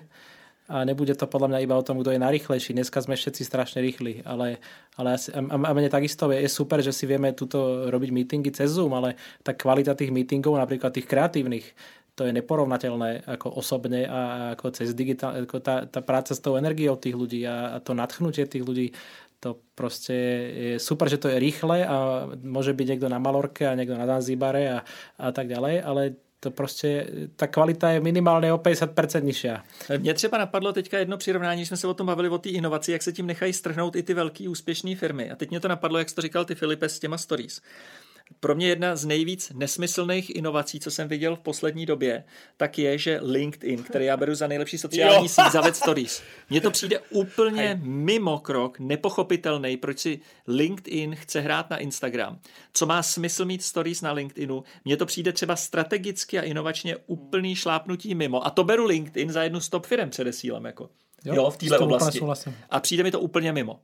a 0.70 0.88
nebude 0.88 1.12
to 1.18 1.28
podľa 1.28 1.52
mňa 1.52 1.60
iba 1.60 1.76
o 1.76 1.84
tom, 1.84 2.00
kto 2.00 2.16
je 2.16 2.24
najrychlejší. 2.24 2.72
Dneska 2.72 3.04
sme 3.04 3.20
všetci 3.20 3.44
strašne 3.44 3.84
rýchli, 3.84 4.24
ale, 4.24 4.64
ale 4.96 5.20
asi, 5.20 5.34
a, 5.36 5.42
a 5.44 5.72
mne 5.76 5.90
takisto 5.92 6.32
je, 6.32 6.40
je 6.40 6.50
super, 6.54 6.80
že 6.80 6.96
si 6.96 7.04
vieme 7.04 7.36
tuto 7.36 7.92
robiť 7.92 8.10
meetingy 8.14 8.54
cez 8.54 8.72
Zoom, 8.72 8.96
ale 8.96 9.20
tá 9.44 9.52
kvalita 9.52 9.98
tých 9.98 10.14
meetingov, 10.16 10.56
napríklad 10.56 10.96
tých 10.96 11.10
kreatívnych, 11.10 11.68
to 12.16 12.30
je 12.30 12.34
neporovnateľné 12.34 13.26
ako 13.26 13.58
osobne 13.58 14.06
a 14.06 14.54
ako 14.54 14.70
cez 14.70 14.94
digitál, 14.94 15.46
ako 15.46 15.58
tá, 15.60 15.90
tá 15.90 16.02
práca 16.06 16.38
s 16.38 16.42
tou 16.42 16.58
energiou 16.58 16.94
tých 16.96 17.18
ľudí 17.18 17.42
a, 17.50 17.74
a 17.74 17.78
to 17.82 17.98
nadchnutie 17.98 18.46
tých 18.46 18.62
ľudí, 18.62 18.94
to 19.42 19.60
proste 19.76 20.16
je 20.54 20.74
super, 20.80 21.10
že 21.10 21.20
to 21.20 21.28
je 21.28 21.42
rýchle 21.42 21.84
a 21.84 22.30
môže 22.40 22.72
byť 22.72 22.88
niekto 22.96 23.08
na 23.12 23.20
Malorke 23.20 23.68
a 23.68 23.76
niekto 23.76 23.98
na 23.98 24.08
Zanzibare 24.08 24.64
a, 24.72 24.80
a 25.20 25.28
tak 25.34 25.50
ďalej, 25.50 25.84
ale 25.84 26.02
to 26.44 26.52
prostě, 26.52 27.08
ta 27.36 27.48
kvalita 27.48 27.90
je 27.90 28.00
minimálně 28.00 28.54
o 28.54 28.58
50% 28.58 29.24
nižší. 29.24 29.48
Mně 29.98 30.14
třeba 30.14 30.38
napadlo 30.38 30.74
teďka 30.74 31.00
jedno 31.00 31.18
přirovnání, 31.18 31.66
jsme 31.66 31.78
se 31.78 31.88
o 31.88 31.94
tom 31.94 32.08
bavili 32.08 32.30
o 32.30 32.38
té 32.38 32.50
inovaci, 32.50 32.92
jak 32.92 33.04
se 33.04 33.12
tím 33.12 33.28
nechají 33.28 33.54
strhnout 33.54 33.96
i 33.96 34.04
ty 34.04 34.14
velké 34.14 34.50
úspěšné 34.50 34.96
firmy. 34.96 35.32
A 35.32 35.36
teď 35.36 35.50
mě 35.50 35.60
to 35.60 35.68
napadlo, 35.68 36.00
jak 36.00 36.10
jsi 36.10 36.16
to 36.16 36.22
říkal 36.22 36.46
ty 36.46 36.56
Filipe 36.56 36.90
s 36.90 37.00
těma 37.00 37.18
stories 37.18 37.62
pro 38.40 38.56
mě 38.56 38.68
jedna 38.68 38.96
z 38.96 39.06
nejvíc 39.06 39.52
nesmyslných 39.56 40.36
inovací, 40.36 40.80
co 40.80 40.92
jsem 40.92 41.08
viděl 41.08 41.36
v 41.36 41.40
poslední 41.40 41.86
době, 41.86 42.24
tak 42.58 42.80
je, 42.80 42.98
že 42.98 43.20
LinkedIn, 43.24 43.84
který 43.84 44.06
já 44.06 44.18
beru 44.18 44.36
za 44.36 44.48
nejlepší 44.48 44.78
sociální 44.78 45.30
síť, 45.30 45.52
zaved 45.52 45.76
stories. 45.76 46.24
Mně 46.50 46.62
to 46.62 46.72
přijde 46.72 47.00
úplně 47.10 47.80
mimo 47.84 48.40
krok, 48.40 48.80
nepochopitelný, 48.80 49.78
proč 49.78 50.00
si 50.00 50.20
LinkedIn 50.48 51.16
chce 51.16 51.40
hrát 51.42 51.70
na 51.70 51.78
Instagram. 51.78 52.40
Co 52.74 52.86
má 52.86 53.04
smysl 53.04 53.46
mít 53.46 53.64
stories 53.64 54.02
na 54.02 54.12
LinkedInu? 54.12 54.64
Mně 54.86 54.98
to 54.98 55.06
přijde 55.06 55.32
třeba 55.32 55.56
strategicky 55.56 56.40
a 56.40 56.42
inovačně 56.42 56.98
úplný 57.06 57.56
šlápnutí 57.56 58.16
mimo. 58.16 58.46
A 58.46 58.50
to 58.50 58.64
beru 58.64 58.86
LinkedIn 58.86 59.32
za 59.32 59.44
jednu 59.44 59.60
stop 59.60 59.86
firm 59.86 60.10
předesílám. 60.10 60.66
Jako. 60.66 60.90
Jo, 61.26 61.36
jo, 61.36 61.52
v 61.52 61.58
téhle 61.58 61.78
oblasti. 61.78 62.20
A 62.70 62.80
přijde 62.80 63.04
mi 63.04 63.12
to 63.12 63.20
úplně 63.20 63.54
mimo. 63.54 63.80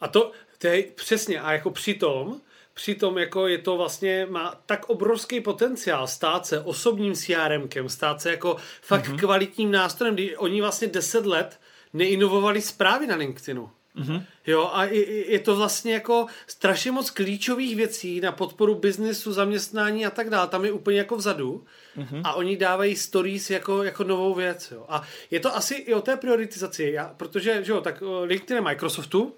A 0.00 0.08
to, 0.08 0.32
to 0.58 0.66
je 0.66 0.82
přesně, 0.82 1.40
a 1.40 1.52
jako 1.52 1.70
přitom, 1.70 2.40
přitom 2.78 3.18
jako 3.18 3.46
je 3.46 3.58
to 3.58 3.76
vlastně, 3.76 4.26
má 4.30 4.60
tak 4.66 4.88
obrovský 4.88 5.40
potenciál 5.40 6.06
stát 6.06 6.46
se 6.46 6.60
osobním 6.60 7.14
CRMkem, 7.14 7.88
stát 7.88 8.20
se 8.20 8.30
jako 8.30 8.56
fakt 8.82 9.08
mm-hmm. 9.08 9.18
kvalitním 9.18 9.70
nástrojem, 9.70 10.14
kdy 10.14 10.36
oni 10.36 10.60
vlastně 10.60 10.88
10 10.88 11.26
let 11.26 11.60
neinovovali 11.92 12.62
zprávy 12.62 13.06
na 13.06 13.16
LinkedInu. 13.16 13.70
Mm-hmm. 13.96 14.22
Jo, 14.46 14.70
a 14.72 14.84
je, 14.84 15.30
je 15.32 15.38
to 15.38 15.56
vlastně 15.56 15.92
jako 15.92 16.26
strašně 16.46 16.90
moc 16.90 17.10
klíčových 17.10 17.76
věcí 17.76 18.20
na 18.20 18.32
podporu 18.32 18.74
biznesu, 18.74 19.32
zaměstnání 19.32 20.06
a 20.06 20.10
tak 20.10 20.30
dále. 20.30 20.48
Tam 20.48 20.64
je 20.64 20.72
úplně 20.72 20.98
jako 20.98 21.16
vzadu 21.16 21.64
mm-hmm. 21.96 22.20
a 22.24 22.34
oni 22.34 22.56
dávají 22.56 22.96
stories 22.96 23.50
jako, 23.50 23.82
jako 23.82 24.04
novou 24.04 24.34
věc. 24.34 24.70
Jo. 24.70 24.84
A 24.88 25.02
je 25.30 25.40
to 25.40 25.56
asi 25.56 25.74
i 25.74 25.94
o 25.94 26.00
té 26.00 26.16
prioritizaci, 26.16 26.90
já, 26.94 27.14
protože 27.16 27.64
že 27.64 27.72
jo, 27.72 27.80
tak 27.80 28.02
eh, 28.02 28.24
LinkedIn 28.24 28.56
je 28.56 28.62
Microsoftu, 28.62 29.34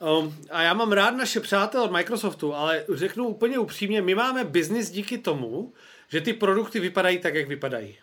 Um, 0.00 0.36
a 0.50 0.62
já 0.62 0.74
mám 0.74 0.92
rád 0.92 1.10
naše 1.10 1.40
přátelé 1.40 1.84
od 1.84 1.92
Microsoftu, 1.92 2.54
ale 2.54 2.84
řeknu 2.92 3.28
úplně 3.28 3.58
upřímně, 3.58 4.02
my 4.02 4.14
máme 4.14 4.44
biznis 4.44 4.90
díky 4.90 5.18
tomu, 5.18 5.72
že 6.08 6.20
ty 6.20 6.32
produkty 6.32 6.80
vypadají 6.80 7.18
tak, 7.18 7.34
jak 7.34 7.48
vypadají. 7.48 7.96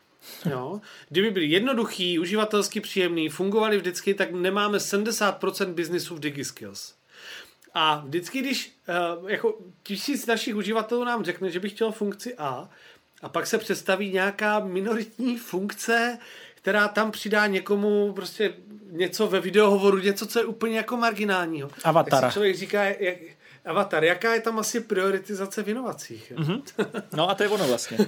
Jo? 0.50 0.82
Kdyby 1.10 1.32
byly 1.32 1.46
jednoduchý, 1.46 2.20
uživatelsky 2.20 2.82
příjemný, 2.82 3.30
fungovali 3.30 3.78
vždycky, 3.78 4.14
tak 4.14 4.32
nemáme 4.32 4.78
70% 4.78 5.74
biznisu 5.74 6.16
v 6.16 6.20
DigiSkills. 6.20 6.96
A 7.74 8.04
vždycky, 8.06 8.40
když 8.40 8.78
uh, 9.22 9.30
jako 9.30 9.58
tisíc 9.84 10.26
našich 10.26 10.56
uživatelů 10.56 11.04
nám 11.04 11.24
řekne, 11.24 11.52
že 11.52 11.60
by 11.60 11.70
chtěl 11.70 11.92
funkci 11.92 12.36
A, 12.36 12.70
a 13.22 13.30
pak 13.30 13.48
se 13.48 13.58
představí 13.58 14.12
nějaká 14.12 14.60
minoritní 14.60 15.38
funkce, 15.38 16.18
která 16.56 16.88
tam 16.88 17.12
přidá 17.12 17.48
někomu 17.48 18.14
prostě 18.14 18.54
něco 18.96 19.28
ve 19.28 19.40
videohovoru, 19.40 19.98
něco, 19.98 20.28
co 20.28 20.40
je 20.40 20.46
úplně 20.46 20.78
jako 20.78 20.98
marginálního. 20.98 21.70
Avatar. 21.84 22.22
Tak 22.22 22.32
si 22.32 22.34
člověk 22.34 22.56
říká, 22.56 22.84
jak, 22.84 23.18
avatar, 23.66 24.04
jaká 24.04 24.34
je 24.34 24.42
tam 24.42 24.60
asi 24.60 24.80
prioritizace 24.80 25.64
v 25.64 25.70
inovacích? 25.70 26.34
Mm-hmm. 26.36 26.62
No 27.14 27.30
a 27.30 27.36
to 27.36 27.44
je 27.44 27.50
ono 27.50 27.68
vlastně. 27.68 27.98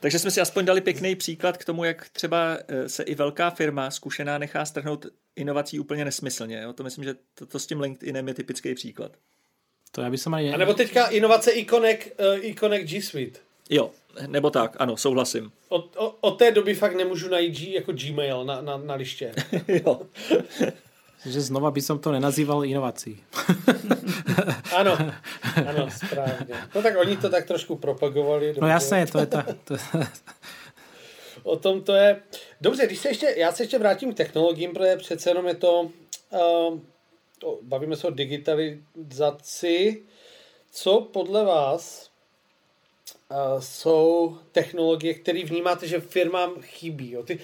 Takže 0.00 0.18
jsme 0.18 0.30
si 0.30 0.40
aspoň 0.40 0.64
dali 0.64 0.80
pěkný 0.80 1.16
příklad 1.16 1.56
k 1.56 1.64
tomu, 1.64 1.84
jak 1.84 2.08
třeba 2.08 2.58
eh, 2.68 2.88
se 2.88 3.02
i 3.02 3.14
velká 3.14 3.50
firma 3.50 3.90
zkušená 3.90 4.38
nechá 4.38 4.64
strhnout 4.64 5.06
inovací 5.36 5.80
úplně 5.80 6.04
nesmyslně. 6.04 6.62
Jo? 6.62 6.72
To 6.72 6.82
myslím, 6.82 7.04
že 7.04 7.14
to, 7.34 7.46
to 7.46 7.58
s 7.58 7.66
tím 7.66 7.80
LinkedInem 7.80 8.28
je 8.28 8.34
typický 8.34 8.74
příklad. 8.74 9.12
To 9.92 10.00
já 10.00 10.10
bych 10.10 10.20
se 10.20 10.30
A 10.30 10.56
nebo 10.56 10.74
teďka 10.74 11.06
inovace 11.06 11.50
Iconek, 11.50 12.14
uh, 12.20 12.44
Iconek 12.44 12.88
G 12.88 13.02
Suite. 13.02 13.40
Jo, 13.70 13.90
nebo 14.26 14.50
tak, 14.50 14.76
ano, 14.78 14.96
souhlasím. 14.96 15.52
Od, 15.68 15.96
od, 15.96 16.16
od 16.20 16.38
té 16.38 16.50
doby 16.50 16.74
fakt 16.74 16.94
nemůžu 16.94 17.28
najít 17.28 17.54
G, 17.54 17.74
jako 17.74 17.92
Gmail 17.92 18.44
na, 18.44 18.60
na, 18.60 18.76
na 18.76 18.94
liště. 18.94 19.32
jo. 19.68 20.00
že 21.26 21.40
znova 21.40 21.70
by 21.70 21.82
som 21.82 21.98
to 22.02 22.10
nenazýval 22.10 22.66
inovací. 22.66 23.22
ano, 24.74 24.98
ano, 25.66 25.90
správně. 25.90 26.54
No 26.74 26.82
tak 26.82 26.94
oni 26.98 27.16
to 27.16 27.30
tak 27.30 27.46
trošku 27.46 27.76
propagovali. 27.76 28.46
Dobře. 28.46 28.60
No 28.60 28.68
jasně, 28.68 29.06
to 29.06 29.18
je 29.18 29.26
ta... 29.26 29.46
To... 29.64 29.74
o 31.42 31.56
tom 31.56 31.82
to 31.82 31.94
je... 31.94 32.22
Dobře, 32.60 32.86
když 32.86 32.98
se 32.98 33.08
ještě, 33.08 33.34
já 33.36 33.52
se 33.52 33.62
ještě 33.62 33.78
vrátím 33.78 34.14
k 34.14 34.16
technologiím, 34.16 34.72
protože 34.72 34.96
přece 34.96 35.30
jenom 35.30 35.46
je 35.46 35.54
to... 35.54 35.90
Uh, 36.30 36.78
to 37.38 37.58
bavíme 37.62 37.96
se 37.96 38.06
o 38.06 38.10
digitalizaci. 38.10 40.02
Co 40.70 41.00
podle 41.00 41.44
vás 41.44 42.10
jsou 43.58 44.38
technologie, 44.52 45.14
které 45.14 45.44
vnímáte, 45.44 45.88
že 45.88 46.00
firmám 46.00 46.54
chybí. 46.60 47.10
Jo. 47.10 47.22
Ty, 47.22 47.38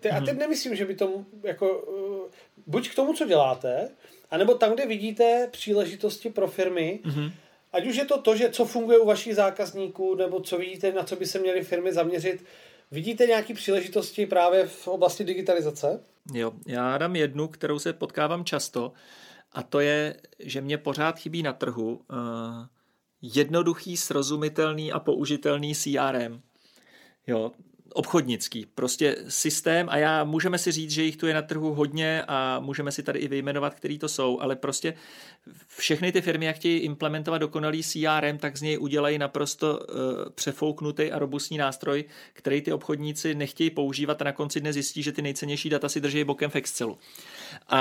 ty, 0.00 0.10
a 0.10 0.20
teď 0.20 0.28
mhm. 0.28 0.38
nemyslím, 0.38 0.76
že 0.76 0.84
by 0.84 0.94
tomu 0.94 1.26
jako, 1.42 1.78
uh, 1.78 2.30
buď 2.66 2.90
k 2.90 2.94
tomu, 2.94 3.14
co 3.14 3.26
děláte, 3.26 3.90
anebo 4.30 4.54
tam, 4.54 4.74
kde 4.74 4.86
vidíte 4.86 5.48
příležitosti 5.50 6.30
pro 6.30 6.48
firmy, 6.48 7.00
mm-hmm. 7.04 7.32
ať 7.72 7.86
už 7.86 7.96
je 7.96 8.04
to 8.04 8.20
to, 8.20 8.36
že 8.36 8.50
co 8.50 8.64
funguje 8.64 8.98
u 8.98 9.06
vašich 9.06 9.34
zákazníků, 9.34 10.14
nebo 10.14 10.40
co 10.40 10.58
vidíte, 10.58 10.92
na 10.92 11.02
co 11.02 11.16
by 11.16 11.26
se 11.26 11.38
měly 11.38 11.64
firmy 11.64 11.92
zaměřit, 11.92 12.44
vidíte 12.90 13.26
nějaké 13.26 13.54
příležitosti 13.54 14.26
právě 14.26 14.66
v 14.66 14.88
oblasti 14.88 15.24
digitalizace? 15.24 16.00
Jo, 16.34 16.52
já 16.66 16.98
dám 16.98 17.16
jednu, 17.16 17.48
kterou 17.48 17.78
se 17.78 17.92
potkávám 17.92 18.44
často, 18.44 18.92
a 19.52 19.62
to 19.62 19.80
je, 19.80 20.16
že 20.38 20.60
mě 20.60 20.78
pořád 20.78 21.18
chybí 21.18 21.42
na 21.42 21.52
trhu 21.52 22.00
uh, 22.10 22.16
jednoduchý, 23.22 23.96
srozumitelný 23.96 24.92
a 24.92 25.00
použitelný 25.00 25.74
CRM. 25.74 26.40
Jo, 27.26 27.52
obchodnický, 27.94 28.66
prostě 28.66 29.16
systém 29.28 29.88
a 29.90 29.96
já 29.96 30.24
můžeme 30.24 30.58
si 30.58 30.72
říct, 30.72 30.90
že 30.90 31.02
jich 31.02 31.16
tu 31.16 31.26
je 31.26 31.34
na 31.34 31.42
trhu 31.42 31.74
hodně 31.74 32.22
a 32.28 32.60
můžeme 32.60 32.92
si 32.92 33.02
tady 33.02 33.18
i 33.18 33.28
vyjmenovat, 33.28 33.74
který 33.74 33.98
to 33.98 34.08
jsou, 34.08 34.40
ale 34.40 34.56
prostě 34.56 34.94
všechny 35.76 36.12
ty 36.12 36.20
firmy, 36.20 36.46
jak 36.46 36.56
chtějí 36.56 36.78
implementovat 36.78 37.38
dokonalý 37.38 37.82
CRM, 37.82 38.38
tak 38.38 38.56
z 38.56 38.62
něj 38.62 38.78
udělají 38.78 39.18
naprosto 39.18 39.78
uh, 39.78 39.84
přefouknutý 40.34 41.12
a 41.12 41.18
robustní 41.18 41.58
nástroj, 41.58 42.04
který 42.32 42.62
ty 42.62 42.72
obchodníci 42.72 43.34
nechtějí 43.34 43.70
používat 43.70 44.22
a 44.22 44.24
na 44.24 44.32
konci 44.32 44.60
dne 44.60 44.72
zjistí, 44.72 45.02
že 45.02 45.12
ty 45.12 45.22
nejcennější 45.22 45.70
data 45.70 45.88
si 45.88 46.00
drží 46.00 46.24
bokem 46.24 46.50
v 46.50 46.56
Excelu. 46.56 46.98
A, 47.68 47.80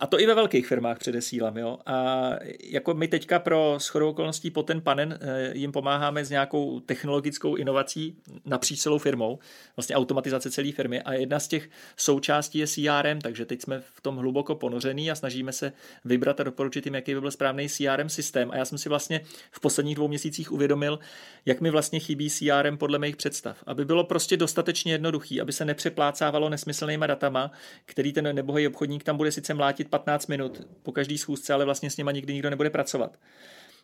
a 0.00 0.06
to 0.06 0.20
i 0.20 0.26
ve 0.26 0.34
velkých 0.34 0.66
firmách 0.66 0.98
předesílám. 0.98 1.56
Jo? 1.56 1.78
A 1.86 2.30
jako 2.64 2.94
my 2.94 3.08
teďka 3.08 3.38
pro 3.38 3.76
shodou 3.80 4.10
okolností 4.10 4.50
po 4.50 4.62
ten 4.62 4.80
panen 4.80 5.18
eh, 5.20 5.50
jim 5.54 5.72
pomáháme 5.72 6.24
s 6.24 6.30
nějakou 6.30 6.80
technologickou 6.80 7.56
inovací 7.56 8.16
napříč 8.44 8.80
celou 8.80 8.98
firmou, 8.98 9.38
vlastně 9.76 9.96
automatizace 9.96 10.50
celé 10.50 10.72
firmy 10.72 11.02
a 11.02 11.12
jedna 11.12 11.40
z 11.40 11.48
těch 11.48 11.68
součástí 11.96 12.58
je 12.58 12.66
CRM, 12.66 13.20
takže 13.20 13.44
teď 13.44 13.62
jsme 13.62 13.80
v 13.80 14.00
tom 14.00 14.16
hluboko 14.16 14.54
ponořený 14.54 15.10
a 15.10 15.14
snažíme 15.14 15.52
se 15.52 15.72
vybrat 16.04 16.40
a 16.40 16.42
doporučit 16.42 16.86
jim, 16.86 16.94
jaký 16.94 17.14
by 17.14 17.20
byl 17.20 17.30
správný 17.30 17.68
CRM 17.68 18.08
systém. 18.08 18.50
A 18.50 18.56
já 18.56 18.64
jsem 18.64 18.78
si 18.78 18.88
vlastně 18.88 19.20
v 19.50 19.60
posledních 19.60 19.94
dvou 19.94 20.08
měsících 20.08 20.52
uvědomil, 20.52 20.98
jak 21.46 21.60
mi 21.60 21.70
vlastně 21.70 22.00
chybí 22.00 22.30
CRM 22.30 22.78
podle 22.78 22.98
mých 22.98 23.16
představ. 23.16 23.64
Aby 23.66 23.84
bylo 23.84 24.04
prostě 24.04 24.36
dostatečně 24.36 24.92
jednoduchý, 24.92 25.40
aby 25.40 25.52
se 25.52 25.64
nepřeplácávalo 25.64 26.48
nesmyslnýma 26.48 27.06
datama, 27.06 27.50
který 27.84 28.12
ten 28.12 28.34
nebohý 28.34 28.69
obchodník 28.70 29.04
tam 29.04 29.16
bude 29.16 29.32
sice 29.32 29.54
mlátit 29.54 29.88
15 29.88 30.26
minut 30.26 30.66
po 30.82 30.92
každý 30.92 31.18
schůzce, 31.18 31.52
ale 31.52 31.64
vlastně 31.64 31.90
s 31.90 31.96
nima 31.96 32.12
nikdy 32.12 32.32
nikdo 32.32 32.50
nebude 32.50 32.70
pracovat. 32.70 33.16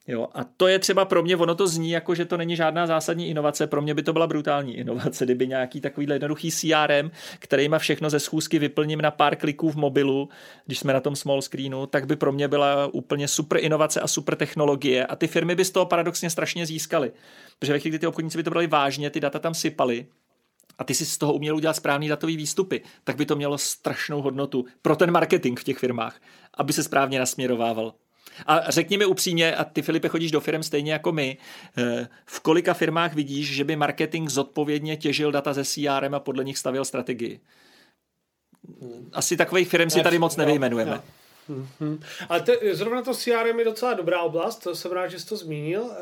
Jo, 0.09 0.29
a 0.35 0.45
to 0.45 0.67
je 0.69 0.79
třeba 0.79 1.05
pro 1.05 1.23
mě, 1.23 1.37
ono 1.37 1.55
to 1.55 1.67
zní 1.67 1.91
jako, 1.91 2.15
že 2.15 2.25
to 2.25 2.37
není 2.37 2.57
žádná 2.57 2.87
zásadní 2.87 3.29
inovace, 3.29 3.67
pro 3.67 3.83
mě 3.83 3.95
by 3.95 4.03
to 4.03 4.13
byla 4.13 4.27
brutální 4.27 4.77
inovace, 4.77 5.25
kdyby 5.25 5.47
nějaký 5.47 5.81
takový 5.81 6.07
jednoduchý 6.11 6.51
CRM, 6.51 7.11
který 7.39 7.69
má 7.69 7.79
všechno 7.79 8.11
ze 8.11 8.21
schůzky 8.21 8.59
vyplním 8.59 9.01
na 9.01 9.11
pár 9.11 9.37
kliků 9.37 9.71
v 9.71 9.77
mobilu, 9.77 10.29
když 10.67 10.79
jsme 10.79 10.93
na 10.93 11.01
tom 11.01 11.17
small 11.17 11.43
screenu, 11.43 11.87
tak 11.87 12.07
by 12.07 12.17
pro 12.17 12.33
mě 12.33 12.49
byla 12.49 12.87
úplně 12.87 13.29
super 13.29 13.59
inovace 13.65 14.01
a 14.01 14.07
super 14.07 14.37
technologie 14.37 15.07
a 15.07 15.17
ty 15.17 15.27
firmy 15.27 15.55
by 15.55 15.65
z 15.65 15.71
toho 15.71 15.87
paradoxně 15.87 16.31
strašně 16.31 16.67
získaly. 16.67 17.13
Protože 17.59 17.73
ve 17.73 17.79
chvíli, 17.79 17.91
kdy 17.91 17.99
ty 17.99 18.07
obchodníci 18.07 18.39
by 18.39 18.45
to 18.45 18.51
brali 18.51 18.67
vážně, 18.67 19.11
ty 19.11 19.21
data 19.21 19.39
tam 19.39 19.55
sypaly, 19.55 20.07
a 20.79 20.85
ty 20.85 20.95
si 20.95 21.07
z 21.07 21.19
toho 21.19 21.33
uměl 21.33 21.57
udělat 21.57 21.77
správný 21.77 22.09
datový 22.09 22.37
výstupy, 22.37 22.83
tak 23.05 23.17
by 23.17 23.27
to 23.27 23.37
mělo 23.37 23.59
strašnou 23.59 24.23
hodnotu 24.23 24.65
pro 24.83 24.97
ten 24.97 25.11
marketing 25.11 25.61
v 25.61 25.65
těch 25.65 25.79
firmách, 25.79 26.21
aby 26.55 26.73
se 26.73 26.83
správně 26.83 27.19
nasměrovával. 27.19 27.95
A 28.47 28.71
řekni 28.71 28.99
mi 28.99 29.05
upřímně, 29.05 29.57
a 29.57 29.65
ty 29.65 29.83
Filipe 29.83 30.09
chodíš 30.09 30.31
do 30.31 30.41
firm 30.41 30.63
stejně 30.63 30.93
jako 30.93 31.13
my, 31.13 31.39
eh, 31.79 32.09
v 32.27 32.41
kolika 32.41 32.75
firmách 32.75 33.15
vidíš, 33.15 33.55
že 33.55 33.65
by 33.65 33.77
marketing 33.77 34.31
zodpovědně 34.31 34.97
těžil 34.97 35.33
data 35.33 35.53
ze 35.53 35.65
CRM 35.65 36.15
a 36.15 36.21
podle 36.21 36.45
nich 36.45 36.59
stavil 36.59 36.85
strategii? 36.85 37.41
Asi 39.13 39.37
takových 39.37 39.69
firm 39.69 39.91
si 39.91 40.03
tady 40.03 40.19
moc 40.19 40.37
nevyjmenujeme. 40.37 41.01
Mm-hmm. 41.51 41.99
Ale 42.29 42.41
te, 42.41 42.75
zrovna 42.75 43.03
to 43.03 43.15
CRM 43.15 43.59
je 43.59 43.65
docela 43.65 43.95
dobrá 43.95 44.23
oblast, 44.23 44.57
to 44.57 44.77
jsem 44.77 44.93
rád, 44.93 45.09
že 45.09 45.19
jsi 45.21 45.27
to 45.27 45.37
zmínil. 45.37 45.83
Uh, 45.83 45.93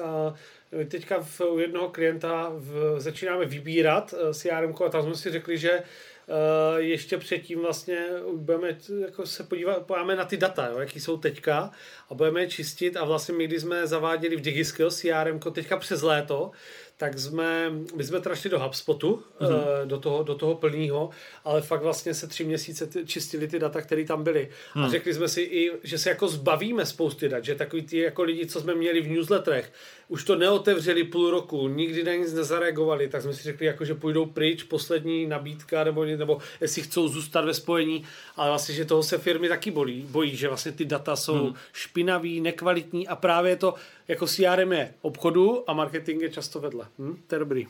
teďka 0.89 1.21
v, 1.21 1.41
u 1.41 1.59
jednoho 1.59 1.89
klienta 1.89 2.53
v, 2.55 3.01
začínáme 3.01 3.45
vybírat 3.45 4.13
uh, 4.13 4.33
CRM 4.33 4.75
a 4.87 4.89
tam 4.89 5.03
jsme 5.03 5.15
si 5.15 5.31
řekli, 5.31 5.59
že 5.59 5.83
Uh, 6.29 6.79
ještě 6.81 7.19
předtím 7.19 7.61
vlastně 7.61 8.07
budeme 8.37 8.79
jako 9.01 9.27
se 9.27 9.45
podívat, 9.45 9.87
podíváme 9.87 10.17
na 10.17 10.25
ty 10.25 10.37
data, 10.37 10.67
jo, 10.67 10.79
jaký 10.79 11.01
jsou 11.01 11.17
teďka 11.17 11.71
a 12.11 12.15
budeme 12.15 12.41
je 12.41 12.49
čistit 12.49 12.97
a 12.97 13.05
vlastně 13.05 13.35
my, 13.35 13.47
když 13.47 13.61
jsme 13.61 13.87
zaváděli 13.87 14.37
v 14.37 14.41
DigiSkills 14.41 15.01
CRM 15.01 15.39
teďka 15.53 15.77
přes 15.77 16.03
léto, 16.03 16.51
tak 16.97 17.19
jsme, 17.19 17.71
my 17.97 18.05
jsme 18.05 18.21
teda 18.21 18.35
šli 18.35 18.51
do 18.51 18.61
HubSpotu, 18.61 19.23
mm-hmm. 19.41 19.87
do 19.87 19.99
toho, 19.99 20.23
do 20.23 20.35
toho 20.35 20.55
plného, 20.55 21.11
ale 21.45 21.63
fakt 21.63 21.83
vlastně 21.83 22.15
se 22.15 22.27
tři 22.27 22.45
měsíce 22.45 22.87
ty, 22.87 23.07
čistili 23.07 23.49
ty 23.49 23.59
data, 23.59 23.81
které 23.81 24.05
tam 24.05 24.25
byly. 24.25 24.49
Mm. 24.75 24.83
A 24.83 24.85
hmm. 24.85 24.91
řekli 24.91 25.15
jsme 25.15 25.29
si 25.29 25.41
i, 25.41 25.71
že 25.83 25.99
se 25.99 26.09
jako 26.09 26.29
zbavíme 26.29 26.87
spousty 26.87 27.29
dat, 27.29 27.45
že 27.45 27.55
takový 27.55 27.83
ty 27.83 27.99
jako 27.99 28.23
lidi, 28.23 28.47
co 28.47 28.61
jsme 28.61 28.75
měli 28.75 29.01
v 29.01 29.11
newsletterech, 29.11 29.73
už 30.09 30.25
to 30.25 30.37
neotevřeli 30.37 31.05
půl 31.05 31.31
roku, 31.31 31.69
nikdy 31.69 32.05
na 32.05 32.13
nic 32.15 32.33
nezareagovali, 32.33 33.09
tak 33.09 33.23
jsme 33.23 33.33
si 33.33 33.43
řekli, 33.43 33.67
jako, 33.67 33.85
že 33.85 33.95
půjdou 33.95 34.27
pryč, 34.27 34.63
poslední 34.63 35.27
nabídka, 35.27 35.85
nebo, 35.85 36.05
nebo 36.05 36.39
jestli 36.61 36.83
chcou 36.83 37.09
zůstat 37.09 37.45
ve 37.45 37.55
spojení, 37.55 38.05
ale 38.37 38.49
vlastně, 38.49 38.75
že 38.75 38.85
toho 38.85 39.03
se 39.03 39.19
firmy 39.19 39.49
taky 39.49 39.71
bolí, 39.71 40.07
bojí, 40.11 40.37
že 40.37 40.49
vlastně 40.49 40.73
ty 40.73 40.85
data 40.85 41.17
jsou 41.17 41.45
hmm. 41.45 41.55
špinavý, 41.73 42.41
nekvalitní 42.41 43.09
a 43.09 43.17
právě 43.17 43.57
to 43.57 43.75
jako 44.09 44.27
CRM 44.27 44.73
je 44.73 44.95
obchodu 45.03 45.71
a 45.71 45.73
marketing 45.73 46.23
je 46.23 46.31
často 46.31 46.61
vedle. 46.61 46.87
Hm? 46.99 47.17
To 47.27 47.35
je 47.35 47.39
dobrý. 47.39 47.67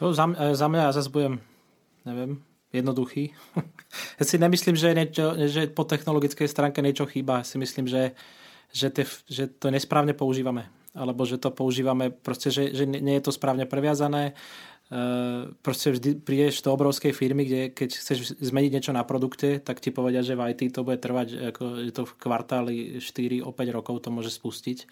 No, 0.00 0.14
za, 0.14 0.34
eh, 0.38 0.54
za 0.54 0.68
mě 0.68 0.78
já 0.78 0.92
zase 0.92 1.10
budem, 1.10 1.40
nevím, 2.04 2.42
jednoduchý. 2.72 3.34
já 4.20 4.26
si 4.26 4.38
nemyslím, 4.38 4.76
že, 4.76 4.94
niečo, 4.94 5.34
že 5.46 5.66
po 5.66 5.84
technologické 5.84 6.48
stránke 6.48 6.82
niečo 6.82 7.06
chýba. 7.06 7.36
Já 7.36 7.44
si 7.44 7.58
myslím, 7.58 7.88
že, 7.88 8.10
že, 8.72 8.90
te, 8.90 9.04
že 9.28 9.46
to 9.46 9.70
nesprávně 9.70 10.14
používáme 10.14 10.70
alebo 10.94 11.22
že 11.22 11.38
to 11.38 11.54
používame, 11.54 12.10
proste, 12.10 12.50
že, 12.50 12.74
že 12.74 12.84
nie 12.86 13.14
je 13.18 13.24
to 13.24 13.32
správne 13.34 13.66
previazané. 13.66 14.34
Uh, 14.90 15.54
proste 15.62 15.94
vždy 15.94 16.18
prídeš 16.18 16.66
do 16.66 16.74
obrovskej 16.74 17.14
firmy, 17.14 17.46
kde 17.46 17.70
keď 17.70 17.94
chceš 17.94 18.34
zmeniť 18.42 18.70
niečo 18.74 18.90
na 18.90 19.06
produkte, 19.06 19.62
tak 19.62 19.78
ti 19.78 19.94
povedia, 19.94 20.18
že 20.18 20.34
v 20.34 20.50
IT 20.50 20.74
to 20.74 20.82
bude 20.82 20.98
trvať, 20.98 21.54
ako 21.54 21.62
je 21.78 21.94
to 21.94 22.02
v 22.02 22.12
kvartáli 22.18 22.76
4 22.98 23.38
o 23.46 23.54
5 23.54 23.70
rokov 23.70 24.02
to 24.02 24.10
môže 24.10 24.34
spustiť. 24.34 24.90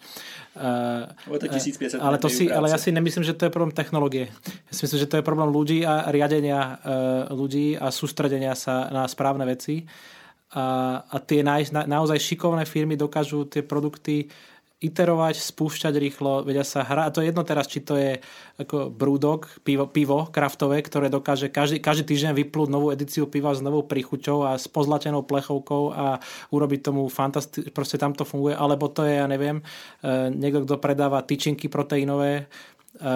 Uh, 0.55 1.11
to 1.27 1.51
1500 1.51 1.99
ale, 1.99 2.15
to 2.15 2.31
si, 2.31 2.47
ale 2.47 2.71
ja 2.71 2.79
si 2.79 2.95
nemyslím, 2.95 3.27
že 3.27 3.35
to 3.35 3.51
je 3.51 3.51
problém 3.51 3.75
technológie. 3.75 4.31
Ja 4.71 4.71
si 4.71 4.87
myslím, 4.87 5.03
že 5.03 5.09
to 5.11 5.19
je 5.19 5.27
problém 5.27 5.51
ľudí 5.51 5.83
a 5.83 6.07
riadenia 6.15 6.79
uh, 6.79 7.35
ľudí 7.35 7.75
a 7.75 7.91
sústredenia 7.91 8.55
sa 8.55 8.87
na 8.95 9.03
správne 9.03 9.43
veci. 9.43 9.83
A, 10.55 10.95
a 11.11 11.17
tie 11.19 11.43
na, 11.43 11.59
na, 11.75 11.99
naozaj 11.99 12.23
šikovné 12.23 12.63
firmy 12.63 12.95
dokážu 12.95 13.51
tie 13.51 13.67
produkty 13.67 14.31
iterovať, 14.79 15.43
spúšťať 15.43 15.93
rýchlo, 15.99 16.47
vedia 16.47 16.63
sa 16.63 16.87
hrať. 16.87 17.03
A 17.03 17.11
to 17.11 17.19
je 17.19 17.27
jedno 17.27 17.43
teraz, 17.43 17.67
či 17.67 17.83
to 17.83 17.99
je 17.99 18.23
ako 18.55 18.87
brúdok, 18.87 19.51
pivo, 19.67 19.91
pivo 19.91 20.31
kraftové, 20.31 20.79
ktoré 20.79 21.11
dokáže 21.11 21.51
každý, 21.51 21.83
každý 21.83 22.15
týždeň 22.15 22.31
vyplúť 22.31 22.71
novú 22.71 22.87
edíciu 22.87 23.27
piva 23.27 23.51
s 23.51 23.59
novou 23.59 23.83
príchuťou 23.83 24.47
a 24.47 24.55
s 24.55 24.71
pozlatenou 24.71 25.27
plechovkou 25.27 25.91
a 25.91 26.23
urobiť 26.55 26.79
tomu 26.79 27.11
fantastické, 27.11 27.75
proste 27.75 27.99
tam 27.99 28.15
to 28.15 28.23
funguje. 28.23 28.55
Alebo 28.55 28.87
to 28.87 29.03
je, 29.03 29.19
ja 29.19 29.27
neviem, 29.27 29.59
e, 29.99 30.31
niekto, 30.31 30.63
kto 30.63 30.75
predáva 30.79 31.27
tyčinky 31.27 31.67
proteínové, 31.67 32.47
e, 32.95 33.13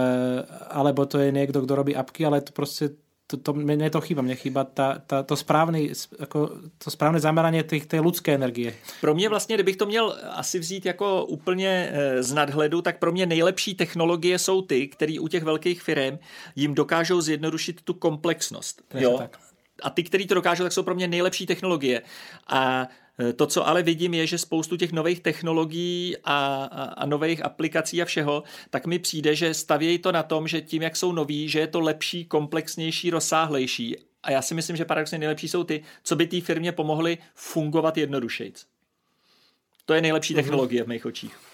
alebo 0.68 1.08
to 1.08 1.24
je 1.24 1.32
niekto, 1.32 1.64
kto 1.64 1.74
robí 1.80 1.96
apky, 1.96 2.28
ale 2.28 2.44
to 2.44 2.52
proste 2.52 3.03
to, 3.34 3.38
to, 3.42 3.52
mne 3.58 3.90
to 3.90 4.02
chýba, 4.02 4.22
mne 4.22 4.38
chýba 4.38 4.64
ta, 4.64 5.02
ta, 5.02 5.24
to, 5.26 5.34
správný, 5.34 5.90
jako, 6.20 6.50
to 6.78 6.92
správné 6.92 7.20
zamerání 7.20 7.64
těch, 7.64 7.86
té 7.86 8.00
lidské 8.00 8.34
energie. 8.34 8.74
Pro 9.02 9.16
mě 9.16 9.30
vlastně, 9.30 9.56
kdybych 9.56 9.78
to 9.78 9.86
měl 9.86 10.18
asi 10.30 10.60
vzít 10.60 10.86
jako 10.86 11.26
úplně 11.26 11.90
eh, 11.92 12.24
z 12.24 12.34
nadhledu, 12.34 12.82
tak 12.82 13.00
pro 13.00 13.12
mě 13.12 13.26
nejlepší 13.26 13.76
technologie 13.76 14.40
jsou 14.40 14.62
ty, 14.62 14.88
které 14.88 15.20
u 15.20 15.28
těch 15.28 15.44
velkých 15.44 15.82
firm 15.82 16.20
jim 16.56 16.76
dokážou 16.76 17.22
zjednodušit 17.22 17.82
tu 17.82 17.94
komplexnost. 17.94 18.82
Jo? 18.94 19.18
Tak. 19.18 19.40
A 19.84 19.90
ty, 19.90 20.04
který 20.04 20.28
to 20.28 20.34
dokážou, 20.34 20.64
tak 20.64 20.74
jsou 20.74 20.84
pro 20.84 20.96
mě 20.96 21.08
nejlepší 21.08 21.46
technologie. 21.46 22.02
A 22.48 22.88
to, 23.36 23.48
co 23.48 23.68
ale 23.68 23.84
vidím, 23.84 24.14
je, 24.14 24.28
že 24.28 24.38
spoustu 24.38 24.78
těch 24.78 24.92
nových 24.92 25.20
technologií 25.20 26.18
a, 26.24 26.70
a, 26.72 26.84
a 26.84 27.06
nových 27.06 27.46
aplikací 27.46 28.02
a 28.02 28.06
všeho, 28.06 28.44
tak 28.70 28.86
mi 28.86 29.00
přijde, 29.00 29.36
že 29.36 29.54
stavějí 29.54 29.98
to 29.98 30.12
na 30.12 30.24
tom, 30.24 30.48
že 30.48 30.62
tím, 30.62 30.82
jak 30.82 30.96
jsou 30.96 31.12
noví, 31.12 31.50
že 31.50 31.60
je 31.60 31.68
to 31.68 31.80
lepší, 31.80 32.26
komplexnější, 32.26 33.10
rozsáhlejší. 33.10 33.96
A 34.24 34.32
já 34.32 34.42
si 34.42 34.56
myslím, 34.56 34.76
že 34.76 34.86
paradoxně 34.86 35.18
nejlepší 35.18 35.48
jsou 35.48 35.64
ty, 35.64 35.84
co 36.04 36.16
by 36.16 36.28
té 36.28 36.42
firmě 36.42 36.72
pomohly 36.72 37.18
fungovat 37.36 37.98
jednodušejc. 37.98 38.66
To 39.86 39.94
je 39.94 40.02
nejlepší 40.02 40.34
mhm. 40.34 40.44
technologie 40.44 40.84
v 40.84 40.88
mých 40.88 41.06
očích. 41.06 41.53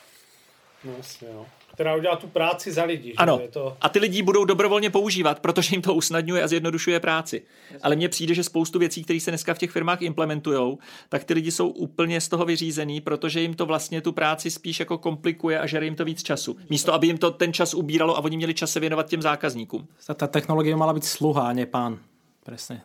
No, 0.83 0.93
jasně, 0.97 1.27
jo 1.27 1.45
která 1.79 1.95
udělá 1.95 2.15
tu 2.15 2.27
práci 2.27 2.71
za 2.71 2.83
lidi. 2.83 3.13
Ano. 3.17 3.37
Že? 3.37 3.43
Je 3.43 3.49
to... 3.49 3.77
A 3.81 3.89
ty 3.89 3.99
lidi 3.99 4.21
budou 4.21 4.45
dobrovolně 4.45 4.89
používat, 4.89 5.39
protože 5.39 5.75
jim 5.75 5.81
to 5.81 5.93
usnadňuje 5.93 6.43
a 6.43 6.47
zjednodušuje 6.47 6.99
práci. 6.99 7.41
Ale 7.81 7.95
mně 7.95 8.09
přijde, 8.09 8.33
že 8.33 8.43
spoustu 8.43 8.79
věcí, 8.79 9.03
které 9.03 9.19
se 9.19 9.31
dneska 9.31 9.53
v 9.53 9.57
těch 9.57 9.71
firmách 9.71 10.01
implementují, 10.01 10.77
tak 11.09 11.23
ty 11.23 11.33
lidi 11.33 11.51
jsou 11.51 11.67
úplně 11.67 12.21
z 12.21 12.27
toho 12.27 12.45
vyřízený, 12.45 13.01
protože 13.01 13.41
jim 13.41 13.53
to 13.53 13.65
vlastně 13.65 14.01
tu 14.01 14.11
práci 14.11 14.51
spíš 14.51 14.79
jako 14.79 14.97
komplikuje 14.97 15.59
a 15.59 15.65
žere 15.65 15.85
jim 15.85 15.95
to 15.95 16.05
víc 16.05 16.23
času. 16.23 16.57
Místo, 16.69 16.93
aby 16.93 17.07
jim 17.07 17.17
to 17.17 17.31
ten 17.31 17.53
čas 17.53 17.73
ubíralo 17.73 18.17
a 18.17 18.23
oni 18.23 18.37
měli 18.37 18.53
čas 18.53 18.71
se 18.71 18.79
věnovat 18.79 19.09
těm 19.09 19.21
zákazníkům. 19.21 19.87
Ta, 20.07 20.13
ta 20.13 20.27
technologie 20.27 20.75
mala 20.75 20.93
být 20.93 21.05
sluha, 21.05 21.47
a 21.47 21.53
ne 21.53 21.65
pán. 21.65 21.99
Přesně. 22.43 22.81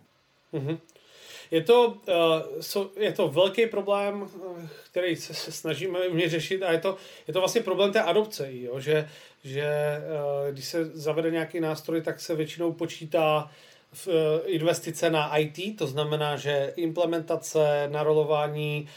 Mm-hmm. 0.54 0.78
Je 1.54 1.62
to, 1.62 1.96
uh, 2.76 3.02
je 3.02 3.12
to 3.12 3.28
velký 3.28 3.66
problém, 3.66 4.26
eh, 4.26 4.68
který 4.90 5.16
se, 5.16 5.52
snažíme 5.52 6.08
mě 6.08 6.28
řešit 6.28 6.62
a 6.62 6.72
je 6.72 6.78
to, 6.78 6.96
je 7.28 7.32
to 7.34 7.38
vlastně 7.40 7.60
problém 7.60 7.92
té 7.92 8.02
adopce, 8.02 8.48
jo? 8.50 8.80
že, 8.80 9.08
že 9.44 9.66
uh, 9.98 10.52
když 10.52 10.64
se 10.64 10.84
zavede 10.84 11.30
nějaký 11.30 11.60
nástroj, 11.60 12.02
tak 12.02 12.20
se 12.20 12.34
většinou 12.34 12.72
počítá 12.72 13.50
investice 14.46 15.10
na 15.10 15.36
IT, 15.36 15.78
to 15.78 15.86
znamená, 15.86 16.36
že 16.36 16.72
implementace, 16.76 17.88
narolování, 17.92 18.88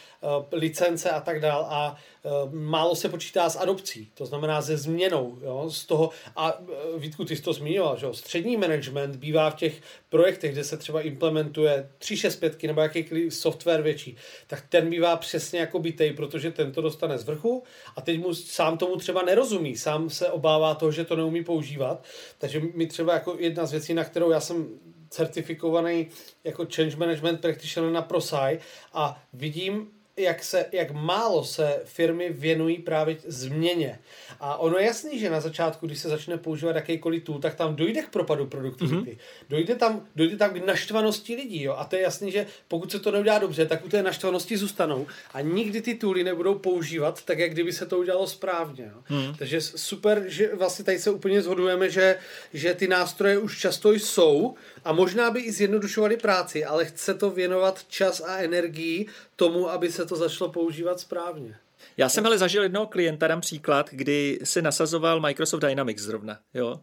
licence 0.51 1.09
a 1.09 1.21
tak 1.21 1.39
dál 1.39 1.67
a 1.69 1.97
Eh, 2.27 2.49
málo 2.51 2.95
se 2.95 3.09
počítá 3.09 3.49
s 3.49 3.55
adopcí, 3.55 4.11
to 4.13 4.25
znamená 4.25 4.61
se 4.61 4.77
změnou. 4.77 5.37
Jo, 5.41 5.69
z 5.69 5.85
toho, 5.85 6.09
a 6.35 6.59
eh, 6.59 6.99
Vítku, 6.99 7.25
ty 7.25 7.35
jsi 7.35 7.41
to 7.41 7.53
zmiňoval, 7.53 7.97
že 7.97 8.07
střední 8.11 8.57
management 8.57 9.15
bývá 9.15 9.49
v 9.49 9.55
těch 9.55 9.81
projektech, 10.09 10.51
kde 10.51 10.63
se 10.63 10.77
třeba 10.77 11.01
implementuje 11.01 11.89
365 11.97 12.67
nebo 12.67 12.81
jakýkoliv 12.81 13.33
software 13.33 13.81
větší, 13.81 14.17
tak 14.47 14.63
ten 14.69 14.89
bývá 14.89 15.15
přesně 15.17 15.59
jako 15.59 15.79
bytej, 15.79 16.13
protože 16.13 16.51
ten 16.51 16.71
to 16.71 16.81
dostane 16.81 17.17
z 17.17 17.23
vrchu 17.23 17.63
a 17.95 18.01
teď 18.01 18.19
mu 18.19 18.33
sám 18.33 18.77
tomu 18.77 18.95
třeba 18.95 19.21
nerozumí, 19.21 19.77
sám 19.77 20.09
se 20.09 20.29
obává 20.29 20.75
toho, 20.75 20.91
že 20.91 21.05
to 21.05 21.15
neumí 21.15 21.43
používat. 21.43 22.03
Takže 22.37 22.61
mi 22.73 22.87
třeba 22.87 23.13
jako 23.13 23.35
jedna 23.39 23.65
z 23.65 23.71
věcí, 23.71 23.93
na 23.93 24.03
kterou 24.03 24.31
já 24.31 24.39
jsem 24.39 24.67
certifikovaný 25.09 26.07
jako 26.43 26.67
change 26.75 26.95
management 26.95 27.41
practitioner 27.41 27.91
na 27.91 28.01
ProSci 28.01 28.59
a 28.93 29.23
vidím 29.33 29.87
jak, 30.17 30.43
se, 30.43 30.65
jak 30.71 30.91
málo 30.91 31.43
se 31.43 31.81
firmy 31.85 32.29
věnují 32.29 32.77
právě 32.77 33.17
změně. 33.25 33.99
A 34.39 34.57
ono 34.57 34.77
je 34.77 34.85
jasný, 34.85 35.19
že 35.19 35.29
na 35.29 35.41
začátku, 35.41 35.87
když 35.87 35.99
se 35.99 36.09
začne 36.09 36.37
používat 36.37 36.75
jakýkoliv 36.75 37.23
tool, 37.23 37.39
tak 37.39 37.55
tam 37.55 37.75
dojde 37.75 38.01
k 38.01 38.09
propadu 38.09 38.45
produktivity. 38.45 39.11
Mm-hmm. 39.11 39.49
Dojde, 39.49 39.75
tam, 39.75 40.05
dojde 40.15 40.37
tam 40.37 40.49
k 40.49 40.65
naštvanosti 40.65 41.35
lidí. 41.35 41.63
Jo? 41.63 41.75
A 41.77 41.85
to 41.85 41.95
je 41.95 42.01
jasný, 42.01 42.31
že 42.31 42.45
pokud 42.67 42.91
se 42.91 42.99
to 42.99 43.11
neudělá 43.11 43.39
dobře, 43.39 43.65
tak 43.65 43.85
u 43.85 43.89
té 43.89 44.03
naštvanosti 44.03 44.57
zůstanou 44.57 45.07
a 45.33 45.41
nikdy 45.41 45.81
ty 45.81 45.95
tooly 45.95 46.23
nebudou 46.23 46.55
používat 46.55 47.25
tak, 47.25 47.39
jak 47.39 47.51
kdyby 47.51 47.73
se 47.73 47.85
to 47.85 47.97
udělalo 47.97 48.27
správně. 48.27 48.91
Jo? 48.93 49.17
Mm. 49.17 49.35
Takže 49.37 49.61
super, 49.61 50.23
že 50.27 50.55
vlastně 50.55 50.85
tady 50.85 50.99
se 50.99 51.11
úplně 51.11 51.41
zhodujeme, 51.41 51.89
že, 51.89 52.19
že 52.53 52.73
ty 52.73 52.87
nástroje 52.87 53.37
už 53.37 53.59
často 53.59 53.91
jsou 53.91 54.55
a 54.83 54.91
možná 54.91 55.31
by 55.31 55.39
i 55.39 55.51
zjednodušovali 55.51 56.17
práci, 56.17 56.65
ale 56.65 56.85
chce 56.85 57.13
to 57.13 57.29
věnovat 57.29 57.85
čas 57.87 58.21
a 58.21 58.37
energii 58.37 59.05
tomu, 59.35 59.69
aby 59.69 59.91
se 59.91 60.05
to 60.07 60.15
začalo 60.15 60.51
používat 60.51 60.99
správně. 60.99 61.55
Já 61.97 62.09
jsem 62.09 62.25
ale 62.25 62.37
zažil 62.37 62.63
jednoho 62.63 62.87
klienta, 62.87 63.27
dám 63.27 63.41
příklad, 63.41 63.89
kdy 63.91 64.39
se 64.43 64.61
nasazoval 64.61 65.19
Microsoft 65.19 65.61
Dynamics 65.61 66.03
zrovna. 66.03 66.39
Jo? 66.53 66.79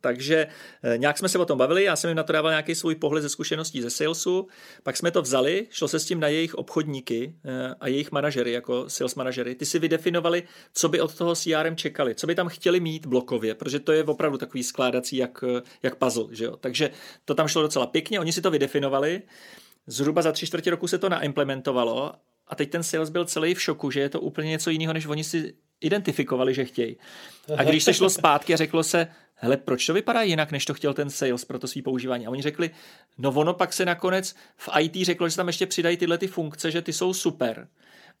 Takže 0.00 0.46
eh, 0.82 0.98
nějak 0.98 1.18
jsme 1.18 1.28
se 1.28 1.38
o 1.38 1.44
tom 1.44 1.58
bavili, 1.58 1.84
já 1.84 1.96
jsem 1.96 2.08
jim 2.08 2.16
na 2.16 2.22
to 2.22 2.32
dával 2.32 2.50
nějaký 2.50 2.74
svůj 2.74 2.94
pohled 2.94 3.22
ze 3.22 3.28
zkušeností 3.28 3.82
ze 3.82 3.90
salesu, 3.90 4.48
pak 4.82 4.96
jsme 4.96 5.10
to 5.10 5.22
vzali, 5.22 5.66
šlo 5.70 5.88
se 5.88 5.98
s 5.98 6.04
tím 6.04 6.20
na 6.20 6.28
jejich 6.28 6.54
obchodníky 6.54 7.34
eh, 7.44 7.74
a 7.80 7.88
jejich 7.88 8.12
manažery, 8.12 8.52
jako 8.52 8.84
sales 8.88 9.14
manažery. 9.14 9.54
Ty 9.54 9.66
si 9.66 9.78
vydefinovali, 9.78 10.42
co 10.74 10.88
by 10.88 11.00
od 11.00 11.14
toho 11.14 11.34
CRM 11.34 11.76
čekali, 11.76 12.14
co 12.14 12.26
by 12.26 12.34
tam 12.34 12.48
chtěli 12.48 12.80
mít 12.80 13.06
blokově, 13.06 13.54
protože 13.54 13.80
to 13.80 13.92
je 13.92 14.04
opravdu 14.04 14.38
takový 14.38 14.62
skládací 14.62 15.16
jak, 15.16 15.44
eh, 15.58 15.62
jak 15.82 15.94
puzzle. 15.94 16.26
Že 16.30 16.44
jo? 16.44 16.56
Takže 16.56 16.90
to 17.24 17.34
tam 17.34 17.48
šlo 17.48 17.62
docela 17.62 17.86
pěkně, 17.86 18.20
oni 18.20 18.32
si 18.32 18.42
to 18.42 18.50
vydefinovali, 18.50 19.22
Zhruba 19.86 20.22
za 20.22 20.32
tři 20.32 20.46
čtvrtě 20.46 20.70
roku 20.70 20.88
se 20.88 20.98
to 20.98 21.08
naimplementovalo 21.08 22.12
a 22.52 22.54
teď 22.54 22.70
ten 22.70 22.82
sales 22.82 23.10
byl 23.10 23.24
celý 23.24 23.54
v 23.54 23.62
šoku, 23.62 23.90
že 23.90 24.00
je 24.00 24.08
to 24.08 24.20
úplně 24.20 24.50
něco 24.50 24.70
jiného, 24.70 24.92
než 24.92 25.06
oni 25.06 25.24
si 25.24 25.54
identifikovali, 25.80 26.54
že 26.54 26.64
chtějí. 26.64 26.96
A 27.56 27.62
když 27.62 27.84
se 27.84 27.94
šlo 27.94 28.10
zpátky 28.10 28.54
a 28.54 28.56
řeklo 28.56 28.82
se, 28.82 29.06
hele, 29.34 29.56
proč 29.56 29.86
to 29.86 29.94
vypadá 29.94 30.22
jinak, 30.22 30.52
než 30.52 30.64
to 30.64 30.74
chtěl 30.74 30.94
ten 30.94 31.10
sales 31.10 31.44
pro 31.44 31.58
to 31.58 31.68
svý 31.68 31.82
používání? 31.82 32.26
A 32.26 32.30
oni 32.30 32.42
řekli, 32.42 32.70
no 33.18 33.30
ono 33.30 33.54
pak 33.54 33.72
se 33.72 33.84
nakonec 33.84 34.34
v 34.56 34.68
IT 34.80 34.94
řeklo, 34.94 35.28
že 35.28 35.36
tam 35.36 35.46
ještě 35.46 35.66
přidají 35.66 35.96
tyhle 35.96 36.18
ty 36.18 36.26
funkce, 36.26 36.70
že 36.70 36.82
ty 36.82 36.92
jsou 36.92 37.14
super. 37.14 37.68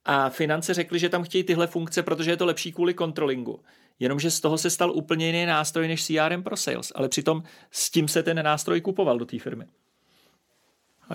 A 0.04 0.28
finance 0.28 0.74
řekli, 0.74 0.98
že 0.98 1.08
tam 1.08 1.24
chtějí 1.24 1.44
tyhle 1.44 1.66
funkce, 1.66 2.02
protože 2.02 2.30
je 2.30 2.36
to 2.36 2.46
lepší 2.46 2.72
kvůli 2.72 2.94
kontrolingu. 2.94 3.60
Jenomže 3.98 4.30
z 4.30 4.40
toho 4.40 4.58
se 4.58 4.70
stal 4.70 4.92
úplně 4.92 5.26
jiný 5.26 5.46
nástroj 5.46 5.88
než 5.88 6.06
CRM 6.06 6.42
pro 6.42 6.56
sales, 6.56 6.92
ale 6.94 7.08
přitom 7.08 7.42
s 7.70 7.90
tím 7.90 8.08
se 8.08 8.22
ten 8.22 8.44
nástroj 8.44 8.80
kupoval 8.80 9.18
do 9.18 9.24
té 9.24 9.38
firmy. 9.38 9.64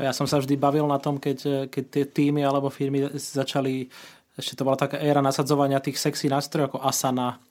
Ja 0.02 0.14
som 0.14 0.30
sa 0.30 0.38
vždy 0.38 0.56
bavil 0.58 0.86
na 0.86 1.02
tom, 1.02 1.18
keď, 1.18 1.70
keď 1.70 1.84
tie 1.90 2.06
týmy 2.06 2.46
alebo 2.46 2.74
firmy 2.74 3.10
začali, 3.14 3.90
ešte 4.38 4.54
to 4.54 4.66
bola 4.66 4.78
taká 4.78 5.02
éra 5.02 5.22
nasadzovania 5.22 5.82
tých 5.82 5.98
sexy 5.98 6.30
nástrojov 6.30 6.74
ako 6.74 6.80
Asana 6.86 7.42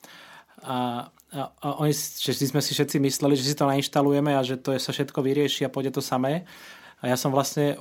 a, 0.63 1.07
a, 1.35 1.41
a 1.61 1.67
oni, 1.83 1.93
že 1.93 2.33
sme 2.33 2.63
si 2.63 2.71
všetci 2.73 2.97
mysleli, 3.03 3.35
že 3.35 3.51
si 3.51 3.55
to 3.55 3.67
nainštalujeme 3.67 4.33
a 4.33 4.41
že 4.41 4.55
to 4.57 4.71
je, 4.73 4.79
sa 4.79 4.95
všetko 4.95 5.19
vyrieši 5.19 5.67
a 5.67 5.71
pôjde 5.73 5.93
to 5.93 6.01
samé. 6.01 6.47
A 7.03 7.11
ja 7.11 7.19
som 7.19 7.29
vlastne 7.29 7.77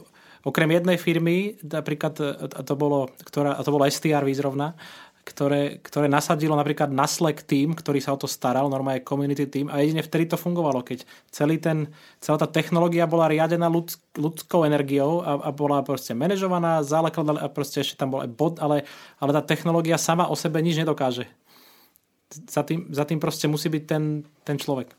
okrem 0.46 0.70
jednej 0.70 0.98
firmy, 1.00 1.58
napríklad, 1.62 2.14
a 2.54 2.60
to 2.62 2.74
bolo, 2.78 3.10
ktorá, 3.26 3.58
a 3.58 3.62
to 3.66 3.74
bolo 3.74 3.88
STR 3.88 4.22
výzrovna, 4.22 4.78
ktoré, 5.26 5.82
ktoré 5.82 6.06
nasadilo 6.06 6.54
napríklad 6.54 6.94
na 6.94 7.10
Slack 7.10 7.42
tým, 7.42 7.74
ktorý 7.74 7.98
sa 7.98 8.14
o 8.14 8.20
to 8.20 8.30
staral, 8.30 8.70
normálne 8.70 9.02
community 9.02 9.42
team 9.50 9.66
a 9.66 9.82
jedine 9.82 10.06
vtedy 10.06 10.30
to 10.30 10.38
fungovalo, 10.38 10.86
keď 10.86 11.02
celý 11.34 11.58
ten, 11.58 11.90
celá 12.22 12.38
tá 12.38 12.46
technológia 12.46 13.10
bola 13.10 13.26
riadená 13.26 13.66
ľud, 13.66 13.90
ľudskou 14.14 14.62
energiou 14.62 15.26
a, 15.26 15.50
a 15.50 15.50
bola 15.50 15.82
proste 15.82 16.14
manažovaná, 16.14 16.86
záleklad 16.86 17.42
a 17.42 17.50
proste 17.50 17.82
ešte 17.82 17.98
tam 17.98 18.14
bol 18.14 18.22
aj 18.22 18.30
bod, 18.30 18.54
ale, 18.62 18.86
ale 19.18 19.34
tá 19.34 19.42
technológia 19.42 19.98
sama 19.98 20.30
o 20.30 20.38
sebe 20.38 20.62
nič 20.62 20.78
nedokáže. 20.78 21.26
Za 22.30 22.62
tým, 22.62 22.86
za 22.90 23.04
tým 23.04 23.18
prostě 23.20 23.48
musí 23.48 23.68
být 23.68 23.86
ten, 23.86 24.22
ten 24.44 24.58
člověk. 24.58 24.94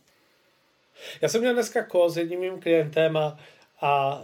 Já 1.22 1.30
jsem 1.30 1.42
měl 1.42 1.54
dneska 1.54 1.84
kol 1.84 2.10
s 2.10 2.18
jedním 2.18 2.40
mým 2.40 2.60
klientem 2.60 3.18
a 3.18 3.38
a 3.82 4.24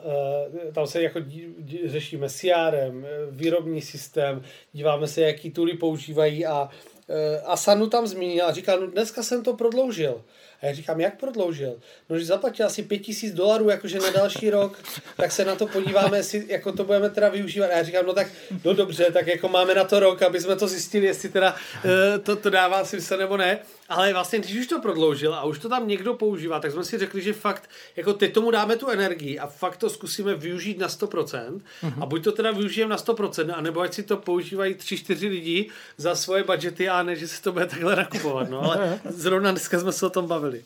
e, 0.70 0.72
tam 0.72 0.88
se 0.88 1.04
jako 1.04 1.20
dí, 1.20 1.56
dí, 1.60 1.80
řešíme 1.86 2.30
CRM, 2.30 3.06
výrobní 3.30 3.82
systém, 3.82 4.44
díváme 4.74 5.08
se, 5.08 5.22
jaký 5.22 5.52
tooly 5.52 5.78
používají 5.78 6.46
a 6.46 6.70
e, 7.10 7.42
Asanu 7.42 7.88
tam 7.88 8.08
zmínil 8.08 8.46
a 8.46 8.52
říkal, 8.52 8.80
no 8.80 8.88
dneska 8.88 9.24
jsem 9.24 9.44
to 9.44 9.54
prodloužil. 9.54 10.24
A 10.64 10.66
já 10.66 10.74
říkám, 10.74 11.00
jak 11.00 11.20
prodloužil? 11.20 11.80
No, 12.10 12.20
že 12.20 12.26
zaplatil 12.26 12.66
asi 12.66 12.84
5000 12.84 13.34
dolarů 13.34 13.70
jakože 13.70 14.00
na 14.00 14.10
další 14.10 14.50
rok, 14.50 14.80
tak 15.18 15.32
se 15.32 15.46
na 15.46 15.56
to 15.56 15.68
podíváme, 15.68 16.18
jestli 16.18 16.46
jako 16.48 16.72
to 16.72 16.84
budeme 16.84 17.10
teda 17.10 17.30
využívat. 17.30 17.68
A 17.68 17.78
já 17.78 17.84
říkám, 17.84 18.06
no 18.06 18.14
tak, 18.14 18.28
no 18.66 18.74
dobře, 18.74 19.12
tak 19.14 19.28
jako 19.28 19.48
máme 19.48 19.76
na 19.76 19.84
to 19.84 20.00
rok, 20.00 20.22
aby 20.22 20.42
jsme 20.42 20.56
to 20.56 20.68
zjistili, 20.68 21.06
jestli 21.06 21.30
teda 21.30 21.56
uh, 21.86 21.92
to, 22.24 22.36
to 22.36 22.50
dává 22.50 22.86
smysl 22.86 23.18
nebo 23.18 23.38
ne. 23.38 23.60
Ale 23.90 24.14
vlastně, 24.14 24.40
když 24.40 24.60
už 24.60 24.68
to 24.68 24.82
prodloužil 24.82 25.34
a 25.34 25.44
už 25.44 25.60
to 25.60 25.70
tam 25.70 25.88
někdo 25.88 26.14
používá, 26.14 26.60
tak 26.60 26.72
jsme 26.72 26.84
si 26.84 26.98
řekli, 26.98 27.22
že 27.22 27.34
fakt, 27.34 27.70
jako 27.96 28.14
teď 28.14 28.34
tomu 28.34 28.52
dáme 28.52 28.76
tu 28.76 28.90
energii 28.90 29.40
a 29.40 29.48
fakt 29.48 29.78
to 29.78 29.90
zkusíme 29.90 30.36
využít 30.36 30.78
na 30.78 30.88
100% 30.88 31.62
mm-hmm. 31.84 32.04
a 32.04 32.06
buď 32.06 32.24
to 32.24 32.32
teda 32.32 32.52
využijeme 32.52 32.90
na 32.90 32.98
100%, 32.98 33.54
anebo 33.56 33.82
ať 33.82 33.94
si 33.94 34.04
to 34.04 34.18
používají 34.18 34.76
3-4 34.76 35.30
lidi 35.30 35.70
za 35.98 36.16
svoje 36.16 36.44
budgety 36.44 36.90
a 36.90 37.04
ne, 37.04 37.16
že 37.16 37.28
se 37.28 37.42
to 37.42 37.52
bude 37.52 37.66
takhle 37.66 37.96
nakupovat. 37.96 38.50
No, 38.50 38.72
ale 38.72 39.00
zrovna 39.10 39.52
dneska 39.52 39.80
jsme 39.80 39.92
se 39.92 40.06
o 40.06 40.10
tom 40.10 40.28
bavili 40.28 40.53
bavili. 40.54 40.66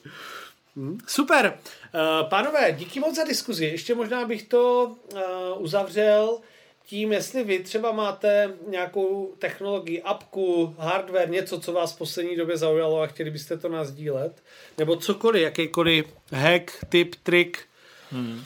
Hmm. 0.75 0.97
Super. 1.07 1.59
Uh, 1.93 2.29
pánové, 2.29 2.71
díky 2.71 2.99
moc 2.99 3.15
za 3.15 3.23
diskuzi. 3.23 3.65
Ještě 3.65 3.95
možná 3.95 4.25
bych 4.25 4.43
to 4.43 4.95
uh, 5.13 5.19
uzavřel 5.57 6.39
tím, 6.85 7.13
jestli 7.13 7.43
vy 7.43 7.59
třeba 7.59 7.91
máte 7.91 8.53
nějakou 8.67 9.33
technologii, 9.39 10.01
apku, 10.01 10.75
hardware, 10.77 11.29
něco, 11.29 11.59
co 11.59 11.73
vás 11.73 11.95
v 11.95 11.97
poslední 11.97 12.35
době 12.35 12.57
zaujalo 12.57 13.01
a 13.01 13.07
chtěli 13.07 13.31
byste 13.31 13.57
to 13.57 13.69
nás 13.69 13.91
dílet, 13.91 14.43
nebo 14.77 14.95
cokoliv, 14.95 15.43
jakýkoliv 15.43 16.05
hack, 16.31 16.71
tip, 16.89 17.15
trik. 17.23 17.65
Hmm. 18.11 18.43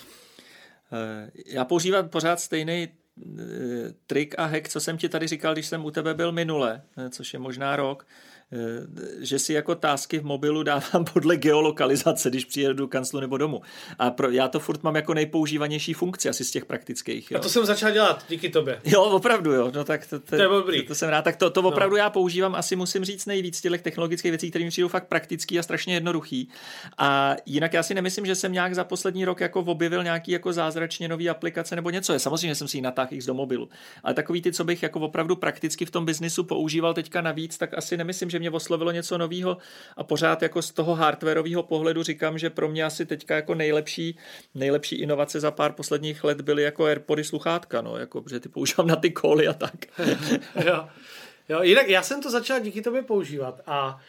Já 1.45 1.65
používám 1.65 2.09
pořád 2.09 2.39
stejný 2.39 2.87
trik 4.07 4.35
a 4.37 4.45
hack, 4.45 4.69
co 4.69 4.79
jsem 4.79 4.97
ti 4.97 5.09
tady 5.09 5.27
říkal, 5.27 5.53
když 5.53 5.65
jsem 5.65 5.85
u 5.85 5.91
tebe 5.91 6.13
byl 6.13 6.31
minule, 6.31 6.81
což 7.09 7.33
je 7.33 7.39
možná 7.39 7.75
rok, 7.75 8.05
Eh, 8.05 8.30
že 9.19 9.39
si 9.39 9.53
jako 9.53 9.75
tásky 9.75 10.19
v 10.19 10.23
mobilu 10.23 10.63
dávám 10.63 11.05
podle 11.13 11.37
geolokalizace, 11.37 12.29
když 12.29 12.45
přijedu 12.45 12.73
do 12.73 12.87
kanclu 12.87 13.19
nebo 13.19 13.37
domu. 13.37 13.61
A 13.99 14.11
pro, 14.11 14.29
já 14.29 14.47
to 14.47 14.59
furt 14.59 14.83
mám 14.83 14.95
jako 14.95 15.13
nejpoužívanější 15.13 15.93
funkci 15.93 16.29
asi 16.29 16.45
z 16.45 16.51
těch 16.51 16.65
praktických. 16.65 17.31
Jo. 17.31 17.37
A 17.37 17.41
to 17.41 17.49
jsem 17.49 17.65
začal 17.65 17.91
dělat 17.91 18.25
díky 18.29 18.49
tobě. 18.49 18.81
Jo, 18.85 19.03
opravdu, 19.03 19.51
jo. 19.51 19.71
No 19.75 19.83
tak 19.83 20.07
to, 20.07 20.19
to, 20.19 20.25
to, 20.25 20.35
je 20.35 20.41
dobrý. 20.41 20.81
to, 20.81 20.87
to 20.87 20.95
jsem 20.95 21.09
rád. 21.09 21.21
Tak 21.21 21.35
to, 21.35 21.49
to 21.49 21.61
no. 21.61 21.69
opravdu 21.69 21.95
no. 21.95 21.97
já 21.97 22.09
používám, 22.09 22.55
asi 22.55 22.75
musím 22.75 23.05
říct 23.05 23.25
nejvíc 23.25 23.61
těch 23.61 23.81
technologických 23.81 24.31
věcí, 24.31 24.49
které 24.49 24.65
mi 24.65 24.69
přijdou 24.71 24.87
fakt 24.87 25.07
praktický 25.07 25.59
a 25.59 25.63
strašně 25.63 25.93
jednoduchý. 25.93 26.49
A 26.97 27.35
jinak 27.45 27.73
já 27.73 27.83
si 27.83 27.93
nemyslím, 27.93 28.25
že 28.25 28.35
jsem 28.35 28.53
nějak 28.53 28.75
za 28.75 28.83
poslední 28.83 29.25
rok 29.25 29.39
jako 29.39 29.59
objevil 29.59 30.03
nějaký 30.03 30.31
jako 30.31 30.53
zázračně 30.53 31.07
nový 31.07 31.29
aplikace 31.29 31.75
nebo 31.75 31.89
něco. 31.89 32.13
Je 32.13 32.19
samozřejmě 32.19 32.55
jsem 32.55 32.67
si 32.67 32.77
ji 32.77 32.81
natáhl 32.81 33.11
do 33.27 33.33
mobilu. 33.33 33.69
Ale 34.03 34.13
takový 34.13 34.41
ty, 34.41 34.51
co 34.51 34.63
bych 34.63 34.83
jako 34.83 34.99
opravdu 34.99 35.35
prakticky 35.35 35.85
v 35.85 35.91
tom 35.91 36.05
biznisu 36.05 36.43
používal 36.43 36.93
teďka 36.93 37.21
navíc, 37.21 37.57
tak 37.57 37.73
asi 37.77 37.97
nemyslím, 37.97 38.29
že 38.29 38.40
mě 38.41 38.49
oslovilo 38.51 38.91
něco 38.91 39.17
nového 39.17 39.57
a 39.97 40.03
pořád 40.03 40.41
jako 40.41 40.61
z 40.61 40.71
toho 40.71 40.95
hardwareového 40.95 41.63
pohledu 41.63 42.03
říkám, 42.03 42.37
že 42.37 42.49
pro 42.49 42.69
mě 42.69 42.83
asi 42.85 43.05
teďka 43.05 43.35
jako 43.35 43.55
nejlepší, 43.55 44.17
nejlepší 44.55 44.95
inovace 44.95 45.39
za 45.39 45.51
pár 45.51 45.71
posledních 45.71 46.23
let 46.23 46.41
byly 46.41 46.63
jako 46.63 46.85
AirPody 46.85 47.23
sluchátka, 47.23 47.81
no, 47.81 47.97
jako, 47.97 48.23
že 48.29 48.39
ty 48.39 48.49
používám 48.49 48.87
na 48.87 48.95
ty 48.95 49.11
koly 49.11 49.47
a 49.47 49.53
tak. 49.53 49.85
jo. 50.65 50.87
jo, 51.49 51.61
jinak 51.61 51.87
já 51.87 52.03
jsem 52.03 52.21
to 52.21 52.31
začal 52.31 52.59
díky 52.59 52.81
tobě 52.81 53.01
používat 53.01 53.61
a 53.67 53.99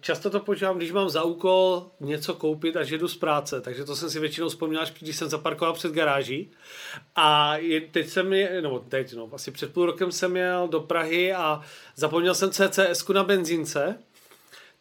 Často 0.00 0.30
to 0.30 0.40
používám, 0.40 0.76
když 0.76 0.92
mám 0.92 1.08
za 1.08 1.22
úkol 1.22 1.86
něco 2.00 2.34
koupit 2.34 2.76
a 2.76 2.80
jdu 2.80 3.08
z 3.08 3.16
práce, 3.16 3.60
takže 3.60 3.84
to 3.84 3.96
jsem 3.96 4.10
si 4.10 4.20
většinou 4.20 4.48
vzpomněl, 4.48 4.80
až 4.80 4.92
když 5.00 5.16
jsem 5.16 5.28
zaparkoval 5.28 5.74
před 5.74 5.92
garáží. 5.92 6.50
A 7.16 7.56
teď 7.90 8.08
jsem, 8.08 8.32
je, 8.32 8.62
no 8.62 8.78
teď, 8.78 9.14
no, 9.14 9.28
asi 9.32 9.50
před 9.50 9.72
půl 9.72 9.86
rokem 9.86 10.12
jsem 10.12 10.36
jel 10.36 10.68
do 10.68 10.80
Prahy 10.80 11.32
a 11.32 11.60
zapomněl 11.96 12.34
jsem 12.34 12.50
CCS 12.50 13.08
na 13.08 13.24
benzínce, 13.24 13.98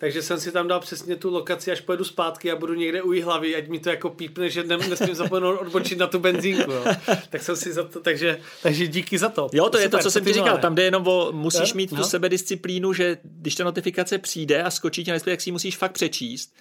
takže 0.06 0.22
jsem 0.22 0.40
si 0.40 0.52
tam 0.52 0.68
dal 0.68 0.80
přesně 0.80 1.16
tu 1.16 1.34
lokaci, 1.34 1.72
až 1.72 1.82
pojedu 1.82 2.04
zpátky 2.04 2.52
a 2.52 2.56
budu 2.56 2.74
někde 2.74 3.02
u 3.02 3.22
hlavy, 3.22 3.56
ať 3.56 3.68
mi 3.68 3.80
to 3.80 3.90
jako 3.90 4.10
pípne, 4.10 4.50
že 4.50 4.64
nesmím 4.64 5.16
zapomenout 5.16 5.60
odbočit 5.60 5.98
na 5.98 6.08
tu 6.08 6.20
benzínku. 6.20 6.72
Jo. 6.72 6.86
Tak 7.30 7.44
jsem 7.44 7.56
si 7.56 7.74
za 7.74 7.84
to, 7.84 8.00
takže, 8.00 8.40
takže 8.64 8.88
díky 8.88 9.18
za 9.18 9.30
to. 9.30 9.50
Jo, 9.54 9.70
to 9.70 9.78
je 9.78 9.90
to, 9.90 10.00
co 10.00 10.12
jsem 10.12 10.26
ti 10.26 10.34
říkal. 10.34 10.58
Tam 10.58 10.76
jde 10.76 10.84
jenom 10.84 11.08
o, 11.08 11.32
musíš 11.32 11.74
mít 11.74 11.90
tu 11.90 11.96
no. 11.96 12.04
sebedisciplínu, 12.04 12.94
že 12.94 13.18
když 13.24 13.56
ta 13.56 13.64
notifikace 13.64 14.18
přijde 14.18 14.64
a 14.64 14.72
skočí 14.72 15.04
tě 15.04 15.12
na 15.12 15.20
jak 15.26 15.42
si 15.42 15.50
ji 15.50 15.52
musíš 15.52 15.78
fakt 15.78 15.92
přečíst. 15.92 16.54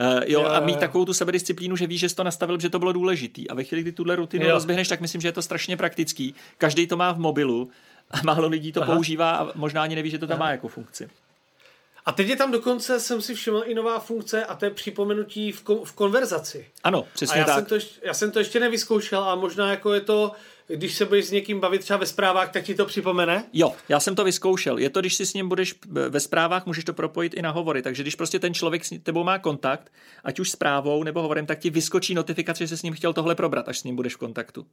Uh, 0.00 0.22
jo, 0.26 0.40
jo, 0.42 0.46
a 0.46 0.60
mít 0.60 0.72
jo. 0.72 0.80
takovou 0.80 1.04
tu 1.04 1.12
sebedisciplínu, 1.12 1.76
že 1.76 1.86
víš, 1.86 2.00
že 2.00 2.08
jsi 2.08 2.16
to 2.16 2.24
nastavil, 2.24 2.60
že 2.60 2.70
to 2.70 2.78
bylo 2.78 2.92
důležitý. 2.92 3.50
A 3.50 3.54
ve 3.54 3.64
chvíli, 3.64 3.82
kdy 3.82 3.92
tuhle 3.92 4.16
rutinu 4.16 4.44
jo. 4.44 4.52
rozběhneš, 4.52 4.88
tak 4.88 5.00
myslím, 5.00 5.20
že 5.20 5.28
je 5.28 5.32
to 5.32 5.42
strašně 5.42 5.76
praktický. 5.76 6.34
Každý 6.58 6.86
to 6.86 6.96
má 6.96 7.12
v 7.12 7.18
mobilu 7.18 7.70
a 8.10 8.22
málo 8.22 8.48
lidí 8.48 8.72
to 8.72 8.82
Aha. 8.82 8.94
používá 8.94 9.30
a 9.30 9.48
možná 9.54 9.82
ani 9.82 9.94
neví, 9.94 10.10
že 10.10 10.18
to 10.18 10.26
tam 10.26 10.36
Aha. 10.36 10.46
má 10.46 10.50
jako 10.50 10.68
funkci. 10.68 11.08
A 12.06 12.12
teď 12.12 12.28
je 12.28 12.36
tam 12.36 12.52
dokonce, 12.52 13.00
jsem 13.00 13.22
si 13.22 13.34
všiml, 13.34 13.62
i 13.66 13.74
nová 13.74 13.98
funkce 14.00 14.44
a 14.44 14.54
to 14.54 14.64
je 14.64 14.70
připomenutí 14.70 15.52
v, 15.52 15.64
ko- 15.64 15.84
v 15.84 15.92
konverzaci. 15.92 16.66
Ano, 16.84 17.06
přesně 17.14 17.34
a 17.34 17.38
já 17.38 17.44
tak. 17.44 17.54
Jsem 17.54 17.64
to, 17.64 17.74
ještě, 17.74 18.00
já 18.04 18.14
jsem 18.14 18.30
to 18.30 18.38
ještě 18.38 18.60
nevyzkoušel 18.60 19.24
a 19.24 19.34
možná 19.34 19.70
jako 19.70 19.94
je 19.94 20.00
to, 20.00 20.32
když 20.66 20.94
se 20.94 21.04
budeš 21.04 21.24
s 21.24 21.30
někým 21.30 21.60
bavit 21.60 21.80
třeba 21.80 21.96
ve 21.96 22.06
zprávách, 22.06 22.52
tak 22.52 22.64
ti 22.64 22.74
to 22.74 22.86
připomene? 22.86 23.44
Jo, 23.52 23.74
já 23.88 24.00
jsem 24.00 24.14
to 24.14 24.24
vyzkoušel. 24.24 24.78
Je 24.78 24.90
to, 24.90 25.00
když 25.00 25.14
si 25.14 25.26
s 25.26 25.34
ním 25.34 25.48
budeš 25.48 25.74
ve 26.08 26.20
zprávách, 26.20 26.66
můžeš 26.66 26.84
to 26.84 26.92
propojit 26.92 27.34
i 27.34 27.42
na 27.42 27.50
hovory. 27.50 27.82
Takže 27.82 28.02
když 28.02 28.14
prostě 28.14 28.38
ten 28.38 28.54
člověk 28.54 28.84
s 28.84 28.98
tebou 29.02 29.24
má 29.24 29.38
kontakt, 29.38 29.92
ať 30.24 30.40
už 30.40 30.50
zprávou 30.50 31.02
nebo 31.02 31.22
hovorem, 31.22 31.46
tak 31.46 31.58
ti 31.58 31.70
vyskočí 31.70 32.14
notifikace, 32.14 32.64
že 32.64 32.68
se 32.68 32.76
s 32.76 32.82
ním 32.82 32.94
chtěl 32.94 33.12
tohle 33.12 33.34
probrat, 33.34 33.68
až 33.68 33.78
s 33.78 33.84
ním 33.84 33.96
budeš 33.96 34.14
v 34.14 34.18
kontaktu. 34.18 34.66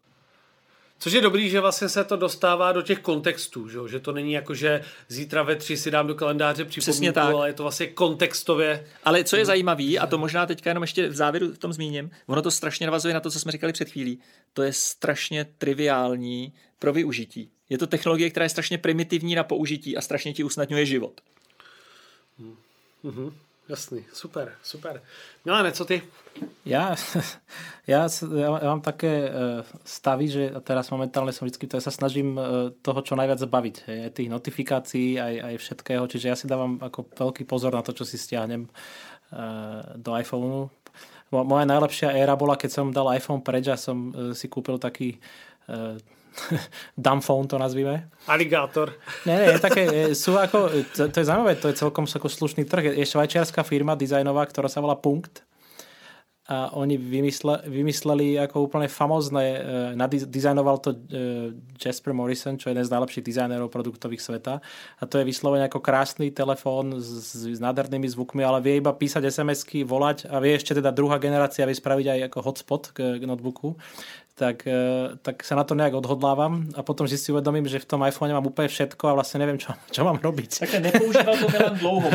Což 1.00 1.14
je 1.14 1.22
dobrý, 1.22 1.50
že 1.50 1.60
vlastně 1.60 1.90
se 1.90 2.04
to 2.04 2.16
dostává 2.16 2.72
do 2.72 2.82
těch 2.82 3.00
kontextů, 3.00 3.68
že, 3.68 3.80
že 3.88 4.00
to 4.00 4.12
není 4.12 4.32
jako, 4.32 4.54
že 4.54 4.82
zítra 5.08 5.44
ve 5.44 5.56
tři 5.56 5.78
si 5.78 5.92
dám 5.92 6.08
do 6.08 6.16
kalendáře 6.16 6.66
připomínku, 6.66 7.20
ale 7.20 7.50
je 7.50 7.54
to 7.54 7.64
vlastně 7.64 7.88
kontextově. 7.88 8.88
Ale 9.04 9.24
co 9.24 9.36
je 9.36 9.46
zajímavý, 9.46 10.00
a 10.00 10.08
to 10.08 10.18
možná 10.18 10.46
teďka 10.46 10.70
jenom 10.70 10.84
ještě 10.84 11.10
v 11.10 11.16
závěru 11.16 11.54
v 11.54 11.58
tom 11.58 11.74
zmíním, 11.74 12.12
ono 12.28 12.42
to 12.42 12.52
strašně 12.52 12.86
navazuje 12.86 13.14
na 13.14 13.20
to, 13.20 13.32
co 13.32 13.40
jsme 13.40 13.52
říkali 13.52 13.74
před 13.74 13.90
chvílí, 13.90 14.20
to 14.54 14.64
je 14.64 14.74
strašně 14.74 15.46
triviální 15.58 16.54
pro 16.80 16.94
využití. 16.94 17.50
Je 17.70 17.78
to 17.78 17.88
technologie, 17.88 18.30
která 18.30 18.44
je 18.44 18.50
strašně 18.50 18.78
primitivní 18.78 19.36
na 19.36 19.44
použití 19.44 19.98
a 19.98 20.02
strašně 20.02 20.34
ti 20.34 20.44
usnadňuje 20.44 20.86
život. 20.86 21.22
Mm-hmm. 23.04 23.34
Jasný, 23.68 24.08
super, 24.16 24.56
super. 24.64 25.04
Milane, 25.44 25.72
co 25.76 25.86
ty? 25.86 26.00
Ja, 26.64 26.96
ja, 27.84 28.08
ja 28.08 28.48
mám 28.72 28.80
také 28.80 29.28
uh, 29.28 29.68
stavy, 29.84 30.32
že 30.32 30.44
teraz 30.64 30.88
momentálne 30.88 31.36
som 31.36 31.44
vždy, 31.44 31.68
to 31.68 31.76
ja 31.76 31.84
sa 31.84 31.92
snažím 31.92 32.40
uh, 32.40 32.72
toho 32.80 33.04
čo 33.04 33.20
najviac 33.20 33.44
zbaviť. 33.44 33.76
Aj 34.08 34.16
tých 34.16 34.32
notifikácií, 34.32 35.20
aj, 35.20 35.36
aj 35.52 35.56
všetkého. 35.60 36.04
Čiže 36.08 36.26
ja 36.32 36.40
si 36.40 36.48
dávam 36.48 36.80
ako 36.80 37.12
veľký 37.12 37.44
pozor 37.44 37.76
na 37.76 37.84
to, 37.84 37.92
čo 37.92 38.08
si 38.08 38.16
stiahnem 38.16 38.72
uh, 38.72 40.00
do 40.00 40.16
iPhoneu. 40.16 40.72
Moja 41.36 41.68
najlepšia 41.68 42.16
éra 42.16 42.40
bola, 42.40 42.56
keď 42.56 42.72
som 42.72 42.96
dal 42.96 43.12
iPhone 43.12 43.44
preč 43.44 43.68
a 43.68 43.76
uh, 43.76 44.32
si 44.32 44.48
kúpil 44.48 44.80
taký 44.80 45.20
dumbphone 46.98 47.48
to 47.48 47.58
nazvíme. 47.58 48.10
Aligátor. 48.28 48.94
Ne, 49.26 49.36
ne, 49.38 49.46
je 49.56 49.60
také, 49.60 49.84
sú 50.14 50.38
ako, 50.38 50.70
to, 50.96 51.10
to 51.10 51.18
je 51.20 51.26
zaujímavé, 51.26 51.56
to 51.58 51.70
je 51.72 51.80
celkom 51.80 52.06
ako 52.08 52.28
slušný 52.30 52.64
trh. 52.66 52.96
Je 52.96 53.06
švajčiarská 53.06 53.64
firma 53.64 53.98
dizajnová, 53.98 54.46
ktorá 54.48 54.70
sa 54.72 54.84
volá 54.84 54.96
Punkt 54.96 55.48
a 56.48 56.72
oni 56.80 56.96
vymysle, 56.96 57.68
vymysleli 57.68 58.40
ako 58.40 58.72
úplne 58.72 58.88
famózne, 58.88 59.44
e, 59.44 59.60
nadizajnoval 60.00 60.80
to 60.80 60.96
e, 60.96 61.00
Jasper 61.76 62.16
Morrison, 62.16 62.56
čo 62.56 62.72
je 62.72 62.74
jeden 62.74 62.88
z 62.88 62.94
najlepších 62.96 63.28
dizajnerov 63.28 63.68
produktových 63.68 64.24
sveta 64.24 64.64
a 64.96 65.04
to 65.04 65.20
je 65.20 65.28
vyslovene 65.28 65.68
ako 65.68 65.84
krásny 65.84 66.32
telefón 66.32 67.04
s, 67.04 67.36
s 67.36 67.60
nádhernými 67.60 68.08
zvukmi, 68.08 68.48
ale 68.48 68.64
vie 68.64 68.80
iba 68.80 68.96
písať 68.96 69.28
SMS-ky, 69.28 69.84
volať 69.84 70.32
a 70.32 70.40
vie 70.40 70.56
ešte 70.56 70.80
teda 70.80 70.96
druhá 70.96 71.20
generácia 71.20 71.68
vie 71.68 71.76
spraviť 71.76 72.08
aj 72.16 72.20
ako 72.32 72.40
hotspot 72.40 72.84
k, 72.96 73.20
k 73.20 73.24
notebooku 73.28 73.76
tak, 74.38 74.70
e, 74.70 75.18
tak 75.26 75.42
sa 75.42 75.58
na 75.58 75.66
to 75.66 75.74
nejak 75.74 75.98
odhodlávam 75.98 76.70
a 76.78 76.86
potom 76.86 77.10
že 77.10 77.18
si 77.18 77.34
uvedomím, 77.34 77.66
že 77.66 77.82
v 77.82 77.90
tom 77.90 78.06
iPhone 78.06 78.30
mám 78.30 78.46
úplne 78.46 78.70
všetko 78.70 79.10
a 79.10 79.18
vlastne 79.18 79.42
neviem, 79.42 79.58
čo, 79.58 79.74
čo 79.90 80.06
mám 80.06 80.22
robiť. 80.22 80.62
Tak 80.62 80.78
nepoužíval 80.78 81.36
to 81.42 81.48
Milan 81.50 81.76
dlouho. 81.82 82.08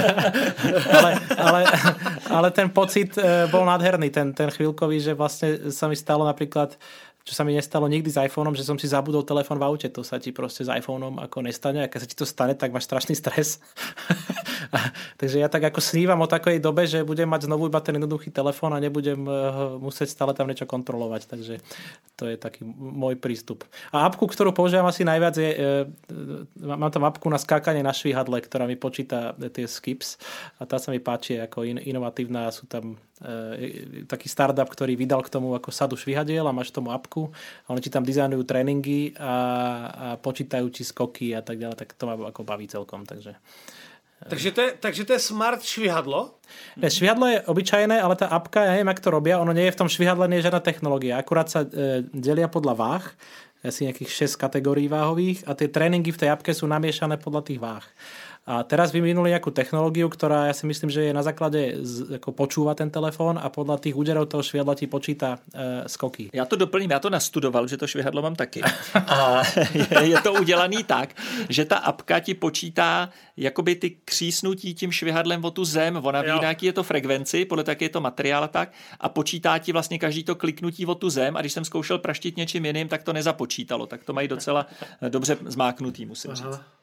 ale, 0.96 1.10
ale, 1.36 1.60
ale 2.24 2.48
ten 2.56 2.72
pocit 2.72 3.20
e, 3.20 3.44
bol 3.52 3.68
nádherný, 3.68 4.08
ten, 4.08 4.32
ten 4.32 4.48
chvíľkový, 4.48 4.96
že 4.96 5.12
vlastne 5.12 5.68
sa 5.68 5.92
mi 5.92 5.94
stalo 5.94 6.24
napríklad 6.24 6.80
čo 7.30 7.38
sa 7.38 7.46
mi 7.46 7.54
nestalo 7.54 7.86
nikdy 7.86 8.10
s 8.10 8.18
iPhoneom, 8.18 8.58
že 8.58 8.66
som 8.66 8.74
si 8.74 8.90
zabudol 8.90 9.22
telefon 9.22 9.54
v 9.54 9.70
aute. 9.70 9.86
To 9.94 10.02
sa 10.02 10.18
ti 10.18 10.34
proste 10.34 10.66
s 10.66 10.70
iPhoneom 10.74 11.22
ako 11.22 11.46
nestane. 11.46 11.86
A 11.86 11.86
keď 11.86 11.98
sa 12.02 12.08
ti 12.10 12.18
to 12.18 12.26
stane, 12.26 12.58
tak 12.58 12.74
máš 12.74 12.90
strašný 12.90 13.14
stres. 13.14 13.62
Takže 15.22 15.38
ja 15.38 15.46
tak 15.46 15.62
ako 15.70 15.78
snívam 15.78 16.18
o 16.18 16.26
takej 16.26 16.58
dobe, 16.58 16.90
že 16.90 17.06
budem 17.06 17.30
mať 17.30 17.46
znovu 17.46 17.70
iba 17.70 17.78
ten 17.78 17.94
jednoduchý 18.02 18.34
telefón 18.34 18.74
a 18.74 18.82
nebudem 18.82 19.22
uh, 19.30 19.78
musieť 19.78 20.10
stále 20.10 20.34
tam 20.34 20.50
niečo 20.50 20.66
kontrolovať. 20.66 21.30
Takže 21.30 21.62
to 22.18 22.26
je 22.26 22.34
taký 22.34 22.66
môj 22.66 23.14
prístup. 23.14 23.62
A 23.94 24.10
apku, 24.10 24.26
ktorú 24.26 24.50
používam 24.50 24.90
asi 24.90 25.06
najviac 25.06 25.38
je, 25.38 25.50
uh, 25.54 25.86
mám 26.58 26.90
tam 26.90 27.06
apku 27.06 27.30
na 27.30 27.38
skákanie 27.38 27.86
na 27.86 27.94
švihadle, 27.94 28.42
ktorá 28.42 28.66
mi 28.66 28.74
počíta 28.74 29.38
tie 29.38 29.70
skips 29.70 30.18
a 30.58 30.66
tá 30.66 30.82
sa 30.82 30.90
mi 30.90 30.98
páči 30.98 31.38
ako 31.38 31.62
in, 31.62 31.78
inovatívna. 31.78 32.50
Sú 32.50 32.66
tam 32.66 32.98
uh, 33.22 34.04
taký 34.08 34.26
startup, 34.26 34.68
ktorý 34.68 34.96
vydal 34.96 35.24
k 35.24 35.32
tomu 35.32 35.52
ako 35.56 35.72
sadu 35.72 35.94
švihadiel 35.96 36.44
a 36.44 36.56
máš 36.56 36.72
tomu 36.72 36.92
apku 36.92 37.32
a 37.64 37.72
oni 37.72 37.80
ti 37.84 37.90
tam 37.92 38.04
dizajnujú 38.04 38.42
tréningy 38.44 39.14
a, 39.16 39.34
a 39.88 40.06
počítajú 40.20 40.66
ti 40.72 40.82
skoky 40.82 41.32
a 41.36 41.40
tak 41.44 41.60
ďalej, 41.60 41.76
tak 41.76 41.96
to 41.96 42.04
ma 42.08 42.14
ako 42.18 42.42
baví 42.42 42.66
celkom. 42.66 43.04
Takže 43.04 43.36
takže 44.28 44.50
to, 44.52 44.60
je, 44.60 44.70
takže 44.76 45.02
to 45.08 45.12
je 45.16 45.22
smart 45.22 45.64
švihadlo? 45.64 46.36
Ne, 46.76 46.92
švihadlo 46.92 47.24
je 47.24 47.38
obyčajné, 47.40 47.96
ale 47.96 48.20
tá 48.20 48.28
apka, 48.28 48.60
ja 48.60 48.76
neviem, 48.76 48.92
jak 48.92 49.00
to 49.00 49.08
robia, 49.08 49.40
ono 49.40 49.56
nie 49.56 49.64
je 49.64 49.72
v 49.72 49.80
tom 49.80 49.88
švihadle, 49.88 50.28
nie 50.28 50.44
je 50.44 50.52
žiadna 50.52 50.60
technológia. 50.60 51.16
Akurát 51.16 51.48
sa 51.48 51.64
e, 51.64 52.04
delia 52.12 52.44
podľa 52.52 52.74
váh, 52.76 53.06
asi 53.60 53.88
nejakých 53.88 54.28
6 54.28 54.40
kategórií 54.40 54.88
váhových 54.88 55.44
a 55.44 55.52
tie 55.52 55.68
tréningy 55.68 56.12
v 56.12 56.20
tej 56.20 56.32
apke 56.32 56.52
sú 56.56 56.64
namiešané 56.64 57.20
podľa 57.20 57.42
tých 57.44 57.60
váh. 57.60 57.84
A 58.50 58.66
teraz 58.66 58.90
vyvinuli 58.90 59.30
nejakú 59.30 59.54
technológiu, 59.54 60.10
ktorá 60.10 60.50
ja 60.50 60.54
si 60.58 60.66
myslím, 60.66 60.90
že 60.90 61.06
je 61.06 61.14
na 61.14 61.22
základe 61.22 61.78
z, 61.86 62.18
ako 62.18 62.34
počúva 62.34 62.74
ten 62.74 62.90
telefon 62.90 63.38
a 63.38 63.46
podľa 63.46 63.78
tých 63.78 63.94
úderov 63.94 64.26
toho 64.26 64.42
švihadla 64.42 64.74
ti 64.74 64.90
počíta 64.90 65.38
e, 65.54 65.86
skoky. 65.86 66.34
Já 66.34 66.44
to 66.44 66.56
doplním, 66.56 66.90
já 66.90 66.98
to 66.98 67.10
nastudoval, 67.10 67.70
že 67.70 67.76
to 67.76 67.86
švihadlo 67.86 68.22
mám 68.22 68.34
taky. 68.34 68.62
A 68.94 69.42
je, 69.74 69.86
je 70.02 70.20
to 70.20 70.32
udělaný 70.34 70.84
tak, 70.84 71.14
že 71.48 71.64
ta 71.64 71.76
apka 71.76 72.20
ti 72.20 72.34
počítá 72.34 73.10
jakoby 73.36 73.74
ty 73.74 73.90
křísnutí 74.04 74.74
tím 74.74 74.92
švihadlem 74.92 75.44
o 75.44 75.50
tu 75.50 75.64
zem, 75.64 75.96
ona 76.02 76.22
ví, 76.22 76.30
jaký 76.42 76.66
je 76.66 76.72
to 76.72 76.82
frekvenci, 76.82 77.44
podle 77.44 77.64
tak 77.64 77.82
je 77.82 77.88
to 77.88 78.00
materiál 78.00 78.44
a 78.44 78.48
tak, 78.48 78.72
a 79.00 79.08
počítá 79.08 79.58
ti 79.58 79.72
vlastně 79.72 79.98
každý 79.98 80.24
to 80.24 80.34
kliknutí 80.34 80.86
o 80.86 80.94
tu 80.94 81.10
zem 81.10 81.36
a 81.36 81.40
když 81.40 81.52
jsem 81.52 81.64
zkoušel 81.64 81.98
praštit 81.98 82.36
něčím 82.36 82.64
jiným, 82.64 82.88
tak 82.88 83.02
to 83.02 83.12
nezapočítalo, 83.12 83.86
tak 83.86 84.04
to 84.04 84.12
mají 84.12 84.28
docela 84.28 84.66
dobře 85.08 85.36
zmáknutý, 85.46 86.06
musím 86.06 86.30
Aha. 86.30 86.36
říct. 86.36 86.79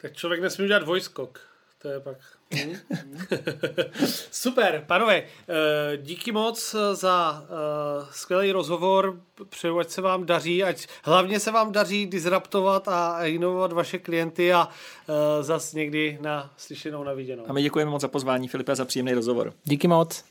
Tak 0.00 0.12
člověk 0.12 0.40
nesmí 0.40 0.64
udělat 0.64 0.82
vojskok. 0.82 1.40
To 1.82 1.88
je 1.88 2.00
pak... 2.00 2.16
Super, 4.30 4.84
panové, 4.86 5.16
eh, 5.16 5.96
díky 5.96 6.32
moc 6.32 6.76
za 6.92 7.44
eh, 7.44 8.06
skvělý 8.10 8.52
rozhovor, 8.52 9.20
přeju, 9.48 9.78
ať 9.78 9.90
se 9.90 10.00
vám 10.00 10.26
daří, 10.26 10.64
ať 10.64 10.86
hlavně 11.04 11.40
se 11.40 11.50
vám 11.50 11.72
daří 11.72 12.06
disruptovat 12.06 12.88
a 12.88 13.26
inovovat 13.26 13.72
vaše 13.72 13.98
klienty 13.98 14.52
a 14.52 14.68
eh, 14.68 15.42
zas 15.42 15.72
někdy 15.72 16.18
na 16.20 16.54
slyšenou, 16.56 17.04
na 17.04 17.12
viděnou. 17.12 17.44
A 17.48 17.52
my 17.52 17.62
děkujeme 17.62 17.90
moc 17.90 18.02
za 18.02 18.08
pozvání, 18.08 18.48
Filipe, 18.48 18.76
za 18.76 18.84
příjemný 18.84 19.12
rozhovor. 19.12 19.52
Díky 19.64 19.88
moc. 19.88 20.29